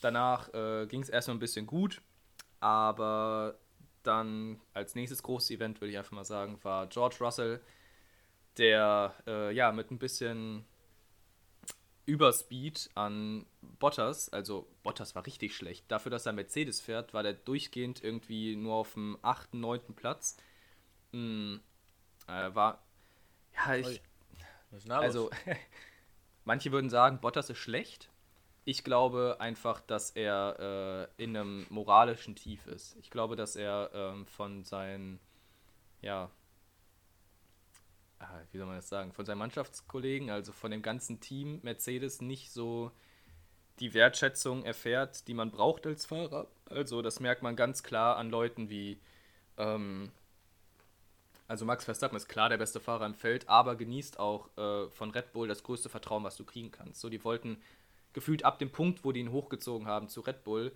Danach 0.00 0.52
äh, 0.52 0.86
ging 0.86 1.02
es 1.02 1.08
erstmal 1.08 1.36
ein 1.36 1.40
bisschen 1.40 1.66
gut, 1.66 2.02
aber 2.60 3.58
dann 4.02 4.60
als 4.72 4.94
nächstes 4.94 5.22
großes 5.22 5.50
Event, 5.50 5.80
würde 5.80 5.92
ich 5.92 5.98
einfach 5.98 6.12
mal 6.12 6.24
sagen, 6.24 6.58
war 6.62 6.86
George 6.88 7.16
Russell, 7.20 7.60
der 8.58 9.14
äh, 9.26 9.54
ja 9.54 9.72
mit 9.72 9.90
ein 9.90 9.98
bisschen 9.98 10.64
Überspeed 12.06 12.90
an 12.94 13.46
Bottas, 13.78 14.28
also 14.28 14.68
Bottas 14.82 15.14
war 15.14 15.26
richtig 15.26 15.56
schlecht. 15.56 15.84
Dafür, 15.88 16.10
dass 16.10 16.26
er 16.26 16.32
Mercedes 16.32 16.80
fährt, 16.80 17.14
war 17.14 17.22
der 17.22 17.32
durchgehend 17.32 18.04
irgendwie 18.04 18.56
nur 18.56 18.74
auf 18.74 18.92
dem 18.92 19.18
8., 19.22 19.54
9. 19.54 19.94
Platz. 19.94 20.36
Hm, 21.12 21.60
äh, 22.28 22.54
war, 22.54 22.84
ja, 23.54 23.74
ich, 23.76 24.02
also, 24.88 25.30
manche 26.44 26.72
würden 26.72 26.90
sagen, 26.90 27.20
Bottas 27.20 27.48
ist 27.48 27.58
schlecht. 27.58 28.10
Ich 28.64 28.82
glaube 28.82 29.36
einfach, 29.40 29.80
dass 29.80 30.10
er 30.10 31.08
äh, 31.18 31.22
in 31.22 31.36
einem 31.36 31.66
moralischen 31.68 32.34
Tief 32.34 32.66
ist. 32.66 32.96
Ich 32.96 33.10
glaube, 33.10 33.36
dass 33.36 33.56
er 33.56 33.90
ähm, 33.92 34.26
von 34.26 34.64
seinen, 34.64 35.20
ja, 36.00 36.30
ah, 38.20 38.40
wie 38.52 38.58
soll 38.58 38.66
man 38.66 38.76
das 38.76 38.88
sagen, 38.88 39.12
von 39.12 39.26
seinen 39.26 39.38
Mannschaftskollegen, 39.38 40.30
also 40.30 40.52
von 40.52 40.70
dem 40.70 40.82
ganzen 40.82 41.20
Team 41.20 41.60
Mercedes 41.62 42.22
nicht 42.22 42.52
so 42.52 42.90
die 43.80 43.92
Wertschätzung 43.92 44.64
erfährt, 44.64 45.28
die 45.28 45.34
man 45.34 45.50
braucht 45.50 45.86
als 45.86 46.06
Fahrer. 46.06 46.46
Also 46.70 47.02
das 47.02 47.20
merkt 47.20 47.42
man 47.42 47.56
ganz 47.56 47.82
klar 47.82 48.16
an 48.16 48.30
Leuten 48.30 48.70
wie 48.70 48.98
ähm, 49.58 50.10
also 51.46 51.64
Max 51.66 51.84
Verstappen 51.84 52.16
ist 52.16 52.28
klar 52.28 52.48
der 52.48 52.56
beste 52.56 52.80
Fahrer 52.80 53.04
im 53.06 53.14
Feld, 53.14 53.48
aber 53.48 53.76
genießt 53.76 54.18
auch 54.18 54.48
äh, 54.56 54.88
von 54.90 55.10
Red 55.10 55.32
Bull 55.32 55.46
das 55.46 55.62
größte 55.62 55.88
Vertrauen, 55.88 56.24
was 56.24 56.36
du 56.36 56.44
kriegen 56.44 56.70
kannst. 56.70 57.00
So, 57.00 57.10
die 57.10 57.22
wollten 57.22 57.58
gefühlt 58.14 58.44
ab 58.44 58.58
dem 58.58 58.70
Punkt, 58.70 59.04
wo 59.04 59.12
die 59.12 59.20
ihn 59.20 59.32
hochgezogen 59.32 59.86
haben 59.86 60.08
zu 60.08 60.22
Red 60.22 60.44
Bull, 60.44 60.72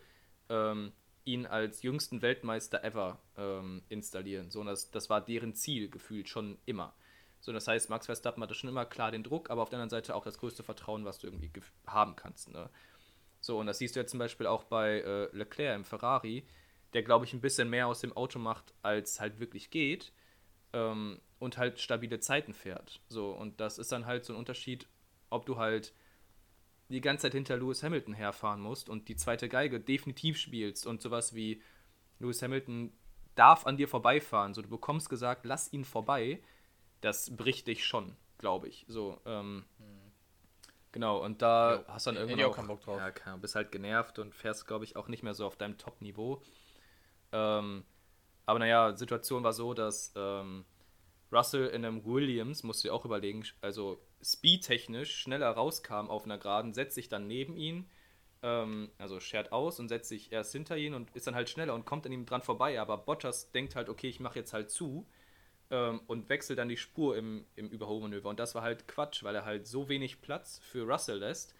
ähm, 0.50 0.92
ihn 1.24 1.46
als 1.46 1.82
jüngsten 1.82 2.20
Weltmeister 2.20 2.84
ever 2.84 3.18
ähm, 3.36 3.82
installieren. 3.88 4.50
So, 4.50 4.62
das, 4.64 4.90
das 4.90 5.08
war 5.08 5.20
deren 5.20 5.54
Ziel 5.54 5.88
gefühlt 5.88 6.28
schon 6.28 6.58
immer. 6.66 6.94
So, 7.40 7.52
das 7.52 7.68
heißt, 7.68 7.90
Max 7.90 8.06
Verstappen 8.06 8.42
hatte 8.42 8.54
schon 8.54 8.70
immer 8.70 8.84
klar 8.84 9.10
den 9.10 9.22
Druck, 9.22 9.50
aber 9.50 9.62
auf 9.62 9.68
der 9.68 9.78
anderen 9.78 9.90
Seite 9.90 10.14
auch 10.14 10.24
das 10.24 10.38
größte 10.38 10.62
Vertrauen, 10.62 11.04
was 11.04 11.18
du 11.18 11.28
irgendwie 11.28 11.50
haben 11.86 12.16
kannst. 12.16 12.50
Ne? 12.50 12.68
So, 13.40 13.58
und 13.58 13.66
das 13.66 13.78
siehst 13.78 13.94
du 13.94 14.00
jetzt 14.00 14.10
zum 14.10 14.18
Beispiel 14.18 14.46
auch 14.46 14.64
bei 14.64 15.00
äh, 15.00 15.36
Leclerc 15.36 15.76
im 15.76 15.84
Ferrari, 15.84 16.44
der, 16.94 17.02
glaube 17.02 17.26
ich, 17.26 17.34
ein 17.34 17.40
bisschen 17.40 17.70
mehr 17.70 17.86
aus 17.86 18.00
dem 18.00 18.16
Auto 18.16 18.38
macht, 18.38 18.74
als 18.82 19.20
halt 19.20 19.38
wirklich 19.38 19.70
geht 19.70 20.12
ähm, 20.72 21.20
und 21.38 21.58
halt 21.58 21.78
stabile 21.78 22.18
Zeiten 22.18 22.54
fährt. 22.54 23.00
So, 23.08 23.30
und 23.30 23.60
das 23.60 23.78
ist 23.78 23.92
dann 23.92 24.06
halt 24.06 24.24
so 24.24 24.32
ein 24.32 24.38
Unterschied, 24.38 24.88
ob 25.30 25.46
du 25.46 25.58
halt 25.58 25.92
die 26.88 27.00
ganze 27.00 27.22
Zeit 27.22 27.32
hinter 27.32 27.56
Lewis 27.56 27.82
Hamilton 27.82 28.14
herfahren 28.14 28.60
musst 28.60 28.88
und 28.88 29.08
die 29.08 29.16
zweite 29.16 29.48
Geige 29.48 29.80
definitiv 29.80 30.38
spielst 30.38 30.86
und 30.86 31.02
sowas 31.02 31.34
wie 31.34 31.62
Lewis 32.18 32.42
Hamilton 32.42 32.92
darf 33.34 33.66
an 33.66 33.76
dir 33.76 33.88
vorbeifahren. 33.88 34.54
So, 34.54 34.62
du 34.62 34.68
bekommst 34.68 35.08
gesagt, 35.08 35.44
lass 35.44 35.72
ihn 35.72 35.84
vorbei. 35.84 36.42
Das 37.00 37.36
bricht 37.36 37.68
dich 37.68 37.84
schon, 37.86 38.16
glaube 38.38 38.68
ich. 38.68 38.84
So, 38.88 39.20
ähm, 39.24 39.64
hm. 39.78 39.98
Genau, 40.90 41.22
und 41.22 41.42
da 41.42 41.76
jo, 41.76 41.84
hast 41.88 42.06
du 42.06 42.12
dann 42.12 42.22
irgendwann 42.22 42.46
auch, 42.46 42.56
keinen 42.56 42.66
Bock 42.68 42.80
drauf. 42.80 42.98
Ja, 42.98 43.36
bist 43.36 43.54
halt 43.54 43.70
genervt 43.70 44.18
und 44.18 44.34
fährst, 44.34 44.66
glaube 44.66 44.84
ich, 44.84 44.96
auch 44.96 45.08
nicht 45.08 45.22
mehr 45.22 45.34
so 45.34 45.46
auf 45.46 45.56
deinem 45.56 45.76
Top-Niveau. 45.76 46.42
Ähm, 47.30 47.84
aber 48.46 48.58
naja, 48.58 48.96
Situation 48.96 49.44
war 49.44 49.52
so, 49.52 49.74
dass 49.74 50.12
ähm, 50.16 50.64
Russell 51.30 51.68
in 51.68 51.84
einem 51.84 52.04
Williams, 52.04 52.62
musst 52.62 52.82
du 52.82 52.88
dir 52.88 52.94
auch 52.94 53.04
überlegen, 53.04 53.44
also 53.60 54.00
speedtechnisch 54.22 55.16
schneller 55.16 55.50
rauskam 55.50 56.08
auf 56.08 56.24
einer 56.24 56.38
Geraden, 56.38 56.74
setzt 56.74 56.94
sich 56.94 57.08
dann 57.08 57.26
neben 57.26 57.56
ihn, 57.56 57.88
ähm, 58.42 58.90
also 58.98 59.20
schert 59.20 59.52
aus 59.52 59.80
und 59.80 59.88
setzt 59.88 60.08
sich 60.08 60.32
erst 60.32 60.52
hinter 60.52 60.76
ihn 60.76 60.94
und 60.94 61.14
ist 61.14 61.26
dann 61.26 61.34
halt 61.34 61.48
schneller 61.48 61.74
und 61.74 61.84
kommt 61.84 62.06
an 62.06 62.12
ihm 62.12 62.26
dran 62.26 62.42
vorbei. 62.42 62.80
Aber 62.80 62.98
Bottas 62.98 63.50
denkt 63.52 63.74
halt, 63.74 63.88
okay, 63.88 64.08
ich 64.08 64.20
mache 64.20 64.38
jetzt 64.38 64.52
halt 64.52 64.70
zu 64.70 65.06
ähm, 65.70 66.00
und 66.06 66.28
wechselt 66.28 66.58
dann 66.58 66.68
die 66.68 66.76
Spur 66.76 67.16
im, 67.16 67.44
im 67.56 67.68
Überholmanöver. 67.68 68.28
Und 68.28 68.40
das 68.40 68.54
war 68.54 68.62
halt 68.62 68.88
Quatsch, 68.88 69.22
weil 69.22 69.34
er 69.34 69.44
halt 69.44 69.66
so 69.66 69.88
wenig 69.88 70.20
Platz 70.20 70.60
für 70.62 70.86
Russell 70.86 71.18
lässt 71.18 71.54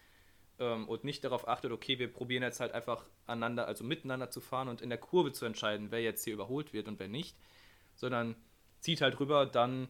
ähm, 0.59 0.87
und 0.87 1.03
nicht 1.03 1.23
darauf 1.23 1.47
achtet, 1.47 1.71
okay, 1.71 1.99
wir 1.99 2.11
probieren 2.11 2.43
jetzt 2.43 2.59
halt 2.59 2.73
einfach 2.73 3.05
aneinander, 3.25 3.67
also 3.67 3.83
miteinander 3.83 4.29
zu 4.29 4.41
fahren 4.41 4.67
und 4.67 4.81
in 4.81 4.89
der 4.89 4.99
Kurve 4.99 5.31
zu 5.31 5.45
entscheiden, 5.45 5.91
wer 5.91 6.01
jetzt 6.01 6.23
hier 6.23 6.33
überholt 6.33 6.73
wird 6.73 6.87
und 6.87 6.99
wer 6.99 7.07
nicht, 7.07 7.35
sondern 7.95 8.35
zieht 8.79 9.01
halt 9.01 9.19
rüber, 9.19 9.45
dann 9.45 9.89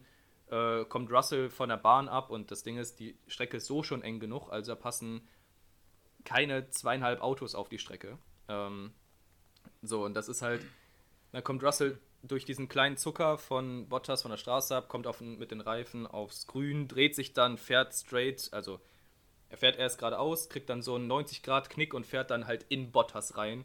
äh, 0.50 0.84
kommt 0.84 1.10
Russell 1.10 1.50
von 1.50 1.68
der 1.68 1.76
Bahn 1.76 2.08
ab 2.08 2.30
und 2.30 2.50
das 2.50 2.62
Ding 2.62 2.78
ist, 2.78 3.00
die 3.00 3.16
Strecke 3.26 3.58
ist 3.58 3.66
so 3.66 3.82
schon 3.82 4.02
eng 4.02 4.20
genug, 4.20 4.50
also 4.50 4.72
da 4.72 4.76
passen 4.76 5.26
keine 6.24 6.68
zweieinhalb 6.70 7.22
Autos 7.22 7.54
auf 7.54 7.68
die 7.68 7.78
Strecke. 7.78 8.18
Ähm, 8.48 8.92
so, 9.82 10.04
und 10.04 10.14
das 10.14 10.28
ist 10.28 10.42
halt, 10.42 10.64
dann 11.32 11.44
kommt 11.44 11.62
Russell 11.62 11.98
durch 12.22 12.44
diesen 12.44 12.68
kleinen 12.68 12.96
Zucker 12.96 13.38
von 13.38 13.88
Bottas 13.88 14.22
von 14.22 14.30
der 14.30 14.38
Straße 14.38 14.76
ab, 14.76 14.88
kommt 14.88 15.06
auf, 15.06 15.20
mit 15.20 15.50
den 15.50 15.60
Reifen 15.60 16.06
aufs 16.06 16.46
Grün, 16.46 16.86
dreht 16.86 17.14
sich 17.14 17.32
dann, 17.32 17.56
fährt 17.56 17.94
straight, 17.94 18.48
also 18.52 18.80
er 19.48 19.56
fährt 19.56 19.76
erst 19.76 19.98
geradeaus, 19.98 20.48
kriegt 20.48 20.68
dann 20.68 20.82
so 20.82 20.94
einen 20.94 21.10
90-Grad-Knick 21.10 21.94
und 21.94 22.06
fährt 22.06 22.30
dann 22.30 22.46
halt 22.46 22.64
in 22.68 22.92
Bottas 22.92 23.36
rein. 23.36 23.64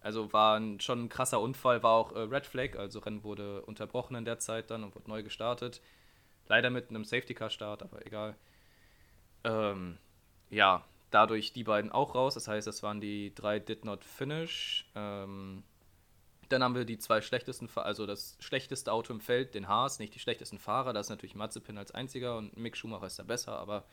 Also 0.00 0.32
war 0.32 0.58
ein, 0.58 0.80
schon 0.80 1.04
ein 1.04 1.08
krasser 1.08 1.40
Unfall, 1.40 1.82
war 1.82 1.92
auch 1.92 2.12
äh, 2.12 2.20
Red 2.20 2.46
Flag, 2.46 2.76
also 2.76 2.98
Rennen 3.00 3.22
wurde 3.22 3.62
unterbrochen 3.62 4.16
in 4.16 4.24
der 4.24 4.38
Zeit 4.38 4.70
dann 4.70 4.84
und 4.84 4.94
wurde 4.94 5.08
neu 5.08 5.22
gestartet. 5.22 5.80
Leider 6.48 6.70
mit 6.70 6.90
einem 6.90 7.04
Safety-Car-Start, 7.04 7.82
aber 7.82 8.04
egal. 8.06 8.36
Ähm, 9.44 9.98
ja, 10.50 10.84
dadurch 11.10 11.52
die 11.52 11.64
beiden 11.64 11.92
auch 11.92 12.14
raus. 12.14 12.34
Das 12.34 12.48
heißt, 12.48 12.66
das 12.66 12.82
waren 12.82 13.00
die 13.00 13.34
drei 13.34 13.58
Did 13.58 13.84
Not 13.84 14.04
Finish. 14.04 14.86
Ähm, 14.94 15.62
dann 16.48 16.62
haben 16.62 16.74
wir 16.74 16.84
die 16.84 16.98
zwei 16.98 17.20
schlechtesten, 17.22 17.68
also 17.76 18.06
das 18.06 18.36
schlechteste 18.40 18.92
Auto 18.92 19.12
im 19.12 19.20
Feld, 19.20 19.54
den 19.54 19.68
Haas, 19.68 19.98
nicht 19.98 20.14
die 20.14 20.18
schlechtesten 20.18 20.58
Fahrer. 20.58 20.92
Das 20.92 21.06
ist 21.06 21.10
natürlich 21.10 21.34
Mazepin 21.34 21.78
als 21.78 21.92
einziger 21.92 22.36
und 22.36 22.56
Mick 22.56 22.76
Schumacher 22.76 23.06
ist 23.06 23.18
da 23.18 23.22
besser, 23.22 23.58
aber 23.58 23.84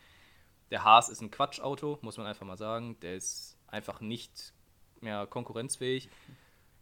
der 0.72 0.84
Haas 0.84 1.10
ist 1.10 1.22
ein 1.22 1.32
Quatschauto, 1.32 2.00
muss 2.02 2.18
man 2.18 2.28
einfach 2.28 2.46
mal 2.46 2.58
sagen. 2.58 3.00
Der 3.00 3.16
ist 3.16 3.58
einfach 3.68 4.02
nicht 4.02 4.54
mehr 5.00 5.26
konkurrenzfähig. 5.26 6.10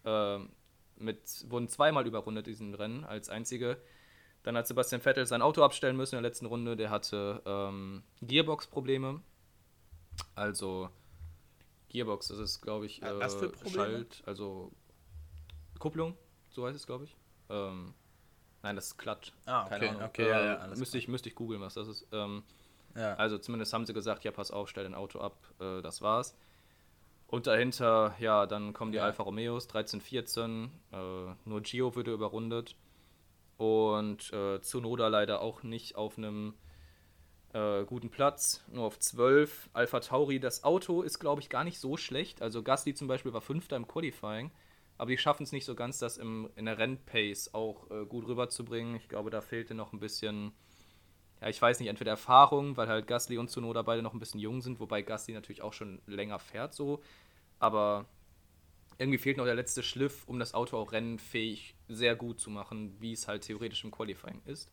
Ähm, 0.04 0.50
mit, 0.98 1.20
wurden 1.50 1.68
zweimal 1.70 2.08
überrundet 2.08 2.48
diesen 2.48 2.74
Rennen 2.74 3.06
als 3.06 3.30
einzige. 3.30 3.78
Dann 4.48 4.56
hat 4.56 4.66
Sebastian 4.66 5.02
Vettel 5.02 5.26
sein 5.26 5.42
Auto 5.42 5.62
abstellen 5.62 5.98
müssen 5.98 6.16
in 6.16 6.24
der 6.24 6.30
letzten 6.30 6.46
Runde. 6.46 6.78
Der 6.78 6.90
hatte 6.90 7.42
ähm, 7.46 8.02
Gearbox-Probleme. 8.22 9.20
Also 10.36 10.90
Gearbox, 11.90 12.30
das 12.30 12.40
ist, 12.40 12.62
glaube 12.62 12.86
ich, 12.86 13.02
äh, 13.04 13.20
Was 13.20 13.36
für 13.36 13.52
Schalt, 13.70 14.24
also 14.26 14.72
Kupplung, 15.80 16.16
so 16.50 16.66
heißt 16.66 16.78
es, 16.78 16.88
glaube 16.88 17.04
ich. 17.04 17.18
Ähm, 17.50 17.94
nein, 18.64 18.78
das 18.78 18.86
ist 18.88 18.98
Clutch. 18.98 19.34
Ah, 19.46 19.66
okay, 19.66 19.80
Keine 19.80 19.90
Ahnung. 19.90 20.04
okay, 20.04 20.30
ja, 20.30 20.46
ja, 20.46 20.68
müsste, 20.78 20.98
ich, 20.98 21.10
müsste 21.10 21.28
ich 21.28 21.36
googeln, 21.36 21.60
was 21.60 21.74
das 21.74 21.90
ist. 21.90 22.08
Ähm, 22.14 22.42
ja. 22.96 23.16
Also 23.16 23.38
zumindest 23.40 23.74
haben 23.74 23.86
sie 23.86 23.94
gesagt, 23.94 24.24
ja, 24.24 24.32
pass 24.32 24.52
auf, 24.52 24.70
stell 24.70 24.86
dein 24.86 24.96
Auto 24.96 25.20
ab, 25.20 25.36
äh, 25.60 25.82
das 25.82 26.02
war's. 26.02 26.38
Und 27.28 27.48
dahinter, 27.48 28.16
ja, 28.20 28.46
dann 28.46 28.72
kommen 28.72 28.94
die. 28.94 29.02
Alfa 29.02 29.24
Romeos, 29.24 29.68
13, 29.68 30.00
14. 30.00 30.72
Äh, 30.94 30.98
nur 31.44 31.62
Gio 31.64 31.96
würde 31.96 32.14
überrundet. 32.14 32.78
Und 33.58 34.32
äh, 34.34 34.60
Tsunoda 34.62 35.08
leider 35.08 35.42
auch 35.42 35.64
nicht 35.64 35.96
auf 35.96 36.18
einem 36.18 36.54
äh, 37.54 37.84
guten 37.86 38.10
Platz, 38.10 38.64
nur 38.72 38.86
auf 38.86 39.00
12. 39.00 39.70
Alpha 39.74 40.00
Tauri, 40.00 40.40
das 40.40 40.64
Auto 40.64 41.02
ist, 41.02 41.20
glaube 41.20 41.42
ich, 41.42 41.50
gar 41.50 41.64
nicht 41.64 41.80
so 41.80 41.98
schlecht. 41.98 42.42
Also 42.42 42.62
Gasly 42.62 42.94
zum 42.94 43.08
Beispiel 43.08 43.34
war 43.34 43.42
Fünfter 43.42 43.76
im 43.76 43.88
Qualifying. 43.88 44.52
Aber 45.00 45.12
die 45.12 45.18
schaffen 45.18 45.44
es 45.44 45.52
nicht 45.52 45.66
so 45.66 45.76
ganz, 45.76 46.00
das 46.00 46.18
im, 46.18 46.50
in 46.56 46.66
der 46.66 46.78
Rennpace 46.78 47.54
auch 47.54 47.90
äh, 47.92 48.06
gut 48.06 48.28
rüberzubringen. 48.28 48.96
Ich 48.96 49.10
glaube, 49.10 49.30
da 49.30 49.42
fehlte 49.42 49.76
noch 49.76 49.94
ein 49.94 50.00
bisschen 50.00 50.54
ja, 51.42 51.50
ich 51.50 51.62
weiß 51.62 51.80
nicht, 51.80 51.90
entweder 51.90 52.12
Erfahrung, 52.12 52.78
weil 52.78 52.88
halt 52.88 53.08
Gasly 53.08 53.38
und 53.38 53.50
Zunoda 53.50 53.82
beide 53.84 54.02
noch 54.02 54.14
ein 54.14 54.20
bisschen 54.20 54.40
jung 54.40 54.62
sind, 54.62 54.80
wobei 54.80 55.02
Gasly 55.02 55.34
natürlich 55.34 55.62
auch 55.62 55.74
schon 55.74 56.02
länger 56.08 56.40
fährt 56.40 56.74
so, 56.74 57.02
aber 57.60 58.06
irgendwie 58.98 59.20
fehlt 59.20 59.38
noch 59.38 59.46
der 59.46 59.56
letzte 59.56 59.84
Schliff, 59.84 60.28
um 60.28 60.40
das 60.40 60.56
Auto 60.56 60.78
auch 60.78 60.92
rennenfähig 60.92 61.76
sehr 61.88 62.16
gut 62.16 62.40
zu 62.40 62.50
machen, 62.50 62.96
wie 63.00 63.14
es 63.14 63.28
halt 63.28 63.44
theoretisch 63.44 63.84
im 63.84 63.92
Qualifying 63.92 64.42
ist. 64.46 64.72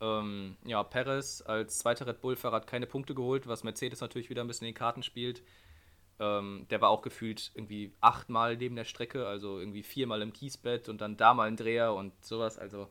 Ähm, 0.00 0.56
ja, 0.64 0.82
Perez 0.82 1.42
als 1.44 1.78
zweiter 1.78 2.06
Red 2.06 2.20
Bull-Fahrer 2.20 2.56
hat 2.56 2.66
keine 2.66 2.86
Punkte 2.86 3.14
geholt, 3.14 3.46
was 3.46 3.64
Mercedes 3.64 4.00
natürlich 4.00 4.30
wieder 4.30 4.42
ein 4.42 4.46
bisschen 4.46 4.66
in 4.66 4.74
die 4.74 4.78
Karten 4.78 5.02
spielt. 5.02 5.42
Ähm, 6.20 6.66
der 6.70 6.80
war 6.80 6.90
auch 6.90 7.02
gefühlt 7.02 7.52
irgendwie 7.54 7.92
achtmal 8.00 8.56
neben 8.56 8.76
der 8.76 8.84
Strecke, 8.84 9.26
also 9.26 9.58
irgendwie 9.58 9.82
viermal 9.82 10.22
im 10.22 10.32
Kiesbett 10.32 10.88
und 10.88 11.00
dann 11.00 11.16
da 11.16 11.34
mal 11.34 11.48
ein 11.48 11.56
Dreher 11.56 11.94
und 11.94 12.12
sowas. 12.24 12.58
Also 12.58 12.88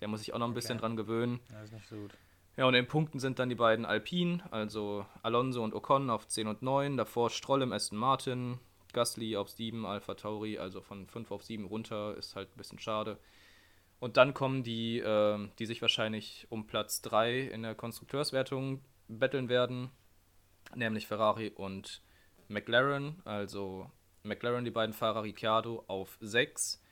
der 0.00 0.08
muss 0.08 0.20
sich 0.20 0.34
auch 0.34 0.38
noch 0.38 0.48
ein 0.48 0.54
bisschen 0.54 0.78
dran 0.78 0.96
gewöhnen. 0.96 1.40
Ja, 1.50 1.62
ist 1.62 1.72
nicht 1.72 1.88
so 1.88 1.96
gut. 1.96 2.12
Ja, 2.56 2.66
und 2.66 2.74
in 2.74 2.86
Punkten 2.86 3.18
sind 3.18 3.38
dann 3.38 3.48
die 3.48 3.54
beiden 3.56 3.84
Alpine, 3.84 4.42
also 4.52 5.04
Alonso 5.22 5.64
und 5.64 5.74
Ocon 5.74 6.08
auf 6.08 6.28
10 6.28 6.46
und 6.46 6.62
9, 6.62 6.96
davor 6.96 7.30
Stroll 7.30 7.62
im 7.62 7.72
Aston 7.72 7.98
Martin, 7.98 8.58
Gasly 8.94 9.36
auf 9.36 9.50
7, 9.50 9.84
Alpha 9.84 10.14
Tauri, 10.14 10.58
also 10.58 10.80
von 10.80 11.06
5 11.06 11.30
auf 11.30 11.42
7 11.42 11.66
runter, 11.66 12.16
ist 12.16 12.36
halt 12.36 12.48
ein 12.48 12.56
bisschen 12.56 12.78
schade. 12.78 13.18
Und 14.00 14.16
dann 14.16 14.34
kommen 14.34 14.62
die, 14.62 14.98
äh, 14.98 15.48
die 15.58 15.66
sich 15.66 15.82
wahrscheinlich 15.82 16.46
um 16.50 16.66
Platz 16.66 17.02
3 17.02 17.40
in 17.40 17.62
der 17.62 17.74
Konstrukteurswertung 17.74 18.80
betteln 19.08 19.48
werden, 19.48 19.90
nämlich 20.74 21.06
Ferrari 21.06 21.50
und 21.50 22.02
McLaren, 22.48 23.20
also 23.24 23.90
McLaren, 24.22 24.64
die 24.64 24.70
beiden 24.70 24.94
Fahrer 24.94 25.22
Ricciardo 25.22 25.84
auf 25.86 26.16
6, 26.20 26.82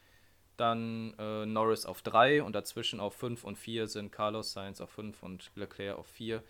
dann 0.56 1.14
äh, 1.18 1.46
Norris 1.46 1.86
auf 1.86 2.02
3 2.02 2.42
und 2.42 2.54
dazwischen 2.54 3.00
auf 3.00 3.14
5 3.14 3.44
und 3.44 3.56
4 3.56 3.88
sind 3.88 4.12
Carlos 4.12 4.52
Sainz 4.52 4.80
auf 4.80 4.90
5 4.90 5.22
und 5.22 5.50
Leclerc 5.54 5.98
auf 5.98 6.06
4. 6.06 6.42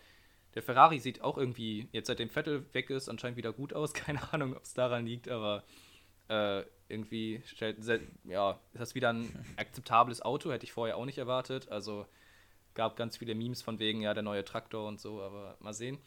Der 0.55 0.61
Ferrari 0.61 0.99
sieht 0.99 1.21
auch 1.21 1.37
irgendwie, 1.37 1.87
jetzt 1.91 2.07
seitdem 2.07 2.29
Vettel 2.29 2.65
weg 2.73 2.89
ist, 2.89 3.09
anscheinend 3.09 3.37
wieder 3.37 3.53
gut 3.53 3.73
aus. 3.73 3.93
Keine 3.93 4.33
Ahnung, 4.33 4.55
ob 4.55 4.63
es 4.63 4.73
daran 4.73 5.05
liegt, 5.05 5.27
aber 5.29 5.63
äh, 6.29 6.63
irgendwie 6.87 7.41
stellt, 7.45 7.77
ja, 8.25 8.59
ist 8.73 8.79
das 8.79 8.95
wieder 8.95 9.11
ein 9.11 9.45
akzeptables 9.57 10.21
Auto, 10.21 10.51
hätte 10.51 10.65
ich 10.65 10.73
vorher 10.73 10.97
auch 10.97 11.05
nicht 11.05 11.17
erwartet. 11.17 11.69
Also 11.69 12.05
gab 12.73 12.95
ganz 12.95 13.17
viele 13.17 13.35
Memes 13.35 13.61
von 13.61 13.79
wegen, 13.79 14.01
ja, 14.01 14.13
der 14.13 14.23
neue 14.23 14.45
Traktor 14.45 14.87
und 14.87 14.99
so, 14.99 15.21
aber 15.21 15.57
mal 15.59 15.73
sehen. 15.73 15.99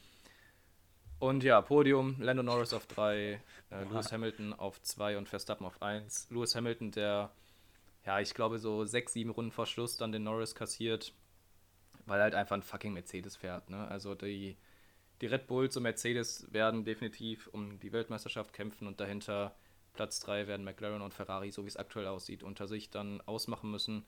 Und 1.19 1.45
ja, 1.45 1.61
Podium, 1.63 2.17
Lando 2.21 2.43
Norris 2.43 2.75
auf 2.75 2.87
3, 2.87 3.41
äh, 3.71 3.85
Lewis 3.85 4.13
Hamilton 4.13 4.53
auf 4.53 4.83
2 4.83 5.17
und 5.17 5.29
Verstappen 5.29 5.65
auf 5.65 5.81
1. 5.81 6.29
Lewis 6.31 6.55
Hamilton, 6.55 6.91
der, 6.91 7.31
ja, 8.05 8.21
ich 8.21 8.35
glaube, 8.35 8.59
so 8.59 8.85
6, 8.85 9.15
7 9.15 9.31
Runden 9.31 9.51
vor 9.51 9.67
Schluss 9.67 9.97
dann 9.97 10.13
den 10.13 10.25
Norris 10.25 10.55
kassiert, 10.55 11.15
weil 12.07 12.21
halt 12.21 12.35
einfach 12.35 12.57
ein 12.57 12.63
fucking 12.63 12.93
Mercedes 12.93 13.37
fährt. 13.37 13.69
Ne? 13.69 13.87
Also 13.89 14.15
die, 14.15 14.57
die 15.21 15.27
Red 15.27 15.47
Bulls 15.47 15.77
und 15.77 15.83
Mercedes 15.83 16.47
werden 16.53 16.85
definitiv 16.85 17.49
um 17.49 17.79
die 17.81 17.93
Weltmeisterschaft 17.93 18.53
kämpfen 18.53 18.87
und 18.87 19.01
dahinter 19.01 19.55
Platz 19.93 20.21
3 20.21 20.47
werden 20.47 20.65
McLaren 20.65 21.03
und 21.03 21.15
Ferrari, 21.15 21.51
so 21.51 21.65
wie 21.65 21.69
es 21.69 21.77
aktuell 21.77 22.07
aussieht, 22.07 22.43
unter 22.43 22.69
sich 22.69 22.91
dann 22.91 23.21
ausmachen 23.23 23.71
müssen. 23.71 24.07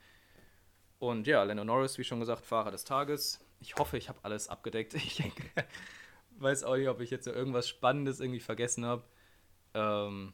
Und 0.99 1.27
ja, 1.27 1.43
Lando 1.43 1.65
Norris, 1.65 1.99
wie 1.99 2.05
schon 2.05 2.20
gesagt, 2.20 2.45
Fahrer 2.45 2.70
des 2.70 2.85
Tages. 2.85 3.41
Ich 3.61 3.77
hoffe, 3.77 3.97
ich 3.97 4.09
habe 4.09 4.19
alles 4.23 4.49
abgedeckt. 4.49 4.95
Ich 6.41 6.43
weiß 6.45 6.62
auch 6.62 6.77
nicht, 6.77 6.87
ob 6.87 7.01
ich 7.01 7.11
jetzt 7.11 7.27
irgendwas 7.27 7.69
Spannendes 7.69 8.20
irgendwie 8.20 8.39
vergessen 8.39 8.85
habe. 8.85 9.03
Ähm, 9.75 10.33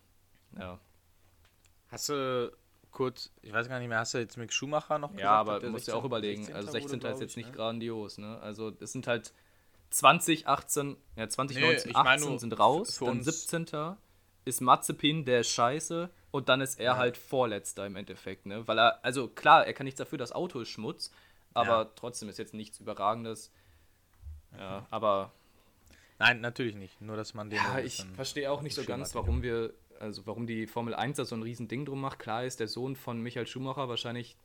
ja. 0.59 0.79
Hast 1.89 2.11
du 2.11 2.55
kurz, 2.95 3.31
ich 3.43 3.53
weiß 3.53 3.69
gar 3.69 3.79
nicht 3.79 3.89
mehr, 3.89 3.99
hast 3.99 4.15
du 4.15 4.19
jetzt 4.19 4.39
Mick 4.39 4.53
Schumacher 4.53 4.99
noch 4.99 5.11
gesagt? 5.11 5.23
Ja, 5.23 5.33
aber 5.33 5.61
du 5.61 5.69
musst 5.69 5.89
ja 5.89 5.95
auch 5.95 6.05
überlegen, 6.05 6.45
16. 6.45 6.57
also 6.57 6.73
16. 6.73 7.03
Wurde, 7.03 7.13
ist 7.13 7.21
jetzt 7.21 7.37
nicht 7.37 7.51
ne? 7.51 7.57
grandios, 7.57 8.17
ne? 8.17 8.39
Also 8.41 8.73
es 8.81 8.93
sind 8.93 9.07
halt 9.07 9.35
20, 9.91 10.49
18, 10.49 10.97
ja 11.17 11.29
20, 11.29 11.57
nee, 11.59 11.63
19, 11.63 11.97
18 11.97 12.39
sind 12.39 12.59
raus, 12.59 12.99
dann 13.05 13.23
17. 13.23 13.97
ist 14.47 14.61
Mazepin, 14.63 15.27
der 15.27 15.41
ist 15.41 15.51
scheiße 15.51 16.09
und 16.31 16.49
dann 16.49 16.63
ist 16.63 16.79
er 16.79 16.85
ja. 16.85 16.97
halt 16.97 17.19
Vorletzter 17.19 17.85
im 17.85 17.97
Endeffekt, 17.97 18.47
ne? 18.47 18.67
Weil 18.67 18.79
er, 18.79 19.05
also 19.05 19.29
klar, 19.29 19.67
er 19.67 19.75
kann 19.75 19.85
nichts 19.85 19.99
dafür, 19.99 20.17
das 20.17 20.33
Auto 20.33 20.61
ist 20.61 20.71
Schmutz, 20.71 21.11
aber 21.53 21.69
ja. 21.69 21.91
trotzdem 21.97 22.31
ist 22.31 22.39
jetzt 22.39 22.55
nichts 22.55 22.81
Überragendes. 22.81 23.53
Ja, 24.57 24.87
aber 24.91 25.33
Nein, 26.19 26.41
natürlich 26.41 26.77
nicht. 26.77 27.01
Nur, 27.01 27.17
dass 27.17 27.35
man 27.35 27.51
den. 27.51 27.59
Ja, 27.59 27.81
ich 27.81 28.05
verstehe 28.15 28.51
auch 28.51 28.63
nicht 28.63 28.75
so 28.75 28.85
ganz, 28.85 29.15
warum 29.15 29.43
wir, 29.43 29.73
also 30.01 30.27
warum 30.27 30.47
die 30.47 30.67
Formel 30.67 30.95
1 30.95 31.17
da 31.17 31.25
so 31.25 31.35
ein 31.35 31.43
riesen 31.43 31.69
Ding 31.69 31.85
drum 31.85 32.01
macht. 32.01 32.19
Klar 32.19 32.45
ist 32.45 32.61
der 32.61 32.69
Sohn 32.69 32.97
von 32.97 33.21
Michael 33.21 33.47
Schumacher 33.47 33.89
wahrscheinlich 33.89 34.37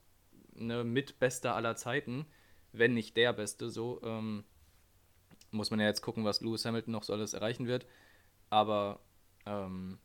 ne, 0.54 0.84
mitbester 0.84 1.56
aller 1.56 1.76
Zeiten, 1.76 2.26
wenn 2.72 2.94
nicht 2.94 3.18
der 3.18 3.34
Beste. 3.34 3.70
So 3.70 4.02
ähm, 4.04 4.44
muss 5.52 5.72
man 5.72 5.80
ja 5.80 5.88
jetzt 5.88 6.02
gucken, 6.02 6.26
was 6.26 6.42
Lewis 6.42 6.66
Hamilton 6.66 6.92
noch 6.92 7.04
so 7.04 7.14
alles 7.14 7.34
erreichen 7.34 7.68
wird. 7.68 7.86
Aber 8.50 9.00
ähm, 9.46 10.00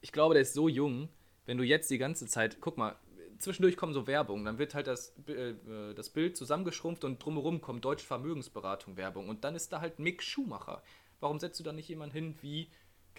ich 0.00 0.12
glaube, 0.12 0.34
der 0.34 0.42
ist 0.42 0.54
so 0.54 0.68
jung. 0.68 1.08
Wenn 1.46 1.58
du 1.58 1.64
jetzt 1.64 1.90
die 1.90 1.98
ganze 1.98 2.26
Zeit, 2.26 2.60
guck 2.60 2.78
mal, 2.78 2.96
zwischendurch 3.38 3.76
kommen 3.76 3.92
so 3.92 4.06
Werbung, 4.06 4.44
dann 4.44 4.58
wird 4.58 4.74
halt 4.74 4.86
das, 4.86 5.16
äh, 5.26 5.54
das 5.94 6.10
Bild 6.10 6.36
zusammengeschrumpft 6.36 7.04
und 7.04 7.18
drumherum 7.24 7.60
kommt 7.60 7.84
Deutsche 7.84 8.06
Vermögensberatung 8.06 8.96
Werbung 8.96 9.28
und 9.28 9.44
dann 9.44 9.54
ist 9.54 9.72
da 9.72 9.80
halt 9.80 9.98
Mick 9.98 10.22
Schumacher. 10.22 10.82
Warum 11.18 11.38
setzt 11.38 11.58
du 11.60 11.64
da 11.64 11.72
nicht 11.72 11.88
jemanden 11.88 12.14
hin 12.14 12.38
wie, 12.40 12.70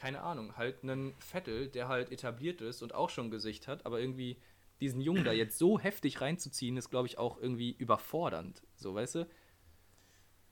keine 0.01 0.21
Ahnung, 0.21 0.57
halt 0.57 0.81
einen 0.81 1.13
Vettel, 1.19 1.67
der 1.67 1.87
halt 1.87 2.11
etabliert 2.11 2.59
ist 2.61 2.81
und 2.81 2.95
auch 2.95 3.11
schon 3.11 3.29
Gesicht 3.29 3.67
hat, 3.67 3.85
aber 3.85 3.99
irgendwie 3.99 4.35
diesen 4.79 4.99
Jungen 4.99 5.23
da 5.23 5.31
jetzt 5.31 5.59
so 5.59 5.79
heftig 5.79 6.21
reinzuziehen, 6.21 6.75
ist, 6.75 6.89
glaube 6.89 7.07
ich, 7.07 7.19
auch 7.19 7.37
irgendwie 7.39 7.71
überfordernd. 7.71 8.63
So, 8.75 8.95
weißt 8.95 9.15
du? 9.15 9.27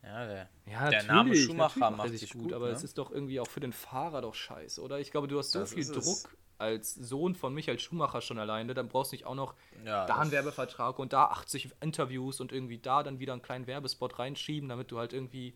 Ja, 0.04 0.28
der, 0.28 0.50
ja, 0.68 0.90
der 0.92 1.04
Name 1.04 1.36
Schumacher 1.36 1.90
macht 1.90 2.12
sich 2.12 2.32
gut, 2.32 2.44
gut 2.44 2.54
aber 2.54 2.68
ne? 2.68 2.74
es 2.74 2.84
ist 2.84 3.00
doch 3.00 3.10
irgendwie 3.10 3.40
auch 3.40 3.48
für 3.48 3.60
den 3.60 3.74
Fahrer 3.74 4.22
doch 4.22 4.36
scheiße, 4.36 4.84
oder? 4.84 5.00
Ich 5.00 5.10
glaube, 5.10 5.28
du 5.28 5.40
hast 5.40 5.52
so 5.52 5.60
das 5.62 5.74
viel 5.74 5.84
Druck 5.84 6.38
als 6.60 6.94
Sohn 6.94 7.34
von 7.34 7.52
Michael 7.52 7.80
Schumacher 7.80 8.22
schon 8.22 8.38
alleine, 8.38 8.76
dann 8.76 8.88
brauchst 8.88 9.12
du 9.12 9.16
nicht 9.16 9.26
auch 9.26 9.34
noch 9.34 9.56
ja, 9.84 10.06
da 10.06 10.18
einen 10.18 10.32
Werbevertrag 10.32 11.00
und 11.00 11.12
da 11.12 11.26
80 11.26 11.72
Interviews 11.82 12.40
und 12.40 12.52
irgendwie 12.52 12.78
da 12.78 13.02
dann 13.02 13.18
wieder 13.18 13.34
einen 13.34 13.42
kleinen 13.42 13.66
Werbespot 13.66 14.20
reinschieben, 14.20 14.70
damit 14.70 14.92
du 14.92 15.00
halt 15.00 15.12
irgendwie 15.12 15.56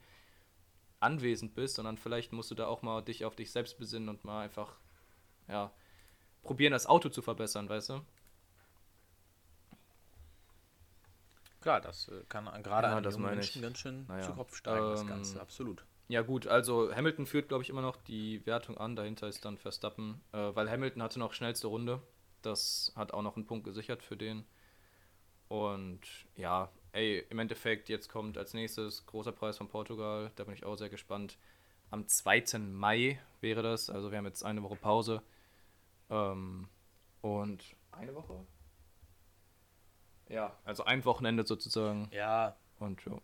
anwesend 1.04 1.54
bist 1.54 1.80
und 1.80 1.86
dann 1.86 1.98
vielleicht 1.98 2.34
musst 2.34 2.52
du 2.52 2.56
da 2.56 2.68
auch 2.68 2.82
mal 2.82 3.02
dich 3.02 3.26
auf 3.26 3.36
dich 3.36 3.52
selbst 3.52 3.78
besinnen 3.78 4.10
und 4.10 4.24
mal 4.24 4.42
einfach, 4.42 4.78
ja, 5.48 5.72
probieren, 6.42 6.72
das 6.74 6.88
Auto 6.88 7.10
zu 7.10 7.22
verbessern, 7.22 7.70
weißt 7.70 7.90
du? 7.90 8.02
Klar, 11.62 11.80
das 11.80 12.10
äh, 12.10 12.24
kann 12.28 12.46
gerade 12.62 12.88
ja, 12.90 12.98
einem 12.98 13.22
Menschen 13.22 13.62
ganz 13.62 13.78
schön 13.78 14.06
naja. 14.08 14.24
zu 14.24 14.34
Kopf 14.34 14.56
steigen, 14.56 14.84
ähm, 14.84 14.92
das 14.92 15.08
Ganze, 15.08 15.42
absolut. 15.42 15.86
Ja 16.10 16.22
gut, 16.22 16.48
also 16.48 16.94
Hamilton 16.94 17.26
führt, 17.26 17.48
glaube 17.48 17.64
ich, 17.64 17.70
immer 17.70 17.82
noch 17.82 17.96
die 17.96 18.46
Wertung 18.46 18.78
an. 18.78 18.98
Dahinter 18.98 19.30
ist 19.30 19.46
dann 19.46 19.58
Verstappen, 19.58 20.22
äh, 20.34 20.54
weil 20.54 20.70
Hamilton 20.70 21.02
hatte 21.02 21.20
noch 21.20 21.34
schnellste 21.34 21.68
Runde. 21.68 22.02
Das 22.42 22.92
hat 22.96 23.14
auch 23.14 23.22
noch 23.22 23.38
einen 23.38 23.46
Punkt 23.46 23.64
gesichert 23.64 24.04
für 24.04 24.18
den. 24.18 24.46
Und 25.48 26.02
ja, 26.36 26.70
ey, 26.94 27.26
im 27.30 27.40
Endeffekt, 27.40 27.90
jetzt 27.90 28.08
kommt 28.08 28.38
als 28.38 28.54
nächstes 28.54 29.06
großer 29.06 29.32
Preis 29.32 29.58
von 29.58 29.68
Portugal. 29.68 30.32
Da 30.36 30.46
bin 30.46 30.54
ich 30.54 30.64
auch 30.64 30.76
sehr 30.76 30.90
gespannt. 30.90 31.38
Am 31.92 32.08
2. 32.08 32.60
Mai 32.60 33.20
wäre 33.42 33.62
das. 33.62 33.90
Also 33.90 34.12
wir 34.12 34.18
haben 34.18 34.26
jetzt 34.26 34.44
eine 34.44 34.64
Woche 34.64 34.76
Pause. 34.76 35.22
Ähm, 36.10 36.68
und 37.22 37.76
eine 37.92 38.16
Woche? 38.16 38.46
Ja, 40.30 40.58
also 40.64 40.86
ein 40.86 41.04
Wochenende 41.06 41.46
sozusagen. 41.46 42.10
Ja. 42.12 42.56
Und 42.80 43.04
ja. 43.06 43.20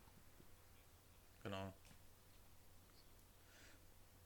Genau. 1.43 1.73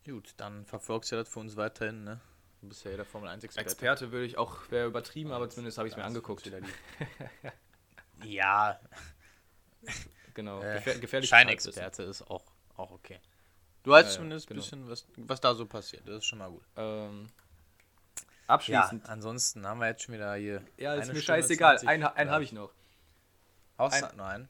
Gut, 0.06 0.34
dann 0.38 0.66
verfolgst 0.66 1.12
du 1.12 1.16
das 1.16 1.30
für 1.30 1.40
uns 1.40 1.56
weiterhin, 1.56 2.04
ne? 2.04 2.20
Du 2.62 2.68
bist 2.70 2.84
ja 2.84 2.96
der 2.96 3.06
Formel 3.06 3.30
1 3.30 3.44
Experte. 3.44 3.70
Experte 3.70 4.12
würde 4.12 4.26
ich 4.26 4.38
auch, 4.38 4.70
wäre 4.70 4.88
übertrieben, 4.88 5.32
aber 5.32 5.50
zumindest 5.50 5.78
habe 5.78 5.88
ich 5.88 5.94
es 5.94 5.98
mir 5.98 6.04
angeguckt. 6.04 6.50
ja. 8.24 8.80
Genau, 10.34 10.62
äh, 10.62 10.76
Gefähr 10.76 11.00
gefährlich. 11.00 11.30
Scheinexperte 11.30 12.04
ist 12.04 12.24
auch, 12.24 12.44
auch 12.76 12.92
okay. 12.92 13.20
Du 13.84 13.92
weißt 13.92 14.10
ja, 14.10 14.16
zumindest 14.16 14.46
ein 14.46 14.56
genau. 14.56 14.62
bisschen, 14.62 14.90
was, 14.90 15.06
was 15.18 15.42
da 15.42 15.54
so 15.54 15.66
passiert. 15.66 16.08
Das 16.08 16.18
ist 16.18 16.26
schon 16.26 16.40
mal 16.40 16.50
gut. 16.50 16.64
Ähm, 16.76 17.30
abschließend. 18.48 19.04
Ja, 19.04 19.10
ansonsten 19.10 19.68
haben 19.68 19.80
wir 19.80 19.88
jetzt 19.88 20.04
schon 20.04 20.16
wieder 20.16 20.34
hier. 20.36 20.64
Ja, 20.78 20.96
ist 20.96 21.12
mir 21.12 21.22
scheißegal. 21.22 21.80
Einen, 21.86 22.06
einen 22.06 22.32
habe 22.32 22.44
ich 22.44 22.54
noch. 22.54 22.74
Außer, 23.78 24.12
ein, 24.12 24.18
nein. 24.18 24.50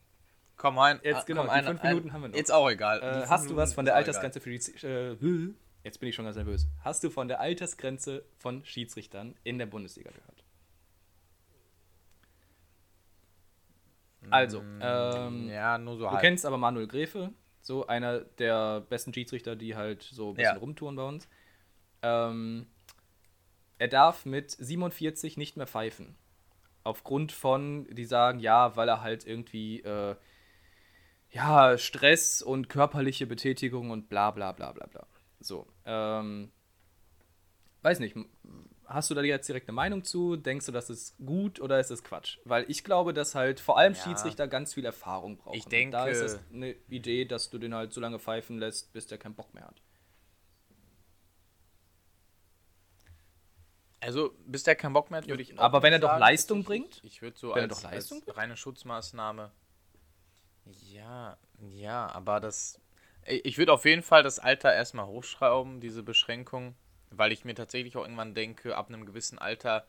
Komm 0.56 0.78
rein. 0.78 1.00
Jetzt 1.04 1.18
ah, 1.18 1.24
genau, 1.26 1.42
komm, 1.42 1.50
ein, 1.50 1.66
fünf 1.66 1.84
Minuten 1.84 2.10
ein, 2.10 2.14
haben 2.14 2.22
wir 2.22 2.28
noch. 2.30 2.36
Jetzt 2.38 2.52
auch 2.52 2.70
egal. 2.70 3.02
Äh, 3.02 3.28
hast 3.28 3.50
du 3.50 3.56
was 3.56 3.74
von 3.74 3.86
der 3.86 3.96
Altersgrenze 3.96 4.40
für 4.40 4.52
die... 4.52 4.86
Äh, 4.86 5.54
jetzt 5.84 6.00
bin 6.00 6.10
ich 6.10 6.16
schon 6.16 6.26
ganz 6.26 6.38
nervös. 6.38 6.68
Hast 6.82 7.04
du 7.04 7.10
von 7.10 7.28
der 7.28 7.40
Altersgrenze 7.40 8.24
von 8.38 8.64
Schiedsrichtern 8.64 9.36
in 9.44 9.58
der 9.58 9.66
Bundesliga 9.66 10.12
gehört? 10.12 10.43
Also, 14.30 14.62
mm, 14.62 14.80
ähm, 14.82 15.50
ja, 15.50 15.78
nur 15.78 15.98
so 15.98 16.04
Du 16.06 16.12
halb. 16.12 16.22
kennst 16.22 16.46
aber 16.46 16.58
Manuel 16.58 16.88
Gräfe, 16.88 17.32
so 17.62 17.88
einer 17.88 18.20
der 18.20 18.82
besten 18.82 19.14
Schiedsrichter, 19.14 19.56
die 19.56 19.76
halt 19.76 20.04
so 20.04 20.30
ein 20.30 20.36
bisschen 20.36 20.56
ja. 20.56 20.60
rumtouren 20.60 20.96
bei 20.96 21.04
uns. 21.04 21.28
Ähm, 22.02 22.68
er 23.78 23.88
darf 23.88 24.26
mit 24.26 24.52
47 24.52 25.38
nicht 25.38 25.58
mehr 25.58 25.68
pfeifen. 25.68 26.16
Aufgrund 26.84 27.32
von, 27.32 27.86
die 27.90 28.06
sagen, 28.06 28.40
ja, 28.40 28.76
weil 28.76 28.90
er 28.90 29.02
halt 29.02 29.26
irgendwie 29.26 29.82
äh, 29.82 30.16
ja, 31.32 31.78
Stress 31.78 32.42
und 32.42 32.70
körperliche 32.70 33.26
Betätigung 33.26 33.90
und 33.90 34.10
bla 34.10 34.32
bla 34.32 34.52
bla 34.52 34.72
bla 34.72 34.86
bla. 34.86 35.08
So, 35.40 35.68
ähm, 35.86 36.52
weiß 37.82 38.00
nicht, 38.00 38.16
hast 38.94 39.10
du 39.10 39.16
da 39.16 39.22
jetzt 39.22 39.48
direkt 39.48 39.68
eine 39.68 39.76
Meinung 39.76 40.04
zu? 40.04 40.38
Denkst 40.38 40.68
du, 40.68 40.72
das 40.72 40.90
ist 40.90 41.18
gut 41.18 41.60
oder 41.60 41.80
ist 41.80 41.92
das 41.92 42.04
Quatsch? 42.04 42.38
Weil 42.46 42.66
ich 42.70 42.84
glaube, 42.84 43.14
dass 43.14 43.36
halt 43.36 43.60
vor 43.60 43.78
allem 43.78 43.94
ja. 43.94 44.02
Schiedsrichter 44.02 44.48
ganz 44.48 44.74
viel 44.74 44.86
Erfahrung 44.86 45.38
brauchen. 45.38 45.58
Ich 45.58 45.66
denke, 45.66 45.92
da 45.92 46.08
ist 46.08 46.20
es 46.20 46.40
eine 46.54 46.72
Idee, 46.90 47.26
dass 47.26 47.50
du 47.50 47.58
den 47.58 47.74
halt 47.74 47.94
so 47.94 48.00
lange 48.00 48.20
pfeifen 48.20 48.60
lässt, 48.60 48.94
bis 48.94 49.08
der 49.08 49.18
keinen 49.18 49.36
Bock 49.36 49.54
mehr 49.54 49.66
hat. 49.66 49.82
Also, 54.00 54.36
bis 54.46 54.64
der 54.64 54.76
keinen 54.76 54.94
Bock 54.94 55.12
mehr 55.12 55.22
hat, 55.22 55.28
würde 55.30 55.42
ich. 55.42 55.58
Aber 55.58 55.82
wenn 55.82 55.94
er 55.94 56.02
sagen, 56.02 56.14
doch 56.16 56.20
Leistung 56.20 56.60
ich, 56.60 56.66
bringt? 56.66 57.02
Ich, 57.04 57.22
würde 57.22 57.38
so 57.38 57.54
als, 57.54 57.86
als 57.86 58.14
reine 58.28 58.58
Schutzmaßnahme. 58.58 59.52
Ja, 60.66 61.38
ja, 61.60 62.08
aber 62.08 62.40
das. 62.40 62.80
Ich 63.26 63.58
würde 63.58 63.72
auf 63.72 63.86
jeden 63.86 64.04
Fall 64.04 64.22
das 64.22 64.40
Alter 64.40 64.74
erstmal 64.74 65.08
hochschrauben, 65.08 65.80
diese 65.80 66.04
Beschränkung 66.04 66.76
weil 67.18 67.32
ich 67.32 67.46
mir 67.46 67.56
tatsächlich 67.56 67.98
auch 67.98 68.04
irgendwann 68.04 68.34
denke, 68.34 68.76
ab 68.78 68.88
einem 68.90 69.06
gewissen 69.06 69.40
Alter, 69.40 69.86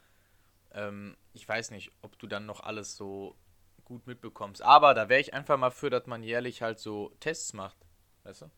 ähm, 0.72 1.16
ich 1.32 1.48
weiß 1.48 1.70
nicht, 1.70 1.90
ob 2.02 2.18
du 2.18 2.26
dann 2.26 2.46
noch 2.46 2.60
alles 2.60 2.96
so 2.96 3.36
gut 3.84 4.06
mitbekommst. 4.06 4.62
Aber 4.62 4.94
da 4.94 5.08
wäre 5.08 5.20
ich 5.20 5.34
einfach 5.34 5.58
mal 5.58 5.70
für, 5.70 5.90
dass 5.90 6.06
man 6.06 6.22
jährlich 6.22 6.62
halt 6.62 6.78
so 6.78 7.12
Tests 7.20 7.52
macht. 7.52 7.76
Weißt 8.24 8.42
du? 8.42 8.50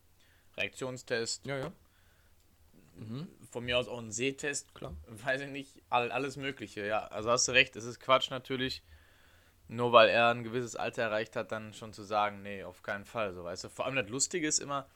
Reaktionstest, 0.55 1.45
Ja, 1.45 1.57
ja. 1.57 1.71
von 3.51 3.63
mir 3.63 3.77
aus 3.77 3.87
auch 3.87 3.99
ein 3.99 4.11
Sehtest, 4.11 4.73
Klar. 4.73 4.95
weiß 5.07 5.41
ich 5.41 5.49
nicht, 5.49 5.83
all, 5.89 6.11
alles 6.11 6.37
Mögliche, 6.37 6.85
ja. 6.85 7.05
Also 7.07 7.29
hast 7.29 7.47
du 7.47 7.51
recht, 7.51 7.75
es 7.75 7.83
ist 7.85 7.99
Quatsch 7.99 8.31
natürlich, 8.31 8.81
nur 9.67 9.91
weil 9.91 10.09
er 10.09 10.29
ein 10.29 10.43
gewisses 10.43 10.75
Alter 10.75 11.03
erreicht 11.03 11.35
hat, 11.35 11.51
dann 11.51 11.73
schon 11.73 11.93
zu 11.93 12.03
sagen, 12.03 12.41
nee, 12.41 12.63
auf 12.63 12.81
keinen 12.81 13.05
Fall, 13.05 13.33
so 13.33 13.43
weißt 13.43 13.65
du. 13.65 13.69
Vor 13.69 13.85
allem 13.85 13.95
das 13.95 14.09
Lustige 14.09 14.47
ist 14.47 14.59
immer, 14.59 14.87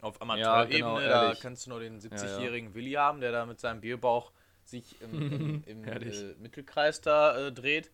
auf 0.00 0.20
Amateurebene, 0.22 0.78
genau, 0.78 1.00
da 1.00 1.34
kannst 1.34 1.66
du 1.66 1.70
nur 1.70 1.80
den 1.80 2.00
ja. 2.00 2.08
70-jährigen 2.08 2.74
Willi 2.74 2.92
haben, 2.92 3.20
der 3.20 3.32
da 3.32 3.46
mit 3.46 3.60
seinem 3.60 3.80
Bierbauch 3.80 4.32
sich 4.64 5.00
im, 5.00 5.62
im, 5.66 5.84
im 5.84 5.84
äh, 5.84 6.34
Mittelkreis 6.38 7.00
da 7.00 7.48
äh, 7.48 7.52
dreht. 7.52 7.90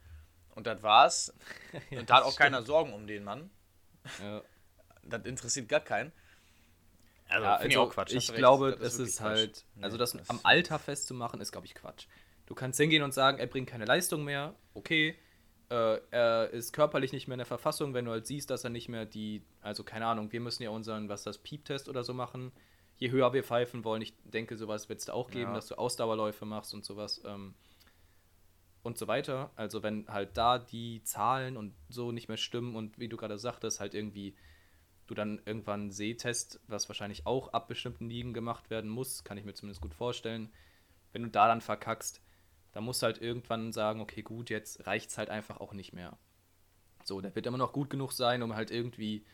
Und 0.55 0.67
das 0.67 0.83
war's. 0.83 1.35
und 1.91 2.09
da 2.11 2.17
hat 2.17 2.25
auch 2.25 2.37
keiner 2.37 2.63
Sorgen 2.63 2.93
um 2.93 3.07
den 3.07 3.25
Mann. 3.25 3.51
ja. 4.23 4.43
Das 5.07 5.23
interessiert 5.27 5.69
gar 5.69 5.81
keinen. 5.81 6.13
Also, 7.29 7.45
Ja, 7.45 7.59
finde 7.59 7.73
ich 7.73 7.77
also 7.77 7.91
auch 7.91 7.93
Quatsch. 7.93 8.13
Ich 8.15 8.31
recht, 8.31 8.39
glaube, 8.39 8.75
das 8.81 8.99
ist 8.99 9.19
Quatsch. 9.19 9.27
halt, 9.27 9.65
also 9.83 9.99
das, 9.99 10.13
das- 10.13 10.31
am 10.31 10.41
Alter 10.45 10.79
festzumachen, 10.79 11.43
ist, 11.43 11.53
glaube 11.53 11.67
ich, 11.67 11.75
Quatsch. 11.75 12.07
Du 12.47 12.55
kannst 12.55 12.81
hingehen 12.81 13.03
und 13.03 13.13
sagen, 13.13 13.39
er 13.39 13.47
bringt 13.47 13.69
keine 13.69 13.85
Leistung 13.85 14.25
mehr, 14.25 14.55
okay. 14.73 15.15
Äh, 15.71 16.01
er 16.11 16.51
ist 16.51 16.73
körperlich 16.73 17.13
nicht 17.13 17.27
mehr 17.27 17.35
in 17.35 17.39
der 17.39 17.47
Verfassung, 17.47 17.95
wenn 17.95 18.05
du 18.05 18.11
halt 18.11 18.27
siehst, 18.27 18.51
dass 18.51 18.65
er 18.65 18.71
nicht 18.71 18.89
mehr 18.89 19.07
die, 19.07 19.43
also 19.63 19.83
keine 19.83 20.07
Ahnung, 20.07 20.31
wir 20.33 20.41
müssen 20.41 20.63
ja 20.63 20.71
unseren, 20.71 21.09
was 21.09 21.23
das 21.23 21.39
Piep-Test 21.39 21.89
oder 21.89 22.05
so 22.05 22.13
machen. 22.15 22.53
Je 22.99 23.11
höher 23.11 23.33
wir 23.33 23.43
pfeifen 23.43 23.85
wollen, 23.85 24.03
ich 24.03 24.15
denke, 24.25 24.57
sowas 24.57 24.89
wird 24.89 25.01
es 25.01 25.07
da 25.07 25.15
auch 25.15 25.31
geben, 25.31 25.51
Ja. 25.51 25.55
dass 25.55 25.69
du 25.69 25.77
Ausdauerläufe 25.77 26.45
machst 26.45 26.75
und 26.75 26.85
sowas. 26.85 27.23
Ähm, 27.25 27.55
und 28.83 28.99
so 28.99 29.09
weiter. 29.09 29.51
Also 29.57 29.83
wenn 29.83 30.07
halt 30.09 30.37
da 30.37 30.59
die 30.59 31.03
Zahlen 31.03 31.57
und 31.57 31.75
so 31.89 32.13
nicht 32.13 32.29
mehr 32.29 32.37
stimmen 32.37 32.77
und 32.77 32.99
wie 32.99 33.09
du 33.09 33.17
gerade 33.17 33.39
sagtest, 33.39 33.81
halt 33.81 33.95
irgendwie 33.95 34.37
du 35.07 35.15
dann 35.15 35.41
irgendwann 35.45 35.91
Sehtest, 35.91 36.61
was 36.67 36.89
wahrscheinlich 36.89 37.27
auch 37.27 37.49
ab 37.55 37.67
bestimmten 37.69 38.09
Ligen 38.09 38.33
gemacht 38.35 38.71
werden 38.71 38.91
muss, 38.91 39.25
kann 39.25 39.39
ich 39.39 39.45
mir 39.45 39.55
zumindest 39.55 39.81
gut 39.81 39.95
vorstellen. 39.95 40.53
Wenn 41.13 41.23
du 41.23 41.31
da 41.31 41.49
dann 41.49 41.61
verkackst, 41.63 42.21
dann 42.75 42.85
musst 42.85 43.01
du 43.03 43.07
halt 43.07 43.23
irgendwann 43.23 43.73
sagen, 43.73 44.01
okay, 44.01 44.23
gut, 44.23 44.51
jetzt 44.51 44.87
reicht's 44.87 45.17
halt 45.17 45.31
einfach 45.31 45.59
auch 45.61 45.73
nicht 45.73 45.93
mehr. 45.93 46.19
So, 47.05 47.21
der 47.21 47.35
wird 47.35 47.47
immer 47.47 47.59
noch 47.59 47.73
gut 47.73 47.89
genug 47.89 48.13
sein, 48.13 48.43
um 48.43 48.55
halt 48.57 48.71
irgendwie, 48.71 49.25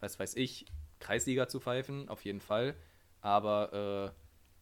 was 0.00 0.18
weiß 0.18 0.34
ich, 0.34 0.66
Kreisliga 0.98 1.48
zu 1.48 1.60
pfeifen, 1.60 2.08
auf 2.08 2.24
jeden 2.24 2.40
Fall. 2.40 2.74
Aber 3.20 4.14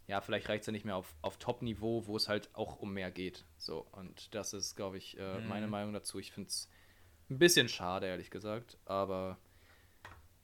äh, 0.09 0.11
ja, 0.11 0.21
vielleicht 0.21 0.49
reicht 0.49 0.61
es 0.61 0.67
ja 0.67 0.73
nicht 0.73 0.85
mehr 0.85 0.97
auf, 0.97 1.15
auf 1.23 1.39
Top-Niveau, 1.39 2.07
wo 2.07 2.17
es 2.17 2.29
halt 2.29 2.55
auch 2.55 2.77
um 2.77 2.93
mehr 2.93 3.11
geht. 3.11 3.45
So, 3.57 3.87
und 3.93 4.35
das 4.35 4.53
ist, 4.53 4.77
glaube 4.77 4.99
ich, 4.99 5.19
äh, 5.19 5.41
meine 5.41 5.67
Meinung 5.67 5.93
dazu. 5.95 6.19
Ich 6.19 6.33
finde 6.33 6.49
es 6.49 6.69
ein 7.31 7.39
bisschen 7.39 7.69
schade, 7.69 8.07
ehrlich 8.07 8.31
gesagt. 8.31 8.77
Aber 8.85 9.39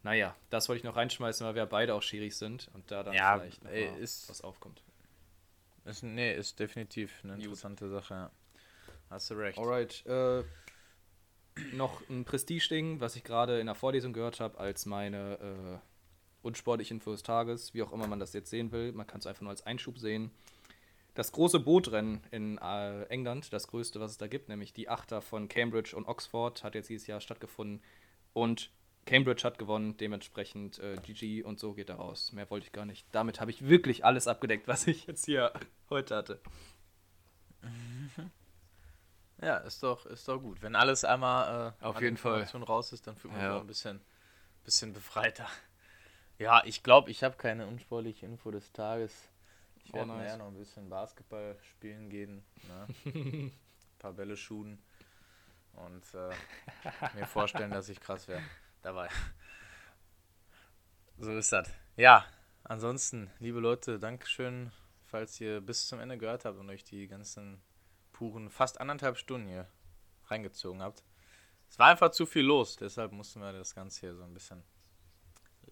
naja, 0.03 0.35
das 0.51 0.69
wollte 0.69 0.79
ich 0.79 0.85
noch 0.85 0.97
reinschmeißen, 0.97 1.47
weil 1.47 1.55
wir 1.55 1.66
beide 1.66 1.95
auch 1.95 2.03
schierig 2.03 2.37
sind 2.37 2.70
und 2.74 2.91
da 2.91 3.03
dann 3.03 3.15
Ja, 3.15 3.35
vielleicht 3.39 3.65
ey, 3.66 3.89
ist- 4.01 4.29
was 4.31 4.41
aufkommt. 4.41 4.83
Ist, 5.85 6.03
nee, 6.03 6.35
ist 6.35 6.59
definitiv 6.61 7.13
eine 7.25 7.35
Gut. 7.35 7.45
interessante 7.45 7.89
Sache, 7.89 8.15
ja. 8.15 8.31
Hast 9.11 9.31
du 9.31 9.35
recht. 9.35 9.59
Alright, 9.59 10.07
äh, 10.07 10.43
noch 11.73 12.09
ein 12.09 12.25
Prestige-Ding, 12.25 13.01
was 13.01 13.17
ich 13.17 13.25
gerade 13.25 13.61
in 13.61 13.67
der 13.67 13.75
Vorlesung 13.75 14.13
gehört 14.13 14.41
habe, 14.41 14.59
als 14.59 14.87
meine 14.87 15.39
äh, 15.39 15.79
unsportliche 16.43 16.95
Info 16.95 17.13
des 17.13 17.23
Tages, 17.23 17.75
wie 17.75 17.83
auch 17.83 17.93
immer 17.93 18.07
man 18.07 18.21
das 18.21 18.33
jetzt 18.33 18.51
sehen 18.51 18.73
will. 18.73 18.93
Man 18.93 19.07
kann 19.07 19.21
es 19.21 19.27
einfach 19.27 19.43
nur 19.43 19.51
als 19.51 19.67
Einschub 19.67 19.99
sehen. 19.99 20.31
Das 21.15 21.33
große 21.33 21.61
Bootrennen 21.61 22.23
in 22.31 22.59
äh, 22.59 23.05
England, 23.05 23.53
das 23.53 23.69
größte, 23.69 24.01
was 24.01 24.13
es 24.13 24.19
da 24.19 24.29
gibt, 24.29 24.49
nämlich 24.49 24.73
die 24.73 24.89
Achter 24.89 25.21
von 25.21 25.49
Cambridge 25.49 25.95
und 25.95 26.07
Oxford, 26.07 26.65
hat 26.65 26.75
jetzt 26.75 26.89
dieses 26.89 27.07
Jahr 27.07 27.21
stattgefunden. 27.21 27.83
Und 28.33 28.71
Cambridge 29.05 29.43
hat 29.45 29.59
gewonnen, 29.59 29.97
dementsprechend 29.97 30.79
äh, 30.79 30.97
GG 30.97 31.43
und 31.43 31.59
so 31.59 31.73
geht 31.74 31.89
er 31.89 31.97
raus. 31.97 32.33
Mehr 32.33 32.49
wollte 32.51 32.66
ich 32.66 32.73
gar 32.73 32.85
nicht. 32.85 33.07
Damit 33.12 33.41
habe 33.41 33.51
ich 33.51 33.66
wirklich 33.66 34.05
alles 34.05 34.29
abgedeckt, 34.29 34.69
was 34.69 34.87
ich 34.87 35.07
jetzt 35.07 35.24
hier 35.24 35.53
heute 35.91 36.15
hatte. 36.16 36.41
Ja, 39.41 39.57
ist 39.59 39.83
doch, 39.83 40.07
ist 40.07 40.29
doch 40.29 40.39
gut. 40.39 40.62
Wenn 40.62 40.77
alles 40.77 41.05
einmal 41.05 41.74
äh, 41.81 41.85
Auf 41.85 42.01
jeden 42.01 42.16
Fall. 42.16 42.43
Raus 42.45 42.93
ist, 42.93 43.07
dann 43.07 43.16
fühlt 43.16 43.33
man 43.35 43.43
Ja. 43.43 43.49
sich 43.51 43.57
auch 43.57 43.61
ein 43.62 43.66
bisschen, 43.66 44.01
bisschen 44.65 44.93
befreiter. 44.93 45.49
Ja, 46.39 46.62
ich 46.65 46.83
glaube, 46.83 47.11
ich 47.11 47.24
habe 47.24 47.37
keine 47.37 47.66
unsportliche 47.66 48.27
Info 48.27 48.51
des 48.51 48.73
Tages. 48.73 49.12
Ich 49.85 49.93
Oh, 49.93 49.97
werde 49.97 50.09
nice. 50.12 50.19
nachher 50.24 50.37
noch 50.39 50.47
ein 50.49 50.57
bisschen 50.59 50.89
Basketball 50.89 51.57
spielen 51.73 52.09
gehen. 52.09 52.45
Ne? 52.69 52.87
ein 53.15 53.53
paar 53.99 54.12
Bälle 54.12 54.37
shooten. 54.37 54.81
Und 55.73 56.05
äh, 56.15 56.31
mir 57.19 57.27
vorstellen, 57.27 57.70
dass 57.73 57.89
ich 57.89 58.01
krass 58.01 58.29
wäre 58.29 58.43
dabei. 58.83 59.09
So 61.19 61.33
ist 61.33 61.53
das. 61.53 61.69
Ja, 61.97 62.25
ansonsten, 62.65 63.31
liebe 63.39 63.61
Leute, 63.61 63.99
Dankeschön, 63.99 64.73
falls 65.05 65.41
ihr 65.41 65.61
bis 65.61 65.87
zum 65.87 66.01
Ende 66.01 66.19
gehört 66.19 66.45
habt 66.45 66.59
und 66.59 66.69
euch 66.69 66.85
die 66.85 67.07
ganzen 67.07 67.63
puren 68.13 68.51
fast 68.51 68.81
anderthalb 68.81 69.17
Stunden 69.17 69.49
hier 69.49 69.69
reingezogen 70.27 70.83
habt. 70.83 71.03
Es 71.69 71.79
war 71.79 71.89
einfach 71.89 72.11
zu 72.11 72.27
viel 72.27 72.45
los, 72.45 72.77
deshalb 72.77 73.13
mussten 73.13 73.41
wir 73.41 73.53
das 73.53 73.75
Ganze 73.75 74.01
hier 74.01 74.15
so 74.15 74.25
ein 74.25 74.35
bisschen 74.35 74.63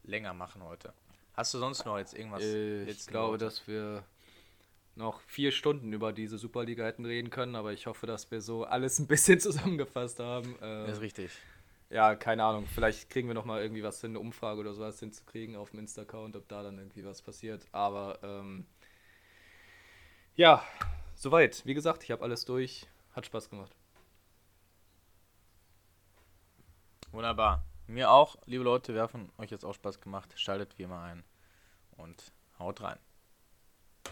länger 0.03 0.33
machen 0.33 0.63
heute. 0.63 0.95
Hast 1.35 1.53
du 1.55 1.59
sonst 1.59 1.85
noch 1.85 1.99
jetzt 1.99 2.15
irgendwas? 2.15 2.43
Äh, 2.43 2.85
ich 2.85 3.07
glaube, 3.07 3.33
Worte? 3.33 3.45
dass 3.45 3.67
wir 3.67 4.05
noch 4.95 5.21
vier 5.23 5.53
Stunden 5.53 5.93
über 5.93 6.13
diese 6.13 6.39
Superliga 6.39 6.85
hätten 6.85 7.05
reden 7.05 7.31
können, 7.31 7.55
aber 7.55 7.73
ich 7.73 7.87
hoffe, 7.87 8.07
dass 8.07 8.31
wir 8.31 8.41
so 8.41 8.65
alles 8.65 8.99
ein 8.99 9.07
bisschen 9.07 9.41
zusammengefasst 9.41 10.21
haben. 10.21 10.57
Das 10.61 10.97
ist 10.97 11.01
richtig. 11.01 11.31
Ja, 11.91 12.15
keine 12.15 12.45
Ahnung. 12.45 12.67
Vielleicht 12.67 13.11
kriegen 13.11 13.29
wir 13.29 13.35
noch 13.35 13.45
mal 13.45 13.61
irgendwie 13.61 13.83
was 13.83 14.01
hin, 14.01 14.13
eine 14.13 14.21
Umfrage 14.21 14.61
oder 14.61 14.73
sowas 14.75 15.01
hinzukriegen 15.01 15.57
auf 15.57 15.71
dem 15.71 15.81
Insta-Account, 15.81 16.37
ob 16.37 16.49
da 16.49 16.63
dann 16.63 16.79
irgendwie 16.79 17.05
was 17.05 17.21
passiert. 17.21 17.67
Aber 17.73 18.19
ähm, 18.23 18.67
ja, 20.37 20.65
soweit. 21.15 21.67
Wie 21.67 21.75
gesagt, 21.75 22.05
ich 22.05 22.11
habe 22.13 22.23
alles 22.23 22.45
durch. 22.45 22.87
Hat 23.13 23.27
Spaß 23.27 23.51
gemacht. 23.51 23.75
Wunderbar. 27.11 27.65
Mir 27.89 28.13
auch, 28.13 28.37
liebe 28.47 28.63
Leute, 28.63 28.95
wir 28.95 29.03
hoffen, 29.03 29.33
euch 29.37 29.51
jetzt 29.51 29.65
auch 29.65 29.75
Spaß 29.75 30.01
gemacht. 30.01 30.33
Schaltet 30.37 30.79
wie 30.79 30.85
immer 30.85 31.03
ein 31.03 31.25
und 31.97 32.33
haut 32.61 32.81
rein. 32.83 32.99